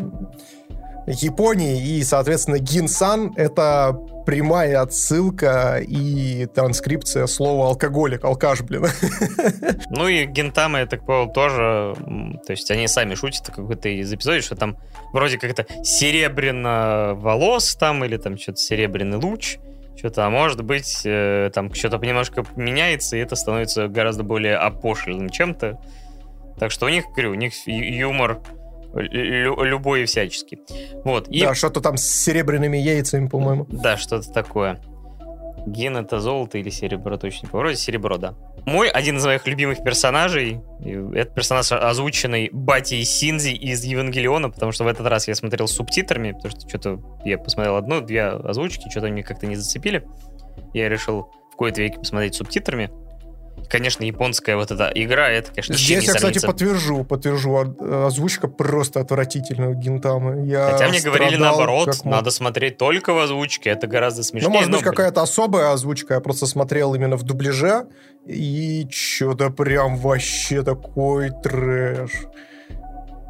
Японии, 1.10 1.82
и, 1.82 2.04
соответственно, 2.04 2.58
Гин-сан— 2.58 3.32
это 3.36 3.98
прямая 4.26 4.82
отсылка 4.82 5.78
и 5.78 6.46
транскрипция 6.46 7.26
слова 7.26 7.68
алкоголик, 7.68 8.24
алкаш, 8.24 8.60
блин. 8.62 8.86
Ну 9.90 10.06
и 10.06 10.26
Гентама, 10.26 10.80
я 10.80 10.86
так 10.86 11.06
понял, 11.06 11.32
тоже, 11.32 11.94
то 12.46 12.50
есть 12.50 12.70
они 12.70 12.86
сами 12.88 13.14
шутят 13.14 13.46
какой-то 13.46 13.88
из 13.88 14.12
эпизодов, 14.12 14.44
что 14.44 14.54
там 14.54 14.76
вроде 15.12 15.38
как 15.38 15.50
это 15.50 15.66
серебряно 15.82 17.14
волос 17.14 17.74
там, 17.74 18.04
или 18.04 18.18
там 18.18 18.36
что-то 18.36 18.58
серебряный 18.58 19.16
луч, 19.16 19.58
что-то, 19.96 20.26
а 20.26 20.30
может 20.30 20.62
быть, 20.62 21.02
э, 21.04 21.50
там 21.54 21.72
что-то 21.72 21.96
немножко 21.98 22.44
меняется, 22.54 23.16
и 23.16 23.20
это 23.20 23.34
становится 23.34 23.88
гораздо 23.88 24.24
более 24.24 24.56
опошленным 24.56 25.30
чем-то. 25.30 25.80
Так 26.58 26.70
что 26.70 26.86
у 26.86 26.88
них, 26.88 27.06
говорю, 27.12 27.30
у 27.30 27.34
них 27.34 27.52
юмор 27.66 28.40
лю- 28.94 29.62
любой 29.62 30.02
и 30.02 30.04
всяческий. 30.04 30.60
Вот. 31.04 31.28
И... 31.28 31.42
Да, 31.42 31.54
что-то 31.54 31.80
там 31.80 31.96
с 31.96 32.04
серебряными 32.04 32.78
яйцами, 32.78 33.28
по-моему. 33.28 33.66
Да, 33.70 33.96
что-то 33.96 34.32
такое. 34.32 34.80
Ген 35.66 35.96
это 35.96 36.20
золото 36.20 36.58
или 36.58 36.70
серебро, 36.70 37.16
точно 37.18 37.46
не. 37.46 37.50
Вроде 37.52 37.76
серебро, 37.76 38.16
да. 38.16 38.34
Мой 38.64 38.88
один 38.88 39.16
из 39.18 39.24
моих 39.24 39.46
любимых 39.46 39.82
персонажей, 39.82 40.60
это 40.80 41.30
персонаж, 41.32 41.72
озвученный 41.72 42.50
Бати 42.52 43.02
Синзи 43.02 43.50
из 43.50 43.84
Евангелиона, 43.84 44.50
потому 44.50 44.72
что 44.72 44.84
в 44.84 44.88
этот 44.88 45.06
раз 45.06 45.28
я 45.28 45.34
смотрел 45.34 45.68
с 45.68 45.72
субтитрами, 45.72 46.32
потому 46.32 46.50
что 46.50 46.68
что-то 46.68 47.00
я 47.24 47.38
посмотрел 47.38 47.76
одну, 47.76 48.00
две 48.00 48.24
озвучки, 48.24 48.88
что-то 48.90 49.08
мне 49.08 49.22
как-то 49.22 49.46
не 49.46 49.56
зацепили. 49.56 50.06
Я 50.72 50.88
решил 50.88 51.30
в 51.52 51.56
кои-то 51.56 51.82
веки 51.82 51.98
посмотреть 51.98 52.34
с 52.34 52.38
субтитрами. 52.38 52.90
Конечно, 53.68 54.04
японская 54.04 54.56
вот 54.56 54.70
эта 54.70 54.90
игра, 54.94 55.28
это, 55.28 55.50
конечно, 55.50 55.74
Здесь 55.74 56.04
я, 56.04 56.14
кстати, 56.14 56.44
подтвержу, 56.44 57.04
подтвержу. 57.04 57.74
Озвучка 58.06 58.48
просто 58.48 59.00
отвратительная 59.00 59.74
Гинтамы. 59.74 60.46
Я 60.46 60.70
Хотя 60.72 60.88
мне 60.88 61.00
говорили 61.00 61.36
наоборот, 61.36 62.04
надо 62.04 62.30
смотреть 62.30 62.78
только 62.78 63.12
в 63.12 63.18
озвучке, 63.18 63.70
это 63.70 63.86
гораздо 63.86 64.22
смешнее. 64.22 64.48
Ну, 64.48 64.54
может 64.54 64.70
быть, 64.70 64.82
какая-то 64.82 65.22
особая 65.22 65.72
озвучка. 65.72 66.14
Я 66.14 66.20
просто 66.20 66.46
смотрел 66.46 66.94
именно 66.94 67.16
в 67.16 67.22
дубляже. 67.22 67.86
И 68.26 68.86
что-то 68.90 69.48
прям 69.50 69.96
вообще 69.96 70.62
такой 70.62 71.30
трэш. 71.30 72.10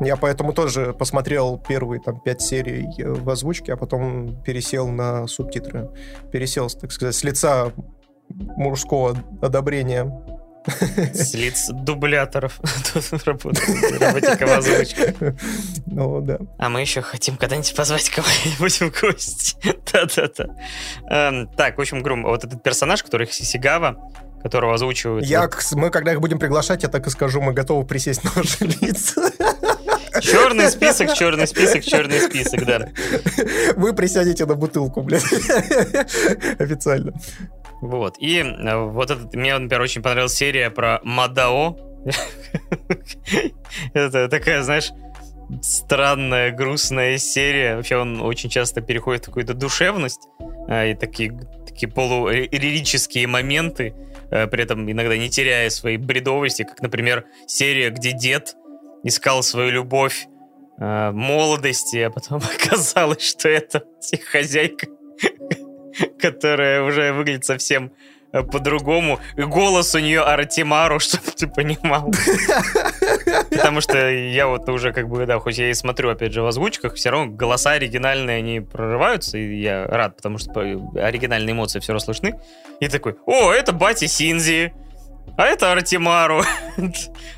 Я 0.00 0.16
поэтому 0.16 0.52
тоже 0.52 0.94
посмотрел 0.96 1.59
первые 1.59 2.00
там 2.00 2.20
пять 2.20 2.40
серий 2.40 2.86
э, 2.98 3.10
в 3.10 3.28
озвучке, 3.28 3.72
а 3.72 3.76
потом 3.76 4.40
пересел 4.44 4.88
на 4.88 5.26
субтитры. 5.26 5.90
Пересел, 6.32 6.70
так 6.70 6.92
сказать, 6.92 7.16
с 7.16 7.24
лица 7.24 7.72
мужского 8.28 9.16
одобрения. 9.42 10.12
С 11.14 11.34
лиц 11.34 11.68
дубляторов 11.70 12.60
работника 13.24 14.46
в 14.46 14.59
озвучке. 14.59 15.14
Ну, 15.86 16.20
да. 16.20 16.38
А 16.59 16.68
мы 16.68 16.82
еще 16.82 17.00
хотим 17.00 17.36
когда-нибудь 17.36 17.74
позвать 17.74 18.10
кого-нибудь 18.10 18.80
в 18.80 19.00
гости. 19.00 19.56
Да-да-да. 19.92 20.48
Эм, 21.10 21.48
Так, 21.56 21.78
в 21.78 21.80
общем, 21.80 22.02
Грум, 22.02 22.24
вот 22.24 22.44
этот 22.44 22.62
персонаж, 22.62 23.02
который 23.02 23.26
Сисигава, 23.28 23.96
которого 24.42 24.74
озвучивают... 24.74 25.24
Я, 25.24 25.48
мы, 25.72 25.90
когда 25.90 26.12
их 26.12 26.20
будем 26.20 26.38
приглашать, 26.38 26.82
я 26.82 26.88
так 26.88 27.06
и 27.06 27.10
скажу, 27.10 27.40
мы 27.40 27.55
готовы 27.55 27.86
присесть 27.86 28.24
на 28.24 28.30
ваши 28.34 28.64
лица. 28.64 29.30
Черный 30.20 30.68
список, 30.70 31.14
черный 31.14 31.46
список, 31.46 31.84
черный 31.84 32.20
список, 32.20 32.64
да. 32.66 32.88
Вы 33.76 33.94
присядете 33.94 34.46
на 34.46 34.55
бутылку, 34.55 35.02
блядь. 35.02 35.24
Официально. 36.59 37.12
Вот. 37.80 38.16
И 38.18 38.38
э, 38.38 38.76
вот 38.76 39.10
этот, 39.10 39.34
мне, 39.34 39.56
например, 39.56 39.82
очень 39.82 40.02
понравилась 40.02 40.34
серия 40.34 40.70
про 40.70 41.00
Мадао. 41.05 41.76
Это 43.92 44.28
такая, 44.28 44.62
знаешь, 44.62 44.90
странная, 45.62 46.50
грустная 46.50 47.18
серия. 47.18 47.76
Вообще 47.76 47.96
он 47.96 48.20
очень 48.20 48.50
часто 48.50 48.80
переходит 48.80 49.22
в 49.22 49.26
какую-то 49.26 49.55
душевность 49.55 50.28
э, 50.68 50.90
и 50.92 50.94
такие, 50.94 51.38
такие 51.66 51.90
полулирические 51.90 53.26
моменты, 53.26 53.94
э, 54.30 54.46
при 54.48 54.64
этом 54.64 54.90
иногда 54.90 55.16
не 55.16 55.30
теряя 55.30 55.70
своей 55.70 55.98
бредовости, 55.98 56.64
как, 56.64 56.80
например, 56.82 57.26
серия, 57.46 57.90
где 57.90 58.12
дед 58.12 58.56
искал 59.05 59.42
свою 59.42 59.70
любовь 59.70 60.26
молодости, 60.80 61.96
а 61.96 62.10
потом 62.10 62.40
оказалось, 62.64 63.22
что 63.22 63.48
это 63.48 63.82
хозяйка, 64.30 64.86
которая 66.19 66.83
уже 66.83 67.12
выглядит 67.12 67.45
совсем 67.45 67.93
э, 68.33 68.43
по-другому. 68.43 69.19
Голос 69.37 69.95
у 69.95 69.99
нее 69.99 70.23
Артемару, 70.23 70.99
чтобы 71.01 71.31
ты 71.37 71.47
понимал. 71.47 72.11
Потому 73.51 73.81
что 73.81 74.11
я 74.11 74.47
вот 74.47 74.69
уже 74.69 74.93
как 74.93 75.09
бы, 75.09 75.27
да, 75.27 75.39
хоть 75.39 75.59
я 75.59 75.70
и 75.70 75.75
смотрю, 75.75 76.11
опять 76.11 76.33
же, 76.33 76.43
в 76.43 76.47
озвучках, 76.47 76.95
все 76.95 77.11
равно 77.11 77.33
голоса 77.33 77.73
оригинальные, 77.73 78.39
они 78.39 78.61
прорываются, 78.61 79.39
и 79.39 79.61
я 79.61 79.87
рад, 79.87 80.16
потому 80.16 80.39
что 80.39 80.53
по- 80.53 81.01
оригинальные 81.01 81.53
эмоции 81.53 81.81
все 81.81 81.93
равно 81.93 82.05
слышны. 82.05 82.35
И 82.81 82.89
такой, 82.89 83.16
о, 83.27 83.53
это 83.53 83.73
Бати 83.73 84.07
Синзи, 84.07 84.73
а 85.37 85.47
это 85.47 85.73
Артемару. 85.73 86.43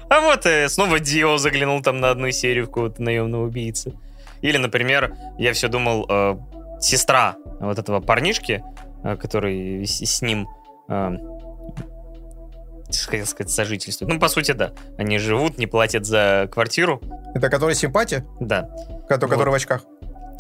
А 0.09 0.21
вот 0.21 0.47
э, 0.47 0.69
снова 0.69 1.01
Дио 1.01 1.39
заглянул 1.39 1.83
там 1.83 2.01
на 2.01 2.11
одну 2.11 2.31
серию 2.31 2.65
в 2.65 2.69
какого-то 2.69 3.03
наемного 3.03 3.45
убийцы. 3.47 3.95
Или, 4.43 4.57
например, 4.57 5.15
я 5.39 5.53
все 5.53 5.69
думал, 5.69 6.07
э, 6.09 6.37
сестра 6.81 7.37
вот 7.61 7.79
этого 7.79 8.01
парнишки, 8.01 8.65
э, 9.05 9.17
который 9.17 9.85
с, 9.87 10.23
ним, 10.23 10.49
э, 10.89 11.11
хотел 13.07 13.27
сказать, 13.27 13.51
сожительствует. 13.51 14.13
Ну, 14.13 14.19
по 14.19 14.29
сути, 14.29 14.53
да. 14.53 14.73
Они 14.99 15.19
живут, 15.19 15.59
не 15.59 15.67
платят 15.67 16.07
за 16.07 16.49
квартиру. 16.51 17.01
Это 17.35 17.49
который 17.49 17.75
симпатия? 17.75 18.27
Да. 18.41 18.69
Который, 19.09 19.31
Вот. 19.31 19.37
который 19.37 19.51
в 19.51 19.55
очках. 19.55 19.83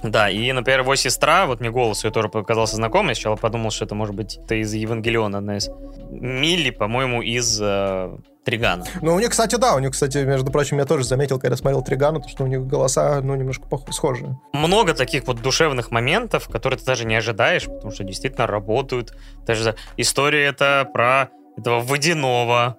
Да, 0.03 0.31
и, 0.31 0.51
например, 0.53 0.81
его 0.81 0.95
сестра, 0.97 1.47
вот 1.47 1.61
мне 1.61 1.71
голос 1.71 2.05
ее 2.05 2.11
тоже 2.11 2.29
показался 2.29 2.77
знакомый, 2.77 3.11
я 3.11 3.15
сначала 3.15 3.37
подумал, 3.37 3.71
что 3.71 3.85
это 3.85 3.95
может 3.95 4.15
быть 4.15 4.39
это 4.39 4.55
из 4.55 4.73
Евангелиона 4.73 5.39
одна 5.39 5.59
из. 5.59 5.69
Милли, 6.11 6.71
по-моему, 6.71 7.21
из 7.21 7.61
э, 7.61 8.17
Тригана. 8.45 8.85
Ну, 9.03 9.15
у 9.15 9.19
них, 9.19 9.31
кстати, 9.31 9.57
да, 9.57 9.75
у 9.75 9.79
них, 9.79 9.93
кстати, 9.93 10.19
между 10.19 10.51
прочим, 10.51 10.79
я 10.79 10.87
тоже 10.87 11.05
заметил, 11.05 11.39
когда 11.39 11.57
смотрел 11.57 11.83
Тригана, 11.83 12.21
то, 12.21 12.29
что 12.29 12.45
у 12.45 12.47
них 12.47 12.67
голоса, 12.67 13.21
ну, 13.21 13.35
немножко 13.35 13.65
схожие. 13.91 14.41
много 14.53 14.95
таких 14.95 15.27
вот 15.27 15.43
душевных 15.43 15.91
моментов, 15.91 16.49
которые 16.49 16.79
ты 16.79 16.85
даже 16.87 17.05
не 17.05 17.17
ожидаешь, 17.17 17.67
потому 17.67 17.91
что 17.93 18.05
действительно 18.05 18.47
работают. 18.47 19.15
Даже 19.47 19.75
история 19.97 20.47
это 20.47 20.89
про 20.93 21.29
этого 21.59 21.81
водяного, 21.81 22.77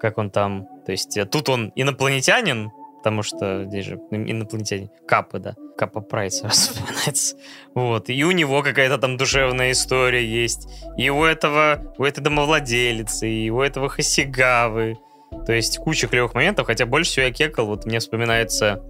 как 0.00 0.18
он 0.18 0.30
там. 0.30 0.66
То 0.86 0.92
есть 0.92 1.16
э, 1.16 1.26
тут 1.26 1.48
он 1.48 1.72
инопланетянин, 1.74 2.70
потому 2.98 3.22
что 3.22 3.64
здесь 3.64 3.86
же 3.86 3.96
инопланетянин. 4.10 4.90
Капы, 5.06 5.38
да. 5.38 5.54
Капа 5.76 6.00
Прайс 6.00 6.42
вспоминается. 6.50 7.36
Вот. 7.74 8.10
И 8.10 8.24
у 8.24 8.30
него 8.32 8.62
какая-то 8.62 8.98
там 8.98 9.16
душевная 9.16 9.72
история 9.72 10.24
есть. 10.24 10.68
И 10.96 11.10
у 11.10 11.24
этого, 11.24 11.94
у 11.98 12.04
этой 12.04 12.20
домовладелицы, 12.20 13.28
и 13.28 13.50
у 13.50 13.60
этого 13.60 13.88
Хасигавы. 13.88 14.98
То 15.46 15.52
есть 15.52 15.78
куча 15.78 16.08
клевых 16.08 16.34
моментов, 16.34 16.66
хотя 16.66 16.86
больше 16.86 17.10
всего 17.12 17.26
я 17.26 17.32
кекал, 17.32 17.66
вот 17.66 17.86
мне 17.86 18.00
вспоминается 18.00 18.82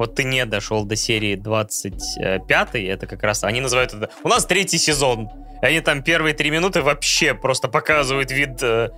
вот 0.00 0.14
ты 0.14 0.24
не 0.24 0.46
дошел 0.46 0.86
до 0.86 0.96
серии 0.96 1.34
25, 1.34 2.74
это 2.74 3.06
как 3.06 3.22
раз, 3.22 3.44
они 3.44 3.60
называют 3.60 3.92
это, 3.92 4.08
у 4.22 4.28
нас 4.28 4.46
третий 4.46 4.78
сезон, 4.78 5.28
и 5.60 5.66
они 5.66 5.80
там 5.80 6.02
первые 6.02 6.34
три 6.34 6.50
минуты 6.50 6.80
вообще 6.80 7.34
просто 7.34 7.68
показывают 7.68 8.30
вид 8.30 8.62
э, 8.62 8.88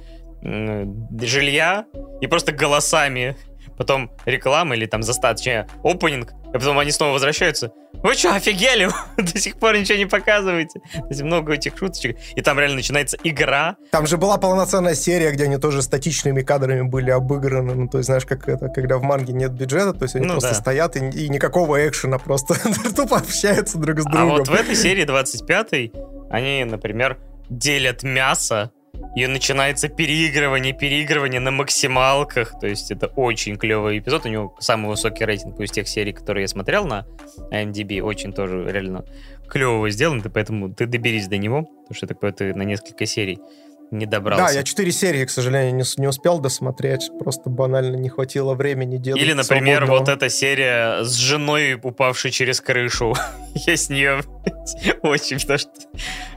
м, 0.43 1.09
жилья 1.21 1.87
и 2.21 2.29
просто 2.29 2.53
голосами, 2.53 3.37
потом 3.77 4.13
реклама 4.27 4.77
или 4.77 4.87
там 4.87 5.03
заставка, 5.03 5.39
точнее, 5.39 5.67
опенинг, 5.83 6.35
и 6.55 6.59
потом 6.59 6.79
они 6.79 6.91
снова 6.91 7.13
возвращаются. 7.13 7.73
Вы 8.03 8.15
что, 8.15 8.35
офигели? 8.35 8.89
До 9.17 9.39
сих 9.39 9.57
пор 9.57 9.77
ничего 9.79 9.99
не 9.99 10.07
показываете. 10.07 10.81
То 10.95 11.07
есть 11.09 11.23
много 11.23 11.55
этих 11.55 11.79
шуточек. 11.79 12.17
И 12.37 12.43
там 12.43 12.59
реально 12.59 12.77
начинается 12.77 13.17
игра. 13.25 13.77
Там 13.91 14.07
же 14.07 14.17
была 14.17 14.39
полноценная 14.39 14.95
серия, 14.95 15.31
где 15.31 15.45
они 15.45 15.57
тоже 15.59 15.83
статичными 15.83 16.43
кадрами 16.43 16.83
были 16.83 17.11
обыграны. 17.11 17.75
Ну, 17.75 17.89
то 17.89 17.99
есть, 17.99 18.07
знаешь, 18.07 18.27
как 18.27 18.49
это, 18.49 18.69
когда 18.69 18.99
в 18.99 19.03
манге 19.03 19.33
нет 19.33 19.53
бюджета, 19.53 19.93
то 19.93 20.03
есть 20.05 20.17
они 20.17 20.27
Ну 20.27 20.33
просто 20.35 20.51
да. 20.51 20.55
стоят 20.57 20.97
и, 20.97 21.01
и 21.11 21.29
никакого 21.29 21.87
экшена, 21.89 22.19
просто 22.19 22.55
тупо 22.97 23.19
общаются 23.19 23.79
друг 23.79 24.01
с 24.01 24.07
А 24.07 24.11
другом. 24.11 24.29
вот 24.39 24.49
в 24.49 24.55
этой 24.55 24.75
серии 24.75 25.05
25 25.05 25.93
они, 26.31 26.65
например, 26.65 27.19
делят 27.49 28.03
мясо, 28.03 28.71
и 29.15 29.27
начинается 29.27 29.89
переигрывание, 29.89 30.73
переигрывание 30.73 31.41
на 31.41 31.51
максималках. 31.51 32.59
То 32.61 32.67
есть 32.67 32.91
это 32.91 33.09
очень 33.09 33.57
клевый 33.57 33.99
эпизод. 33.99 34.27
У 34.27 34.29
него 34.29 34.57
самый 34.59 34.89
высокий 34.89 35.25
рейтинг 35.25 35.61
из 35.61 35.71
тех 35.71 35.87
серий, 35.89 36.13
которые 36.13 36.43
я 36.43 36.49
смотрел 36.49 36.87
на 36.87 37.07
IMDb. 37.51 38.01
Очень 38.01 38.33
тоже 38.33 38.67
реально 38.71 39.05
клево 39.49 39.91
сделан. 39.91 40.23
Поэтому 40.23 40.73
ты 40.73 40.87
доберись 40.87 41.29
до 41.29 41.37
него, 41.37 41.63
потому 41.63 41.95
что 41.95 42.07
такое 42.07 42.33
ты 42.33 42.55
на 42.55 42.63
несколько 42.63 43.05
серий 43.07 43.39
не 43.93 44.07
добрался. 44.07 44.47
Да, 44.47 44.51
я 44.51 44.63
четыре 44.63 44.91
серии, 44.91 45.25
к 45.25 45.31
сожалению, 45.31 45.75
не, 45.75 46.01
не 46.01 46.09
успел 46.09 46.41
досмотреть. 46.41 47.11
Просто 47.19 47.51
банально 47.51 47.97
не 47.97 48.09
хватило 48.09 48.55
времени 48.55 48.97
делать. 48.97 49.21
Или, 49.23 49.35
например, 49.35 49.79
свободного. 49.79 49.99
вот 50.01 50.09
эта 50.09 50.29
серия 50.29 51.05
с 51.05 51.15
женой, 51.15 51.75
упавшей 51.75 52.31
через 52.31 52.61
крышу. 52.61 53.15
Я 53.55 53.77
с 53.77 53.89
нее 53.89 54.23
очень, 55.03 55.39
потому 55.41 55.59
что, 55.59 55.71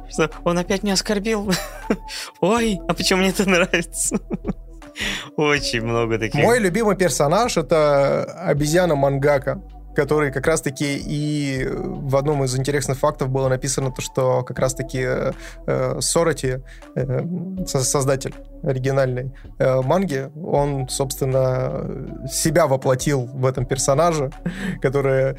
что 0.09 0.31
он 0.43 0.57
опять 0.57 0.83
меня 0.83 0.93
оскорбил. 0.93 1.51
Ой, 2.41 2.79
а 2.87 2.93
почему 2.93 3.19
мне 3.21 3.29
это 3.29 3.49
нравится? 3.49 4.19
Очень 5.37 5.81
много 5.81 6.17
таких. 6.17 6.41
Мой 6.41 6.59
любимый 6.59 6.95
персонаж— 6.95 7.57
это 7.57 8.23
обезьяна 8.23 8.95
Мангака, 8.95 9.61
который 9.95 10.31
как 10.31 10.45
раз-таки 10.47 10.97
и 10.97 11.67
в 11.67 12.15
одном 12.15 12.43
из 12.43 12.57
интересных 12.57 12.97
фактов 12.97 13.29
было 13.29 13.47
написано 13.47 13.91
то, 13.91 14.01
что 14.01 14.43
как 14.43 14.59
раз-таки 14.59 14.99
э, 15.01 15.31
э, 15.67 15.97
Сороти, 16.01 16.57
э, 16.95 17.21
со- 17.65 17.83
создатель 17.83 18.33
оригинальной 18.63 19.31
э, 19.59 19.81
манги, 19.81 20.29
он, 20.35 20.89
собственно, 20.89 22.27
себя 22.27 22.67
воплотил 22.67 23.25
в 23.25 23.45
этом 23.45 23.65
персонаже, 23.65 24.31
который, 24.81 25.37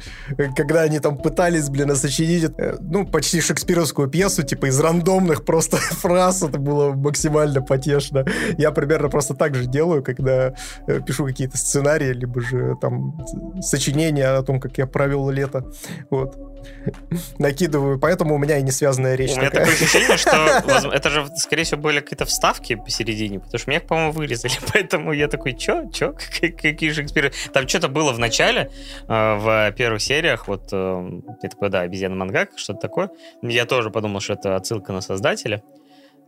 когда 0.55 0.81
они 0.81 0.99
там 0.99 1.17
пытались, 1.17 1.69
блин, 1.69 1.95
сочинить, 1.95 2.49
э, 2.57 2.77
ну, 2.79 3.05
почти 3.05 3.41
шекспировскую 3.41 4.07
пьесу, 4.07 4.43
типа 4.43 4.67
из 4.67 4.79
рандомных 4.79 5.45
просто 5.45 5.77
фраз, 5.77 6.41
это 6.43 6.57
было 6.57 6.93
максимально 6.93 7.61
потешно. 7.61 8.25
Я 8.57 8.71
примерно 8.71 9.09
просто 9.09 9.33
так 9.33 9.55
же 9.55 9.65
делаю, 9.65 10.03
когда 10.03 10.53
э, 10.87 11.01
пишу 11.05 11.25
какие-то 11.25 11.57
сценарии, 11.57 12.13
либо 12.13 12.41
же 12.41 12.75
там 12.81 13.25
сочинения 13.61 14.27
том, 14.47 14.59
как 14.59 14.77
я 14.77 14.87
провел 14.87 15.29
лето. 15.29 15.71
Вот. 16.09 16.35
Накидываю, 17.37 17.99
поэтому 17.99 18.35
у 18.35 18.37
меня 18.37 18.57
и 18.57 18.63
не 18.63 18.71
связанная 18.71 19.15
речь. 19.15 19.33
У 19.35 19.39
меня 19.39 19.51
такое 19.51 19.73
ощущение, 19.73 20.17
что 20.17 20.31
это 20.91 21.09
же, 21.09 21.27
скорее 21.35 21.63
всего, 21.63 21.81
были 21.81 21.99
какие-то 21.99 22.25
вставки 22.25 22.75
посередине, 22.75 23.39
потому 23.39 23.59
что 23.59 23.69
меня, 23.69 23.81
по-моему, 23.81 24.11
вырезали. 24.13 24.53
Поэтому 24.73 25.11
я 25.11 25.27
такой, 25.27 25.53
чё, 25.53 25.89
чё, 25.91 26.13
какие 26.39 26.91
Шекспиры? 26.91 27.31
Там 27.53 27.67
что-то 27.67 27.89
было 27.89 28.13
в 28.13 28.19
начале, 28.19 28.71
э, 29.07 29.07
в 29.07 29.71
первых 29.73 30.01
сериях, 30.01 30.47
вот, 30.47 30.69
э, 30.71 31.09
я 31.43 31.49
такой, 31.49 31.69
да, 31.69 31.81
обезьяна 31.81 32.15
мангак, 32.15 32.51
что-то 32.55 32.79
такое. 32.79 33.09
Я 33.41 33.65
тоже 33.65 33.91
подумал, 33.91 34.21
что 34.21 34.33
это 34.33 34.55
отсылка 34.55 34.93
на 34.93 35.01
создателя. 35.01 35.61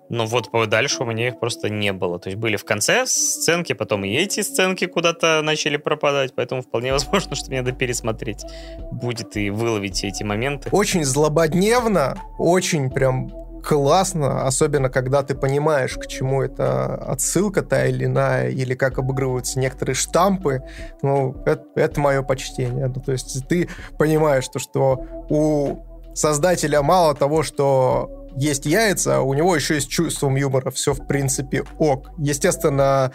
Но 0.10 0.26
вот 0.26 0.50
дальше 0.70 1.04
у 1.04 1.06
меня 1.06 1.28
их 1.28 1.40
просто 1.40 1.70
не 1.70 1.94
было. 1.94 2.20
То 2.20 2.30
есть 2.30 2.40
были 2.40 2.56
в 2.56 2.66
конце 2.66 3.06
сценки, 3.06 3.74
потом 3.74 4.04
и 4.04 4.14
эти 4.14 4.42
сценки 4.42 4.86
куда-то 4.86 5.42
начали 5.44 5.78
пропадать, 5.78 6.34
поэтому 6.36 6.62
вполне 6.62 6.92
возможно, 6.94 7.36
что 7.36 7.50
мне 7.50 7.62
надо 7.62 7.74
пересмотреть 7.74 8.44
будет 8.92 9.38
и 9.38 9.50
выловить 9.50 10.04
эти 10.04 10.24
моменты. 10.24 10.70
Очень 10.72 11.06
злободневно, 11.06 12.18
очень 12.38 12.90
прям 12.90 13.30
классно, 13.62 14.48
особенно 14.48 14.90
когда 14.90 15.22
ты 15.22 15.36
понимаешь, 15.36 15.96
к 15.96 16.08
чему 16.08 16.42
это 16.42 16.96
отсылка 16.96 17.62
та 17.62 17.86
или 17.86 18.06
иная, 18.06 18.50
или 18.50 18.74
как 18.74 18.98
обыгрываются 18.98 19.60
некоторые 19.60 19.96
штампы, 19.96 20.64
ну, 21.02 21.36
это, 21.46 21.66
это 21.76 22.00
мое 22.00 22.22
почтение. 22.22 22.88
Ну, 22.88 23.02
то 23.02 23.12
есть 23.12 23.48
ты 23.48 23.70
понимаешь, 23.98 24.48
то, 24.48 24.60
что 24.60 25.06
у 25.30 25.86
создателя 26.14 26.82
мало 26.82 27.16
того, 27.16 27.44
что 27.44 28.19
есть 28.36 28.66
яйца, 28.66 29.18
а 29.18 29.22
у 29.22 29.34
него 29.34 29.56
еще 29.56 29.76
есть 29.76 29.90
чувством 29.90 30.36
юмора. 30.36 30.72
Все, 30.72 30.94
в 30.94 31.06
принципе, 31.08 31.64
ок. 31.78 32.10
Естественно, 32.18 33.12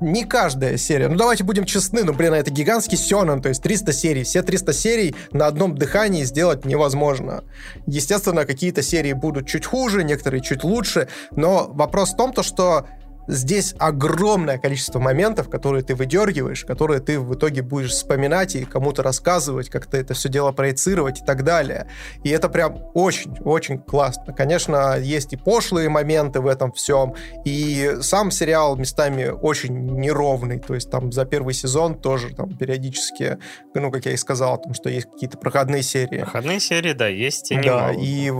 не 0.00 0.24
каждая 0.24 0.76
серия. 0.76 1.08
Ну, 1.08 1.16
давайте 1.16 1.44
будем 1.44 1.64
честны, 1.64 2.04
ну, 2.04 2.12
блин, 2.12 2.34
это 2.34 2.50
гигантский 2.50 2.98
Сёнэн, 2.98 3.40
то 3.40 3.48
есть 3.48 3.62
300 3.62 3.92
серий. 3.92 4.24
Все 4.24 4.42
300 4.42 4.72
серий 4.72 5.14
на 5.32 5.46
одном 5.46 5.74
дыхании 5.74 6.24
сделать 6.24 6.64
невозможно. 6.64 7.44
Естественно, 7.86 8.44
какие-то 8.44 8.82
серии 8.82 9.12
будут 9.12 9.46
чуть 9.46 9.64
хуже, 9.64 10.04
некоторые 10.04 10.42
чуть 10.42 10.64
лучше, 10.64 11.08
но 11.30 11.68
вопрос 11.72 12.12
в 12.12 12.16
том, 12.16 12.32
то, 12.32 12.42
что 12.42 12.86
здесь 13.26 13.74
огромное 13.78 14.58
количество 14.58 14.98
моментов, 14.98 15.48
которые 15.48 15.82
ты 15.82 15.94
выдергиваешь, 15.94 16.64
которые 16.64 17.00
ты 17.00 17.18
в 17.18 17.34
итоге 17.34 17.62
будешь 17.62 17.90
вспоминать 17.90 18.56
и 18.56 18.64
кому-то 18.64 19.02
рассказывать, 19.02 19.68
как-то 19.70 19.96
это 19.96 20.14
все 20.14 20.28
дело 20.28 20.52
проецировать 20.52 21.22
и 21.22 21.24
так 21.24 21.44
далее. 21.44 21.88
И 22.22 22.30
это 22.30 22.48
прям 22.48 22.78
очень-очень 22.94 23.78
классно. 23.78 24.32
Конечно, 24.32 24.98
есть 24.98 25.32
и 25.32 25.36
пошлые 25.36 25.88
моменты 25.88 26.40
в 26.40 26.46
этом 26.46 26.72
всем, 26.72 27.14
и 27.44 27.96
сам 28.00 28.30
сериал 28.30 28.76
местами 28.76 29.26
очень 29.28 29.74
неровный, 29.96 30.58
то 30.58 30.74
есть 30.74 30.90
там 30.90 31.12
за 31.12 31.24
первый 31.24 31.54
сезон 31.54 31.94
тоже 32.00 32.34
там 32.34 32.56
периодически, 32.56 33.38
ну, 33.74 33.90
как 33.90 34.06
я 34.06 34.12
и 34.12 34.16
сказал, 34.16 34.60
там, 34.60 34.74
что 34.74 34.88
есть 34.88 35.10
какие-то 35.10 35.38
проходные 35.38 35.82
серии. 35.82 36.20
Проходные 36.20 36.60
серии, 36.60 36.92
да, 36.92 37.08
есть 37.08 37.50
и 37.50 37.56
немало. 37.56 37.92
Да, 37.92 37.92
и, 37.92 38.32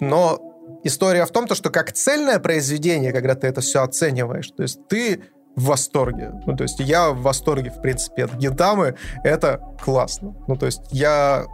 но 0.00 0.51
история 0.84 1.24
в 1.26 1.30
том, 1.30 1.46
то, 1.46 1.54
что 1.54 1.70
как 1.70 1.92
цельное 1.92 2.38
произведение, 2.38 3.12
когда 3.12 3.34
ты 3.34 3.46
это 3.46 3.60
все 3.60 3.82
оцениваешь, 3.82 4.50
то 4.50 4.62
есть 4.62 4.86
ты 4.88 5.22
в 5.56 5.64
восторге. 5.64 6.32
Ну, 6.46 6.56
то 6.56 6.62
есть 6.62 6.80
я 6.80 7.10
в 7.10 7.20
восторге, 7.22 7.70
в 7.70 7.80
принципе, 7.82 8.24
от 8.24 8.34
Гентамы. 8.34 8.96
Это 9.22 9.60
классно. 9.82 10.34
Ну, 10.48 10.56
то 10.56 10.66
есть 10.66 10.80
я 10.90 11.44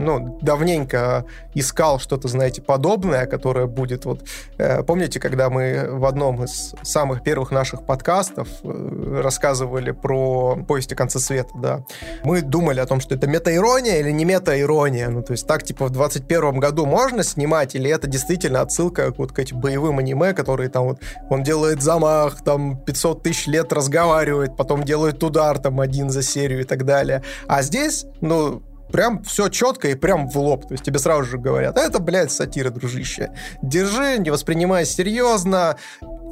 ну, 0.00 0.38
давненько 0.40 1.26
искал 1.54 2.00
что-то, 2.00 2.28
знаете, 2.28 2.62
подобное, 2.62 3.26
которое 3.26 3.66
будет 3.66 4.04
вот... 4.06 4.24
Э, 4.58 4.82
помните, 4.82 5.20
когда 5.20 5.50
мы 5.50 5.88
в 5.90 6.04
одном 6.06 6.42
из 6.44 6.74
самых 6.82 7.22
первых 7.22 7.50
наших 7.50 7.84
подкастов 7.84 8.48
э, 8.62 9.20
рассказывали 9.22 9.90
про 9.90 10.56
повести 10.66 10.94
конца 10.94 11.18
света, 11.18 11.50
да, 11.54 11.84
мы 12.24 12.40
думали 12.40 12.80
о 12.80 12.86
том, 12.86 13.00
что 13.00 13.14
это 13.14 13.26
метаирония 13.26 13.98
или 13.98 14.10
не 14.10 14.24
метаирония, 14.24 15.10
ну, 15.10 15.22
то 15.22 15.32
есть 15.32 15.46
так, 15.46 15.64
типа, 15.64 15.86
в 15.86 15.90
21 15.90 16.58
году 16.58 16.86
можно 16.86 17.22
снимать, 17.22 17.74
или 17.74 17.90
это 17.90 18.06
действительно 18.06 18.62
отсылка 18.62 19.12
вот 19.16 19.32
к 19.32 19.38
этим 19.38 19.60
боевым 19.60 19.98
аниме, 19.98 20.32
которые 20.32 20.70
там 20.70 20.84
вот, 20.84 21.00
он 21.28 21.42
делает 21.42 21.82
замах, 21.82 22.42
там 22.42 22.78
500 22.78 23.22
тысяч 23.22 23.46
лет 23.46 23.72
разговаривает, 23.72 24.56
потом 24.56 24.84
делает 24.84 25.22
удар 25.22 25.58
там 25.58 25.80
один 25.80 26.08
за 26.10 26.22
серию 26.22 26.60
и 26.60 26.64
так 26.64 26.84
далее. 26.86 27.22
А 27.46 27.62
здесь, 27.62 28.06
ну, 28.20 28.62
прям 28.90 29.22
все 29.22 29.48
четко 29.48 29.88
и 29.88 29.94
прям 29.94 30.28
в 30.28 30.36
лоб. 30.36 30.66
То 30.66 30.74
есть 30.74 30.84
тебе 30.84 30.98
сразу 30.98 31.24
же 31.24 31.38
говорят, 31.38 31.76
это, 31.76 31.98
блядь, 31.98 32.30
сатира, 32.30 32.70
дружище. 32.70 33.32
Держи, 33.62 34.18
не 34.18 34.30
воспринимай 34.30 34.84
серьезно 34.84 35.76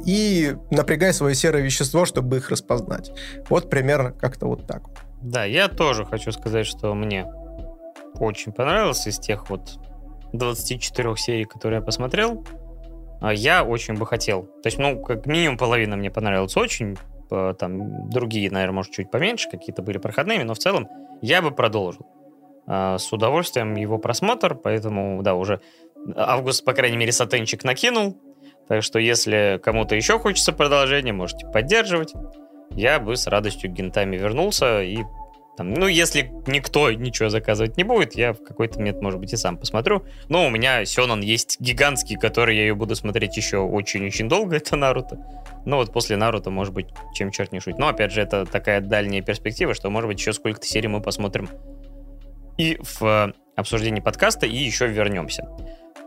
и 0.05 0.55
напрягай 0.71 1.13
свое 1.13 1.35
серое 1.35 1.61
вещество, 1.61 2.05
чтобы 2.05 2.37
их 2.37 2.49
распознать. 2.49 3.11
Вот 3.49 3.69
примерно 3.69 4.11
как-то 4.11 4.47
вот 4.47 4.67
так. 4.67 4.83
Да, 5.21 5.43
я 5.43 5.67
тоже 5.67 6.05
хочу 6.05 6.31
сказать, 6.31 6.65
что 6.65 6.93
мне 6.93 7.25
очень 8.15 8.51
понравился 8.51 9.09
из 9.09 9.19
тех 9.19 9.49
вот 9.49 9.79
24 10.33 11.17
серий, 11.17 11.45
которые 11.45 11.79
я 11.79 11.85
посмотрел. 11.85 12.45
А 13.21 13.33
я 13.33 13.63
очень 13.65 13.95
бы 13.95 14.05
хотел. 14.05 14.43
То 14.43 14.67
есть, 14.67 14.77
ну, 14.77 15.01
как 15.01 15.25
минимум 15.25 15.57
половина 15.57 15.97
мне 15.97 16.09
понравилась 16.09 16.55
очень. 16.55 16.97
Там 17.29 18.09
другие, 18.09 18.49
наверное, 18.49 18.75
может, 18.75 18.93
чуть 18.93 19.11
поменьше, 19.11 19.49
какие-то 19.51 19.81
были 19.81 19.97
проходными, 19.97 20.43
но 20.43 20.53
в 20.53 20.57
целом 20.57 20.87
я 21.21 21.41
бы 21.41 21.51
продолжил. 21.51 22.07
А, 22.71 22.99
с 22.99 23.11
удовольствием 23.11 23.75
его 23.75 23.97
просмотр, 23.97 24.53
поэтому, 24.53 25.23
да, 25.23 25.33
уже 25.33 25.59
август, 26.15 26.63
по 26.63 26.73
крайней 26.73 26.97
мере, 26.97 27.11
сатенчик 27.11 27.63
накинул, 27.63 28.21
так 28.67 28.83
что 28.83 28.99
если 28.99 29.59
кому-то 29.63 29.95
еще 29.95 30.19
хочется 30.19 30.53
продолжения, 30.53 31.11
можете 31.11 31.47
поддерживать. 31.47 32.13
Я 32.69 32.99
бы 32.99 33.15
с 33.15 33.25
радостью 33.25 33.71
гентами 33.71 34.15
вернулся 34.15 34.83
и 34.83 34.99
там, 35.57 35.73
ну, 35.73 35.87
если 35.87 36.31
никто 36.45 36.91
ничего 36.91 37.29
заказывать 37.29 37.75
не 37.75 37.83
будет, 37.83 38.13
я 38.15 38.33
в 38.33 38.43
какой-то 38.43 38.77
момент, 38.77 39.01
может 39.01 39.19
быть, 39.19 39.33
и 39.33 39.35
сам 39.35 39.57
посмотрю. 39.57 40.05
Но 40.29 40.45
у 40.45 40.49
меня 40.49 40.85
Сёнон 40.85 41.21
есть 41.21 41.59
гигантский, 41.59 42.17
который 42.17 42.55
я 42.55 42.61
ее 42.61 42.75
буду 42.75 42.95
смотреть 42.95 43.35
еще 43.35 43.57
очень-очень 43.57 44.29
долго, 44.29 44.55
это 44.57 44.75
Наруто. 44.75 45.17
Ну 45.65 45.77
вот 45.77 45.91
после 45.91 46.15
Наруто, 46.17 46.51
может 46.51 46.73
быть, 46.73 46.89
чем 47.15 47.31
черт 47.31 47.51
не 47.51 47.59
шутит. 47.59 47.79
Но, 47.79 47.87
опять 47.87 48.11
же, 48.11 48.21
это 48.21 48.45
такая 48.45 48.79
дальняя 48.79 49.23
перспектива, 49.23 49.73
что, 49.73 49.89
может 49.89 50.07
быть, 50.07 50.19
еще 50.19 50.31
сколько-то 50.31 50.67
серий 50.67 50.87
мы 50.87 51.01
посмотрим 51.01 51.49
и 52.59 52.77
в 52.83 53.01
э, 53.03 53.33
обсуждении 53.55 54.01
подкаста, 54.01 54.45
и 54.45 54.55
еще 54.55 54.85
вернемся 54.85 55.47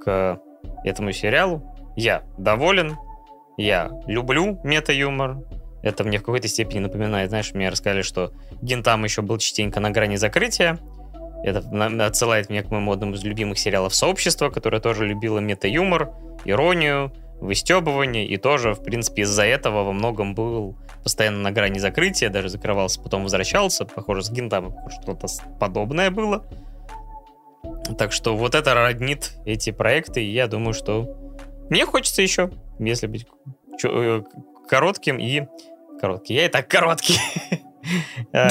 к 0.04 0.40
этому 0.84 1.10
сериалу. 1.12 1.74
Я 1.96 2.22
доволен, 2.38 2.96
я 3.56 3.90
люблю 4.06 4.60
мета-юмор, 4.62 5.38
это 5.82 6.04
мне 6.04 6.18
в 6.18 6.20
какой-то 6.20 6.48
степени 6.48 6.80
напоминает, 6.80 7.30
знаешь, 7.30 7.52
мне 7.54 7.70
рассказали, 7.70 8.02
что 8.02 8.32
Гентам 8.60 9.02
еще 9.02 9.22
был 9.22 9.38
частенько 9.38 9.80
на 9.80 9.90
грани 9.90 10.16
закрытия. 10.16 10.78
Это 11.42 11.60
отсылает 12.06 12.50
меня 12.50 12.62
к 12.62 12.70
моему 12.70 12.92
одному 12.92 13.14
из 13.14 13.24
любимых 13.24 13.58
сериалов 13.58 13.94
«Сообщество», 13.94 14.50
которое 14.50 14.80
тоже 14.80 15.06
любило 15.06 15.40
мета-юмор, 15.40 16.12
иронию, 16.44 17.12
выстебывание, 17.40 18.26
и 18.26 18.36
тоже, 18.36 18.74
в 18.74 18.84
принципе, 18.84 19.22
из-за 19.22 19.44
этого 19.44 19.84
во 19.84 19.92
многом 19.92 20.34
был 20.34 20.76
постоянно 21.02 21.38
на 21.38 21.52
грани 21.52 21.78
закрытия, 21.78 22.30
даже 22.30 22.48
закрывался, 22.48 23.00
потом 23.00 23.22
возвращался, 23.24 23.84
похоже, 23.84 24.22
с 24.22 24.30
Гинтами 24.30 24.74
что-то 25.00 25.26
подобное 25.58 26.10
было. 26.10 26.44
Так 27.98 28.12
что 28.12 28.36
вот 28.36 28.54
это 28.54 28.74
роднит 28.74 29.32
эти 29.44 29.70
проекты, 29.70 30.24
и 30.24 30.32
я 30.32 30.46
думаю, 30.46 30.74
что 30.74 31.16
мне 31.68 31.86
хочется 31.86 32.22
еще, 32.22 32.50
если 32.78 33.06
быть 33.06 33.26
э, 33.84 34.22
коротким 34.68 35.18
и... 35.18 35.46
Короткий, 36.00 36.34
я 36.34 36.46
и 36.46 36.48
так 36.48 36.68
короткий. 36.68 37.18
Э, 38.32 38.48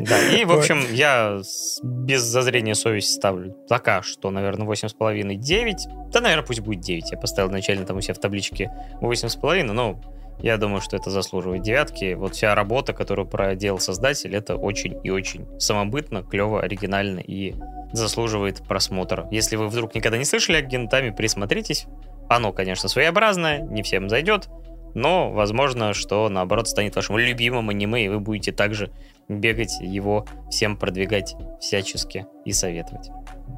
да, 0.00 0.28
и, 0.32 0.44
в 0.44 0.52
общем, 0.52 0.84
я 0.92 1.40
без 1.82 2.22
зазрения 2.22 2.74
совести 2.74 3.12
ставлю 3.12 3.52
пока 3.68 4.02
что, 4.02 4.30
наверное, 4.30 4.66
8,5-9. 4.66 6.10
Да, 6.10 6.20
наверное, 6.20 6.44
пусть 6.44 6.60
будет 6.60 6.80
9. 6.80 7.12
Я 7.12 7.16
поставил 7.16 7.48
начально 7.50 7.86
там 7.86 7.96
у 7.96 8.00
себя 8.00 8.14
в 8.14 8.18
табличке 8.18 8.72
8,5, 9.00 9.62
но 9.62 10.00
я 10.42 10.56
думаю, 10.56 10.80
что 10.80 10.96
это 10.96 11.10
заслуживает 11.10 11.62
девятки. 11.62 12.14
Вот 12.14 12.34
вся 12.34 12.54
работа, 12.54 12.92
которую 12.92 13.26
проделал 13.26 13.78
создатель, 13.78 14.34
это 14.34 14.56
очень 14.56 14.98
и 15.02 15.10
очень 15.10 15.46
самобытно, 15.58 16.22
клево, 16.22 16.62
оригинально 16.62 17.20
и 17.20 17.54
заслуживает 17.92 18.62
просмотра. 18.66 19.28
Если 19.30 19.56
вы 19.56 19.68
вдруг 19.68 19.94
никогда 19.94 20.18
не 20.18 20.24
слышали 20.24 20.56
о 20.56 20.62
Гентами, 20.62 21.10
присмотритесь. 21.10 21.86
Оно, 22.28 22.52
конечно, 22.52 22.88
своеобразное, 22.88 23.60
не 23.60 23.82
всем 23.82 24.08
зайдет, 24.08 24.48
но, 24.94 25.30
возможно, 25.30 25.94
что, 25.94 26.28
наоборот, 26.28 26.68
станет 26.68 26.96
вашим 26.96 27.18
любимым 27.18 27.70
аниме, 27.70 28.04
и 28.04 28.08
вы 28.08 28.20
будете 28.20 28.52
также 28.52 28.92
бегать 29.28 29.80
его 29.80 30.26
всем 30.50 30.76
продвигать 30.76 31.34
всячески 31.60 32.26
и 32.44 32.52
советовать. 32.52 33.10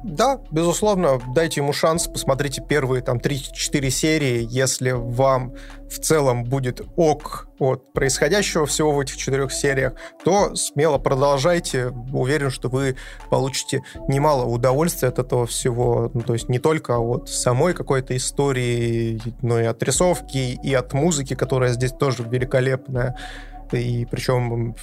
Да, 0.03 0.39
безусловно, 0.51 1.19
дайте 1.33 1.61
ему 1.61 1.73
шанс, 1.73 2.07
посмотрите 2.07 2.61
первые 2.67 3.01
там 3.01 3.17
3-4 3.17 3.89
серии, 3.89 4.47
если 4.49 4.91
вам 4.91 5.53
в 5.89 5.99
целом 5.99 6.43
будет 6.43 6.81
ок 6.95 7.47
от 7.59 7.93
происходящего 7.93 8.65
всего 8.65 8.91
в 8.91 8.99
этих 8.99 9.15
четырех 9.17 9.53
сериях, 9.53 9.93
то 10.23 10.55
смело 10.55 10.97
продолжайте. 10.97 11.93
Уверен, 12.11 12.49
что 12.49 12.69
вы 12.69 12.95
получите 13.29 13.81
немало 14.07 14.45
удовольствия 14.45 15.09
от 15.09 15.19
этого 15.19 15.45
всего. 15.45 16.09
Ну, 16.13 16.21
то 16.21 16.33
есть 16.33 16.49
не 16.49 16.59
только 16.59 16.97
от 16.97 17.29
самой 17.29 17.73
какой-то 17.73 18.15
истории, 18.17 19.21
но 19.41 19.59
и 19.59 19.65
от 19.65 19.81
рисовки, 19.83 20.59
и 20.61 20.73
от 20.73 20.93
музыки, 20.93 21.35
которая 21.35 21.71
здесь 21.73 21.91
тоже 21.91 22.23
великолепная 22.23 23.15
и 23.71 24.05
причем 24.05 24.75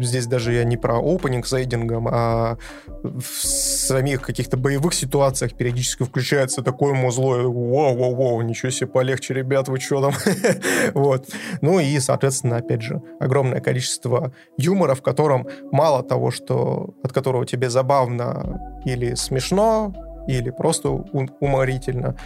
здесь 0.00 0.26
даже 0.26 0.52
я 0.52 0.64
не 0.64 0.76
про 0.76 0.98
опенинг 0.98 1.46
с 1.46 1.52
эйдингом, 1.52 2.08
а 2.10 2.56
в 3.02 3.24
самих 3.24 4.22
каких-то 4.22 4.56
боевых 4.56 4.94
ситуациях 4.94 5.54
периодически 5.54 6.04
включается 6.04 6.62
такое 6.62 6.94
музло, 6.94 7.38
вау-вау-вау, 7.42 8.42
ничего 8.42 8.70
себе, 8.70 8.88
полегче, 8.88 9.34
ребят, 9.34 9.68
вы 9.68 9.80
что 9.80 10.00
там? 10.00 10.12
вот. 10.94 11.28
Ну 11.60 11.80
и, 11.80 11.98
соответственно, 11.98 12.56
опять 12.56 12.82
же, 12.82 13.02
огромное 13.20 13.60
количество 13.60 14.32
юмора, 14.56 14.94
в 14.94 15.02
котором 15.02 15.46
мало 15.70 16.02
того, 16.02 16.30
что 16.30 16.94
от 17.02 17.12
которого 17.12 17.46
тебе 17.46 17.70
забавно 17.70 18.60
или 18.84 19.14
смешно, 19.14 19.92
или 20.26 20.50
просто 20.50 20.90
уморительно, 20.90 22.16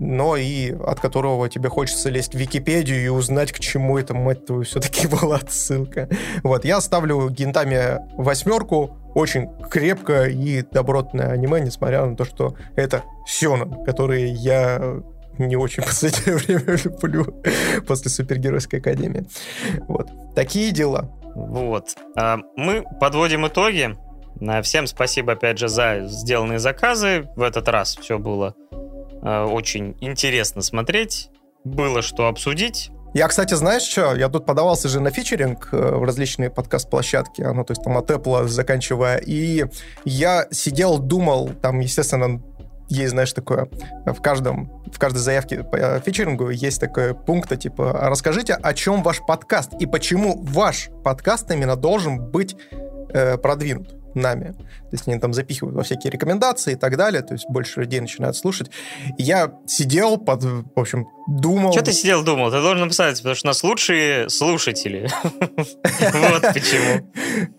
но 0.00 0.36
и 0.36 0.72
от 0.72 0.98
которого 0.98 1.48
тебе 1.48 1.68
хочется 1.68 2.08
лезть 2.08 2.34
в 2.34 2.38
Википедию 2.38 3.04
и 3.04 3.08
узнать, 3.08 3.52
к 3.52 3.60
чему 3.60 3.98
это, 3.98 4.14
мать 4.14 4.46
твою, 4.46 4.64
все-таки 4.64 5.06
была 5.22 5.36
отсылка. 5.36 6.08
Вот, 6.42 6.64
я 6.64 6.80
ставлю 6.80 7.28
Гентами 7.28 7.98
восьмерку, 8.16 8.96
очень 9.14 9.48
крепкое 9.70 10.30
и 10.30 10.62
добротное 10.62 11.30
аниме, 11.30 11.60
несмотря 11.60 12.06
на 12.06 12.16
то, 12.16 12.24
что 12.24 12.56
это 12.76 13.04
Сёнэн, 13.26 13.84
который 13.84 14.30
я 14.30 15.02
не 15.38 15.56
очень 15.56 15.82
в 15.84 15.86
последнее 15.86 16.36
время 16.36 16.78
люблю 16.82 17.42
после 17.86 18.10
Супергеройской 18.10 18.80
Академии. 18.80 19.26
Вот. 19.86 20.08
Такие 20.34 20.72
дела. 20.72 21.10
Вот. 21.34 21.94
А, 22.16 22.38
мы 22.56 22.84
подводим 23.00 23.46
итоги. 23.46 23.96
Всем 24.62 24.86
спасибо, 24.86 25.32
опять 25.32 25.58
же, 25.58 25.68
за 25.68 26.04
сделанные 26.06 26.58
заказы. 26.58 27.28
В 27.36 27.42
этот 27.42 27.68
раз 27.68 27.96
все 27.96 28.18
было 28.18 28.54
очень 29.22 29.96
интересно 30.00 30.62
смотреть. 30.62 31.30
Было 31.64 32.02
что 32.02 32.28
обсудить. 32.28 32.90
Я, 33.12 33.26
кстати, 33.26 33.54
знаешь 33.54 33.82
что? 33.82 34.14
Я 34.14 34.28
тут 34.28 34.46
подавался 34.46 34.88
же 34.88 35.00
на 35.00 35.10
фичеринг 35.10 35.70
э, 35.72 35.76
в 35.76 36.04
различные 36.04 36.48
подкаст-площадки, 36.48 37.42
ну, 37.42 37.64
то 37.64 37.72
есть 37.72 37.82
там 37.82 37.98
от 37.98 38.08
Apple 38.08 38.46
заканчивая, 38.46 39.16
и 39.18 39.64
я 40.04 40.46
сидел, 40.52 40.98
думал, 40.98 41.50
там, 41.60 41.80
естественно, 41.80 42.40
есть, 42.88 43.10
знаешь, 43.10 43.32
такое, 43.32 43.68
в 44.06 44.20
каждом, 44.22 44.82
в 44.92 44.98
каждой 44.98 45.18
заявке 45.18 45.64
по 45.64 46.00
фичерингу 46.00 46.50
есть 46.50 46.80
такой 46.80 47.14
пункт, 47.14 47.56
типа, 47.58 47.98
расскажите, 48.02 48.54
о 48.54 48.74
чем 48.74 49.02
ваш 49.02 49.20
подкаст 49.26 49.72
и 49.80 49.86
почему 49.86 50.40
ваш 50.42 50.90
подкаст 51.02 51.50
именно 51.50 51.74
должен 51.74 52.30
быть 52.30 52.56
э, 53.12 53.38
продвинут 53.38 53.96
нами. 54.14 54.54
То 54.90 54.96
есть 54.96 55.06
они 55.06 55.18
там 55.18 55.32
запихивают 55.32 55.76
во 55.76 55.82
всякие 55.82 56.10
рекомендации 56.10 56.72
и 56.72 56.76
так 56.76 56.96
далее, 56.96 57.22
то 57.22 57.34
есть 57.34 57.46
больше 57.48 57.80
людей 57.80 58.00
начинают 58.00 58.36
слушать. 58.36 58.70
я 59.18 59.52
сидел 59.66 60.18
под, 60.18 60.42
в 60.42 60.64
общем, 60.74 61.06
думал... 61.28 61.72
Что 61.72 61.82
ты 61.82 61.92
сидел, 61.92 62.24
думал? 62.24 62.50
Ты 62.50 62.60
должен 62.60 62.80
написать, 62.80 63.16
потому 63.18 63.34
что 63.34 63.46
у 63.46 63.50
нас 63.50 63.62
лучшие 63.62 64.28
слушатели. 64.28 65.08
Вот 66.00 66.42
почему. 66.54 67.10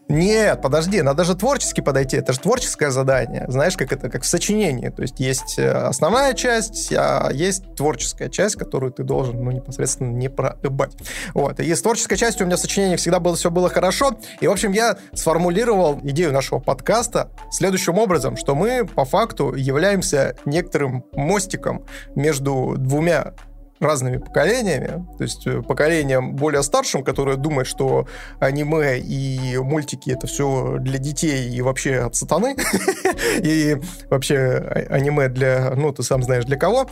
Нет, 0.09 0.61
подожди, 0.61 1.01
надо 1.01 1.23
же 1.23 1.35
творчески 1.35 1.79
подойти. 1.79 2.17
Это 2.17 2.33
же 2.33 2.39
творческое 2.39 2.91
задание. 2.91 3.45
Знаешь, 3.47 3.77
как 3.77 3.93
это, 3.93 4.09
как 4.09 4.23
в 4.23 4.25
сочинении. 4.25 4.89
То 4.89 5.03
есть 5.03 5.19
есть 5.19 5.57
э, 5.57 5.71
основная 5.71 6.33
часть, 6.33 6.91
а 6.91 7.29
есть 7.31 7.75
творческая 7.75 8.29
часть, 8.29 8.57
которую 8.57 8.91
ты 8.91 9.03
должен, 9.03 9.41
ну, 9.41 9.51
непосредственно 9.51 10.09
не 10.09 10.29
проебать. 10.29 10.91
Вот. 11.33 11.59
И 11.61 11.73
с 11.73 11.81
творческой 11.81 12.17
частью 12.17 12.45
у 12.45 12.47
меня 12.47 12.57
в 12.57 12.59
сочинении 12.59 12.97
всегда 12.97 13.19
было 13.19 13.35
все 13.35 13.49
было 13.49 13.69
хорошо. 13.69 14.17
И, 14.41 14.47
в 14.47 14.51
общем, 14.51 14.73
я 14.73 14.97
сформулировал 15.13 15.99
идею 16.03 16.33
нашего 16.33 16.59
подкаста 16.59 17.20
следующим 17.51 17.97
образом, 17.97 18.37
что 18.37 18.55
мы 18.55 18.85
по 18.85 19.05
факту 19.05 19.53
являемся 19.53 20.35
некоторым 20.45 21.05
мостиком 21.13 21.85
между 22.15 22.75
двумя 22.77 23.33
разными 23.81 24.17
поколениями. 24.17 25.05
То 25.17 25.23
есть 25.23 25.47
э, 25.47 25.61
поколением 25.61 26.35
более 26.35 26.61
старшим, 26.63 27.03
которое 27.03 27.35
думает, 27.35 27.67
что 27.67 28.07
аниме 28.39 28.99
и 28.99 29.57
мультики 29.57 30.11
это 30.11 30.27
все 30.27 30.77
для 30.79 30.99
детей 30.99 31.49
и 31.49 31.61
вообще 31.61 31.97
от 32.01 32.15
сатаны. 32.15 32.55
И 33.41 33.77
вообще 34.09 34.37
а, 34.37 34.87
аниме 34.91 35.27
для, 35.29 35.73
ну, 35.75 35.91
ты 35.91 36.03
сам 36.03 36.21
знаешь, 36.23 36.45
для 36.45 36.57
кого. 36.57 36.87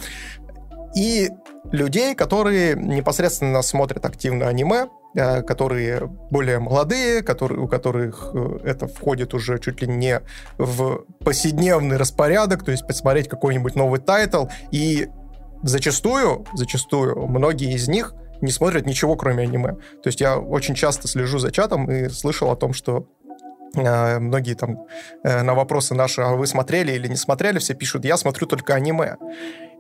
И 0.95 1.29
людей, 1.71 2.15
которые 2.15 2.75
непосредственно 2.75 3.61
смотрят 3.61 4.05
активно 4.05 4.47
аниме, 4.47 4.87
э, 5.15 5.41
которые 5.43 6.07
более 6.31 6.59
молодые, 6.59 7.21
которые, 7.21 7.59
у 7.59 7.67
которых 7.67 8.31
э, 8.33 8.59
это 8.63 8.87
входит 8.87 9.33
уже 9.33 9.59
чуть 9.59 9.81
ли 9.81 9.87
не 9.87 10.21
в 10.57 11.05
повседневный 11.23 11.97
распорядок, 11.97 12.63
то 12.63 12.71
есть 12.71 12.87
посмотреть 12.87 13.27
какой-нибудь 13.27 13.75
новый 13.75 13.99
title 13.99 14.47
и 14.71 15.09
зачастую, 15.61 16.45
зачастую 16.53 17.27
многие 17.27 17.73
из 17.73 17.87
них 17.87 18.13
не 18.41 18.51
смотрят 18.51 18.85
ничего, 18.85 19.15
кроме 19.15 19.43
аниме. 19.43 19.73
То 20.01 20.07
есть 20.07 20.21
я 20.21 20.39
очень 20.39 20.73
часто 20.73 21.07
слежу 21.07 21.39
за 21.39 21.51
чатом 21.51 21.91
и 21.91 22.07
слышал 22.07 22.49
о 22.49 22.55
том, 22.55 22.73
что 22.73 23.05
э, 23.75 24.19
многие 24.19 24.55
там 24.55 24.85
на 25.23 25.53
вопросы 25.53 25.93
наши, 25.93 26.21
а 26.21 26.35
вы 26.35 26.47
смотрели 26.47 26.93
или 26.93 27.07
не 27.07 27.17
смотрели, 27.17 27.59
все 27.59 27.73
пишут, 27.73 28.05
я 28.05 28.15
смотрю 28.15 28.47
только 28.47 28.73
аниме. 28.73 29.17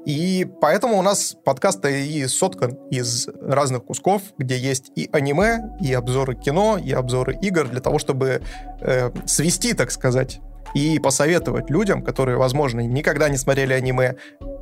И 0.05 0.47
поэтому 0.61 0.97
у 0.97 1.01
нас 1.01 1.35
подкаст 1.43 1.85
и 1.85 2.25
соткан 2.27 2.77
из 2.89 3.27
разных 3.41 3.85
кусков, 3.85 4.21
где 4.37 4.57
есть 4.57 4.91
и 4.95 5.09
аниме, 5.11 5.75
и 5.81 5.93
обзоры 5.93 6.35
кино, 6.35 6.77
и 6.77 6.91
обзоры 6.91 7.37
игр, 7.41 7.67
для 7.67 7.81
того, 7.81 7.99
чтобы 7.99 8.41
э, 8.81 9.11
свести, 9.25 9.73
так 9.73 9.91
сказать, 9.91 10.39
и 10.73 10.99
посоветовать 10.99 11.69
людям, 11.69 12.03
которые, 12.03 12.37
возможно, 12.37 12.81
никогда 12.81 13.29
не 13.29 13.37
смотрели 13.37 13.73
аниме, 13.73 14.15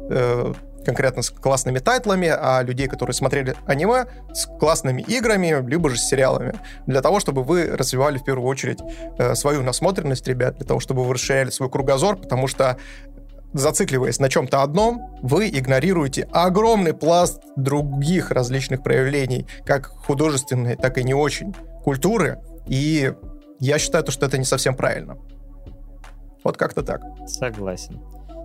э, 0.10 0.54
конкретно 0.86 1.22
с 1.22 1.30
классными 1.30 1.80
тайтлами, 1.80 2.30
а 2.30 2.62
людей, 2.64 2.88
которые 2.88 3.14
смотрели 3.14 3.56
аниме, 3.66 4.06
с 4.34 4.46
классными 4.46 5.02
играми, 5.02 5.62
либо 5.68 5.90
же 5.90 5.98
с 5.98 6.08
сериалами. 6.08 6.54
Для 6.86 7.02
того, 7.02 7.20
чтобы 7.20 7.44
вы 7.44 7.66
развивали 7.66 8.18
в 8.18 8.24
первую 8.24 8.48
очередь 8.48 8.80
э, 9.18 9.36
свою 9.36 9.64
насмотренность, 9.64 10.26
ребят, 10.28 10.56
для 10.58 10.66
того, 10.66 10.80
чтобы 10.80 11.04
вы 11.04 11.14
расширяли 11.14 11.50
свой 11.50 11.70
кругозор, 11.70 12.16
потому 12.16 12.48
что 12.48 12.78
зацикливаясь 13.58 14.20
на 14.20 14.30
чем-то 14.30 14.64
одном, 14.64 15.18
вы 15.22 15.50
игнорируете 15.50 16.28
огромный 16.32 16.94
пласт 16.94 17.42
других 17.56 18.32
различных 18.32 18.84
проявлений, 18.84 19.48
как 19.66 19.88
художественной, 19.88 20.76
так 20.76 20.98
и 20.98 21.04
не 21.04 21.14
очень, 21.14 21.54
культуры, 21.84 22.40
и 22.68 23.14
я 23.60 23.80
считаю, 23.80 24.10
что 24.12 24.26
это 24.26 24.38
не 24.38 24.46
совсем 24.46 24.76
правильно. 24.76 25.18
Вот 26.44 26.58
как-то 26.58 26.84
так. 26.84 27.02
Согласен. 27.28 28.00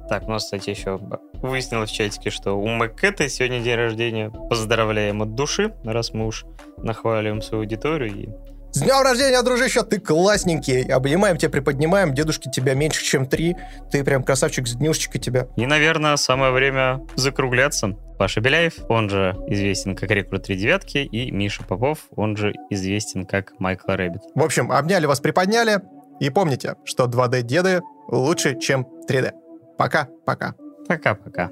Так, 0.08 0.26
у 0.26 0.30
нас, 0.30 0.44
кстати, 0.44 0.70
еще 0.70 0.98
выяснилось 1.34 1.90
в 1.90 1.94
чатике, 1.94 2.30
что 2.30 2.54
у 2.54 2.66
Макэта 2.66 3.28
сегодня 3.28 3.60
день 3.60 3.76
рождения. 3.76 4.30
Поздравляем 4.30 5.22
от 5.22 5.34
души, 5.34 5.74
раз 5.84 6.12
мы 6.12 6.26
уж 6.26 6.44
нахваливаем 6.78 7.40
свою 7.40 7.62
аудиторию. 7.62 8.14
И... 8.14 8.28
С 8.72 8.80
днем 8.80 9.02
рождения, 9.02 9.42
дружище, 9.42 9.82
ты 9.82 10.00
классненький. 10.00 10.84
Обнимаем 10.84 11.36
тебя, 11.36 11.50
приподнимаем. 11.50 12.14
Дедушки 12.14 12.50
тебя 12.50 12.72
меньше, 12.72 13.04
чем 13.04 13.26
три. 13.26 13.54
Ты 13.90 14.02
прям 14.02 14.24
красавчик 14.24 14.66
с 14.66 14.72
днюшечкой 14.72 15.20
тебя. 15.20 15.46
И, 15.56 15.66
наверное, 15.66 16.16
самое 16.16 16.52
время 16.52 17.02
закругляться. 17.14 17.98
Паша 18.18 18.40
Беляев, 18.40 18.76
он 18.88 19.10
же 19.10 19.36
известен 19.48 19.94
как 19.94 20.10
Рекрут 20.10 20.44
3 20.44 20.56
девятки, 20.56 20.98
и 20.98 21.30
Миша 21.30 21.64
Попов, 21.64 21.98
он 22.16 22.34
же 22.38 22.54
известен 22.70 23.26
как 23.26 23.52
Майкл 23.58 23.90
Рэббит. 23.90 24.22
В 24.34 24.42
общем, 24.42 24.72
обняли 24.72 25.04
вас, 25.04 25.20
приподняли. 25.20 25.82
И 26.20 26.30
помните, 26.30 26.76
что 26.84 27.04
2D-деды 27.04 27.82
лучше, 28.08 28.58
чем 28.58 28.86
3D. 29.06 29.32
Пока-пока. 29.76 30.54
Пока-пока. 30.88 31.50